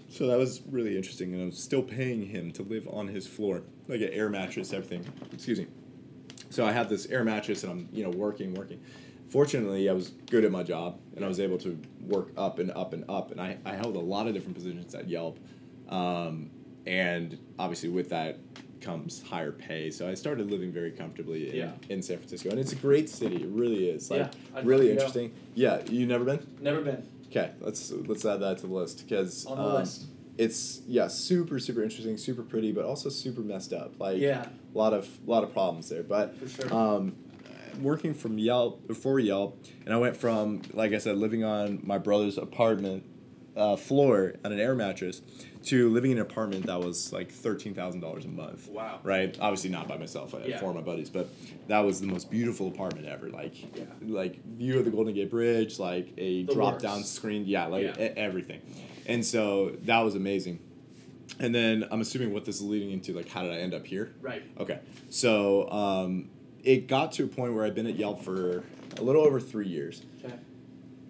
So 0.09 0.27
that 0.29 0.39
was 0.39 0.63
really 0.71 0.97
interesting, 0.97 1.35
and 1.35 1.43
I 1.43 1.47
was 1.47 1.59
still 1.63 1.83
paying 1.83 2.23
him 2.27 2.51
to 2.53 2.63
live 2.63 2.89
on 2.91 3.09
his 3.09 3.27
floor, 3.27 3.65
like 3.87 4.01
an 4.01 4.09
air 4.13 4.31
mattress, 4.31 4.73
everything. 4.73 5.05
Excuse 5.33 5.59
me. 5.59 5.67
So 6.49 6.65
I 6.65 6.73
had 6.73 6.89
this 6.89 7.05
air 7.07 7.23
mattress, 7.23 7.65
and 7.65 7.73
I'm 7.73 7.89
you 7.93 8.03
know 8.03 8.11
working, 8.11 8.55
working. 8.55 8.81
Fortunately, 9.29 9.91
I 9.91 9.93
was 9.93 10.11
good 10.31 10.45
at 10.45 10.53
my 10.53 10.63
job, 10.63 11.01
and 11.17 11.25
I 11.25 11.29
was 11.29 11.41
able 11.41 11.59
to 11.59 11.79
work 12.01 12.31
up 12.39 12.61
and 12.61 12.71
up 12.71 12.93
and 12.95 13.05
up, 13.11 13.33
and 13.33 13.41
I, 13.41 13.59
I 13.67 13.75
held 13.75 13.97
a 13.97 14.01
lot 14.01 14.29
of 14.29 14.35
different 14.35 14.55
positions 14.57 14.95
at 14.95 15.09
Yelp, 15.09 15.39
um, 15.89 16.51
and 16.87 17.39
obviously 17.59 17.89
with 17.89 18.11
that 18.11 18.39
comes 18.81 19.23
higher 19.23 19.53
pay. 19.53 19.91
So 19.91 20.09
I 20.09 20.15
started 20.15 20.51
living 20.51 20.71
very 20.73 20.91
comfortably 20.93 21.51
in, 21.51 21.57
Yeah. 21.57 21.73
in 21.89 22.03
San 22.03 22.19
Francisco, 22.19 22.51
and 22.51 22.59
it's 22.59 22.73
a 22.73 22.77
great 22.77 23.09
city. 23.09 23.37
It 23.37 23.49
really 23.49 23.89
is. 23.89 24.11
Like 24.11 24.33
Yeah, 24.55 24.61
really 24.63 24.89
to 24.89 24.95
go. 24.95 24.99
interesting. 25.01 25.33
Yeah, 25.55 25.83
you 25.91 26.07
never 26.07 26.25
been? 26.25 26.47
Never 26.61 26.81
been 26.83 27.07
Okay, 27.29 27.51
let's 27.61 27.91
let's 27.91 28.25
add 28.25 28.41
that 28.41 28.59
to 28.59 28.67
the 28.69 28.73
list 28.73 29.03
because 29.05 29.47
on 29.47 29.57
the 29.59 29.65
um, 29.65 29.75
list. 29.75 30.07
it's 30.39 30.81
yeah 30.87 31.09
super 31.09 31.59
super 31.59 31.83
interesting, 31.83 32.17
super 32.17 32.43
pretty, 32.43 32.71
but 32.71 32.85
also 32.85 33.09
super 33.09 33.41
messed 33.41 33.73
up. 33.73 33.99
Like 33.99 34.19
Yeah. 34.19 34.47
a 34.75 34.79
lot 34.79 34.93
of 34.93 35.09
a 35.27 35.31
lot 35.31 35.43
of 35.43 35.53
problems 35.53 35.89
there. 35.89 36.03
But 36.05 36.37
For 36.39 36.49
sure. 36.49 36.73
um, 36.75 37.17
working 37.81 38.15
from 38.15 38.39
Yelp 38.39 38.87
before 38.87 39.19
Yelp, 39.19 39.65
and 39.85 39.93
I 39.93 39.97
went 39.99 40.17
from 40.17 40.63
like 40.73 40.93
I 40.93 40.99
said, 40.99 41.19
living 41.19 41.43
on 41.43 41.81
my 41.83 41.99
brother's 41.99 42.39
apartment 42.39 43.03
uh, 43.57 43.77
floor 43.77 44.35
on 44.45 44.53
an 44.53 44.61
air 44.61 44.75
mattress 44.75 45.23
to 45.65 45.89
living 45.91 46.13
in 46.13 46.19
an 46.19 46.23
apartment 46.23 46.67
that 46.67 46.79
was 46.81 47.13
like 47.13 47.31
thirteen 47.33 47.75
thousand 47.75 48.01
dollars 48.01 48.25
a 48.25 48.29
month. 48.29 48.69
Wow. 48.69 49.01
Right, 49.03 49.37
obviously 49.41 49.71
not 49.71 49.89
by 49.89 49.97
myself. 49.97 50.35
I 50.35 50.41
had 50.41 50.49
Yeah. 50.49 50.61
four 50.61 50.71
of 50.71 50.77
my 50.77 50.83
buddies, 50.83 51.11
but 51.11 51.29
that 51.69 51.81
was 51.81 52.01
the 52.01 52.07
most 52.07 52.31
beautiful 52.31 52.69
apartment 52.69 53.07
ever. 53.07 53.29
Like, 53.31 53.77
Yeah. 53.77 53.85
like 54.07 54.45
view 54.45 54.79
of 54.79 54.85
the 54.85 54.91
Golden 54.91 55.15
Gate 55.15 55.31
Bridge, 55.31 55.79
like 55.79 56.13
a 56.19 56.45
The 56.45 56.55
drop 56.55 56.73
works. 56.75 56.83
down 56.83 57.03
screen, 57.03 57.45
yeah, 57.47 57.67
like 57.67 57.85
Yeah. 57.85 58.13
everything, 58.17 58.61
and 59.07 59.25
so 59.25 59.77
that 59.85 60.01
was 60.01 60.15
amazing. 60.15 60.61
And 61.41 61.55
then 61.55 61.85
I'm 61.91 62.01
assuming 62.01 62.33
what 62.33 62.45
this 62.45 62.57
is 62.57 62.63
leading 62.63 62.93
into, 62.93 63.13
like, 63.13 63.29
how 63.29 63.43
did 63.43 63.53
I 63.53 63.57
end 63.57 63.75
up 63.75 63.87
here? 63.87 64.15
Right. 64.23 64.43
Okay, 64.59 64.79
so 65.11 65.69
um, 65.71 66.29
it 66.63 66.87
got 66.87 67.13
to 67.13 67.25
a 67.25 67.27
point 67.27 67.55
where 67.55 67.65
I've 67.65 67.75
been 67.75 67.87
at 67.87 67.97
Yelp 67.97 68.23
for 68.23 68.63
a 68.99 69.03
little 69.03 69.23
over 69.23 69.41
three 69.41 69.69
years, 69.69 70.03
Okay. 70.25 70.35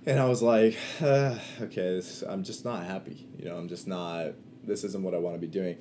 And 0.07 0.19
I 0.21 0.25
was 0.27 0.43
like, 0.43 0.77
uh, 1.03 1.37
okay, 1.61 1.97
this, 1.97 2.23
I'm 2.23 2.43
just 2.45 2.65
not 2.65 2.85
happy. 2.85 3.27
You 3.39 3.47
know, 3.47 3.57
I'm 3.57 3.69
just 3.69 3.87
not. 3.87 4.33
This 4.65 4.85
isn't 4.85 5.03
what 5.03 5.15
I 5.15 5.19
want 5.19 5.35
to 5.37 5.41
be 5.41 5.47
doing. 5.47 5.77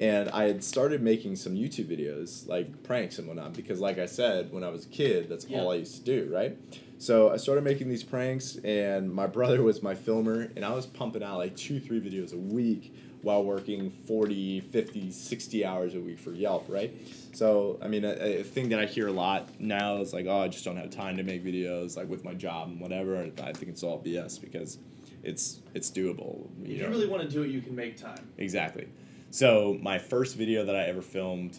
And 0.00 0.30
I 0.30 0.44
had 0.44 0.64
started 0.64 1.02
making 1.02 1.36
some 1.36 1.54
YouTube 1.54 1.86
videos, 1.94 2.48
like 2.48 2.82
pranks 2.82 3.18
and 3.18 3.28
whatnot, 3.28 3.52
because, 3.52 3.80
like 3.80 3.98
I 3.98 4.06
said, 4.06 4.50
when 4.50 4.64
I 4.64 4.68
was 4.70 4.86
a 4.86 4.88
kid, 4.88 5.28
that's 5.28 5.46
Yeah. 5.46 5.60
all 5.60 5.72
I 5.72 5.74
used 5.76 5.96
to 5.96 6.02
do, 6.02 6.32
right? 6.32 6.56
So 6.96 7.30
I 7.30 7.36
started 7.36 7.64
making 7.64 7.88
these 7.88 8.02
pranks, 8.02 8.56
and 8.64 9.12
my 9.12 9.26
brother 9.36 9.62
was 9.62 9.82
my 9.82 9.94
filmer, 9.94 10.50
and 10.56 10.64
I 10.64 10.72
was 10.72 10.86
pumping 10.86 11.22
out 11.22 11.36
like 11.38 11.54
two, 11.56 11.80
three 11.80 12.00
videos 12.00 12.32
a 12.32 12.38
week 12.38 12.94
while 13.22 13.44
working 13.44 13.90
40, 13.90 14.60
50, 14.60 15.10
60 15.10 15.64
hours 15.64 15.94
a 15.94 16.00
week 16.00 16.18
for 16.18 16.32
Yelp, 16.32 16.66
right? 16.68 16.94
So, 17.32 17.78
I 17.82 17.88
mean, 17.88 18.04
a, 18.04 18.40
a 18.40 18.42
thing 18.42 18.70
that 18.70 18.78
I 18.78 18.86
hear 18.86 19.08
a 19.08 19.12
lot 19.12 19.60
now 19.60 19.98
is 19.98 20.12
like, 20.12 20.26
oh, 20.26 20.40
I 20.40 20.48
just 20.48 20.64
don't 20.64 20.76
have 20.76 20.90
time 20.90 21.16
to 21.18 21.22
make 21.22 21.44
videos, 21.44 21.96
like 21.96 22.08
with 22.08 22.24
my 22.24 22.34
job 22.34 22.68
and 22.68 22.80
whatever. 22.80 23.16
And 23.16 23.38
I 23.40 23.52
think 23.52 23.68
it's 23.68 23.82
all 23.82 24.02
BS 24.02 24.40
because 24.40 24.78
it's 25.22 25.60
it's 25.74 25.90
doable. 25.90 26.48
If 26.62 26.70
you 26.70 26.82
know? 26.82 26.88
really 26.88 27.06
want 27.06 27.22
to 27.22 27.28
do 27.28 27.42
it, 27.42 27.50
you 27.50 27.60
can 27.60 27.74
make 27.74 27.96
time. 27.96 28.28
Exactly. 28.38 28.88
So 29.30 29.78
my 29.80 29.98
first 29.98 30.36
video 30.36 30.64
that 30.64 30.74
I 30.74 30.84
ever 30.84 31.02
filmed, 31.02 31.58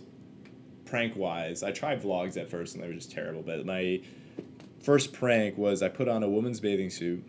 prank 0.85 1.15
wise, 1.15 1.63
I 1.63 1.71
tried 1.71 2.01
vlogs 2.01 2.37
at 2.37 2.49
first 2.49 2.75
and 2.75 2.83
they 2.83 2.87
were 2.87 2.93
just 2.93 3.11
terrible. 3.11 3.43
But 3.43 3.65
my 3.65 4.01
first 4.83 5.13
prank 5.13 5.57
was 5.57 5.81
I 5.81 5.89
put 5.89 6.07
on 6.07 6.23
a 6.23 6.29
woman's 6.29 6.59
bathing 6.59 6.89
suit. 6.89 7.23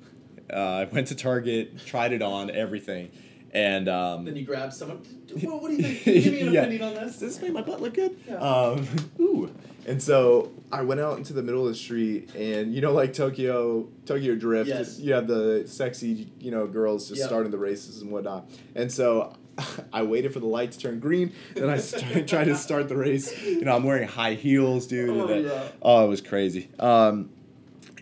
Uh, 0.53 0.57
I 0.57 0.85
went 0.85 1.07
to 1.09 1.15
Target, 1.15 1.87
tried 1.87 2.13
it 2.13 2.23
on, 2.23 2.51
everything, 2.51 3.11
and 3.53 3.89
um, 3.89 4.25
Then 4.25 4.37
you 4.37 4.45
grab 4.45 4.73
someone. 4.73 5.03
Well, 5.43 5.61
what 5.61 5.71
do 5.71 5.77
you 5.79 5.83
think? 5.95 6.25
Give 6.25 6.33
me 6.35 6.41
an 6.43 6.53
Yeah. 6.53 6.61
opinion 6.63 6.83
on 6.83 6.95
this. 6.95 7.19
does 7.19 7.21
this? 7.21 7.41
make 7.43 7.53
my 7.53 7.63
butt 7.63 7.81
look 7.81 7.95
good? 7.95 8.15
Yeah. 8.29 8.37
Um, 8.37 8.87
ooh. 9.19 9.51
And 9.87 10.01
so 10.03 10.53
I 10.71 10.83
went 10.83 11.01
out 11.01 11.17
into 11.17 11.33
the 11.33 11.43
middle 11.43 11.63
of 11.63 11.69
the 11.69 11.75
street, 11.75 12.35
and 12.35 12.73
you 12.75 12.81
know, 12.83 12.93
like 12.93 13.13
Tokyo, 13.15 13.89
Tokyo 14.05 14.35
Drift. 14.37 14.69
Yes. 14.69 14.99
You 14.99 15.15
have 15.15 15.27
the 15.27 15.65
sexy, 15.67 16.31
you 16.39 16.51
know, 16.51 16.67
girls 16.67 17.09
just 17.09 17.21
Yep. 17.21 17.29
starting 17.29 17.51
the 17.51 17.57
races 17.59 18.03
and 18.03 18.11
whatnot. 18.13 18.49
And 18.75 18.93
so 18.93 19.35
I 19.93 20.03
waited 20.03 20.33
for 20.35 20.41
the 20.41 20.47
light 20.47 20.73
to 20.73 20.79
turn 20.79 21.01
green, 21.01 21.33
then 21.55 21.69
I 21.71 21.79
started, 21.79 22.29
tried 22.35 22.45
to 22.45 22.57
start 22.57 22.89
the 22.91 22.97
race. 22.97 23.43
You 23.43 23.63
know, 23.63 23.75
I'm 23.75 23.85
wearing 23.85 24.07
high 24.09 24.35
heels, 24.35 24.87
dude. 24.87 25.09
Oh, 25.11 25.35
yeah. 25.35 25.69
oh, 25.81 26.05
it 26.05 26.09
was 26.09 26.21
crazy. 26.21 26.69
Um, 26.79 27.31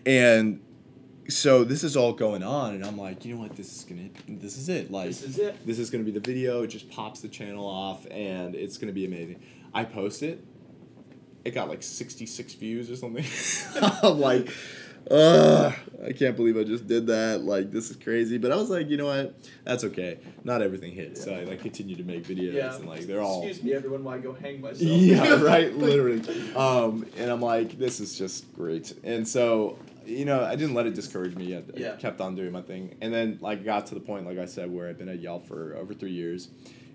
and 0.05 0.59
so 1.29 1.63
this 1.63 1.83
is 1.83 1.95
all 1.95 2.13
going 2.13 2.43
on, 2.43 2.75
and 2.75 2.85
I'm 2.85 2.97
like, 2.97 3.23
you 3.25 3.35
know 3.35 3.41
what? 3.41 3.55
This 3.55 3.75
is 3.77 3.83
gonna, 3.83 4.09
this 4.27 4.57
is 4.57 4.69
it. 4.69 4.91
Like, 4.91 5.07
This 5.07 5.23
is 5.23 5.37
it. 5.39 5.65
this 5.65 5.79
is 5.79 5.89
gonna 5.89 6.03
be 6.03 6.11
the 6.11 6.19
video. 6.19 6.63
It 6.63 6.67
just 6.67 6.89
pops 6.89 7.21
the 7.21 7.27
channel 7.29 7.65
off, 7.65 8.05
and 8.11 8.55
it's 8.55 8.77
gonna 8.77 8.91
be 8.93 9.05
amazing. 9.05 9.41
I 9.73 9.83
post 9.85 10.23
it. 10.23 10.43
It 11.45 11.51
got 11.51 11.69
like 11.69 11.81
66 11.83 12.53
views 12.55 12.89
or 12.91 12.95
something. 12.95 13.25
I'm 14.03 14.19
like, 14.19 14.49
ugh, 15.09 15.73
I 16.05 16.11
can't 16.11 16.35
believe 16.35 16.55
I 16.55 16.63
just 16.63 16.85
did 16.85 17.07
that. 17.07 17.41
Like, 17.41 17.71
this 17.71 17.89
is 17.89 17.95
crazy. 17.95 18.37
But 18.37 18.51
I 18.51 18.57
was 18.57 18.69
like, 18.69 18.89
you 18.89 18.97
know 18.97 19.07
what? 19.07 19.35
That's 19.63 19.83
okay. 19.85 20.19
Not 20.43 20.61
everything 20.61 20.91
hits. 20.91 21.23
So 21.23 21.33
I 21.33 21.43
like 21.45 21.61
continue 21.61 21.95
to 21.95 22.03
make 22.03 22.25
videos, 22.25 22.53
Yeah. 22.53 22.75
and 22.75 22.87
like 22.87 23.01
they're 23.07 23.21
all. 23.21 23.41
Excuse 23.47 23.63
me, 23.63 23.73
everyone, 23.73 24.03
while 24.03 24.15
I 24.15 24.19
go 24.19 24.33
hang 24.33 24.61
myself. 24.61 24.81
Yeah, 24.81 25.41
right, 25.41 25.75
literally. 25.75 26.21
Um, 26.55 27.07
and 27.17 27.31
I'm 27.31 27.41
like, 27.41 27.79
this 27.79 27.99
is 27.99 28.15
just 28.17 28.53
great. 28.53 28.93
And 29.03 29.27
so, 29.27 29.79
you 30.05 30.25
know, 30.25 30.43
I 30.43 30.55
didn't 30.55 30.73
let 30.73 30.85
it 30.85 30.93
discourage 30.93 31.35
me. 31.35 31.55
I, 31.55 31.63
Yeah. 31.75 31.93
I 31.93 31.95
kept 31.97 32.21
on 32.21 32.35
doing 32.35 32.51
my 32.51 32.61
thing. 32.61 32.95
And 33.01 33.13
then, 33.13 33.39
like, 33.41 33.63
got 33.63 33.87
to 33.87 33.95
the 33.95 34.01
point, 34.01 34.25
like 34.25 34.37
I 34.37 34.45
said, 34.45 34.71
where 34.71 34.87
I've 34.89 34.97
been 34.97 35.09
at 35.09 35.19
Yelp 35.19 35.47
for 35.47 35.75
over 35.75 35.93
three 35.93 36.11
years. 36.11 36.49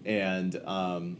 And 0.04 0.56
um, 0.66 1.18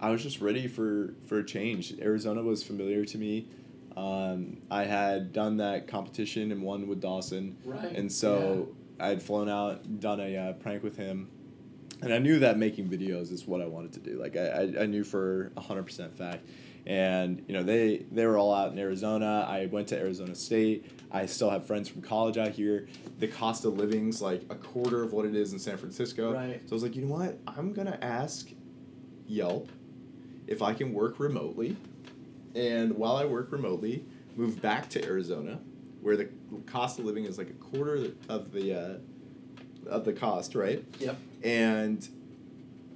I 0.00 0.10
was 0.10 0.22
just 0.22 0.40
ready 0.40 0.66
for, 0.68 1.14
for 1.26 1.38
a 1.38 1.44
change. 1.44 1.94
Arizona 2.00 2.42
was 2.42 2.62
familiar 2.62 3.04
to 3.04 3.18
me. 3.18 3.48
Um, 3.96 4.58
I 4.70 4.84
had 4.84 5.32
done 5.32 5.58
that 5.58 5.86
competition 5.86 6.50
and 6.50 6.62
won 6.62 6.86
with 6.86 7.00
Dawson. 7.00 7.56
Right. 7.64 7.92
And 7.92 8.10
so 8.10 8.74
I 8.98 9.08
had 9.08 9.22
flown 9.22 9.48
out, 9.48 10.00
done 10.00 10.20
a 10.20 10.36
uh, 10.36 10.52
prank 10.54 10.82
with 10.82 10.96
him, 10.96 11.28
and 12.00 12.12
I 12.12 12.18
knew 12.18 12.38
that 12.40 12.58
making 12.58 12.88
videos 12.88 13.30
is 13.32 13.46
what 13.46 13.60
I 13.60 13.66
wanted 13.66 13.92
to 13.94 14.00
do. 14.00 14.18
Like 14.20 14.36
I, 14.36 14.46
I, 14.46 14.82
I 14.82 14.86
knew 14.86 15.04
for 15.04 15.52
hundred 15.56 15.84
percent 15.84 16.16
fact. 16.16 16.46
And 16.84 17.44
you 17.46 17.54
know 17.54 17.62
they 17.62 18.04
they 18.10 18.26
were 18.26 18.36
all 18.36 18.52
out 18.52 18.72
in 18.72 18.78
Arizona. 18.78 19.46
I 19.48 19.66
went 19.66 19.88
to 19.88 19.98
Arizona 19.98 20.34
State. 20.34 21.01
I 21.12 21.26
still 21.26 21.50
have 21.50 21.66
friends 21.66 21.88
from 21.90 22.00
college 22.00 22.38
out 22.38 22.52
here. 22.52 22.88
The 23.18 23.28
cost 23.28 23.66
of 23.66 23.76
living's 23.76 24.22
like 24.22 24.42
a 24.48 24.54
quarter 24.54 25.02
of 25.02 25.12
what 25.12 25.26
it 25.26 25.36
is 25.36 25.52
in 25.52 25.58
San 25.58 25.76
Francisco. 25.76 26.32
Right. 26.32 26.62
So 26.64 26.72
I 26.72 26.74
was 26.74 26.82
like, 26.82 26.96
you 26.96 27.02
know 27.02 27.14
what? 27.14 27.38
I'm 27.46 27.74
gonna 27.74 27.98
ask 28.00 28.48
Yelp 29.26 29.70
if 30.46 30.62
I 30.62 30.72
can 30.72 30.94
work 30.94 31.20
remotely, 31.20 31.76
and 32.54 32.96
while 32.96 33.16
I 33.16 33.26
work 33.26 33.52
remotely, 33.52 34.04
move 34.36 34.62
back 34.62 34.88
to 34.90 35.04
Arizona, 35.04 35.60
where 36.00 36.16
the 36.16 36.30
cost 36.66 36.98
of 36.98 37.04
living 37.04 37.24
is 37.24 37.36
like 37.36 37.50
a 37.50 37.54
quarter 37.54 38.08
of 38.30 38.52
the 38.52 38.74
uh, 38.74 38.94
of 39.88 40.06
the 40.06 40.14
cost, 40.14 40.54
right? 40.54 40.82
Yep. 40.98 41.18
And 41.44 42.08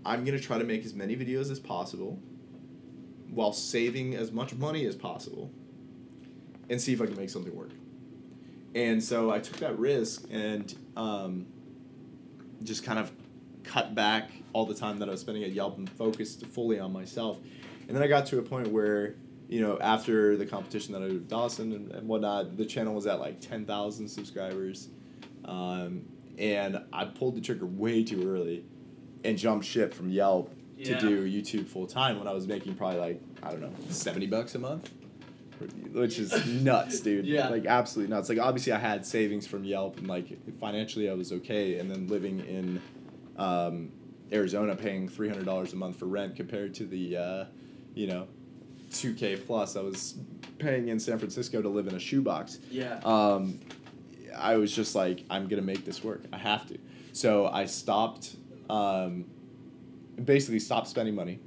I'm 0.06 0.24
gonna 0.24 0.40
try 0.40 0.56
to 0.56 0.64
make 0.64 0.86
as 0.86 0.94
many 0.94 1.16
videos 1.16 1.50
as 1.50 1.60
possible, 1.60 2.18
while 3.30 3.52
saving 3.52 4.14
as 4.14 4.32
much 4.32 4.54
money 4.54 4.86
as 4.86 4.96
possible, 4.96 5.50
and 6.70 6.80
see 6.80 6.94
if 6.94 7.02
I 7.02 7.06
can 7.06 7.16
make 7.16 7.28
something 7.28 7.54
work. 7.54 7.70
And 8.76 9.02
so 9.02 9.30
I 9.30 9.38
took 9.38 9.56
that 9.56 9.78
risk 9.78 10.24
and 10.30 10.72
um, 10.98 11.46
just 12.62 12.84
kind 12.84 12.98
of 12.98 13.10
cut 13.64 13.94
back 13.94 14.30
all 14.52 14.66
the 14.66 14.74
time 14.74 14.98
that 14.98 15.08
I 15.08 15.12
was 15.12 15.22
spending 15.22 15.44
at 15.44 15.52
Yelp 15.52 15.78
and 15.78 15.88
focused 15.88 16.44
fully 16.46 16.78
on 16.78 16.92
myself. 16.92 17.38
And 17.88 17.96
then 17.96 18.02
I 18.02 18.06
got 18.06 18.26
to 18.26 18.38
a 18.38 18.42
point 18.42 18.68
where, 18.68 19.14
you 19.48 19.62
know, 19.62 19.78
after 19.80 20.36
the 20.36 20.44
competition 20.44 20.92
that 20.92 21.00
I 21.02 21.06
did 21.06 21.14
with 21.14 21.28
Dawson 21.28 21.72
and, 21.72 21.90
and 21.90 22.06
whatnot, 22.06 22.58
the 22.58 22.66
channel 22.66 22.92
was 22.94 23.06
at 23.06 23.18
like 23.18 23.40
10,000 23.40 24.08
subscribers. 24.08 24.88
Um, 25.46 26.02
and 26.36 26.78
I 26.92 27.06
pulled 27.06 27.36
the 27.36 27.40
trigger 27.40 27.64
way 27.64 28.04
too 28.04 28.30
early 28.30 28.66
and 29.24 29.38
jumped 29.38 29.64
ship 29.64 29.94
from 29.94 30.10
Yelp 30.10 30.52
Yeah. 30.76 30.98
to 30.98 31.08
do 31.08 31.24
YouTube 31.24 31.66
full 31.66 31.86
time 31.86 32.18
when 32.18 32.28
I 32.28 32.32
was 32.34 32.46
making 32.46 32.74
probably 32.74 32.98
like, 33.00 33.22
I 33.42 33.52
don't 33.52 33.62
know, 33.62 33.72
70 33.88 34.26
bucks 34.26 34.54
a 34.54 34.58
month. 34.58 34.90
Which 35.92 36.18
is 36.18 36.46
nuts, 36.46 37.00
dude. 37.00 37.26
Yeah. 37.36 37.48
Like 37.48 37.66
absolutely 37.66 38.14
nuts. 38.14 38.28
Like 38.28 38.38
obviously 38.38 38.72
I 38.72 38.78
had 38.78 39.06
savings 39.06 39.46
from 39.46 39.64
Yelp 39.64 39.98
and 39.98 40.06
like 40.06 40.38
financially 40.58 41.08
I 41.10 41.14
was 41.14 41.32
okay 41.32 41.78
and 41.78 41.90
then 41.90 42.08
living 42.08 42.40
in 42.40 42.82
um, 43.36 43.92
Arizona 44.32 44.74
paying 44.76 45.08
three 45.08 45.28
hundred 45.28 45.44
dollars 45.46 45.72
a 45.72 45.76
month 45.76 45.98
for 45.98 46.06
rent 46.06 46.36
compared 46.36 46.74
to 46.74 46.84
the 46.84 47.16
uh, 47.16 47.44
you 47.94 48.06
know, 48.06 48.26
two 48.92 49.14
K 49.14 49.36
plus 49.36 49.76
I 49.76 49.80
was 49.80 50.14
paying 50.58 50.88
in 50.88 51.00
San 51.00 51.18
Francisco 51.18 51.62
to 51.62 51.68
live 51.68 51.86
in 51.88 51.94
a 51.94 52.00
shoebox. 52.00 52.58
Yeah. 52.70 53.00
Um, 53.04 53.60
I 54.36 54.56
was 54.56 54.74
just 54.74 54.94
like, 54.94 55.24
I'm 55.30 55.48
gonna 55.48 55.62
make 55.62 55.84
this 55.84 56.04
work. 56.04 56.24
I 56.32 56.38
have 56.38 56.66
to. 56.68 56.78
So 57.12 57.46
I 57.46 57.64
stopped, 57.64 58.36
um, 58.68 59.24
basically 60.22 60.58
stopped 60.58 60.88
spending 60.88 61.14
money. 61.14 61.40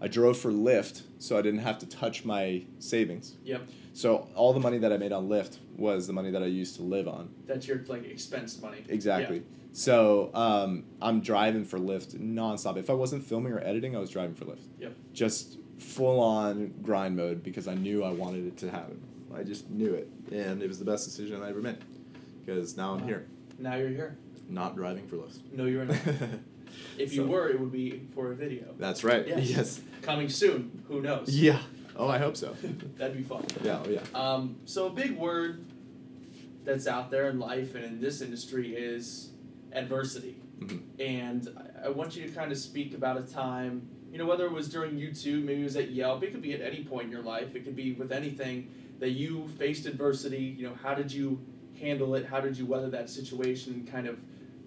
I 0.00 0.08
drove 0.08 0.38
for 0.38 0.50
Lyft, 0.50 1.02
so 1.18 1.36
I 1.38 1.42
didn't 1.42 1.60
have 1.60 1.78
to 1.80 1.86
touch 1.86 2.24
my 2.24 2.64
savings. 2.78 3.36
Yep. 3.44 3.68
So 3.92 4.28
all 4.34 4.52
the 4.52 4.60
money 4.60 4.78
that 4.78 4.92
I 4.92 4.96
made 4.96 5.12
on 5.12 5.28
Lyft 5.28 5.58
was 5.76 6.06
the 6.06 6.12
money 6.12 6.30
that 6.30 6.42
I 6.42 6.46
used 6.46 6.76
to 6.76 6.82
live 6.82 7.06
on. 7.08 7.34
That's 7.46 7.66
your 7.68 7.82
like 7.88 8.04
expense 8.06 8.60
money. 8.60 8.84
Exactly. 8.88 9.42
So 9.72 10.30
um, 10.34 10.84
I'm 11.02 11.20
driving 11.20 11.64
for 11.64 11.78
Lyft 11.78 12.16
nonstop. 12.18 12.76
If 12.76 12.88
I 12.90 12.94
wasn't 12.94 13.24
filming 13.24 13.52
or 13.52 13.60
editing, 13.60 13.94
I 13.94 14.00
was 14.00 14.10
driving 14.10 14.34
for 14.34 14.46
Lyft. 14.46 14.64
Yep. 14.78 14.96
Just 15.12 15.58
full 15.78 16.20
on 16.20 16.74
grind 16.82 17.16
mode 17.16 17.42
because 17.42 17.68
I 17.68 17.74
knew 17.74 18.02
I 18.02 18.10
wanted 18.10 18.46
it 18.46 18.56
to 18.58 18.70
happen. 18.70 19.00
I 19.34 19.44
just 19.44 19.70
knew 19.70 19.94
it, 19.94 20.08
and 20.32 20.60
it 20.62 20.66
was 20.66 20.78
the 20.80 20.84
best 20.84 21.04
decision 21.04 21.40
I 21.42 21.50
ever 21.50 21.60
made. 21.60 21.78
Because 22.44 22.76
now 22.76 22.94
I'm 22.94 23.00
Wow. 23.02 23.06
here, 23.06 23.26
Now 23.58 23.76
you're 23.76 23.88
here. 23.90 24.16
not 24.48 24.74
driving 24.76 25.06
for 25.06 25.16
Lyft. 25.16 25.38
No, 25.52 25.66
you're 25.66 25.84
not. 25.84 25.96
If 26.98 27.12
you 27.14 27.22
So- 27.24 27.28
were, 27.30 27.48
it 27.48 27.58
would 27.60 27.72
be 27.72 28.02
for 28.14 28.32
a 28.32 28.34
video. 28.36 28.74
That's 28.78 29.04
right. 29.04 29.26
Yes. 29.26 29.50
Yes. 29.50 29.80
Coming 30.02 30.28
soon. 30.28 30.82
Who 30.88 31.00
knows? 31.00 31.28
Yeah. 31.28 31.60
Oh, 31.96 32.08
I 32.08 32.18
hope 32.18 32.36
so. 32.36 32.54
That'd 32.98 33.16
be 33.16 33.22
fun. 33.22 33.44
Yeah. 33.62 33.82
Oh, 33.84 33.88
yeah. 33.90 34.00
Um, 34.14 34.56
so 34.64 34.86
a 34.86 34.90
big 34.90 35.16
word 35.18 35.64
that's 36.64 36.86
out 36.86 37.10
there 37.10 37.28
in 37.28 37.38
life 37.38 37.74
and 37.74 37.84
in 37.84 38.00
this 38.00 38.20
industry 38.20 38.74
is 38.74 39.30
adversity. 39.72 40.36
Mhm. 40.60 40.80
And 40.98 41.48
I, 41.82 41.86
I 41.86 41.88
want 41.90 42.16
you 42.16 42.26
to 42.26 42.32
kind 42.32 42.52
of 42.52 42.58
speak 42.58 42.94
about 42.94 43.16
a 43.18 43.22
time, 43.22 43.88
you 44.12 44.18
know, 44.18 44.26
whether 44.26 44.44
it 44.46 44.52
was 44.52 44.68
during 44.68 44.92
YouTube, 44.96 45.44
maybe 45.44 45.60
it 45.62 45.64
was 45.64 45.76
at 45.76 45.90
Yelp, 45.90 46.22
it 46.22 46.32
could 46.32 46.42
be 46.42 46.52
at 46.52 46.60
any 46.60 46.84
point 46.84 47.06
in 47.06 47.10
your 47.12 47.22
life, 47.22 47.54
it 47.56 47.64
could 47.64 47.76
be 47.76 47.92
with 47.92 48.12
anything 48.12 48.68
that 48.98 49.10
you 49.10 49.48
faced 49.58 49.86
adversity. 49.86 50.42
You 50.58 50.68
know, 50.68 50.74
how 50.82 50.94
did 50.94 51.10
you 51.12 51.40
handle 51.78 52.14
it? 52.14 52.26
How 52.26 52.40
did 52.40 52.58
you 52.58 52.66
weather 52.66 52.90
that 52.90 53.08
situation 53.08 53.72
and 53.74 53.90
kind 53.90 54.06
of 54.06 54.18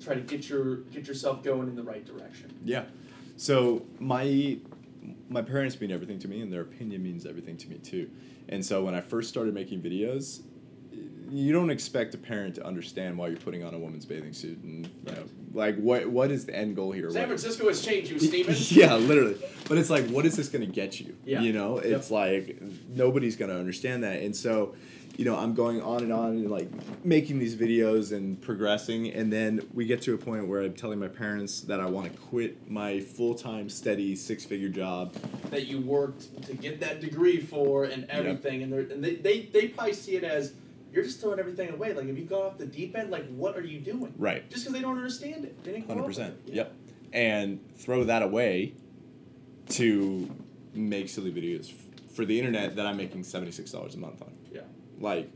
try 0.04 0.16
to 0.16 0.22
get 0.22 0.50
your 0.50 0.78
get 0.78 1.08
yourself 1.08 1.44
going 1.44 1.68
in 1.68 1.76
the 1.76 1.84
right 1.84 2.06
direction? 2.06 2.54
Yeah. 2.64 2.86
So 3.38 3.86
my 4.00 4.58
my 5.30 5.42
parents 5.42 5.80
mean 5.80 5.92
everything 5.92 6.20
to 6.20 6.28
me, 6.28 6.42
and 6.42 6.52
their 6.52 6.62
opinion 6.62 7.04
means 7.04 7.26
everything 7.26 7.58
to 7.58 7.70
me 7.70 7.78
too. 7.78 8.10
And 8.50 8.66
so 8.66 8.84
when 8.84 8.96
I 8.96 9.02
first 9.02 9.30
started 9.30 9.54
making 9.54 9.82
videos, 9.82 10.42
you 11.30 11.52
don't 11.52 11.72
expect 11.72 12.14
a 12.14 12.18
parent 12.18 12.56
to 12.56 12.66
understand 12.66 13.18
why 13.18 13.28
you're 13.28 13.38
putting 13.38 13.64
on 13.64 13.74
a 13.74 13.80
woman's 13.80 14.06
bathing 14.06 14.34
suit, 14.34 14.60
and 14.60 14.86
you 14.86 15.14
know, 15.14 15.24
like 15.54 15.78
what 15.78 16.08
what 16.08 16.30
is 16.32 16.46
the 16.46 16.56
end 16.56 16.76
goal 16.76 16.92
here? 16.92 17.10
San 17.10 17.28
Francisco 17.28 17.68
has 17.68 17.84
changed 17.84 18.12
you, 18.12 18.20
Steven. 18.28 18.56
yeah, 18.70 18.96
literally. 18.96 19.38
But 19.68 19.78
it's 19.78 19.90
like, 19.90 20.08
what 20.10 20.26
is 20.26 20.36
this 20.36 20.50
going 20.50 20.66
to 20.66 20.72
get 20.72 21.00
you? 21.00 21.16
Yeah. 21.26 21.42
You 21.42 21.54
know, 21.54 21.78
it's 21.80 22.12
like 22.12 22.62
nobody's 22.90 23.36
going 23.36 23.50
to 23.50 23.58
understand 23.58 24.04
that. 24.04 24.22
And 24.22 24.36
so, 24.36 24.76
you 25.18 25.26
know, 25.26 25.36
I'm 25.38 25.54
going 25.54 25.82
on 25.82 26.02
and 26.02 26.12
on 26.12 26.30
and 26.32 26.50
like 26.50 26.70
making 27.06 27.38
these 27.40 27.56
videos 27.56 28.12
and 28.12 28.42
progressing. 28.42 29.12
And 29.12 29.32
then 29.32 29.62
we 29.74 29.86
get 29.86 30.02
to 30.04 30.14
a 30.14 30.18
point 30.18 30.48
where 30.48 30.62
I'm 30.62 30.74
telling 30.74 31.00
my 31.00 31.08
parents 31.08 31.62
that 31.62 31.80
I 31.80 31.86
want 31.86 32.12
to 32.12 32.18
quit 32.20 32.70
my 32.70 33.00
full 33.00 33.36
time, 33.36 33.70
steady, 33.70 34.16
six 34.16 34.44
figure 34.44 34.70
job. 34.70 35.14
that 35.52 35.68
you 35.68 35.80
worked 35.82 36.44
to 36.48 36.54
get 36.56 36.80
that 36.80 37.00
degree 37.00 37.40
for 37.40 37.84
and 37.86 38.06
everything, 38.10 38.64
and, 38.64 38.74
they're, 38.74 38.80
and 38.82 39.04
they, 39.04 39.16
they, 39.16 39.42
they 39.42 39.68
probably 39.68 39.94
see 39.94 40.16
it 40.16 40.24
as 40.24 40.54
you're 40.92 41.04
just 41.04 41.22
throwing 41.22 41.40
everything 41.40 41.70
away. 41.72 41.94
Like, 41.94 42.06
if 42.06 42.18
you 42.18 42.26
go 42.26 42.44
off 42.48 42.58
the 42.58 42.66
deep 42.68 42.96
end, 42.96 43.10
like, 43.12 43.28
what 43.30 43.56
are 43.58 43.62
you 43.66 43.80
doing? 43.80 44.14
Right. 44.18 44.48
Just 44.50 44.64
because 44.64 44.74
they 44.74 44.82
don't 44.82 44.98
understand 44.98 45.44
it. 45.46 45.64
They 45.64 45.72
didn't 45.74 45.86
grow 45.88 45.96
Hundred 45.96 46.08
with 46.08 46.18
percent. 46.18 46.38
it. 46.48 46.54
Yep. 46.54 46.74
and 47.14 47.60
throw 47.78 48.04
that 48.06 48.22
away 48.24 48.74
to 49.70 50.30
make 50.74 51.08
silly 51.10 51.32
videos 51.32 51.70
f- 51.72 52.10
for 52.16 52.26
the 52.26 52.38
internet 52.38 52.76
that 52.76 52.86
I'm 52.86 52.98
making 52.98 53.24
seventy 53.24 53.52
six 53.52 53.72
dollars 53.72 53.96
a 53.96 53.98
month 54.00 54.22
on. 54.22 54.32
Like, 55.00 55.30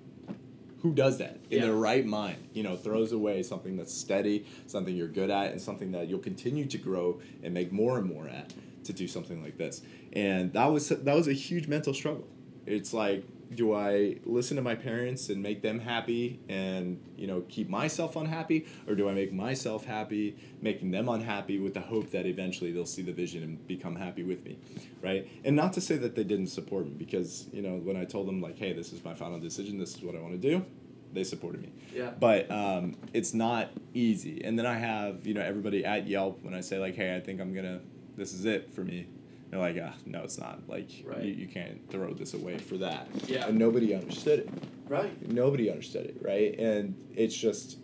who 0.82 0.94
does 0.94 1.18
that 1.18 1.40
in 1.50 1.60
Yeah. 1.60 1.66
their 1.66 1.76
right 1.76 2.06
mind? 2.06 2.38
You 2.54 2.64
know, 2.64 2.76
throws 2.76 3.12
away 3.12 3.44
something 3.44 3.78
that's 3.78 3.94
steady, 3.94 4.46
something 4.68 4.96
you're 4.96 5.08
good 5.08 5.30
at, 5.30 5.52
and 5.52 5.62
something 5.62 5.92
that 5.92 6.08
you'll 6.08 6.20
continue 6.20 6.66
to 6.66 6.78
grow 6.78 7.20
and 7.44 7.54
make 7.54 7.72
more 7.72 7.98
and 7.98 8.08
more 8.08 8.28
at 8.28 8.54
to 8.84 8.94
do 8.94 9.08
something 9.08 9.42
like 9.44 9.58
this. 9.58 9.82
And 10.14 10.54
that 10.54 10.68
was 10.68 10.90
that 10.90 11.16
was 11.16 11.28
a 11.28 11.34
huge 11.34 11.68
mental 11.68 11.94
struggle. 11.94 12.28
It's 12.66 12.94
like, 12.94 13.24
do 13.54 13.74
I 13.74 14.18
listen 14.26 14.58
to 14.58 14.64
my 14.64 14.76
parents 14.76 15.30
and 15.30 15.42
make 15.42 15.62
them 15.62 15.80
happy 15.80 16.40
and 16.50 17.00
you 17.16 17.28
know 17.28 17.42
keep 17.50 17.70
myself 17.70 18.16
unhappy, 18.16 18.68
or 18.88 18.96
do 18.96 19.10
I 19.10 19.14
make 19.14 19.34
myself 19.34 19.86
happy, 19.86 20.38
making 20.62 20.92
them 20.92 21.10
unhappy 21.10 21.60
with 21.60 21.74
the 21.74 21.82
hope 21.82 22.12
that 22.12 22.26
eventually 22.26 22.72
they'll 22.72 22.86
see 22.86 23.02
the 23.02 23.14
vision 23.14 23.44
and 23.44 23.68
become 23.68 23.96
happy 23.96 24.24
with 24.24 24.44
me, 24.44 24.58
right? 25.02 25.30
And 25.44 25.56
not 25.56 25.74
to 25.74 25.82
say 25.82 25.98
that 25.98 26.16
they 26.16 26.24
didn't 26.24 26.48
support 26.48 26.86
me 26.86 26.94
because 26.94 27.48
you 27.52 27.62
know 27.62 27.78
when 27.78 27.98
I 27.98 28.06
told 28.06 28.28
them 28.28 28.42
like, 28.42 28.58
hey, 28.58 28.74
this 28.74 28.94
is 28.94 29.04
my 29.04 29.14
final 29.14 29.40
decision, 29.40 29.78
this 29.78 29.96
is 29.96 30.02
what 30.02 30.16
I 30.16 30.20
want 30.20 30.40
to 30.40 30.50
do, 30.50 30.66
they 31.14 31.24
supported 31.24 31.62
me. 31.62 31.72
Yeah. 31.94 32.12
But 32.20 32.50
um, 32.52 32.96
it's 33.14 33.34
not 33.34 33.72
easy. 33.94 34.44
And 34.44 34.58
then 34.58 34.66
I 34.66 34.78
have 34.78 35.26
you 35.26 35.34
know 35.34 35.42
everybody 35.42 35.86
at 35.86 36.08
Yelp 36.08 36.44
when 36.44 36.54
I 36.54 36.62
say 36.62 36.80
like, 36.80 36.96
hey, 36.96 37.16
I 37.16 37.20
think 37.20 37.42
I'm 37.42 37.54
gonna, 37.54 37.82
this 38.16 38.34
is 38.34 38.46
it 38.46 38.74
for 38.74 38.84
me. 38.84 39.08
They're 39.50 39.60
like, 39.60 39.78
ah, 39.82 39.94
no, 40.06 40.24
it's 40.24 40.38
not. 40.38 40.68
Like, 40.68 40.90
Right. 41.06 41.24
you, 41.24 41.34
you 41.34 41.48
can't 41.48 41.90
throw 41.90 42.14
this 42.14 42.34
away 42.34 42.58
for 42.58 42.78
that. 42.78 43.08
Yeah. 43.28 43.48
And 43.48 43.58
nobody 43.58 43.94
understood 43.94 44.40
it. 44.40 44.50
Right. 44.90 45.30
Nobody 45.30 45.70
understood 45.70 46.06
it, 46.06 46.18
right? 46.22 46.58
And 46.60 46.96
it's 47.16 47.36
just, 47.36 47.78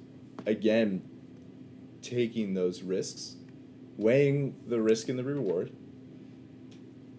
again, 0.45 1.01
taking 2.01 2.53
those 2.53 2.81
risks, 2.83 3.37
weighing 3.97 4.55
the 4.67 4.81
risk 4.81 5.07
and 5.09 5.17
the 5.17 5.23
reward, 5.23 5.71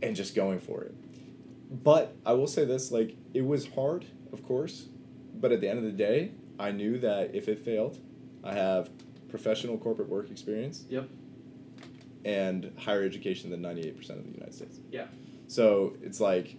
and 0.03 0.15
just 0.15 0.35
going 0.35 0.61
for 0.61 0.83
it. 0.85 0.95
But 1.83 2.15
I 2.27 2.35
will 2.35 2.47
say 2.47 2.65
this 2.65 2.93
like, 2.93 3.16
it 3.33 3.43
was 3.47 3.69
hard, 3.69 4.05
of 4.33 4.45
course, 4.45 4.89
but 5.35 5.53
at 5.53 5.61
the 5.61 5.69
end 5.69 5.79
of 5.79 5.85
the 5.85 5.93
day, 5.93 6.33
I 6.59 6.71
knew 6.71 6.99
that 6.99 7.35
if 7.35 7.49
it 7.49 7.59
failed, 7.59 7.99
I 8.45 8.55
have 8.55 8.91
professional 9.29 9.79
corporate 9.79 10.09
work 10.09 10.31
experience 10.31 10.85
Yep. 10.91 11.09
And 12.24 12.72
higher 12.78 13.02
education 13.02 13.51
than 13.51 13.60
98% 13.60 13.98
of 14.10 14.24
the 14.24 14.30
United 14.32 14.55
States. 14.55 14.78
Yeah. 14.90 15.06
So 15.48 15.94
it's 16.02 16.20
like 16.20 16.56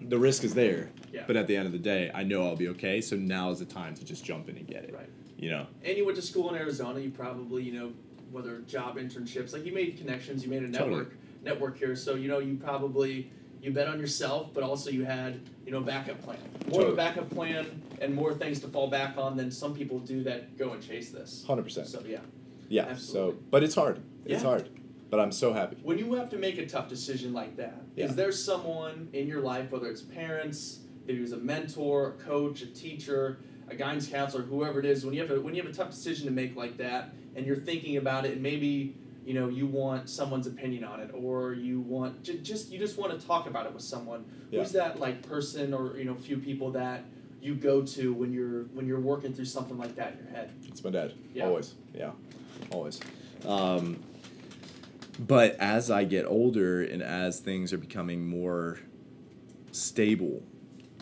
the 0.00 0.18
risk 0.18 0.44
is 0.44 0.54
there, 0.54 0.90
Yeah. 1.12 1.24
but 1.26 1.36
at 1.36 1.46
the 1.46 1.56
end 1.56 1.66
of 1.66 1.72
the 1.72 1.78
day, 1.78 2.10
I 2.14 2.22
know 2.24 2.46
I'll 2.46 2.56
be 2.56 2.68
okay. 2.68 3.00
So 3.00 3.16
now 3.16 3.50
is 3.50 3.58
the 3.58 3.64
time 3.64 3.94
to 3.94 4.04
just 4.04 4.24
jump 4.24 4.48
in 4.48 4.56
and 4.56 4.66
get 4.66 4.84
it. 4.84 4.94
Right. 4.94 5.08
You 5.38 5.50
know, 5.50 5.66
And 5.84 5.96
you 5.96 6.04
went 6.04 6.16
to 6.16 6.22
school 6.22 6.50
in 6.50 6.56
Arizona. 6.56 7.00
You 7.00 7.10
probably, 7.10 7.62
you 7.62 7.72
know, 7.72 7.92
whether 8.30 8.58
job 8.60 8.96
internships, 8.96 9.52
like 9.52 9.64
you 9.64 9.72
made 9.72 9.96
connections, 9.98 10.44
you 10.44 10.50
made 10.50 10.62
a 10.62 10.68
network 10.68 11.08
Totally. 11.10 11.16
network 11.42 11.78
here. 11.78 11.96
So 11.96 12.14
you 12.14 12.28
know, 12.28 12.38
you 12.38 12.56
probably 12.56 13.30
you 13.62 13.70
bet 13.72 13.88
on 13.88 13.98
yourself, 13.98 14.54
but 14.54 14.62
also 14.62 14.90
you 14.90 15.04
had 15.04 15.40
you 15.66 15.72
know 15.72 15.80
backup 15.80 16.20
plan. 16.22 16.38
More 16.70 16.82
of 16.82 16.88
a 16.92 16.96
backup 16.96 17.28
plan 17.30 17.82
and 18.00 18.14
more 18.14 18.32
things 18.34 18.60
to 18.60 18.68
fall 18.68 18.88
back 18.88 19.16
on 19.16 19.36
than 19.36 19.50
some 19.50 19.74
people 19.74 19.98
do 19.98 20.22
that 20.24 20.56
go 20.58 20.72
and 20.72 20.82
chase 20.86 21.10
this. 21.10 21.44
hundred 21.46 21.62
percent. 21.64 21.88
So 21.88 22.02
yeah, 22.06 22.18
Yeah. 22.70 22.86
absolutely. 22.86 23.32
So, 23.34 23.42
but 23.50 23.62
it's 23.62 23.74
hard. 23.74 24.00
It's 24.24 24.42
Yeah. 24.42 24.48
hard. 24.48 24.68
But 25.10 25.18
I'm 25.20 25.32
so 25.32 25.52
happy. 25.52 25.76
when 25.82 25.98
you 25.98 26.14
have 26.14 26.30
to 26.30 26.38
make 26.38 26.56
a 26.56 26.66
tough 26.66 26.88
decision 26.88 27.32
like 27.32 27.56
that, 27.56 27.82
is 27.96 28.10
Yeah. 28.10 28.14
there 28.14 28.30
someone 28.32 29.08
in 29.12 29.26
your 29.26 29.40
life, 29.40 29.72
whether 29.72 29.88
it's 29.90 30.02
parents, 30.02 30.80
maybe 31.04 31.18
it 31.18 31.22
was 31.22 31.32
a 31.32 31.36
mentor, 31.36 32.10
a 32.10 32.12
coach, 32.22 32.62
a 32.62 32.66
teacher, 32.66 33.38
a 33.68 33.74
guidance 33.74 34.06
counselor, 34.06 34.44
whoever 34.44 34.78
it 34.78 34.86
is, 34.86 35.04
when 35.04 35.12
you 35.12 35.20
have 35.20 35.30
a 35.32 35.40
when 35.40 35.54
you 35.54 35.62
have 35.62 35.70
a 35.70 35.74
tough 35.74 35.90
decision 35.90 36.26
to 36.26 36.32
make 36.32 36.54
like 36.56 36.76
that, 36.78 37.12
and 37.34 37.44
you're 37.44 37.56
thinking 37.56 37.96
about 37.96 38.24
it, 38.24 38.32
and 38.34 38.42
maybe 38.42 38.94
you 39.26 39.34
know 39.34 39.48
you 39.48 39.66
want 39.66 40.08
someone's 40.08 40.46
opinion 40.46 40.84
on 40.84 41.00
it, 41.00 41.10
or 41.12 41.52
you 41.54 41.80
want 41.80 42.22
j- 42.22 42.38
just 42.38 42.70
you 42.70 42.78
just 42.78 42.96
want 42.96 43.10
to 43.18 43.26
talk 43.26 43.48
about 43.48 43.66
it 43.66 43.72
with 43.74 43.82
someone. 43.82 44.24
Yeah. 44.52 44.60
Who's 44.60 44.70
that 44.72 45.00
like 45.00 45.22
person, 45.22 45.74
or 45.74 45.98
you 45.98 46.04
know, 46.04 46.14
few 46.14 46.36
people 46.38 46.70
that 46.72 47.02
you 47.42 47.56
go 47.56 47.82
to 47.82 48.12
when 48.14 48.32
you're 48.32 48.64
when 48.74 48.86
you're 48.86 49.00
working 49.00 49.32
through 49.32 49.46
something 49.46 49.76
like 49.78 49.96
that 49.96 50.12
in 50.12 50.18
your 50.24 50.28
head? 50.36 50.50
It's 50.68 50.84
my 50.84 50.90
dad. 50.90 51.14
Yeah. 51.34 51.46
Always. 51.46 51.74
Yeah. 51.94 52.12
Always. 52.70 53.00
Um, 53.46 54.02
but 55.18 55.56
as 55.56 55.90
I 55.90 56.04
get 56.04 56.24
older 56.24 56.82
and 56.82 57.02
as 57.02 57.40
things 57.40 57.72
are 57.72 57.78
becoming 57.78 58.26
more 58.26 58.78
stable, 59.72 60.42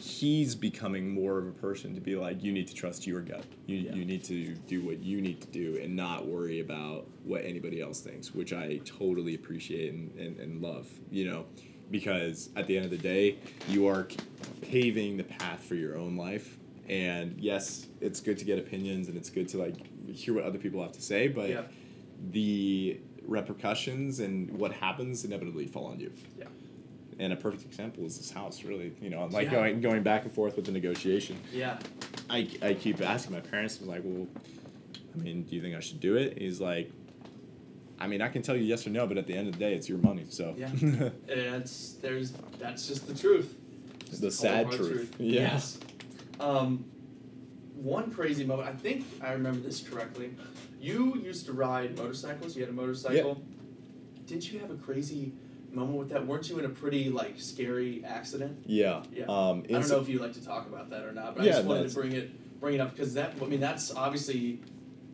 he's 0.00 0.54
becoming 0.54 1.10
more 1.12 1.38
of 1.38 1.46
a 1.46 1.52
person 1.52 1.94
to 1.94 2.00
be 2.00 2.16
like, 2.16 2.42
you 2.42 2.52
need 2.52 2.68
to 2.68 2.74
trust 2.74 3.06
your 3.06 3.20
gut. 3.20 3.44
You, 3.66 3.78
Yeah. 3.78 3.94
you 3.94 4.04
need 4.04 4.24
to 4.24 4.54
do 4.54 4.80
what 4.84 5.00
you 5.00 5.20
need 5.20 5.40
to 5.40 5.48
do 5.48 5.78
and 5.82 5.94
not 5.94 6.26
worry 6.26 6.60
about 6.60 7.08
what 7.24 7.44
anybody 7.44 7.80
else 7.80 8.00
thinks, 8.00 8.34
which 8.34 8.52
I 8.52 8.78
totally 8.84 9.34
appreciate 9.34 9.92
and, 9.92 10.16
and, 10.18 10.38
and 10.38 10.62
love, 10.62 10.88
you 11.10 11.26
know, 11.30 11.46
because 11.90 12.50
at 12.56 12.66
the 12.66 12.76
end 12.76 12.84
of 12.86 12.90
the 12.90 12.98
day, 12.98 13.38
you 13.68 13.86
are 13.88 14.06
paving 14.62 15.16
the 15.16 15.24
path 15.24 15.62
for 15.62 15.74
your 15.74 15.96
own 15.96 16.16
life. 16.16 16.58
And 16.88 17.36
yes, 17.38 17.86
it's 18.00 18.20
good 18.20 18.38
to 18.38 18.44
get 18.44 18.58
opinions 18.58 19.08
and 19.08 19.16
it's 19.16 19.30
good 19.30 19.48
to 19.50 19.58
like 19.58 19.76
hear 20.12 20.34
what 20.34 20.44
other 20.44 20.58
people 20.58 20.82
have 20.82 20.92
to 20.92 21.02
say, 21.02 21.28
but 21.28 21.50
Yeah. 21.50 21.62
the 22.30 22.98
repercussions 23.26 24.20
and 24.20 24.50
what 24.50 24.72
happens 24.72 25.24
inevitably 25.24 25.66
fall 25.66 25.86
on 25.86 26.00
you. 26.00 26.12
Yeah. 26.38 26.46
And 27.18 27.32
a 27.32 27.36
perfect 27.36 27.64
example 27.64 28.04
is 28.04 28.16
this 28.16 28.30
house, 28.30 28.62
really. 28.64 28.92
You 29.02 29.10
know, 29.10 29.26
like 29.26 29.46
Yeah. 29.46 29.52
going 29.52 29.80
going 29.80 30.02
back 30.02 30.24
and 30.24 30.32
forth 30.32 30.56
with 30.56 30.64
the 30.66 30.72
negotiation. 30.72 31.36
Yeah. 31.52 31.78
I, 32.30 32.48
I 32.62 32.74
keep 32.74 33.00
asking 33.00 33.32
my 33.34 33.40
parents, 33.40 33.80
I'm 33.80 33.88
like, 33.88 34.02
well, 34.04 34.26
I 35.14 35.18
mean, 35.22 35.42
do 35.42 35.56
you 35.56 35.62
think 35.62 35.74
I 35.74 35.80
should 35.80 36.00
do 36.00 36.16
it? 36.16 36.38
He's 36.38 36.60
like, 36.60 36.90
I 37.98 38.06
mean, 38.06 38.22
I 38.22 38.28
can 38.28 38.42
tell 38.42 38.54
you 38.56 38.62
yes 38.62 38.86
or 38.86 38.90
no, 38.90 39.06
but 39.06 39.18
at 39.18 39.26
the 39.26 39.34
end 39.34 39.48
of 39.48 39.54
the 39.54 39.58
day, 39.58 39.74
it's 39.74 39.88
your 39.88 39.98
money. 39.98 40.24
So, 40.28 40.54
Yeah. 40.56 40.68
And 40.82 41.12
it's 41.28 41.94
there's 42.00 42.32
that's 42.58 42.86
just 42.86 43.06
the 43.08 43.14
truth. 43.14 43.54
Just 44.08 44.20
The 44.20 44.28
cold, 44.28 44.32
sad 44.34 44.66
hard 44.66 44.76
truth. 44.78 45.16
Yeah. 45.18 45.40
Yes. 45.42 45.78
Um, 46.40 46.84
one 47.82 48.10
crazy 48.10 48.44
moment. 48.44 48.68
I 48.68 48.72
think 48.72 49.04
I 49.22 49.32
remember 49.32 49.60
this 49.60 49.80
correctly. 49.80 50.34
You 50.80 51.16
used 51.16 51.46
to 51.46 51.52
ride 51.52 51.96
motorcycles. 51.96 52.56
You 52.56 52.62
had 52.62 52.70
a 52.70 52.74
motorcycle. 52.74 53.42
Didn't 54.26 54.52
you 54.52 54.58
have 54.60 54.70
a 54.70 54.74
crazy 54.74 55.32
moment 55.72 55.98
with 55.98 56.08
that? 56.10 56.26
Weren't 56.26 56.48
you 56.50 56.58
in 56.58 56.64
a 56.64 56.68
pretty 56.68 57.08
like 57.08 57.34
scary 57.40 58.04
accident? 58.04 58.62
yeah. 58.66 59.02
Yeah. 59.12 59.24
Um, 59.24 59.64
I 59.68 59.72
don't 59.72 59.88
know 59.88 60.00
if 60.00 60.08
you'd 60.08 60.20
like 60.20 60.34
to 60.34 60.44
talk 60.44 60.66
about 60.66 60.90
that 60.90 61.04
or 61.04 61.12
not, 61.12 61.36
but 61.36 61.44
I 61.44 61.46
just 61.46 61.64
wanted 61.64 61.88
to 61.88 61.94
bring 61.94 62.12
it 62.12 62.60
bring 62.60 62.74
it 62.74 62.80
up 62.80 62.94
because 62.94 63.14
that 63.14 63.34
I 63.40 63.44
mean 63.44 63.60
that's 63.60 63.94
obviously 63.94 64.60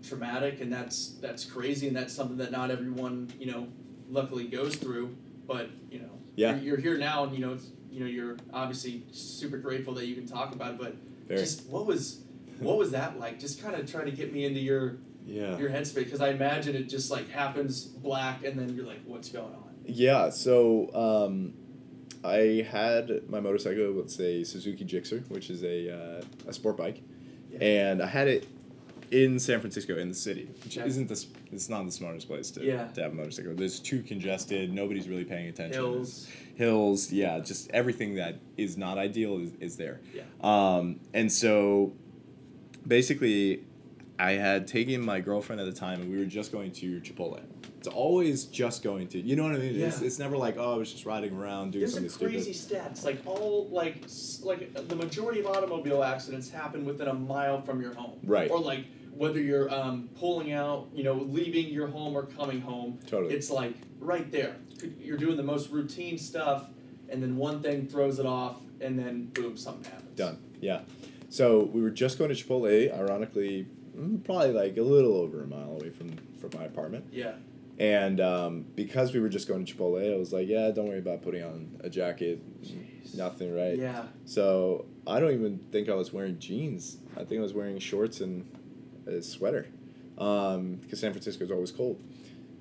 traumatic 0.07 0.61
and 0.61 0.73
that's 0.73 1.11
that's 1.21 1.45
crazy 1.45 1.87
and 1.89 1.97
that's 1.97 2.13
something 2.15 2.37
that 2.39 2.51
not 2.53 2.71
everyone 2.71 3.31
you 3.39 3.51
know 3.51 3.69
luckily 4.11 4.47
goes 4.49 4.77
through. 4.77 5.15
But 5.47 5.69
you 5.91 5.99
know, 5.99 6.11
Yeah. 6.37 6.55
you're, 6.57 6.65
you're 6.65 6.77
here 6.79 6.99
now 6.99 7.25
and 7.25 7.35
you 7.35 7.45
know 7.45 7.53
it's, 7.53 7.69
you 7.91 8.01
know 8.01 8.07
you're 8.07 8.37
obviously 8.53 9.05
super 9.13 9.59
grateful 9.59 9.93
that 9.95 10.07
you 10.07 10.15
can 10.15 10.27
talk 10.27 10.55
about 10.55 10.73
it. 10.73 10.79
But 10.79 10.97
Very. 11.29 11.41
just 11.41 11.67
what 11.67 11.85
was 11.87 12.21
what 12.59 12.79
was 12.79 12.91
that 12.93 13.19
like? 13.19 13.39
Just 13.41 13.63
kind 13.63 13.75
of 13.75 13.91
try 13.91 14.05
to 14.05 14.11
get 14.11 14.33
me 14.33 14.45
into 14.45 14.61
your 14.61 14.97
yeah. 15.27 15.57
your 15.59 15.71
headspace 15.71 16.05
because 16.05 16.21
I 16.21 16.31
imagine 16.31 16.75
it 16.75 16.89
just 16.89 17.11
like 17.11 17.31
happens 17.31 17.85
black 17.85 18.45
and 18.45 18.59
then 18.59 18.75
you're 18.75 18.87
like, 18.87 19.01
what's 19.07 19.29
going 19.29 19.55
on? 19.55 19.75
Yeah, 19.87 20.31
so 20.31 20.91
um, 20.95 21.55
I 22.25 22.67
had 22.71 23.29
my 23.29 23.41
motorcycle 23.41 23.93
Let's 23.93 24.15
say 24.15 24.45
Suzuki 24.45 24.85
Gixxer, 24.85 25.29
which 25.31 25.51
is 25.51 25.63
a, 25.63 26.19
uh, 26.21 26.23
a 26.47 26.53
sport 26.53 26.77
bike, 26.77 27.03
Yeah. 27.51 27.59
and 27.63 28.03
I 28.03 28.07
had 28.07 28.29
it 28.29 28.49
in 29.11 29.39
San 29.39 29.61
Francisco 29.61 29.97
in 29.99 30.09
the 30.09 30.15
city, 30.15 30.49
which 30.65 30.77
Yeah. 30.77 30.87
isn't 30.87 31.09
this. 31.09 31.27
It's 31.53 31.69
not 31.69 31.85
the 31.85 31.93
smartest 31.93 32.27
place 32.27 32.51
to, 32.53 32.65
Yeah. 32.65 32.87
to 32.89 33.03
have 33.03 33.13
a 33.13 33.15
motorcycle. 33.15 33.55
There's 33.55 33.79
too 33.79 34.03
congested. 34.03 34.73
Nobody's 34.73 35.09
really 35.09 35.25
paying 35.25 35.49
attention. 35.49 35.83
Hills. 35.83 36.29
hills, 36.57 37.13
yeah, 37.13 37.41
just 37.41 37.71
everything 37.73 38.15
that 38.15 38.37
is 38.57 38.77
not 38.77 38.97
ideal 38.97 39.39
is, 39.39 39.53
is 39.61 39.77
there. 39.77 40.01
Yeah. 40.15 40.23
Um, 40.41 41.01
and 41.13 41.31
so 41.31 41.93
basically, 42.87 43.65
I 44.19 44.33
had 44.33 44.67
taken 44.67 45.01
my 45.01 45.21
girlfriend 45.21 45.61
at 45.61 45.67
the 45.67 45.73
time, 45.79 46.01
and 46.01 46.11
we 46.11 46.19
were 46.19 46.25
just 46.25 46.53
going 46.53 46.71
to 46.73 47.01
Chipotle. 47.01 47.41
It's 47.79 47.89
always 47.89 48.45
just 48.45 48.83
going 48.83 49.09
to, 49.09 49.21
you 49.21 49.37
know 49.37 49.43
what 49.43 49.53
I 49.55 49.59
mean? 49.59 49.79
It's, 49.79 50.01
Yeah. 50.01 50.07
it's 50.07 50.19
never 50.19 50.37
like, 50.39 50.57
oh, 50.57 50.75
I 50.75 50.77
was 50.79 50.91
just 50.91 51.05
riding 51.05 51.35
around 51.37 51.73
doing 51.73 51.81
There's 51.81 51.93
something 51.95 52.09
some 52.11 52.29
crazy 52.29 52.53
stupid. 52.55 52.83
stats. 52.95 53.05
Like 53.05 53.19
all 53.27 53.69
like 53.71 54.05
s- 54.05 54.41
like 54.43 54.73
the 54.89 54.97
majority 54.97 55.41
of 55.41 55.47
automobile 55.47 56.03
accidents 56.03 56.49
happen 56.49 56.87
within 56.87 57.09
a 57.09 57.13
mile 57.15 57.61
from 57.61 57.83
your 57.83 57.93
home. 57.93 58.19
Right. 58.25 58.51
Or 58.51 58.59
like 58.59 58.87
whether 59.15 59.39
you're 59.39 59.69
um, 59.75 60.09
pulling 60.19 60.53
out, 60.53 60.89
you 60.95 61.05
know, 61.05 61.13
leaving 61.15 61.67
your 61.69 61.89
home 61.89 62.17
or 62.17 62.23
coming 62.25 62.61
home. 62.63 62.99
Totally. 63.07 63.35
It's 63.35 63.51
like 63.51 63.75
right 64.01 64.31
there. 64.33 64.57
You're 64.99 65.19
doing 65.19 65.37
the 65.37 65.43
most 65.43 65.71
routine 65.71 66.17
stuff, 66.17 66.69
and 67.11 67.23
then 67.23 67.37
one 67.37 67.61
thing 67.63 67.87
throws 67.87 68.19
it 68.19 68.25
off, 68.27 68.61
and 68.81 68.99
then 68.99 69.27
boom, 69.27 69.57
something 69.59 69.85
happens. 69.91 70.17
Done. 70.17 70.39
Yeah. 70.61 70.81
So 71.35 71.65
we 71.65 71.83
were 71.83 71.91
just 71.91 72.17
going 72.17 72.33
to 72.33 72.37
Chipotle, 72.37 72.97
ironically, 72.97 73.67
mm, 73.99 74.23
probably 74.23 74.53
like 74.53 74.77
a 74.77 74.83
little 74.83 75.17
over 75.17 75.43
a 75.43 75.47
mile 75.49 75.73
away 75.81 75.91
from, 75.91 76.11
from 76.41 76.51
my 76.57 76.65
apartment. 76.65 77.07
Yeah. 77.11 77.33
And 77.77 78.21
um, 78.21 78.67
because 78.77 79.13
we 79.13 79.19
were 79.19 79.29
just 79.29 79.49
going 79.49 79.65
to 79.65 79.75
Chipotle, 79.75 80.15
I 80.15 80.17
was 80.17 80.33
like, 80.33 80.47
yeah, 80.47 80.71
don't 80.71 80.87
worry 80.87 81.01
about 81.01 81.23
putting 81.23 81.43
on 81.43 81.81
a 81.83 81.91
jacket. 81.91 82.41
Jeez. 82.63 83.17
Nothing, 83.17 83.53
right? 83.53 83.77
Yeah. 83.77 84.05
So 84.27 84.87
I 85.09 85.19
don't 85.19 85.33
even 85.33 85.59
think 85.73 85.89
I 85.89 85.95
was 85.95 86.13
wearing 86.13 86.39
jeans. 86.39 86.99
I 87.17 87.25
think 87.25 87.41
I 87.41 87.43
was 87.43 87.53
wearing 87.53 87.81
shorts 87.81 88.21
and 88.21 88.49
a 89.09 89.21
sweater, 89.21 89.67
because 90.15 91.01
San 91.01 91.11
Francisco 91.11 91.43
is 91.43 91.51
always 91.51 91.73
cold. 91.73 92.01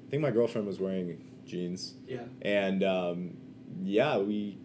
I 0.07 0.09
think 0.09 0.23
my 0.23 0.31
girlfriend 0.31 0.65
was 0.65 0.79
wearing 0.79 1.23
jeans, 1.45 1.93
Yeah. 2.07 2.23
and 2.41 2.83
um, 2.83 3.37
yeah, 3.83 4.17
we 4.17 4.57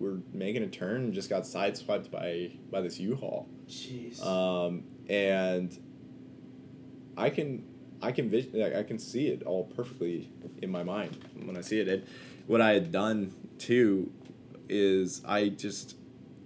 were 0.00 0.18
making 0.32 0.62
a 0.62 0.66
turn 0.68 1.02
and 1.04 1.12
just 1.12 1.28
got 1.30 1.42
sideswiped 1.44 2.10
by 2.10 2.52
by 2.70 2.80
this 2.80 2.98
U-Haul. 2.98 3.48
Jeez. 3.68 4.24
um, 4.24 4.82
and 5.08 5.78
I 7.16 7.30
can 7.30 7.64
I 8.02 8.12
can 8.12 8.30
vis- 8.30 8.48
like, 8.52 8.74
I 8.74 8.82
can 8.82 8.98
see 8.98 9.28
it 9.28 9.42
all 9.42 9.64
perfectly 9.64 10.30
in 10.62 10.70
my 10.70 10.82
mind 10.82 11.18
when 11.44 11.56
I 11.56 11.60
see 11.60 11.78
it. 11.80 11.88
And 11.88 12.04
what 12.46 12.60
I 12.60 12.72
had 12.72 12.90
done 12.90 13.34
too 13.58 14.10
is 14.68 15.22
I 15.26 15.48
just 15.48 15.96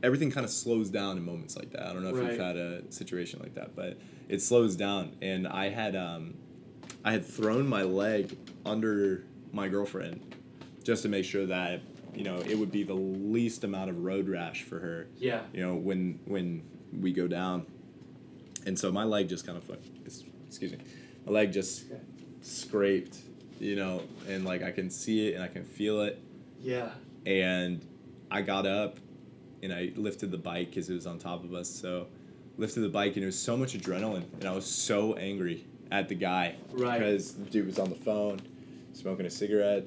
everything 0.03 0.31
kind 0.31 0.45
of 0.45 0.51
slows 0.51 0.91
down 0.91 1.17
in 1.17 1.25
moments 1.25 1.57
like 1.57 1.71
that. 1.71 1.87
I 1.87 1.93
don't 1.93 2.03
know 2.03 2.11
if 2.11 2.17
Right. 2.17 2.33
you've 2.33 2.41
had 2.41 2.57
a 2.57 2.91
situation 2.93 3.41
like 3.41 3.55
that, 3.55 3.75
but 3.77 3.99
it 4.29 4.43
slows 4.43 4.77
down. 4.77 5.15
And 5.23 5.47
I 5.47 5.69
had 5.69 5.95
um, 5.95 6.35
I 7.05 7.13
had 7.13 7.25
thrown 7.25 7.67
my 7.67 7.83
leg 7.83 8.37
under 8.67 9.25
my 9.53 9.69
girlfriend 9.69 10.35
just 10.83 11.03
to 11.05 11.09
make 11.09 11.25
sure 11.25 11.47
that 11.47 11.81
you 12.15 12.25
know 12.25 12.39
it 12.39 12.59
would 12.59 12.71
be 12.73 12.83
the 12.83 12.95
least 12.95 13.65
amount 13.65 13.91
of 13.91 14.05
road 14.05 14.29
rash 14.29 14.63
for 14.63 14.79
her 14.79 15.07
yeah. 15.19 15.41
you 15.53 15.61
know 15.61 15.75
when 15.75 16.19
when 16.27 16.63
we 17.01 17.13
go 17.13 17.27
down 17.27 17.67
and 18.67 18.79
so 18.79 18.91
my 18.93 19.05
leg 19.05 19.29
just 19.29 19.45
kind 19.47 19.59
of 19.59 19.71
excuse 20.47 20.73
me 20.73 20.79
my 21.27 21.33
leg 21.33 21.53
just 21.53 21.91
Okay. 21.91 22.01
scraped 22.43 23.19
you 23.61 23.77
know 23.77 24.03
and 24.29 24.45
like 24.45 24.63
i 24.63 24.71
can 24.71 24.91
see 24.91 25.29
it 25.29 25.35
and 25.35 25.43
i 25.43 25.49
can 25.49 25.65
feel 25.65 26.01
it 26.03 26.21
Yeah. 26.63 26.91
and 27.27 27.85
i 28.31 28.43
got 28.43 28.67
up 28.67 28.99
and 29.63 29.73
i 29.73 29.93
lifted 29.97 30.31
the 30.31 30.39
bike 30.39 30.71
because 30.71 30.89
it 30.91 30.95
was 30.95 31.07
on 31.07 31.19
top 31.19 31.43
of 31.45 31.55
us 31.55 31.69
so 31.69 32.07
lifted 32.57 32.81
the 32.81 32.89
bike 32.89 33.15
and 33.15 33.23
it 33.23 33.27
was 33.27 33.39
so 33.39 33.57
much 33.57 33.75
adrenaline 33.77 34.25
and 34.39 34.45
i 34.45 34.53
was 34.53 34.67
so 34.67 35.15
angry 35.15 35.65
at 35.91 36.09
the 36.09 36.15
guy 36.15 36.55
Right. 36.73 36.99
because 36.99 37.35
the 37.35 37.45
dude 37.51 37.67
was 37.67 37.79
on 37.79 37.89
the 37.89 37.95
phone 37.97 38.41
smoking 38.93 39.27
a 39.27 39.31
cigarette 39.31 39.85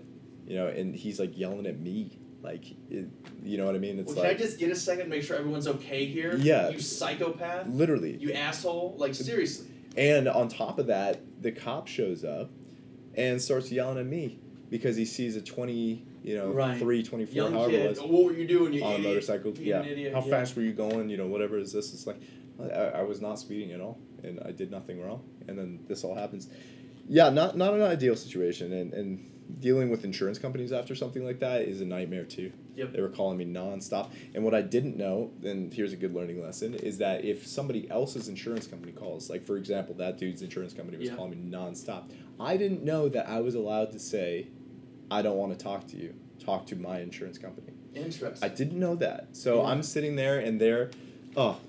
you 0.48 0.56
know 0.56 0.68
and 0.68 0.95
he's 0.95 1.19
like 1.19 1.38
yelling 1.38 1.65
at 1.68 1.80
me 1.80 2.18
like 2.41 2.72
it, 2.90 3.07
you 3.44 3.57
know 3.57 3.65
what 3.65 3.76
i 3.76 3.78
mean 3.80 3.99
it's 3.99 4.07
Well, 4.07 4.15
can 4.15 4.24
like 4.24 4.38
I 4.38 4.40
just 4.40 4.57
get 4.60 4.72
a 4.72 4.76
second 4.76 5.06
to 5.06 5.10
make 5.10 5.24
sure 5.24 5.36
everyone's 5.36 5.68
okay 5.68 6.06
here? 6.06 6.36
Yeah. 6.38 6.69
You 6.69 6.80
psychopath. 6.80 7.68
literally 7.68 8.15
You 8.18 8.32
asshole. 8.34 8.95
Like 8.98 9.14
seriously. 9.15 9.68
And 9.98 10.28
on 10.28 10.48
top 10.48 10.78
of 10.80 10.88
that, 10.88 11.22
the 11.41 11.52
cop 11.52 11.88
shows 11.88 12.24
up 12.24 12.52
and 13.15 13.41
starts 13.41 13.72
yelling 13.72 13.98
at 13.98 14.06
me 14.06 14.40
because 14.69 14.95
he 14.95 15.06
sees 15.06 15.36
a 15.36 15.41
20, 15.41 16.06
you 16.24 16.38
know, 16.38 16.52
Right. 16.52 16.78
3, 16.80 17.02
24, 17.02 17.34
Young 17.36 17.53
however 17.53 17.72
kid. 17.72 17.86
it 17.86 17.90
was, 17.90 17.99
What 18.02 18.24
were 18.26 18.34
you 18.34 18.48
doing? 18.48 18.74
You 18.74 18.84
on 18.84 18.95
a 18.95 18.99
motorcycle. 18.99 19.53
Yeah. 19.57 19.82
idiot, 19.84 20.14
How 20.14 20.22
yeah. 20.24 20.30
fast 20.30 20.56
were 20.56 20.61
you 20.61 20.74
going? 20.74 21.10
You 21.10 21.18
know, 21.18 21.26
whatever 21.28 21.57
is 21.57 21.74
this? 21.74 21.91
It's 21.94 22.06
like, 22.06 22.22
I, 22.61 22.99
I 22.99 23.02
was 23.02 23.19
not 23.22 23.40
speeding 23.40 23.72
at 23.72 23.82
all 23.82 23.98
and 24.24 24.40
I 24.45 24.52
did 24.52 24.69
nothing 24.69 25.02
wrong. 25.02 25.24
And 25.48 25.57
then 25.57 25.80
this 25.88 26.03
all 26.03 26.14
happens. 26.15 26.48
Yeah, 27.10 27.30
not, 27.30 27.57
not 27.57 27.74
an 27.74 27.82
ideal 27.82 28.15
situation. 28.15 28.72
And, 28.74 28.94
and 28.94 29.32
dealing 29.60 29.90
with 29.90 30.03
insurance 30.03 30.38
companies 30.38 30.72
after 30.72 30.94
something 30.95 31.26
like 31.26 31.40
that 31.40 31.61
is 31.64 31.82
a 31.82 31.86
nightmare 31.86 32.24
too. 32.26 32.52
Yep. 32.76 32.94
They 32.94 33.02
were 33.02 33.10
calling 33.10 33.38
me 33.38 33.45
nonstop. 33.45 34.11
And 34.36 34.44
what 34.44 34.53
I 34.53 34.61
didn't 34.61 34.98
know, 34.98 35.32
and 35.44 35.74
here's 35.74 35.94
a 35.94 35.95
good 35.95 36.14
learning 36.14 36.41
lesson, 36.44 36.76
is 36.76 36.99
that 36.99 37.26
if 37.26 37.48
somebody 37.48 37.90
else's 37.90 38.28
insurance 38.28 38.68
company 38.68 38.91
calls, 38.91 39.30
like 39.30 39.44
for 39.44 39.57
example, 39.57 39.95
that 39.95 40.18
dude's 40.18 40.41
insurance 40.41 40.74
company 40.74 40.98
was 40.98 41.10
Yeah. 41.10 41.15
calling 41.15 41.32
me 41.32 41.38
nonstop, 41.52 42.11
I 42.40 42.56
didn't 42.57 42.84
know 42.84 43.10
that 43.10 43.28
I 43.28 43.40
was 43.40 43.56
allowed 43.56 43.91
to 43.94 43.99
say, 43.99 44.48
I 45.10 45.22
don't 45.22 45.38
want 45.38 45.57
to 45.57 45.64
talk 45.64 45.88
to 45.88 45.98
you. 45.98 46.14
Talk 46.40 46.68
to 46.68 46.76
my 46.76 46.99
insurance 46.99 47.38
company. 47.40 47.74
Interesting. 47.95 48.48
I 48.48 48.53
didn't 48.53 48.80
know 48.80 48.95
that. 48.95 49.30
So 49.36 49.61
Yeah. 49.64 49.69
I'm 49.69 49.82
sitting 49.82 50.15
there 50.15 50.38
and 50.38 50.61
they're, 50.61 50.91
oh, 51.36 51.60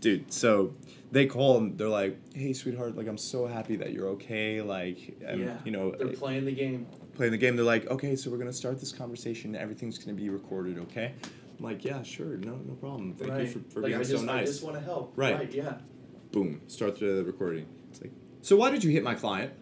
dude. 0.00 0.32
So 0.32 0.72
they 1.12 1.26
call 1.26 1.58
and 1.58 1.76
they're 1.76 1.88
like, 1.88 2.16
hey, 2.34 2.52
sweetheart, 2.54 2.96
like 2.96 3.06
I'm 3.06 3.18
so 3.18 3.46
happy 3.46 3.76
that 3.76 3.92
you're 3.92 4.08
okay. 4.10 4.62
Like, 4.62 5.20
I'm, 5.28 5.42
yeah. 5.42 5.58
you 5.64 5.72
know, 5.72 5.90
They're 5.90 6.08
uh, 6.08 6.12
playing 6.12 6.46
the 6.46 6.52
game. 6.52 6.86
Playing 7.14 7.32
the 7.32 7.38
game. 7.38 7.56
They're 7.56 7.64
like, 7.64 7.86
okay, 7.90 8.16
so 8.16 8.30
we're 8.30 8.38
gonna 8.38 8.52
start 8.52 8.80
this 8.80 8.92
conversation. 8.92 9.54
Everything's 9.54 9.98
gonna 9.98 10.16
be 10.16 10.28
recorded, 10.28 10.78
okay? 10.78 11.14
I'm 11.58 11.64
like, 11.64 11.84
yeah, 11.84 12.02
sure, 12.02 12.36
no, 12.38 12.56
no 12.56 12.74
problem. 12.74 13.14
Thank 13.14 13.30
right. 13.30 13.40
you 13.42 13.46
for, 13.46 13.58
for 13.70 13.80
like, 13.80 13.90
being 13.90 14.00
I 14.00 14.02
so 14.02 14.16
just, 14.16 14.28
I 14.28 14.44
just 14.44 14.62
want 14.62 14.76
to 14.76 14.82
help. 14.82 15.12
Right. 15.16 15.34
Right. 15.36 15.52
Yeah. 15.52 15.78
Boom, 16.32 16.60
start 16.66 16.98
the 16.98 17.22
recording. 17.24 17.66
It's 17.90 18.00
like, 18.00 18.10
so 18.42 18.56
why 18.56 18.70
did 18.70 18.82
you 18.82 18.90
hit 18.90 19.04
my 19.04 19.14
client? 19.14 19.52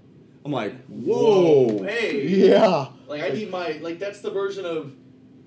I'm 0.44 0.52
like, 0.52 0.74
Whoa, 0.86 1.68
whoa, 1.68 1.82
hey. 1.84 2.26
yeah, 2.26 2.88
Like 3.06 3.22
I 3.22 3.28
need 3.28 3.50
my 3.50 3.72
like 3.82 3.98
that's 3.98 4.20
the 4.20 4.30
version 4.30 4.64
of 4.64 4.94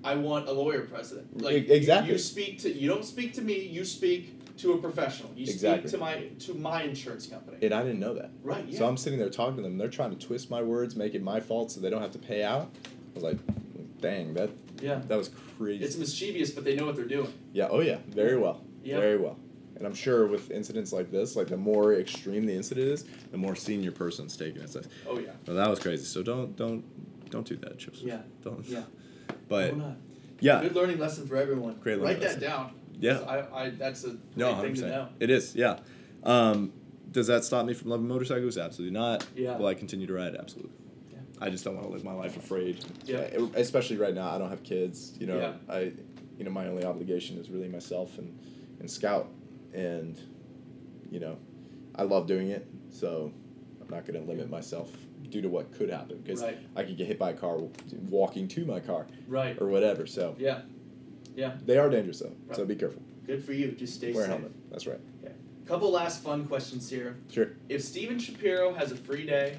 I 0.02 0.14
want 0.14 0.48
a 0.48 0.52
lawyer 0.52 0.82
president. 0.82 1.42
Like 1.42 1.68
exactly. 1.68 2.08
You, 2.08 2.14
you 2.14 2.18
speak 2.18 2.60
to 2.60 2.72
you 2.72 2.88
don't 2.88 3.04
speak 3.04 3.34
to 3.34 3.42
me. 3.42 3.60
You 3.60 3.84
speak 3.84 4.35
to 4.58 4.72
a 4.72 4.78
professional. 4.78 5.30
You 5.36 5.44
Exactly. 5.44 5.88
speak 5.88 5.98
to 5.98 6.04
my 6.04 6.14
to 6.46 6.54
my 6.54 6.82
insurance 6.82 7.26
company. 7.26 7.58
and 7.62 7.72
I 7.74 7.82
didn't 7.82 8.00
know 8.00 8.14
that. 8.14 8.30
right. 8.42 8.64
Yeah. 8.66 8.78
So 8.78 8.88
I'm 8.88 8.96
sitting 8.96 9.18
there 9.18 9.30
talking 9.30 9.56
to 9.56 9.62
them. 9.62 9.78
They're 9.78 9.88
trying 9.88 10.16
to 10.16 10.26
twist 10.26 10.50
my 10.50 10.62
words, 10.62 10.96
make 10.96 11.14
it 11.14 11.22
my 11.22 11.40
fault, 11.40 11.70
so 11.70 11.80
they 11.80 11.90
don't 11.90 12.02
have 12.02 12.12
to 12.12 12.18
pay 12.18 12.42
out. 12.42 12.70
I 12.84 13.14
was 13.14 13.22
like, 13.22 13.38
dang, 14.00 14.34
that 14.34 14.50
yeah. 14.80 15.00
that 15.08 15.16
was 15.16 15.30
crazy. 15.58 15.84
It's 15.84 15.96
mischievous, 15.96 16.50
but 16.50 16.64
they 16.64 16.74
know 16.76 16.86
what 16.86 16.96
they're 16.96 17.04
doing. 17.04 17.32
Yeah. 17.52 17.68
Oh 17.70 17.80
yeah. 17.80 17.98
Very 18.08 18.36
well. 18.36 18.62
Yeah. 18.82 18.98
Very 19.00 19.16
well. 19.18 19.38
And 19.76 19.86
I'm 19.86 19.94
sure 19.94 20.26
with 20.26 20.50
incidents 20.50 20.90
like 20.90 21.10
this, 21.10 21.36
like 21.36 21.48
the 21.48 21.56
more 21.58 21.94
extreme 21.94 22.46
the 22.46 22.54
incident 22.54 22.88
is, 22.88 23.04
the 23.30 23.36
more 23.36 23.54
senior 23.54 23.92
person's 23.92 24.34
taking 24.36 24.62
it. 24.62 24.70
So 24.70 24.80
Oh 25.06 25.18
yeah. 25.18 25.32
well, 25.46 25.56
that 25.56 25.68
was 25.68 25.78
crazy. 25.80 26.04
So 26.04 26.22
don't 26.22 26.56
don't 26.56 26.82
don't 27.30 27.46
do 27.46 27.56
that, 27.56 27.76
Joseph. 27.78 28.02
Yeah. 28.02 28.20
Don't. 28.42 28.64
Yeah. 28.66 28.84
But 29.48 29.74
yeah. 30.40 30.60
Good 30.62 30.74
learning 30.74 30.98
lesson 30.98 31.26
for 31.26 31.36
everyone. 31.36 31.74
Great 31.76 32.00
Write 32.00 32.20
learning 32.20 32.38
that 32.38 32.40
down. 32.40 32.72
Yeah. 32.98 33.18
I, 33.20 33.64
I 33.66 33.70
that's 33.70 34.04
a 34.04 34.16
No, 34.36 34.46
thing 34.48 34.54
hundred 34.56 34.76
to 34.76 34.88
know. 34.88 35.08
It 35.20 35.30
is. 35.30 35.54
Yeah. 35.54 35.78
Um, 36.22 36.72
does 37.10 37.26
that 37.28 37.44
stop 37.44 37.64
me 37.66 37.74
from 37.74 37.90
loving 37.90 38.08
motorcycles? 38.08 38.58
Absolutely 38.58 38.98
not. 38.98 39.26
Yeah. 39.34 39.56
Will 39.56 39.66
I 39.66 39.74
continue 39.74 40.06
to 40.06 40.12
ride? 40.12 40.34
Absolutely. 40.34 40.72
Yeah. 41.12 41.18
I 41.40 41.50
just 41.50 41.64
don't 41.64 41.74
want 41.74 41.86
to 41.86 41.92
live 41.92 42.04
my 42.04 42.12
life 42.12 42.36
afraid. 42.36 42.84
Yeah. 43.04 43.28
Uh, 43.38 43.46
Especially 43.54 43.96
right 43.96 44.14
now, 44.14 44.30
I 44.34 44.38
don't 44.38 44.50
have 44.50 44.62
kids. 44.62 45.14
You 45.18 45.26
know, 45.26 45.38
Yeah. 45.38 45.52
I, 45.74 45.92
you 46.38 46.44
know, 46.44 46.50
my 46.50 46.66
only 46.66 46.84
obligation 46.84 47.38
is 47.38 47.48
really 47.50 47.68
myself 47.68 48.18
and, 48.18 48.38
and 48.80 48.90
Scout, 48.90 49.28
and, 49.72 50.20
you 51.10 51.20
know, 51.20 51.38
I 51.94 52.02
love 52.02 52.26
doing 52.26 52.48
it. 52.48 52.66
So, 52.90 53.32
I'm 53.80 53.88
not 53.88 54.04
going 54.06 54.20
to 54.20 54.28
limit 54.28 54.50
myself 54.50 54.90
due 55.30 55.40
to 55.42 55.48
what 55.48 55.72
could 55.72 55.88
happen 55.90 56.18
because 56.22 56.42
Right. 56.42 56.58
I 56.74 56.82
could 56.82 56.96
get 56.96 57.06
hit 57.06 57.18
by 57.18 57.30
a 57.30 57.34
car 57.34 57.58
walking 58.10 58.48
to 58.48 58.64
my 58.64 58.80
car 58.80 59.06
Right. 59.28 59.56
or 59.60 59.68
whatever. 59.68 60.06
So 60.06 60.34
Yeah. 60.38 60.62
Yeah. 61.36 61.52
they 61.64 61.78
are 61.78 61.88
dangerous 61.88 62.18
though. 62.20 62.32
So 62.54 62.64
be 62.64 62.74
careful. 62.74 63.02
Good 63.26 63.44
for 63.44 63.52
you. 63.52 63.72
Just 63.72 63.94
stay 63.94 64.12
Wear 64.12 64.24
a 64.24 64.26
safe. 64.26 64.32
helmet. 64.32 64.70
That's 64.70 64.86
right. 64.86 64.98
A 65.24 65.68
couple 65.68 65.90
last 65.90 66.22
fun 66.22 66.46
questions 66.46 66.88
here. 66.88 67.16
Sure. 67.30 67.48
If 67.68 67.82
Steven 67.82 68.18
Schapiro 68.18 68.76
has 68.76 68.92
a 68.92 68.96
free 68.96 69.26
day, 69.26 69.58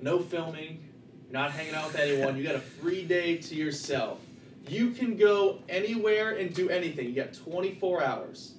no 0.00 0.18
filming, 0.18 0.84
not 1.30 1.50
hanging 1.50 1.74
out 1.74 1.86
with 1.86 1.96
anyone, 1.98 2.36
you 2.36 2.42
got 2.44 2.56
a 2.56 2.60
free 2.60 3.04
day 3.04 3.38
to 3.38 3.54
yourself. 3.54 4.20
You 4.68 4.90
can 4.90 5.16
go 5.16 5.60
anywhere 5.68 6.32
and 6.36 6.54
do 6.54 6.68
anything. 6.68 7.08
You 7.08 7.14
got 7.14 7.32
24 7.32 8.02
hours. 8.04 8.54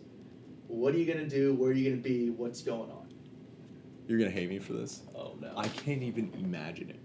What 0.68 0.95
are 0.95 0.98
you 0.98 1.06
gonna 1.12 1.28
do? 1.30 1.53
Where 1.53 1.70
are 1.70 1.74
you 1.74 1.88
gonna 1.91 2.02
be? 2.02 2.32
What's 2.32 2.62
going 2.64 2.90
on? 2.90 3.07
You're 4.07 4.18
gonna 4.18 4.32
hate 4.32 4.49
me 4.49 4.57
for 4.60 4.74
this. 4.74 5.02
Oh 5.16 5.36
no. 5.40 5.52
I 5.56 5.68
can't 5.68 6.02
even 6.02 6.32
imagine 6.40 6.90
it. 6.90 6.99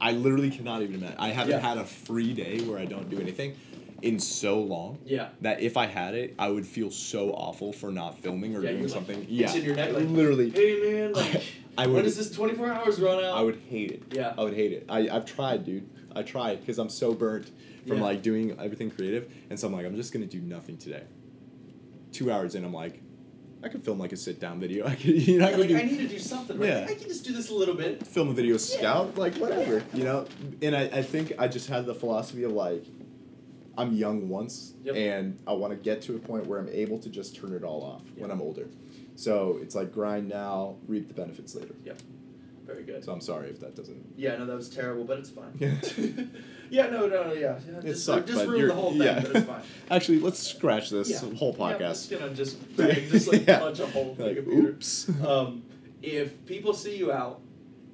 I 0.00 0.12
literally 0.12 0.50
cannot 0.50 0.80
even 0.82 0.94
imagine. 0.96 1.18
I 1.18 1.28
haven't 1.28 1.50
Yeah. 1.52 1.60
had 1.60 1.76
a 1.78 1.84
free 1.84 2.32
day 2.32 2.60
where 2.62 2.78
I 2.78 2.86
don't 2.86 3.10
do 3.10 3.20
anything 3.20 3.54
in 4.02 4.18
so 4.18 4.60
long 4.60 4.98
yeah. 5.04 5.28
that 5.40 5.60
if 5.60 5.76
I 5.76 5.86
had 5.86 6.14
it, 6.14 6.34
I 6.38 6.48
would 6.48 6.66
feel 6.66 6.90
so 6.90 7.30
awful 7.30 7.72
for 7.72 7.90
not 7.90 8.18
filming 8.18 8.56
or 8.56 8.62
Yeah, 8.62 8.70
doing 8.70 8.82
like 8.82 8.92
something. 8.92 9.22
itching 9.22 9.34
yeah, 9.34 9.54
your 9.54 9.76
neck, 9.76 9.92
like, 9.92 10.08
literally, 10.08 10.50
Hey 10.50 10.80
man, 10.92 11.12
like 11.14 11.42
I 11.78 11.86
when 11.86 11.96
would. 11.96 12.02
does 12.02 12.16
this 12.16 12.30
24 12.30 12.72
hours 12.72 13.00
run 13.00 13.22
out? 13.24 13.36
I 13.36 13.42
would 13.42 13.60
hate 13.70 13.90
it. 13.92 14.02
Yeah. 14.10 14.34
I 14.36 14.42
would 14.42 14.54
hate 14.54 14.72
it. 14.72 14.86
I 14.88 15.08
I've 15.08 15.24
tried, 15.24 15.64
dude. 15.64 15.88
I 16.14 16.22
tried 16.22 16.60
because 16.60 16.78
I'm 16.78 16.90
so 16.90 17.14
burnt 17.14 17.50
from 17.86 17.98
Yeah. 17.98 18.02
like 18.04 18.22
doing 18.22 18.50
everything 18.60 18.90
creative, 18.90 19.32
and 19.50 19.58
so 19.58 19.66
I'm 19.68 19.72
like, 19.72 19.86
I'm 19.86 19.96
just 19.96 20.12
gonna 20.12 20.26
do 20.26 20.40
nothing 20.40 20.76
today. 20.76 21.04
Two 22.12 22.30
hours 22.30 22.54
in, 22.54 22.64
I'm 22.64 22.74
like, 22.74 23.00
I 23.64 23.68
could 23.68 23.82
film 23.82 23.98
like 23.98 24.12
a 24.12 24.16
sit 24.16 24.38
down 24.40 24.60
video. 24.60 24.86
I 24.92 24.94
could, 24.96 25.04
you 25.26 25.38
know, 25.38 25.46
I 25.46 25.50
could 25.52 25.60
like 25.60 25.68
do 25.68 25.78
I 25.78 25.82
need 25.84 25.98
to 25.98 26.08
do 26.08 26.18
something. 26.18 26.58
Right? 26.58 26.68
Yeah. 26.68 26.86
I 26.88 26.94
can 26.94 27.08
just 27.08 27.24
do 27.24 27.32
this 27.32 27.48
a 27.50 27.54
little 27.54 27.74
bit. 27.74 28.06
film 28.06 28.28
a 28.28 28.32
video 28.34 28.56
scout, 28.58 29.16
like 29.16 29.36
whatever, 29.36 29.82
you 29.94 30.04
know. 30.04 30.26
And 30.60 30.76
I, 30.76 30.82
I 30.82 31.02
think 31.02 31.32
I 31.38 31.48
just 31.48 31.68
had 31.68 31.86
the 31.86 31.94
philosophy 31.94 32.42
of 32.42 32.52
like, 32.52 32.84
I'm 33.76 33.92
young 33.94 34.28
once, 34.28 34.74
Yep. 34.84 34.96
and 34.96 35.38
I 35.46 35.52
want 35.54 35.72
to 35.72 35.76
get 35.78 36.02
to 36.02 36.16
a 36.16 36.18
point 36.18 36.46
where 36.46 36.58
I'm 36.58 36.68
able 36.68 36.98
to 36.98 37.08
just 37.08 37.34
turn 37.36 37.52
it 37.54 37.64
all 37.64 37.82
off 37.82 38.02
when 38.16 38.30
I'm 38.30 38.40
older. 38.42 38.68
So 39.16 39.58
it's 39.62 39.74
like 39.74 39.92
grind 39.92 40.28
now, 40.28 40.76
reap 40.86 41.08
the 41.08 41.14
benefits 41.14 41.54
later. 41.54 41.74
Yep. 41.84 41.98
Very 42.66 42.84
good. 42.84 43.04
So 43.04 43.12
I'm 43.12 43.20
sorry 43.20 43.48
if 43.48 43.60
that 43.60 43.74
doesn't. 43.74 44.14
Yeah, 44.16 44.36
no, 44.36 44.46
that 44.46 44.54
was 44.54 44.68
terrible, 44.68 45.04
but 45.04 45.18
it's 45.18 45.30
fine. 45.30 45.52
Yeah. 45.58 45.74
yeah, 46.70 46.86
no, 46.90 47.06
no, 47.06 47.24
no, 47.24 47.32
yeah. 47.32 47.58
yeah 47.70 47.78
It 47.78 47.84
just 47.86 48.04
sucked, 48.06 48.28
just 48.28 48.46
ruined 48.46 48.70
the 48.70 48.74
whole 48.74 48.92
thing, 48.92 49.02
yeah. 49.02 49.20
but 49.20 49.36
it's 49.36 49.46
fine. 49.46 49.62
Actually, 49.90 50.20
let's 50.20 50.38
scratch 50.38 50.88
this 50.90 51.10
Yeah. 51.10 51.34
whole 51.34 51.54
Yeah, 51.58 51.64
I'm 51.66 51.74
podcast. 51.78 51.78
just 52.08 52.10
gonna 52.10 52.34
just 52.34 52.76
bang, 52.76 53.08
just 53.10 53.30
like 53.32 53.46
Yeah. 53.46 53.58
punch 53.58 53.80
a 53.80 53.86
hole 53.88 54.14
in 54.18 54.24
the 54.24 54.34
computer. 54.36 54.68
oops. 54.68 55.10
Um, 55.26 55.64
if 56.02 56.44
people 56.46 56.72
see 56.72 56.96
you 56.96 57.12
out 57.12 57.40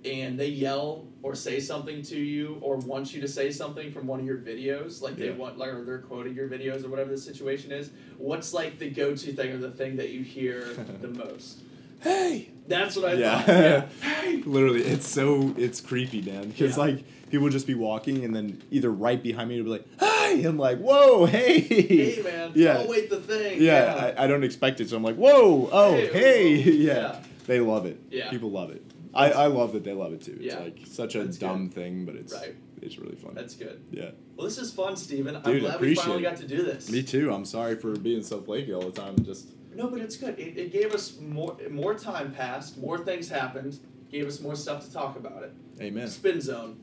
and 0.05 0.39
they 0.39 0.49
yell 0.49 1.07
or 1.23 1.35
say 1.35 1.59
something 1.59 2.01
to 2.03 2.17
you 2.17 2.59
or 2.61 2.77
want 2.77 3.13
you 3.13 3.21
to 3.21 3.29
say 3.29 3.51
something 3.51 3.91
from 3.91 4.07
one 4.07 4.21
of 4.21 4.27
your 4.27 4.39
videos, 4.39 5.03
like 5.03 5.17
they 5.17 5.27
Yeah. 5.27 5.33
want, 5.33 5.59
like 5.59 5.71
or 5.71 5.85
they're 5.85 5.99
quoting 5.99 6.35
your 6.35 6.49
videos 6.49 6.85
or 6.85 6.89
whatever 6.89 7.11
the 7.11 7.19
situation 7.19 7.73
is, 7.73 7.91
what's 8.19 8.53
like 8.55 8.79
the 8.79 8.89
go-to 8.91 9.33
thing 9.33 9.51
or 9.53 9.59
the 9.59 9.71
thing 9.71 9.97
that 9.97 10.11
you 10.11 10.23
hear 10.23 10.61
the 11.01 11.09
most? 11.09 11.59
hey. 12.01 12.51
That's 12.69 12.97
what 12.97 13.07
I 13.07 13.13
Yeah. 13.15 13.43
thought. 13.43 13.49
Yeah. 13.55 13.87
Hey. 14.03 14.43
Literally, 14.45 14.83
it's 14.83 15.09
so 15.09 15.55
it's 15.57 15.81
creepy, 15.81 16.21
man. 16.23 16.49
Because 16.51 16.77
Yeah. 16.77 16.83
like 16.85 17.05
people 17.31 17.45
would 17.45 17.53
just 17.53 17.67
be 17.67 17.75
walking, 17.75 18.25
and 18.25 18.37
then 18.37 18.63
either 18.71 18.91
right 18.91 19.21
behind 19.23 19.49
me 19.49 19.57
would 19.57 19.65
be 19.65 19.71
like, 19.71 19.87
"Hey!" 19.99 20.45
I'm 20.45 20.59
like, 20.59 20.79
"Whoa, 20.79 21.25
hey!" 21.25 21.61
Hey 21.61 22.23
man. 22.23 22.53
Yeah. 22.55 22.83
Oh 22.85 22.91
wait, 22.91 23.09
the 23.09 23.17
thing. 23.21 23.63
Yeah, 23.63 24.13
I, 24.19 24.25
I 24.25 24.27
don't 24.27 24.45
expect 24.45 24.81
it, 24.83 24.91
so 24.91 24.97
I'm 24.99 25.03
like, 25.03 25.17
"Whoa, 25.17 25.69
oh, 25.73 25.97
Hey, 25.97 26.09
hey!" 26.13 26.55
yeah. 26.73 26.93
yeah. 26.95 27.21
they 27.47 27.59
love 27.61 27.87
it. 27.87 27.99
Yeah. 28.11 28.29
people 28.31 28.51
love 28.51 28.71
it. 28.71 28.83
I, 29.15 29.31
I 29.31 29.47
love 29.47 29.73
that 29.73 29.85
they 29.85 29.93
love 29.93 30.13
it 30.13 30.23
too. 30.23 30.37
It's 30.41 30.55
Yeah. 30.55 30.61
like 30.61 30.81
such 30.85 31.15
a 31.15 31.25
That's 31.25 31.39
dumb 31.39 31.69
thing, 31.71 32.05
but 32.05 32.15
it's 32.15 32.33
Right. 32.33 32.55
it's 32.83 32.99
really 32.99 33.17
fun. 33.17 33.35
That's 33.35 33.55
good. 33.55 33.81
yeah. 33.91 34.11
Well, 34.37 34.47
this 34.47 34.59
is 34.59 34.73
fun, 34.73 34.97
Steven. 34.97 35.37
I'm 35.37 35.43
Dude, 35.43 35.61
glad 35.63 35.71
we 35.73 35.77
appreciate 35.93 36.03
finally 36.05 36.21
it. 36.21 36.23
got 36.31 36.37
to 36.39 36.47
do 36.47 36.63
this. 36.63 36.91
Me 36.91 37.03
too. 37.03 37.33
I'm 37.33 37.45
sorry 37.45 37.75
for 37.77 37.97
being 37.97 38.23
so 38.23 38.41
flaky 38.41 38.73
all 38.73 38.83
the 38.83 38.93
time. 38.93 39.17
Just 39.25 39.49
No, 39.75 39.89
but 39.89 40.01
it's 40.01 40.17
good. 40.17 40.39
It, 40.39 40.57
it 40.59 40.73
gave 40.73 40.93
us 40.95 41.19
more 41.21 41.57
more 41.71 41.95
time 41.95 42.33
passed, 42.33 42.79
more 42.79 42.99
things 42.99 43.29
happened, 43.29 43.79
gave 44.11 44.27
us 44.27 44.41
more 44.41 44.55
stuff 44.57 44.85
to 44.87 44.93
talk 44.93 45.17
about 45.17 45.43
it. 45.43 45.53
amen. 45.81 46.09
Spin 46.09 46.41
zone. 46.41 46.79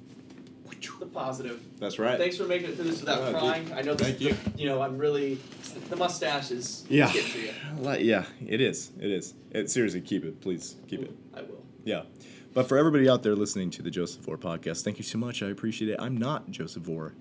The 1.00 1.06
positive. 1.08 1.62
That's 1.80 1.98
right. 2.00 2.18
Thanks 2.18 2.38
for 2.38 2.44
making 2.46 2.70
it 2.70 2.76
through 2.76 2.86
this 2.86 3.00
without 3.00 3.20
Yeah, 3.22 3.32
dude. 3.32 3.40
crying. 3.40 3.72
I 3.74 3.82
know 3.82 3.96
this 3.96 4.08
Thank 4.08 4.22
is 4.22 4.28
you. 4.28 4.34
The, 4.34 4.60
you 4.60 4.66
know, 4.68 4.82
I'm 4.82 4.98
really 5.00 5.40
the 5.90 5.96
mustache 5.96 6.52
is 6.52 6.84
Yeah. 6.90 7.08
to 7.08 7.40
you. 7.40 7.52
Yeah, 8.06 8.26
it 8.46 8.62
is. 8.62 8.92
It 9.00 9.10
is. 9.10 9.34
It, 9.52 9.72
seriously, 9.72 10.02
keep 10.02 10.24
it, 10.26 10.42
please. 10.42 10.76
Keep 10.88 11.02
it. 11.04 11.12
I 11.86 11.90
will. 11.90 11.96
Yeah. 11.96 12.04
But 12.54 12.70
for 12.70 12.78
everybody 12.78 13.10
out 13.10 13.24
there 13.24 13.36
listening 13.36 13.70
to 13.72 13.82
the 13.82 13.92
Joseph 13.92 14.24
Vore 14.24 14.38
podcast, 14.38 14.84
thank 14.84 14.98
you 14.98 15.04
so 15.04 15.18
much. 15.18 15.44
I 15.44 15.48
appreciate 15.48 15.92
it. 15.92 15.98
I'm 16.00 16.16
not 16.18 16.50
Joseph 16.52 16.84
Vore, 16.84 17.14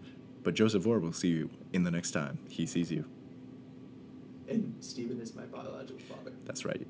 but 0.43 0.55
Joseph 0.55 0.83
Vore 0.85 1.01
will 1.01 1.13
see 1.13 1.29
you 1.29 1.51
in 1.73 1.83
the 1.83 1.91
next 1.91 2.13
time 2.13 2.39
he 2.49 2.67
sees 2.67 2.93
you. 2.93 3.05
And 4.49 4.77
Steven 4.81 5.21
is 5.21 5.35
my 5.35 5.43
biological 5.43 5.99
father. 6.09 6.33
That's 6.45 6.65
right. 6.65 6.87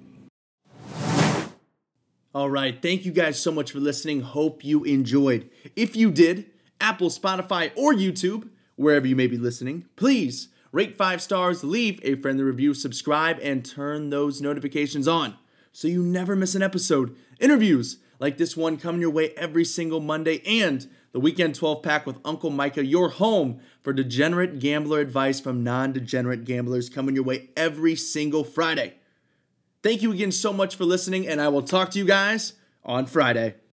All 2.34 2.50
right. 2.50 2.82
Thank 2.82 3.04
you 3.04 3.12
guys 3.12 3.40
so 3.40 3.52
much 3.52 3.72
for 3.72 3.78
listening. 3.78 4.20
Hope 4.22 4.64
you 4.64 4.82
enjoyed. 4.84 5.48
If 5.76 5.94
you 5.96 6.10
did, 6.10 6.50
Apple, 6.80 7.08
Spotify, 7.08 7.70
or 7.76 7.94
YouTube, 7.94 8.50
wherever 8.74 9.06
you 9.06 9.14
may 9.14 9.28
be 9.28 9.38
listening, 9.38 9.86
please 9.94 10.48
rate 10.72 10.98
five 10.98 11.22
stars, 11.22 11.62
leave 11.62 12.00
a 12.02 12.16
friendly 12.16 12.42
review, 12.42 12.74
subscribe, 12.74 13.38
and 13.40 13.64
turn 13.64 14.10
those 14.10 14.42
notifications 14.42 15.06
on 15.06 15.36
so 15.74 15.88
you 15.88 16.04
never 16.04 16.36
miss 16.36 16.54
an 16.54 16.62
episode. 16.62 17.16
Interviews 17.40 17.98
like 18.20 18.38
this 18.38 18.56
one 18.56 18.76
coming 18.76 19.00
your 19.00 19.10
way 19.10 19.30
every 19.30 19.64
single 19.64 20.00
Monday, 20.00 20.40
and 20.46 20.88
the 21.10 21.18
Weekend 21.18 21.56
12 21.56 21.82
pack 21.82 22.06
with 22.06 22.20
Uncle 22.24 22.48
Micah, 22.48 22.84
your 22.84 23.08
home 23.10 23.60
for 23.82 23.92
degenerate 23.92 24.60
gambler 24.60 25.00
advice 25.00 25.40
from 25.40 25.64
non 25.64 25.92
degenerate 25.92 26.44
gamblers 26.44 26.88
coming 26.88 27.16
your 27.16 27.24
way 27.24 27.50
every 27.56 27.96
single 27.96 28.44
Friday. 28.44 28.94
Thank 29.82 30.00
you 30.00 30.12
again 30.12 30.32
so 30.32 30.52
much 30.52 30.76
for 30.76 30.84
listening, 30.84 31.26
and 31.26 31.40
I 31.40 31.48
will 31.48 31.62
talk 31.62 31.90
to 31.90 31.98
you 31.98 32.04
guys 32.04 32.52
on 32.84 33.06
Friday. 33.06 33.56